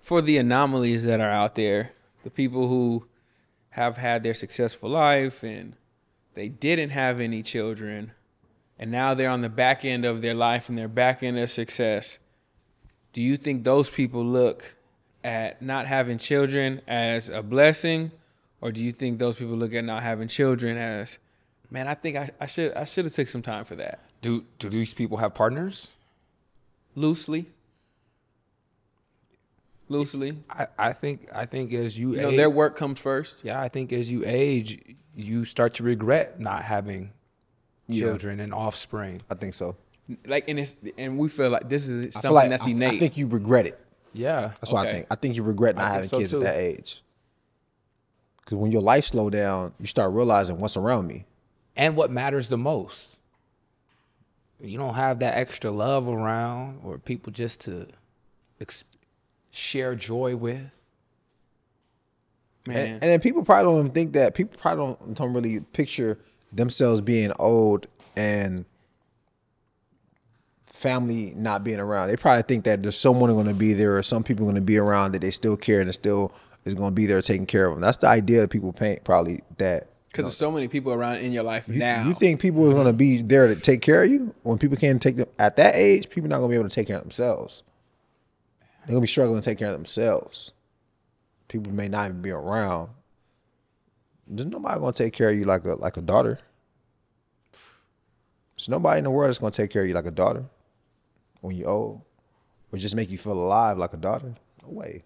for 0.02 0.20
the 0.20 0.36
anomalies 0.36 1.04
that 1.04 1.20
are 1.20 1.30
out 1.30 1.54
there, 1.54 1.92
the 2.22 2.30
people 2.30 2.68
who 2.68 3.06
have 3.70 3.96
had 3.96 4.22
their 4.22 4.34
successful 4.34 4.90
life 4.90 5.42
and 5.42 5.74
they 6.34 6.48
didn't 6.48 6.90
have 6.90 7.18
any 7.18 7.42
children, 7.42 8.12
and 8.78 8.90
now 8.90 9.14
they're 9.14 9.30
on 9.30 9.40
the 9.40 9.48
back 9.48 9.86
end 9.86 10.04
of 10.04 10.20
their 10.20 10.34
life 10.34 10.68
and 10.68 10.76
they're 10.76 10.86
back 10.86 11.22
end 11.22 11.38
of 11.38 11.48
success, 11.48 12.18
do 13.14 13.22
you 13.22 13.38
think 13.38 13.64
those 13.64 13.88
people 13.88 14.22
look 14.22 14.75
at 15.26 15.60
not 15.60 15.86
having 15.86 16.18
children 16.18 16.80
as 16.86 17.28
a 17.28 17.42
blessing, 17.42 18.12
or 18.60 18.70
do 18.70 18.82
you 18.82 18.92
think 18.92 19.18
those 19.18 19.34
people 19.34 19.56
look 19.56 19.74
at 19.74 19.84
not 19.84 20.02
having 20.04 20.28
children 20.28 20.76
as, 20.76 21.18
man, 21.68 21.88
I 21.88 21.94
think 21.94 22.16
I, 22.16 22.30
I 22.40 22.46
should 22.46 22.72
I 22.74 22.84
should 22.84 23.04
have 23.06 23.12
took 23.14 23.28
some 23.28 23.42
time 23.42 23.64
for 23.64 23.74
that 23.74 23.98
Do 24.22 24.44
do 24.60 24.70
these 24.70 24.94
people 24.94 25.18
have 25.18 25.34
partners? 25.34 25.90
loosely? 26.94 27.46
Loosely, 29.88 30.38
I, 30.50 30.66
I 30.78 30.92
think 30.92 31.28
I 31.32 31.46
think 31.46 31.72
as 31.72 31.96
you, 31.98 32.14
you 32.14 32.22
know, 32.22 32.30
age, 32.30 32.36
their 32.36 32.50
work 32.50 32.76
comes 32.76 32.98
first. 33.00 33.44
yeah, 33.44 33.60
I 33.60 33.68
think 33.68 33.92
as 33.92 34.10
you 34.10 34.22
age, 34.26 34.96
you 35.14 35.44
start 35.44 35.74
to 35.74 35.82
regret 35.84 36.40
not 36.40 36.62
having 36.64 37.12
children 37.92 38.40
and 38.40 38.52
offspring. 38.52 39.22
I 39.30 39.34
think 39.34 39.54
so. 39.54 39.76
like 40.26 40.48
and 40.48 40.58
it's 40.58 40.76
and 40.98 41.18
we 41.18 41.28
feel 41.28 41.50
like 41.50 41.68
this 41.68 41.86
is 41.86 42.14
something 42.14 42.32
like 42.32 42.50
that's 42.50 42.66
I, 42.66 42.70
innate. 42.70 42.94
I 42.94 42.98
think 42.98 43.16
you 43.16 43.28
regret 43.28 43.66
it. 43.66 43.78
Yeah. 44.16 44.52
That's 44.60 44.72
what 44.72 44.86
I 44.86 44.92
think. 44.92 45.06
I 45.10 45.14
think 45.14 45.36
you 45.36 45.42
regret 45.42 45.76
not 45.76 45.82
think 45.82 45.92
having 45.94 46.08
so 46.08 46.18
kids 46.18 46.30
too. 46.32 46.38
at 46.38 46.42
that 46.44 46.56
age. 46.56 47.02
Because 48.40 48.58
when 48.58 48.70
your 48.72 48.82
life 48.82 49.04
slow 49.04 49.28
down, 49.30 49.74
you 49.80 49.86
start 49.86 50.12
realizing 50.12 50.58
what's 50.58 50.76
around 50.76 51.06
me. 51.06 51.24
and 51.76 51.94
what 51.96 52.10
matters 52.10 52.48
the 52.48 52.56
most. 52.58 53.18
You 54.60 54.78
don't 54.78 54.94
have 54.94 55.18
that 55.18 55.36
extra 55.36 55.70
love 55.70 56.08
around 56.08 56.80
or 56.82 56.96
people 56.96 57.30
just 57.32 57.60
to 57.62 57.86
ex- 58.60 58.84
share 59.50 59.94
joy 59.94 60.34
with. 60.36 60.84
Man, 62.66 62.76
And, 62.76 62.92
and 62.94 63.02
then 63.02 63.20
people 63.20 63.44
probably 63.44 63.64
don't 63.70 63.78
even 63.80 63.92
think 63.92 64.12
that 64.14 64.34
people 64.34 64.58
probably 64.58 64.96
don't 64.98 65.14
don't 65.14 65.32
really 65.34 65.60
picture 65.60 66.18
themselves 66.52 67.00
being 67.00 67.32
old 67.38 67.86
and 68.16 68.64
family 70.76 71.32
not 71.34 71.64
being 71.64 71.80
around. 71.80 72.08
They 72.08 72.16
probably 72.16 72.42
think 72.42 72.64
that 72.64 72.82
there's 72.82 72.98
someone 72.98 73.32
going 73.32 73.46
to 73.46 73.54
be 73.54 73.72
there 73.72 73.96
or 73.96 74.02
some 74.02 74.22
people 74.22 74.44
going 74.44 74.56
to 74.56 74.60
be 74.60 74.76
around 74.76 75.12
that 75.12 75.22
they 75.22 75.30
still 75.30 75.56
care 75.56 75.80
and 75.80 75.92
still 75.92 76.32
is 76.64 76.74
going 76.74 76.90
to 76.90 76.94
be 76.94 77.06
there 77.06 77.22
taking 77.22 77.46
care 77.46 77.66
of 77.66 77.74
them. 77.74 77.80
That's 77.80 77.96
the 77.96 78.08
idea 78.08 78.40
that 78.40 78.50
people 78.50 78.72
paint 78.72 79.02
probably 79.02 79.40
that 79.56 79.88
because 80.08 80.26
there's 80.26 80.36
so 80.36 80.50
many 80.50 80.66
people 80.66 80.92
around 80.92 81.18
in 81.18 81.32
your 81.32 81.42
life 81.42 81.68
you, 81.68 81.78
now. 81.78 82.06
you 82.06 82.14
think 82.14 82.40
people 82.40 82.66
are 82.68 82.72
going 82.72 82.86
to 82.86 82.92
be 82.92 83.20
there 83.20 83.48
to 83.48 83.56
take 83.56 83.82
care 83.82 84.02
of 84.02 84.10
you 84.10 84.34
when 84.44 84.56
people 84.56 84.76
can't 84.76 85.00
take 85.00 85.16
them 85.16 85.28
at 85.38 85.56
that 85.56 85.74
age, 85.74 86.08
people 86.08 86.28
not 86.28 86.38
going 86.38 86.50
to 86.50 86.54
be 86.54 86.58
able 86.58 86.68
to 86.68 86.74
take 86.74 86.86
care 86.86 86.96
of 86.96 87.02
themselves. 87.02 87.62
They're 88.80 88.92
going 88.92 89.00
to 89.00 89.02
be 89.02 89.08
struggling 89.08 89.40
to 89.40 89.44
take 89.44 89.58
care 89.58 89.68
of 89.68 89.74
themselves. 89.74 90.54
People 91.48 91.72
may 91.72 91.88
not 91.88 92.08
even 92.08 92.22
be 92.22 92.30
around. 92.30 92.90
There's 94.26 94.46
nobody 94.46 94.80
going 94.80 94.92
to 94.92 95.02
take 95.04 95.12
care 95.12 95.30
of 95.30 95.36
you 95.36 95.44
like 95.44 95.64
a 95.64 95.74
like 95.74 95.96
a 95.96 96.00
daughter. 96.00 96.40
There's 98.56 98.68
nobody 98.68 98.98
in 98.98 99.04
the 99.04 99.10
world 99.10 99.28
that's 99.28 99.38
going 99.38 99.52
to 99.52 99.56
take 99.56 99.70
care 99.70 99.82
of 99.82 99.88
you 99.88 99.94
like 99.94 100.06
a 100.06 100.10
daughter 100.10 100.46
when 101.46 101.56
you're 101.56 101.68
old, 101.68 102.02
or 102.72 102.78
just 102.78 102.94
make 102.96 103.10
you 103.10 103.18
feel 103.18 103.32
alive 103.32 103.78
like 103.78 103.92
a 103.92 103.96
daughter. 103.96 104.34
No 104.62 104.68
way. 104.68 105.04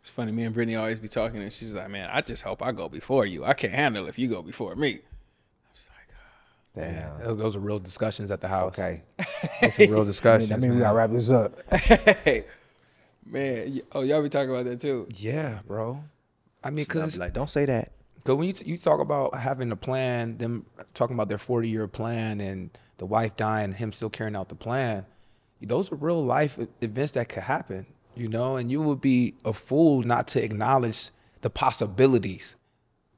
It's 0.00 0.10
funny. 0.10 0.32
Me 0.32 0.44
and 0.44 0.54
Brittany 0.54 0.76
always 0.76 1.00
be 1.00 1.08
talking, 1.08 1.42
and 1.42 1.52
she's 1.52 1.74
like, 1.74 1.90
"Man, 1.90 2.08
I 2.12 2.20
just 2.20 2.42
hope 2.42 2.62
I 2.62 2.72
go 2.72 2.88
before 2.88 3.26
you. 3.26 3.44
I 3.44 3.54
can't 3.54 3.74
handle 3.74 4.06
if 4.08 4.18
you 4.18 4.28
go 4.28 4.42
before 4.42 4.74
me." 4.76 4.94
I 4.94 5.70
was 5.72 5.88
like, 5.96 6.16
oh, 6.16 6.80
Damn. 6.80 7.24
Those, 7.24 7.38
those 7.38 7.56
are 7.56 7.60
real 7.60 7.78
discussions 7.78 8.30
at 8.30 8.40
the 8.40 8.48
house. 8.48 8.78
Okay. 8.78 9.02
Those 9.62 9.78
are 9.80 9.82
real 9.82 9.94
I 9.94 9.98
mean, 9.98 10.06
discussions. 10.06 10.52
I 10.52 10.56
mean 10.56 10.74
we 10.74 10.80
gotta 10.80 10.96
wrap 10.96 11.10
this 11.10 11.30
up. 11.30 11.74
hey, 11.74 12.44
man. 13.26 13.80
Oh, 13.92 14.02
y'all 14.02 14.22
be 14.22 14.28
talking 14.28 14.50
about 14.50 14.64
that 14.66 14.80
too. 14.80 15.08
Yeah, 15.10 15.60
bro. 15.66 16.02
I 16.64 16.70
mean, 16.70 16.84
because 16.84 17.18
like, 17.18 17.32
don't 17.32 17.50
say 17.50 17.66
that. 17.66 17.92
Because 18.16 18.36
when 18.36 18.46
you, 18.46 18.52
t- 18.52 18.64
you 18.64 18.76
talk 18.76 19.00
about 19.00 19.34
having 19.34 19.72
a 19.72 19.76
plan, 19.76 20.38
them 20.38 20.64
talking 20.94 21.14
about 21.14 21.28
their 21.28 21.38
40 21.38 21.68
year 21.68 21.88
plan 21.88 22.40
and 22.40 22.70
the 22.98 23.06
wife 23.06 23.36
dying, 23.36 23.72
him 23.72 23.90
still 23.90 24.10
carrying 24.10 24.36
out 24.36 24.48
the 24.48 24.54
plan, 24.54 25.04
those 25.66 25.90
are 25.92 25.96
real 25.96 26.24
life 26.24 26.58
events 26.80 27.12
that 27.12 27.28
could 27.28 27.44
happen, 27.44 27.86
you 28.14 28.28
know, 28.28 28.56
and 28.56 28.70
you 28.70 28.82
would 28.82 29.00
be 29.00 29.34
a 29.44 29.52
fool 29.52 30.02
not 30.02 30.26
to 30.28 30.42
acknowledge 30.42 31.10
the 31.40 31.50
possibilities 31.50 32.56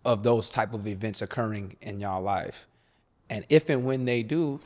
of 0.05 0.23
those 0.23 0.51
type 0.51 0.75
of 0.75 0.87
events 0.87 1.23
occurring 1.23 1.77
in 1.81 2.01
y'all 2.01 2.23
life. 2.23 2.67
And 3.31 3.45
if 3.49 3.69
and 3.71 3.85
when 3.85 4.05
they 4.05 4.23
do, 4.23 4.61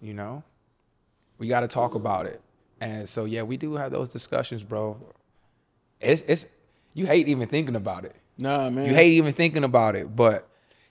you 0.00 0.14
know, 0.14 0.42
we 1.38 1.48
got 1.48 1.60
to 1.60 1.68
talk 1.68 1.94
about 1.94 2.26
it. 2.26 2.40
And 2.80 3.08
so, 3.08 3.24
yeah, 3.24 3.42
we 3.42 3.56
do 3.56 3.74
have 3.74 3.90
those 3.90 4.08
discussions, 4.08 4.62
bro. 4.62 5.00
It's, 6.00 6.22
it's, 6.28 6.46
you 6.94 7.06
hate 7.06 7.28
even 7.28 7.48
thinking 7.48 7.76
about 7.76 8.04
it. 8.04 8.14
Nah, 8.38 8.70
man. 8.70 8.86
You 8.86 8.94
hate 8.94 9.12
even 9.14 9.32
thinking 9.32 9.64
about 9.64 9.96
it, 9.96 10.14
but 10.14 10.47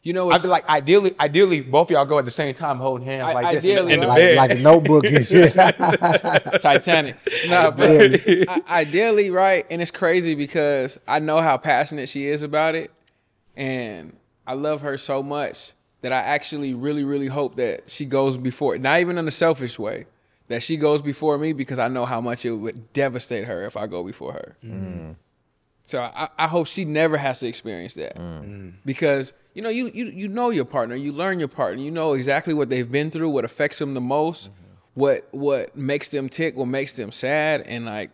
You 0.08 0.14
know 0.14 0.24
I 0.24 0.28
what's 0.28 0.44
feel 0.44 0.52
like 0.52 0.70
ideally, 0.70 1.14
ideally, 1.20 1.60
both 1.60 1.88
of 1.88 1.92
y'all 1.92 2.06
go 2.06 2.18
at 2.18 2.24
the 2.24 2.32
same 2.32 2.56
time, 2.56 2.78
holding 2.78 3.06
hands 3.06 3.24
I- 3.24 3.34
like 3.34 3.56
this 3.56 3.66
in 3.66 3.76
the- 3.76 3.82
ideally, 3.82 3.94
in 3.94 4.00
the, 4.00 4.08
right? 4.08 4.18
bed. 4.18 4.38
Like 4.38 4.52
a 4.52 4.56
notebook 4.56 5.04
and 5.06 5.28
shit. 5.28 5.54
Titanic. 6.62 7.18
No, 7.50 7.72
but 7.72 8.22
I- 8.48 8.62
ideally, 8.70 9.32
right? 9.32 9.66
And 9.70 9.82
it's 9.82 9.92
crazy 9.92 10.34
because 10.34 10.98
I 11.10 11.20
know 11.20 11.42
how 11.42 11.58
passionate 11.58 12.08
she 12.08 12.28
is 12.28 12.42
about 12.42 12.74
it, 12.74 12.90
and 13.58 14.16
I 14.46 14.54
love 14.54 14.80
her 14.80 14.98
so 14.98 15.22
much 15.22 15.74
that 16.04 16.14
I 16.14 16.20
actually 16.20 16.74
really, 16.74 17.04
really 17.04 17.28
hope 17.28 17.58
that 17.58 17.92
she 17.92 18.06
goes 18.06 18.38
before. 18.38 18.78
Not 18.78 19.02
even 19.02 19.18
in 19.18 19.28
a 19.28 19.32
selfish 19.32 19.78
way, 19.78 20.06
that 20.48 20.64
she 20.64 20.78
goes 20.78 21.02
before 21.02 21.38
me 21.38 21.52
because 21.52 21.80
I 21.80 21.90
know 21.90 22.06
how 22.06 22.22
much 22.22 22.46
it 22.46 22.52
would 22.52 22.94
devastate 22.94 23.44
her 23.44 23.66
if 23.66 23.76
I 23.76 23.88
go 23.88 24.06
before 24.06 24.32
her. 24.32 24.56
Mm. 24.64 25.16
So 25.84 26.02
I, 26.02 26.30
I 26.38 26.48
hope 26.48 26.68
she 26.68 26.86
never 26.86 27.18
has 27.18 27.42
to 27.42 27.48
experience 27.48 27.96
that 27.96 28.16
mm. 28.18 28.74
because 28.86 29.34
you 29.58 29.64
know 29.64 29.70
you, 29.70 29.90
you 29.92 30.06
you 30.06 30.28
know 30.28 30.52
your 30.52 30.66
partner, 30.66 30.94
you 30.94 31.12
learn 31.12 31.40
your 31.40 31.48
partner, 31.48 31.82
you 31.82 31.90
know 31.90 32.14
exactly 32.14 32.54
what 32.54 32.70
they've 32.70 32.92
been 32.92 33.10
through, 33.10 33.30
what 33.30 33.44
affects 33.44 33.80
them 33.80 33.96
the 33.96 34.02
most, 34.02 34.52
mm-hmm. 34.52 34.64
what 34.94 35.28
what 35.32 35.76
makes 35.76 36.10
them 36.10 36.30
tick, 36.30 36.56
what 36.56 36.68
makes 36.68 36.96
them 36.96 37.12
sad, 37.12 37.62
and 37.62 37.88
like 37.88 38.12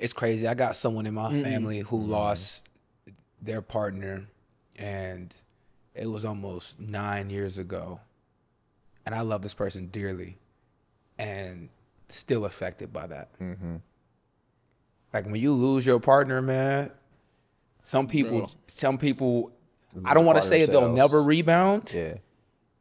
it's 0.00 0.12
crazy. 0.12 0.48
I 0.48 0.54
got 0.54 0.74
someone 0.74 1.06
in 1.06 1.14
my 1.14 1.40
family 1.40 1.78
who 1.78 2.02
lost 2.02 2.68
their 3.40 3.62
partner, 3.62 4.26
and 4.74 5.32
it 5.94 6.06
was 6.06 6.24
almost 6.24 6.80
nine 6.80 7.30
years 7.30 7.56
ago. 7.56 8.00
And 9.06 9.14
I 9.14 9.20
love 9.20 9.42
this 9.42 9.54
person 9.54 9.90
dearly, 9.92 10.38
and 11.20 11.68
still 12.08 12.46
affected 12.46 12.92
by 12.92 13.06
that. 13.06 13.28
Mm-hmm. 13.38 13.76
Like 15.14 15.26
when 15.26 15.36
you 15.36 15.52
lose 15.52 15.86
your 15.86 16.00
partner, 16.00 16.42
man. 16.42 16.90
Some 17.84 18.08
people, 18.08 18.38
Bro. 18.38 18.50
some 18.66 18.98
people. 18.98 19.52
Lose 19.94 20.04
I 20.06 20.14
don't 20.14 20.24
want 20.24 20.36
to 20.36 20.40
part 20.40 20.52
of 20.52 20.66
say 20.66 20.72
they'll 20.72 20.92
never 20.92 21.22
rebound. 21.22 21.92
Yeah. 21.94 22.14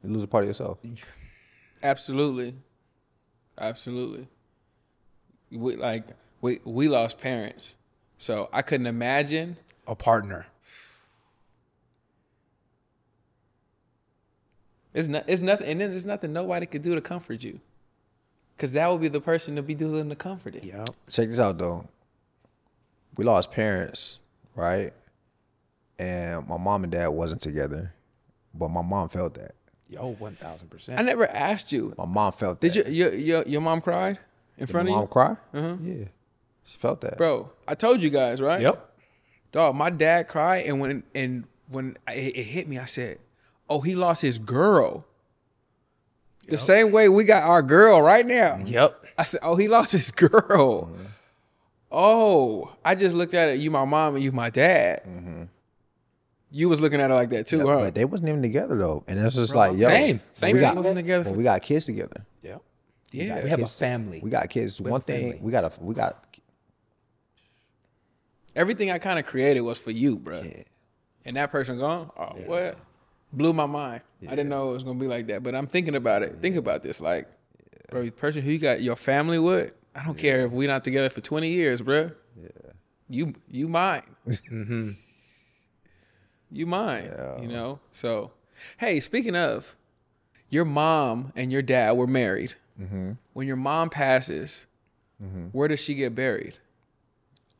You 0.03 0.09
lose 0.11 0.23
a 0.23 0.27
part 0.27 0.43
of 0.43 0.47
yourself. 0.47 0.77
absolutely, 1.83 2.55
absolutely, 3.57 4.27
we 5.51 5.75
like 5.75 6.05
we 6.41 6.59
we 6.63 6.87
lost 6.87 7.19
parents, 7.19 7.75
so 8.17 8.49
I 8.53 8.61
couldn't 8.61 8.87
imagine 8.87 9.57
A 9.87 9.95
partner. 9.95 10.45
It's 14.93 15.07
not. 15.07 15.25
It's 15.27 15.41
nothing. 15.41 15.67
And 15.67 15.81
then 15.81 15.91
there's 15.91 16.05
nothing 16.05 16.33
nobody 16.33 16.65
could 16.65 16.81
do 16.81 16.95
to 16.95 17.01
comfort 17.01 17.43
you, 17.43 17.59
because 18.55 18.73
that 18.73 18.89
would 18.89 19.01
be 19.01 19.07
the 19.07 19.21
person 19.21 19.55
to 19.55 19.61
be 19.61 19.75
doing 19.75 20.09
the 20.09 20.15
comforting. 20.15 20.63
Yeah. 20.63 20.85
Check 21.09 21.29
this 21.29 21.39
out 21.39 21.57
though. 21.57 21.87
We 23.17 23.25
lost 23.25 23.51
parents, 23.51 24.19
right? 24.55 24.93
And 25.99 26.47
my 26.47 26.57
mom 26.57 26.83
and 26.83 26.91
dad 26.91 27.09
wasn't 27.09 27.41
together, 27.41 27.93
but 28.53 28.69
my 28.69 28.81
mom 28.81 29.09
felt 29.09 29.33
that. 29.35 29.53
Yo, 29.89 30.13
one 30.13 30.33
thousand 30.35 30.69
percent. 30.69 30.97
I 30.99 31.03
never 31.03 31.27
asked 31.27 31.71
you. 31.71 31.93
My 31.97 32.05
mom 32.05 32.31
felt 32.31 32.61
Did 32.61 32.73
that. 32.73 32.87
you 32.87 32.93
your 32.93 33.13
your, 33.15 33.43
your 33.45 33.61
mom 33.61 33.81
cried 33.81 34.17
in 34.57 34.65
Did 34.65 34.71
front 34.71 34.87
my 34.87 34.93
of 34.93 34.95
mom 34.95 35.03
you? 35.03 35.07
cry? 35.07 35.31
Uh-huh. 35.53 35.75
Yeah, 35.83 36.05
she 36.63 36.77
felt 36.77 37.01
that. 37.01 37.17
Bro, 37.17 37.51
I 37.67 37.75
told 37.75 38.01
you 38.01 38.09
guys, 38.09 38.39
right? 38.39 38.61
Yep. 38.61 38.85
Dog, 39.51 39.75
my 39.75 39.89
dad 39.89 40.27
cried, 40.27 40.65
and 40.65 40.79
when 40.79 41.03
and 41.13 41.43
when 41.69 41.97
it, 42.07 42.35
it 42.37 42.43
hit 42.43 42.67
me, 42.69 42.77
I 42.77 42.85
said, 42.85 43.17
"Oh, 43.69 43.81
he 43.81 43.95
lost 43.95 44.21
his 44.21 44.39
girl." 44.39 45.05
The 46.47 46.57
same 46.57 46.91
way 46.91 47.09
we 47.09 47.25
got 47.25 47.43
our 47.43 47.61
girl 47.61 48.01
right 48.01 48.25
now. 48.25 48.59
Yep. 48.63 49.05
I 49.17 49.23
said, 49.23 49.41
"Oh, 49.43 49.55
he 49.57 49.67
lost 49.67 49.91
his 49.91 50.11
girl." 50.11 50.89
Oh, 51.91 52.71
I 52.85 52.93
just 52.95 53.15
looked 53.15 53.33
at 53.33 53.49
it. 53.49 53.59
You 53.59 53.71
my 53.71 53.85
mom 53.85 54.15
and 54.15 54.23
you 54.23 54.31
my 54.31 54.49
dad. 54.51 55.01
You 56.51 56.67
was 56.69 56.81
looking 56.81 56.99
at 56.99 57.11
it 57.11 57.13
like 57.13 57.29
that 57.29 57.47
too, 57.47 57.57
Mm-hmm. 57.59 57.67
Yeah, 57.67 57.73
huh? 57.75 57.79
But 57.85 57.95
they 57.95 58.05
wasn't 58.05 58.29
even 58.29 58.41
together 58.41 58.75
though, 58.77 59.03
and 59.07 59.19
it's 59.19 59.35
just 59.35 59.53
Bro, 59.53 59.59
like, 59.59 59.77
yo, 59.77 59.87
same. 59.87 60.19
Same 60.33 60.55
we 60.55 60.59
got, 60.61 60.75
wasn't 60.75 60.95
together 60.97 61.25
well, 61.25 61.35
we 61.35 61.43
got 61.43 61.61
kids 61.61 61.85
together. 61.85 62.25
Yep. 62.41 62.61
We 63.13 63.19
Yeah. 63.19 63.35
got 63.35 63.43
We 63.43 63.49
have 63.51 63.61
a 63.61 63.67
family. 63.67 64.19
We 64.23 64.29
got 64.29 64.49
kids. 64.49 64.81
We 64.81 64.89
One 64.89 65.01
thing 65.01 65.31
family. 65.31 65.39
we 65.41 65.51
got 65.51 65.63
a 65.65 65.71
we 65.83 65.93
got 65.93 66.25
Everything 68.55 68.91
I 68.91 68.97
kind 68.97 69.19
of 69.19 69.25
created 69.25 69.61
was 69.61 69.77
for 69.77 69.91
you, 69.91 70.17
bro. 70.17 70.43
And 71.23 71.37
that 71.37 71.51
person 71.51 71.77
gone. 71.77 72.09
Oh, 72.17 72.33
what? 72.45 72.77
Blew 73.31 73.53
my 73.53 73.67
mind. 73.67 74.01
I 74.27 74.31
didn't 74.31 74.49
know 74.49 74.71
it 74.71 74.73
was 74.73 74.83
gonna 74.83 74.99
be 74.99 75.07
like 75.07 75.27
that. 75.27 75.43
But 75.43 75.53
I'm 75.53 75.67
thinking 75.67 75.95
about 75.95 76.23
it. 76.23 76.39
Think 76.41 76.55
about 76.55 76.81
this, 76.81 76.99
like, 76.99 77.27
bro, 77.91 78.03
the 78.03 78.09
person 78.09 78.41
who 78.41 78.51
you 78.51 78.57
got 78.57 78.81
your 78.81 78.95
family 78.95 79.37
with. 79.37 79.71
I 79.95 80.03
don't 80.03 80.17
care 80.17 80.45
if 80.45 80.51
we're 80.51 80.67
not 80.67 80.83
together 80.83 81.09
for 81.09 81.21
20 81.21 81.49
years, 81.49 81.81
bro. 81.81 82.11
Yeah. 82.41 82.49
You 83.07 83.33
you 83.49 83.67
mine. 83.67 84.03
Mm-hmm. 86.49 86.55
You 86.55 86.65
mine. 86.65 87.11
You 87.41 87.47
know. 87.47 87.79
So, 87.93 88.31
hey, 88.77 88.99
speaking 88.99 89.35
of, 89.35 89.75
your 90.49 90.65
mom 90.65 91.31
and 91.35 91.51
your 91.51 91.61
dad 91.61 91.93
were 91.93 92.07
married. 92.07 92.55
Mhm. 92.79 93.17
When 93.33 93.45
your 93.47 93.55
mom 93.57 93.89
passes, 93.89 94.65
Mhm. 95.23 95.49
where 95.51 95.67
does 95.67 95.79
she 95.79 95.93
get 95.95 96.15
buried? 96.15 96.57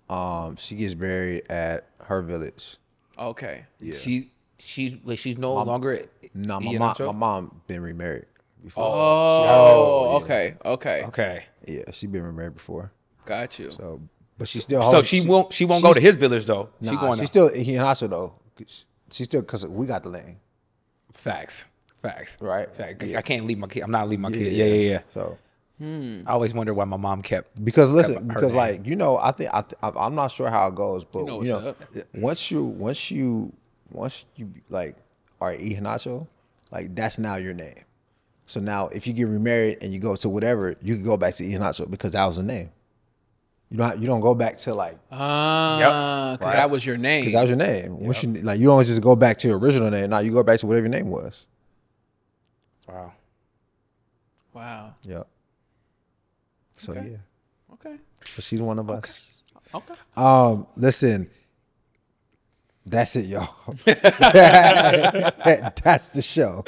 um 0.10 0.56
she 0.56 0.76
gets 0.76 0.96
buried 0.96 1.44
at 1.52 1.86
her 2.06 2.24
village. 2.24 2.78
Okay. 3.20 3.66
Yeah. 3.80 3.94
She 3.94 4.32
she's 4.58 4.96
like 5.04 5.20
she's 5.20 5.38
no 5.38 5.54
Mom- 5.54 5.68
longer. 5.68 6.06
No, 6.34 6.60
my 6.60 6.78
mom, 6.80 6.96
Nacho? 6.96 7.06
my 7.08 7.12
mom 7.12 7.62
been 7.68 7.82
remarried 7.84 8.26
before. 8.64 8.86
Oh, 8.88 10.18
yeah. 10.18 10.24
okay, 10.26 10.56
okay, 10.66 11.04
okay. 11.10 11.44
Yeah, 11.68 11.84
she 11.92 12.08
been 12.08 12.24
remarried 12.24 12.56
before. 12.56 12.92
Got 13.26 13.60
you. 13.60 13.70
So, 13.70 14.02
but 14.40 14.48
she 14.48 14.60
still. 14.62 14.82
So 14.82 14.92
holds- 14.94 15.08
she 15.08 15.22
won't- 15.22 15.54
she 15.54 15.66
won't 15.66 15.84
go 15.84 15.94
to 15.94 16.00
his 16.02 16.16
village, 16.16 16.46
though. 16.46 16.70
She 16.84 16.96
going 16.98 17.20
she 17.20 17.28
still 17.28 17.54
he 17.54 17.76
and 17.76 17.86
Hasso 17.86 18.10
though. 18.10 18.34
She 19.12 19.24
still 19.24 19.42
because 19.42 19.66
we 19.66 19.86
got 19.88 20.04
the 20.04 20.10
land. 20.10 20.38
Facts. 21.14 21.66
Facts. 22.02 22.38
Right. 22.40 22.74
Fact. 22.76 23.04
Yeah. 23.04 23.18
I 23.18 23.22
can't 23.22 23.46
leave 23.46 23.58
my 23.58 23.68
kid. 23.68 23.82
I'm 23.84 23.92
not 23.92 24.08
leaving 24.08 24.22
my 24.22 24.30
Yeah, 24.30 24.38
kid. 24.38 24.54
Yeah, 24.54 24.66
yeah, 24.66 24.90
yeah. 24.92 25.02
So 25.10 25.38
Hmm. 25.80 26.24
I 26.28 26.32
always 26.32 26.54
wonder 26.54 26.74
why 26.74 26.84
my 26.84 26.98
mom 26.98 27.22
kept 27.22 27.64
because 27.64 27.90
listen, 27.90 28.16
kept 28.16 28.28
because 28.28 28.52
name. 28.52 28.58
like 28.58 28.86
you 28.86 28.98
know, 28.98 29.18
I 29.18 29.32
think 29.32 29.50
I, 29.54 29.62
th- 29.62 29.76
I 29.82 29.90
I'm 29.96 30.14
not 30.14 30.28
sure 30.28 30.50
how 30.50 30.68
it 30.68 30.76
goes, 30.76 31.06
but 31.06 31.26
know 31.26 31.42
you 31.42 31.52
know, 31.52 31.74
once 32.16 32.52
you 32.52 32.66
once 32.66 33.10
you 33.12 33.54
once 33.92 34.26
you 34.36 34.52
like 34.70 34.98
are 35.40 35.54
Ihanacho, 35.54 36.28
like 36.70 36.94
that's 36.96 37.18
now 37.18 37.36
your 37.38 37.54
name. 37.54 37.78
So 38.46 38.60
now 38.60 38.88
if 38.90 39.08
you 39.08 39.14
get 39.14 39.28
remarried 39.30 39.78
and 39.82 39.94
you 39.94 40.00
go 40.00 40.18
to 40.18 40.28
whatever, 40.28 40.76
you 40.82 40.96
can 40.96 41.04
go 41.06 41.16
back 41.16 41.36
to 41.36 41.46
Ihanacho 41.46 41.90
because 41.90 42.12
that 42.12 42.26
was 42.26 42.36
the 42.38 42.44
name. 42.44 42.72
You 43.72 43.78
don't 43.78 44.00
you 44.00 44.08
don't 44.08 44.22
go 44.22 44.34
back 44.34 44.58
to 44.60 44.74
like 44.74 44.98
Ah, 45.12 46.36
because 46.40 46.54
that 46.54 46.70
was 46.72 46.86
your 46.86 46.98
name. 46.98 47.22
because 47.22 47.34
that 47.34 47.42
was 47.42 47.50
your 47.50 47.58
name. 47.58 48.00
Once 48.00 48.24
you 48.24 48.34
like 48.34 48.60
you 48.60 48.68
don't 48.68 48.84
just 48.86 49.02
go 49.02 49.16
back 49.16 49.38
to 49.40 49.48
your 49.48 49.60
original 49.60 49.92
name. 49.92 50.10
Now 50.10 50.20
you 50.20 50.32
go 50.32 50.42
back 50.44 50.60
to 50.62 50.68
whatever 50.68 50.88
your 50.88 50.96
name 50.98 51.10
was. 51.10 51.46
Wow. 52.88 53.14
Wow. 54.54 54.96
Yep. 55.08 55.28
So 56.80 56.94
Okay. 56.94 57.12
yeah. 57.12 57.18
Okay. 57.74 57.96
So 58.28 58.42
she's 58.42 58.62
one 58.62 58.80
of 58.80 58.90
us. 58.90 59.44
Okay. 59.74 59.94
Um, 60.18 60.66
listen. 60.76 61.30
That's 62.86 63.16
it, 63.18 63.26
y'all. 63.26 63.54
That's 63.86 64.00
the 66.08 66.22
show. 66.24 66.64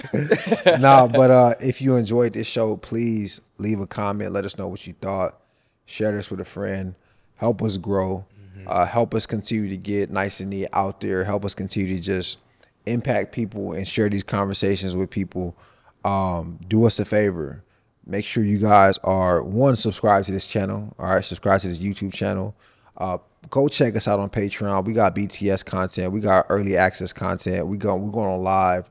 nah, 0.80 1.08
but 1.08 1.32
uh, 1.32 1.56
if 1.60 1.82
you 1.82 1.96
enjoyed 1.96 2.34
this 2.34 2.46
show, 2.46 2.78
please 2.78 3.42
leave 3.58 3.80
a 3.80 3.88
comment. 3.88 4.32
Let 4.32 4.46
us 4.46 4.56
know 4.56 4.68
what 4.68 4.86
you 4.86 4.94
thought. 4.94 5.41
Share 5.86 6.12
this 6.12 6.32
with 6.32 6.40
a 6.40 6.46
friend. 6.46 6.96
Help 7.36 7.62
us 7.62 7.78
grow. 7.78 8.26
Uh, 8.68 8.86
help 8.86 9.16
us 9.16 9.26
continue 9.26 9.70
to 9.70 9.78
get 9.78 10.12
nice 10.12 10.40
and 10.40 10.50
neat 10.50 10.68
out 10.74 11.02
there. 11.02 11.24
Help 11.24 11.46
us 11.46 11.54
continue 11.54 11.96
to 11.96 12.02
just 12.02 12.40
impact 12.86 13.32
people 13.32 13.74
and 13.74 13.88
share 13.88 14.10
these 14.10 14.24
conversations 14.24 14.96
with 14.96 15.10
people. 15.10 15.56
Um, 16.04 16.60
do 16.68 16.86
us 16.86 17.00
a 17.00 17.06
favor. 17.06 17.64
Make 18.06 18.26
sure 18.26 18.44
you 18.44 18.58
guys 18.58 18.98
are 19.04 19.44
one 19.44 19.76
subscribe 19.76 20.26
to 20.26 20.32
this 20.32 20.48
channel. 20.48 20.94
All 20.98 21.08
right, 21.08 21.24
subscribe 21.24 21.62
to 21.62 21.68
this 21.68 21.80
YouTube 21.80 22.14
channel. 22.14 22.56
Uh, 22.98 23.20
go 23.50 23.68
check 23.68 23.96
us 23.96 24.08
out 24.08 24.20
on 24.20 24.30
Patreon. 24.30 24.86
We 24.86 24.94
got 24.94 25.16
BTS 25.16 25.66
content. 25.66 26.12
We 26.12 26.20
got 26.20 26.46
early 26.50 26.78
access 26.78 27.14
content. 27.14 27.68
We 27.68 27.78
go 27.78 27.96
we're 27.96 28.12
going 28.12 28.32
on 28.32 28.44
live. 28.44 28.90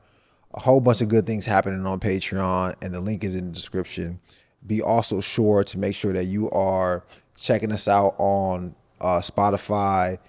A 0.53 0.59
whole 0.59 0.81
bunch 0.81 1.01
of 1.01 1.07
good 1.07 1.25
things 1.25 1.45
happening 1.45 1.85
on 1.85 1.99
Patreon, 1.99 2.75
and 2.81 2.93
the 2.93 2.99
link 2.99 3.23
is 3.23 3.35
in 3.35 3.47
the 3.47 3.51
description. 3.53 4.19
Be 4.65 4.81
also 4.81 5.21
sure 5.21 5.63
to 5.63 5.79
make 5.79 5.95
sure 5.95 6.13
that 6.13 6.25
you 6.25 6.49
are 6.51 7.03
checking 7.35 7.71
us 7.71 7.87
out 7.87 8.15
on 8.19 8.75
uh, 8.99 9.19
Spotify, 9.19 10.19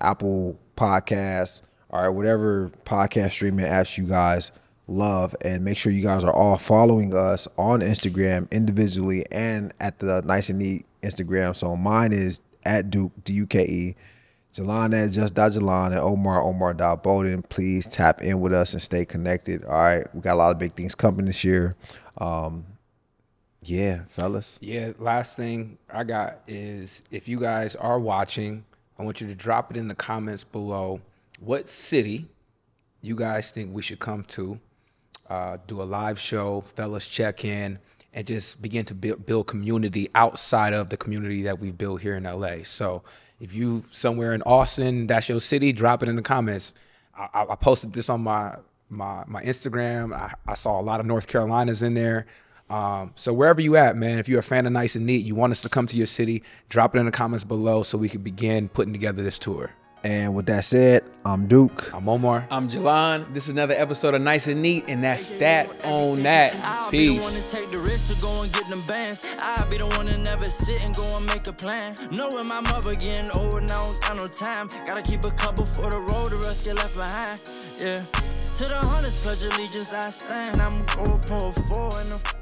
Apple 0.00 0.58
Podcasts, 0.76 1.62
all 1.90 2.02
right, 2.02 2.08
whatever 2.08 2.70
podcast 2.84 3.32
streaming 3.32 3.66
apps 3.66 3.98
you 3.98 4.04
guys 4.04 4.50
love, 4.88 5.36
and 5.42 5.64
make 5.64 5.76
sure 5.76 5.92
you 5.92 6.02
guys 6.02 6.24
are 6.24 6.32
all 6.32 6.56
following 6.56 7.14
us 7.14 7.46
on 7.58 7.80
Instagram 7.80 8.50
individually 8.50 9.26
and 9.30 9.74
at 9.78 9.98
the 9.98 10.22
Nice 10.22 10.48
and 10.48 10.58
Neat 10.58 10.86
Instagram. 11.02 11.54
So 11.54 11.76
mine 11.76 12.12
is 12.12 12.40
at 12.64 12.90
Duke 12.90 13.12
D 13.24 13.34
U 13.34 13.46
K 13.46 13.64
E. 13.64 13.96
Jalan 14.54 14.94
at 14.94 15.12
just 15.12 15.34
Jalan 15.34 15.88
and 15.88 15.98
Omar 15.98 16.42
Omar 16.42 16.74
Bowden. 16.96 17.42
Please 17.42 17.86
tap 17.86 18.20
in 18.22 18.40
with 18.40 18.52
us 18.52 18.72
and 18.72 18.82
stay 18.82 19.04
connected. 19.04 19.64
All 19.64 19.72
right, 19.72 20.14
we 20.14 20.20
got 20.20 20.34
a 20.34 20.36
lot 20.36 20.50
of 20.50 20.58
big 20.58 20.74
things 20.74 20.94
coming 20.94 21.26
this 21.26 21.42
year. 21.44 21.76
Um, 22.18 22.66
yeah, 23.62 24.00
fellas. 24.08 24.58
Yeah, 24.60 24.92
last 24.98 25.36
thing 25.36 25.78
I 25.90 26.04
got 26.04 26.40
is 26.46 27.02
if 27.10 27.28
you 27.28 27.38
guys 27.38 27.74
are 27.76 27.98
watching, 27.98 28.64
I 28.98 29.04
want 29.04 29.20
you 29.20 29.26
to 29.28 29.34
drop 29.34 29.70
it 29.70 29.76
in 29.76 29.88
the 29.88 29.94
comments 29.94 30.44
below. 30.44 31.00
What 31.40 31.68
city 31.68 32.28
you 33.00 33.16
guys 33.16 33.50
think 33.50 33.74
we 33.74 33.82
should 33.82 33.98
come 33.98 34.24
to? 34.24 34.58
Uh, 35.28 35.58
do 35.66 35.80
a 35.80 35.84
live 35.84 36.18
show, 36.18 36.62
fellas 36.74 37.06
check 37.06 37.44
in, 37.44 37.78
and 38.12 38.26
just 38.26 38.60
begin 38.60 38.84
to 38.84 38.94
build, 38.94 39.24
build 39.24 39.46
community 39.46 40.08
outside 40.14 40.72
of 40.72 40.88
the 40.90 40.96
community 40.96 41.42
that 41.42 41.58
we've 41.58 41.78
built 41.78 42.02
here 42.02 42.16
in 42.16 42.24
LA. 42.24 42.64
So 42.64 43.02
if 43.40 43.54
you 43.54 43.84
somewhere 43.90 44.34
in 44.34 44.42
Austin, 44.42 45.06
that's 45.06 45.28
your 45.28 45.40
city, 45.40 45.72
drop 45.72 46.02
it 46.02 46.08
in 46.08 46.16
the 46.16 46.22
comments. 46.22 46.74
I, 47.16 47.46
I 47.48 47.54
posted 47.56 47.92
this 47.92 48.08
on 48.08 48.22
my 48.22 48.56
my 48.88 49.24
my 49.26 49.42
Instagram. 49.42 50.14
I, 50.14 50.34
I 50.46 50.54
saw 50.54 50.80
a 50.80 50.82
lot 50.82 51.00
of 51.00 51.06
North 51.06 51.26
Carolinas 51.26 51.82
in 51.82 51.94
there. 51.94 52.26
Um, 52.70 53.12
so 53.16 53.32
wherever 53.32 53.60
you 53.60 53.76
at, 53.76 53.96
man, 53.96 54.18
if 54.18 54.28
you're 54.28 54.40
a 54.40 54.42
fan 54.42 54.66
of 54.66 54.72
Nice 54.72 54.96
and 54.96 55.04
Neat, 55.06 55.24
you 55.26 55.34
want 55.34 55.50
us 55.50 55.62
to 55.62 55.68
come 55.68 55.86
to 55.86 55.96
your 55.96 56.06
city, 56.06 56.42
drop 56.68 56.94
it 56.94 56.98
in 56.98 57.06
the 57.06 57.12
comments 57.12 57.44
below 57.44 57.82
so 57.82 57.98
we 57.98 58.08
can 58.08 58.22
begin 58.22 58.68
putting 58.68 58.92
together 58.92 59.22
this 59.22 59.38
tour. 59.38 59.70
And 60.04 60.34
with 60.34 60.46
that 60.46 60.64
said, 60.64 61.04
I'm 61.24 61.46
Duke. 61.46 61.94
I'm 61.94 62.08
Omar. 62.08 62.44
I'm 62.50 62.68
Jalan. 62.68 63.32
This 63.32 63.44
is 63.46 63.52
another 63.52 63.74
episode 63.74 64.14
of 64.14 64.22
Nice 64.22 64.48
and 64.48 64.60
Neat, 64.60 64.86
and 64.88 65.04
that's 65.04 65.38
that 65.38 65.68
on 65.86 66.24
that. 66.24 66.50
Peace. 66.90 67.52
Take 67.52 67.70
the 67.70 67.78
risk 67.78 68.12
to 68.12 68.20
go 68.20 68.42
and 68.42 68.52
get 68.52 68.68
them 68.68 68.82
bands. 68.86 69.24
I'll 69.38 69.68
be 69.70 69.76
the 69.76 69.86
one 69.86 70.06
to 70.06 70.18
never 70.18 70.50
sit 70.50 70.84
and 70.84 70.92
go 70.94 71.18
and 71.18 71.26
make 71.28 71.46
a 71.46 71.52
plan. 71.52 71.94
Knowing 72.16 72.48
my 72.48 72.60
mother 72.62 72.96
getting 72.96 73.30
old 73.30 73.54
and 73.54 73.70
I 73.70 73.84
don't 73.84 74.00
got 74.02 74.16
no 74.16 74.26
time. 74.26 74.68
Gotta 74.88 75.02
keep 75.02 75.24
a 75.24 75.30
couple 75.30 75.64
for 75.64 75.88
the 75.88 75.98
road, 75.98 76.30
the 76.32 76.36
rest 76.36 76.66
get 76.66 76.76
left 76.76 76.96
behind. 76.96 77.38
Yeah. 77.78 78.02
To 78.56 78.64
the 78.68 78.80
hundreds, 78.82 79.22
pledge 79.22 79.54
allegiance, 79.54 79.92
I 79.92 80.10
stand. 80.10 80.60
I'm 80.60 80.72
a 80.72 80.84
GoPro 80.84 81.38
4 81.38 81.44
in 81.46 82.08
the 82.10 82.22
fucking 82.24 82.32
white 82.32 82.32
sand. 82.32 82.41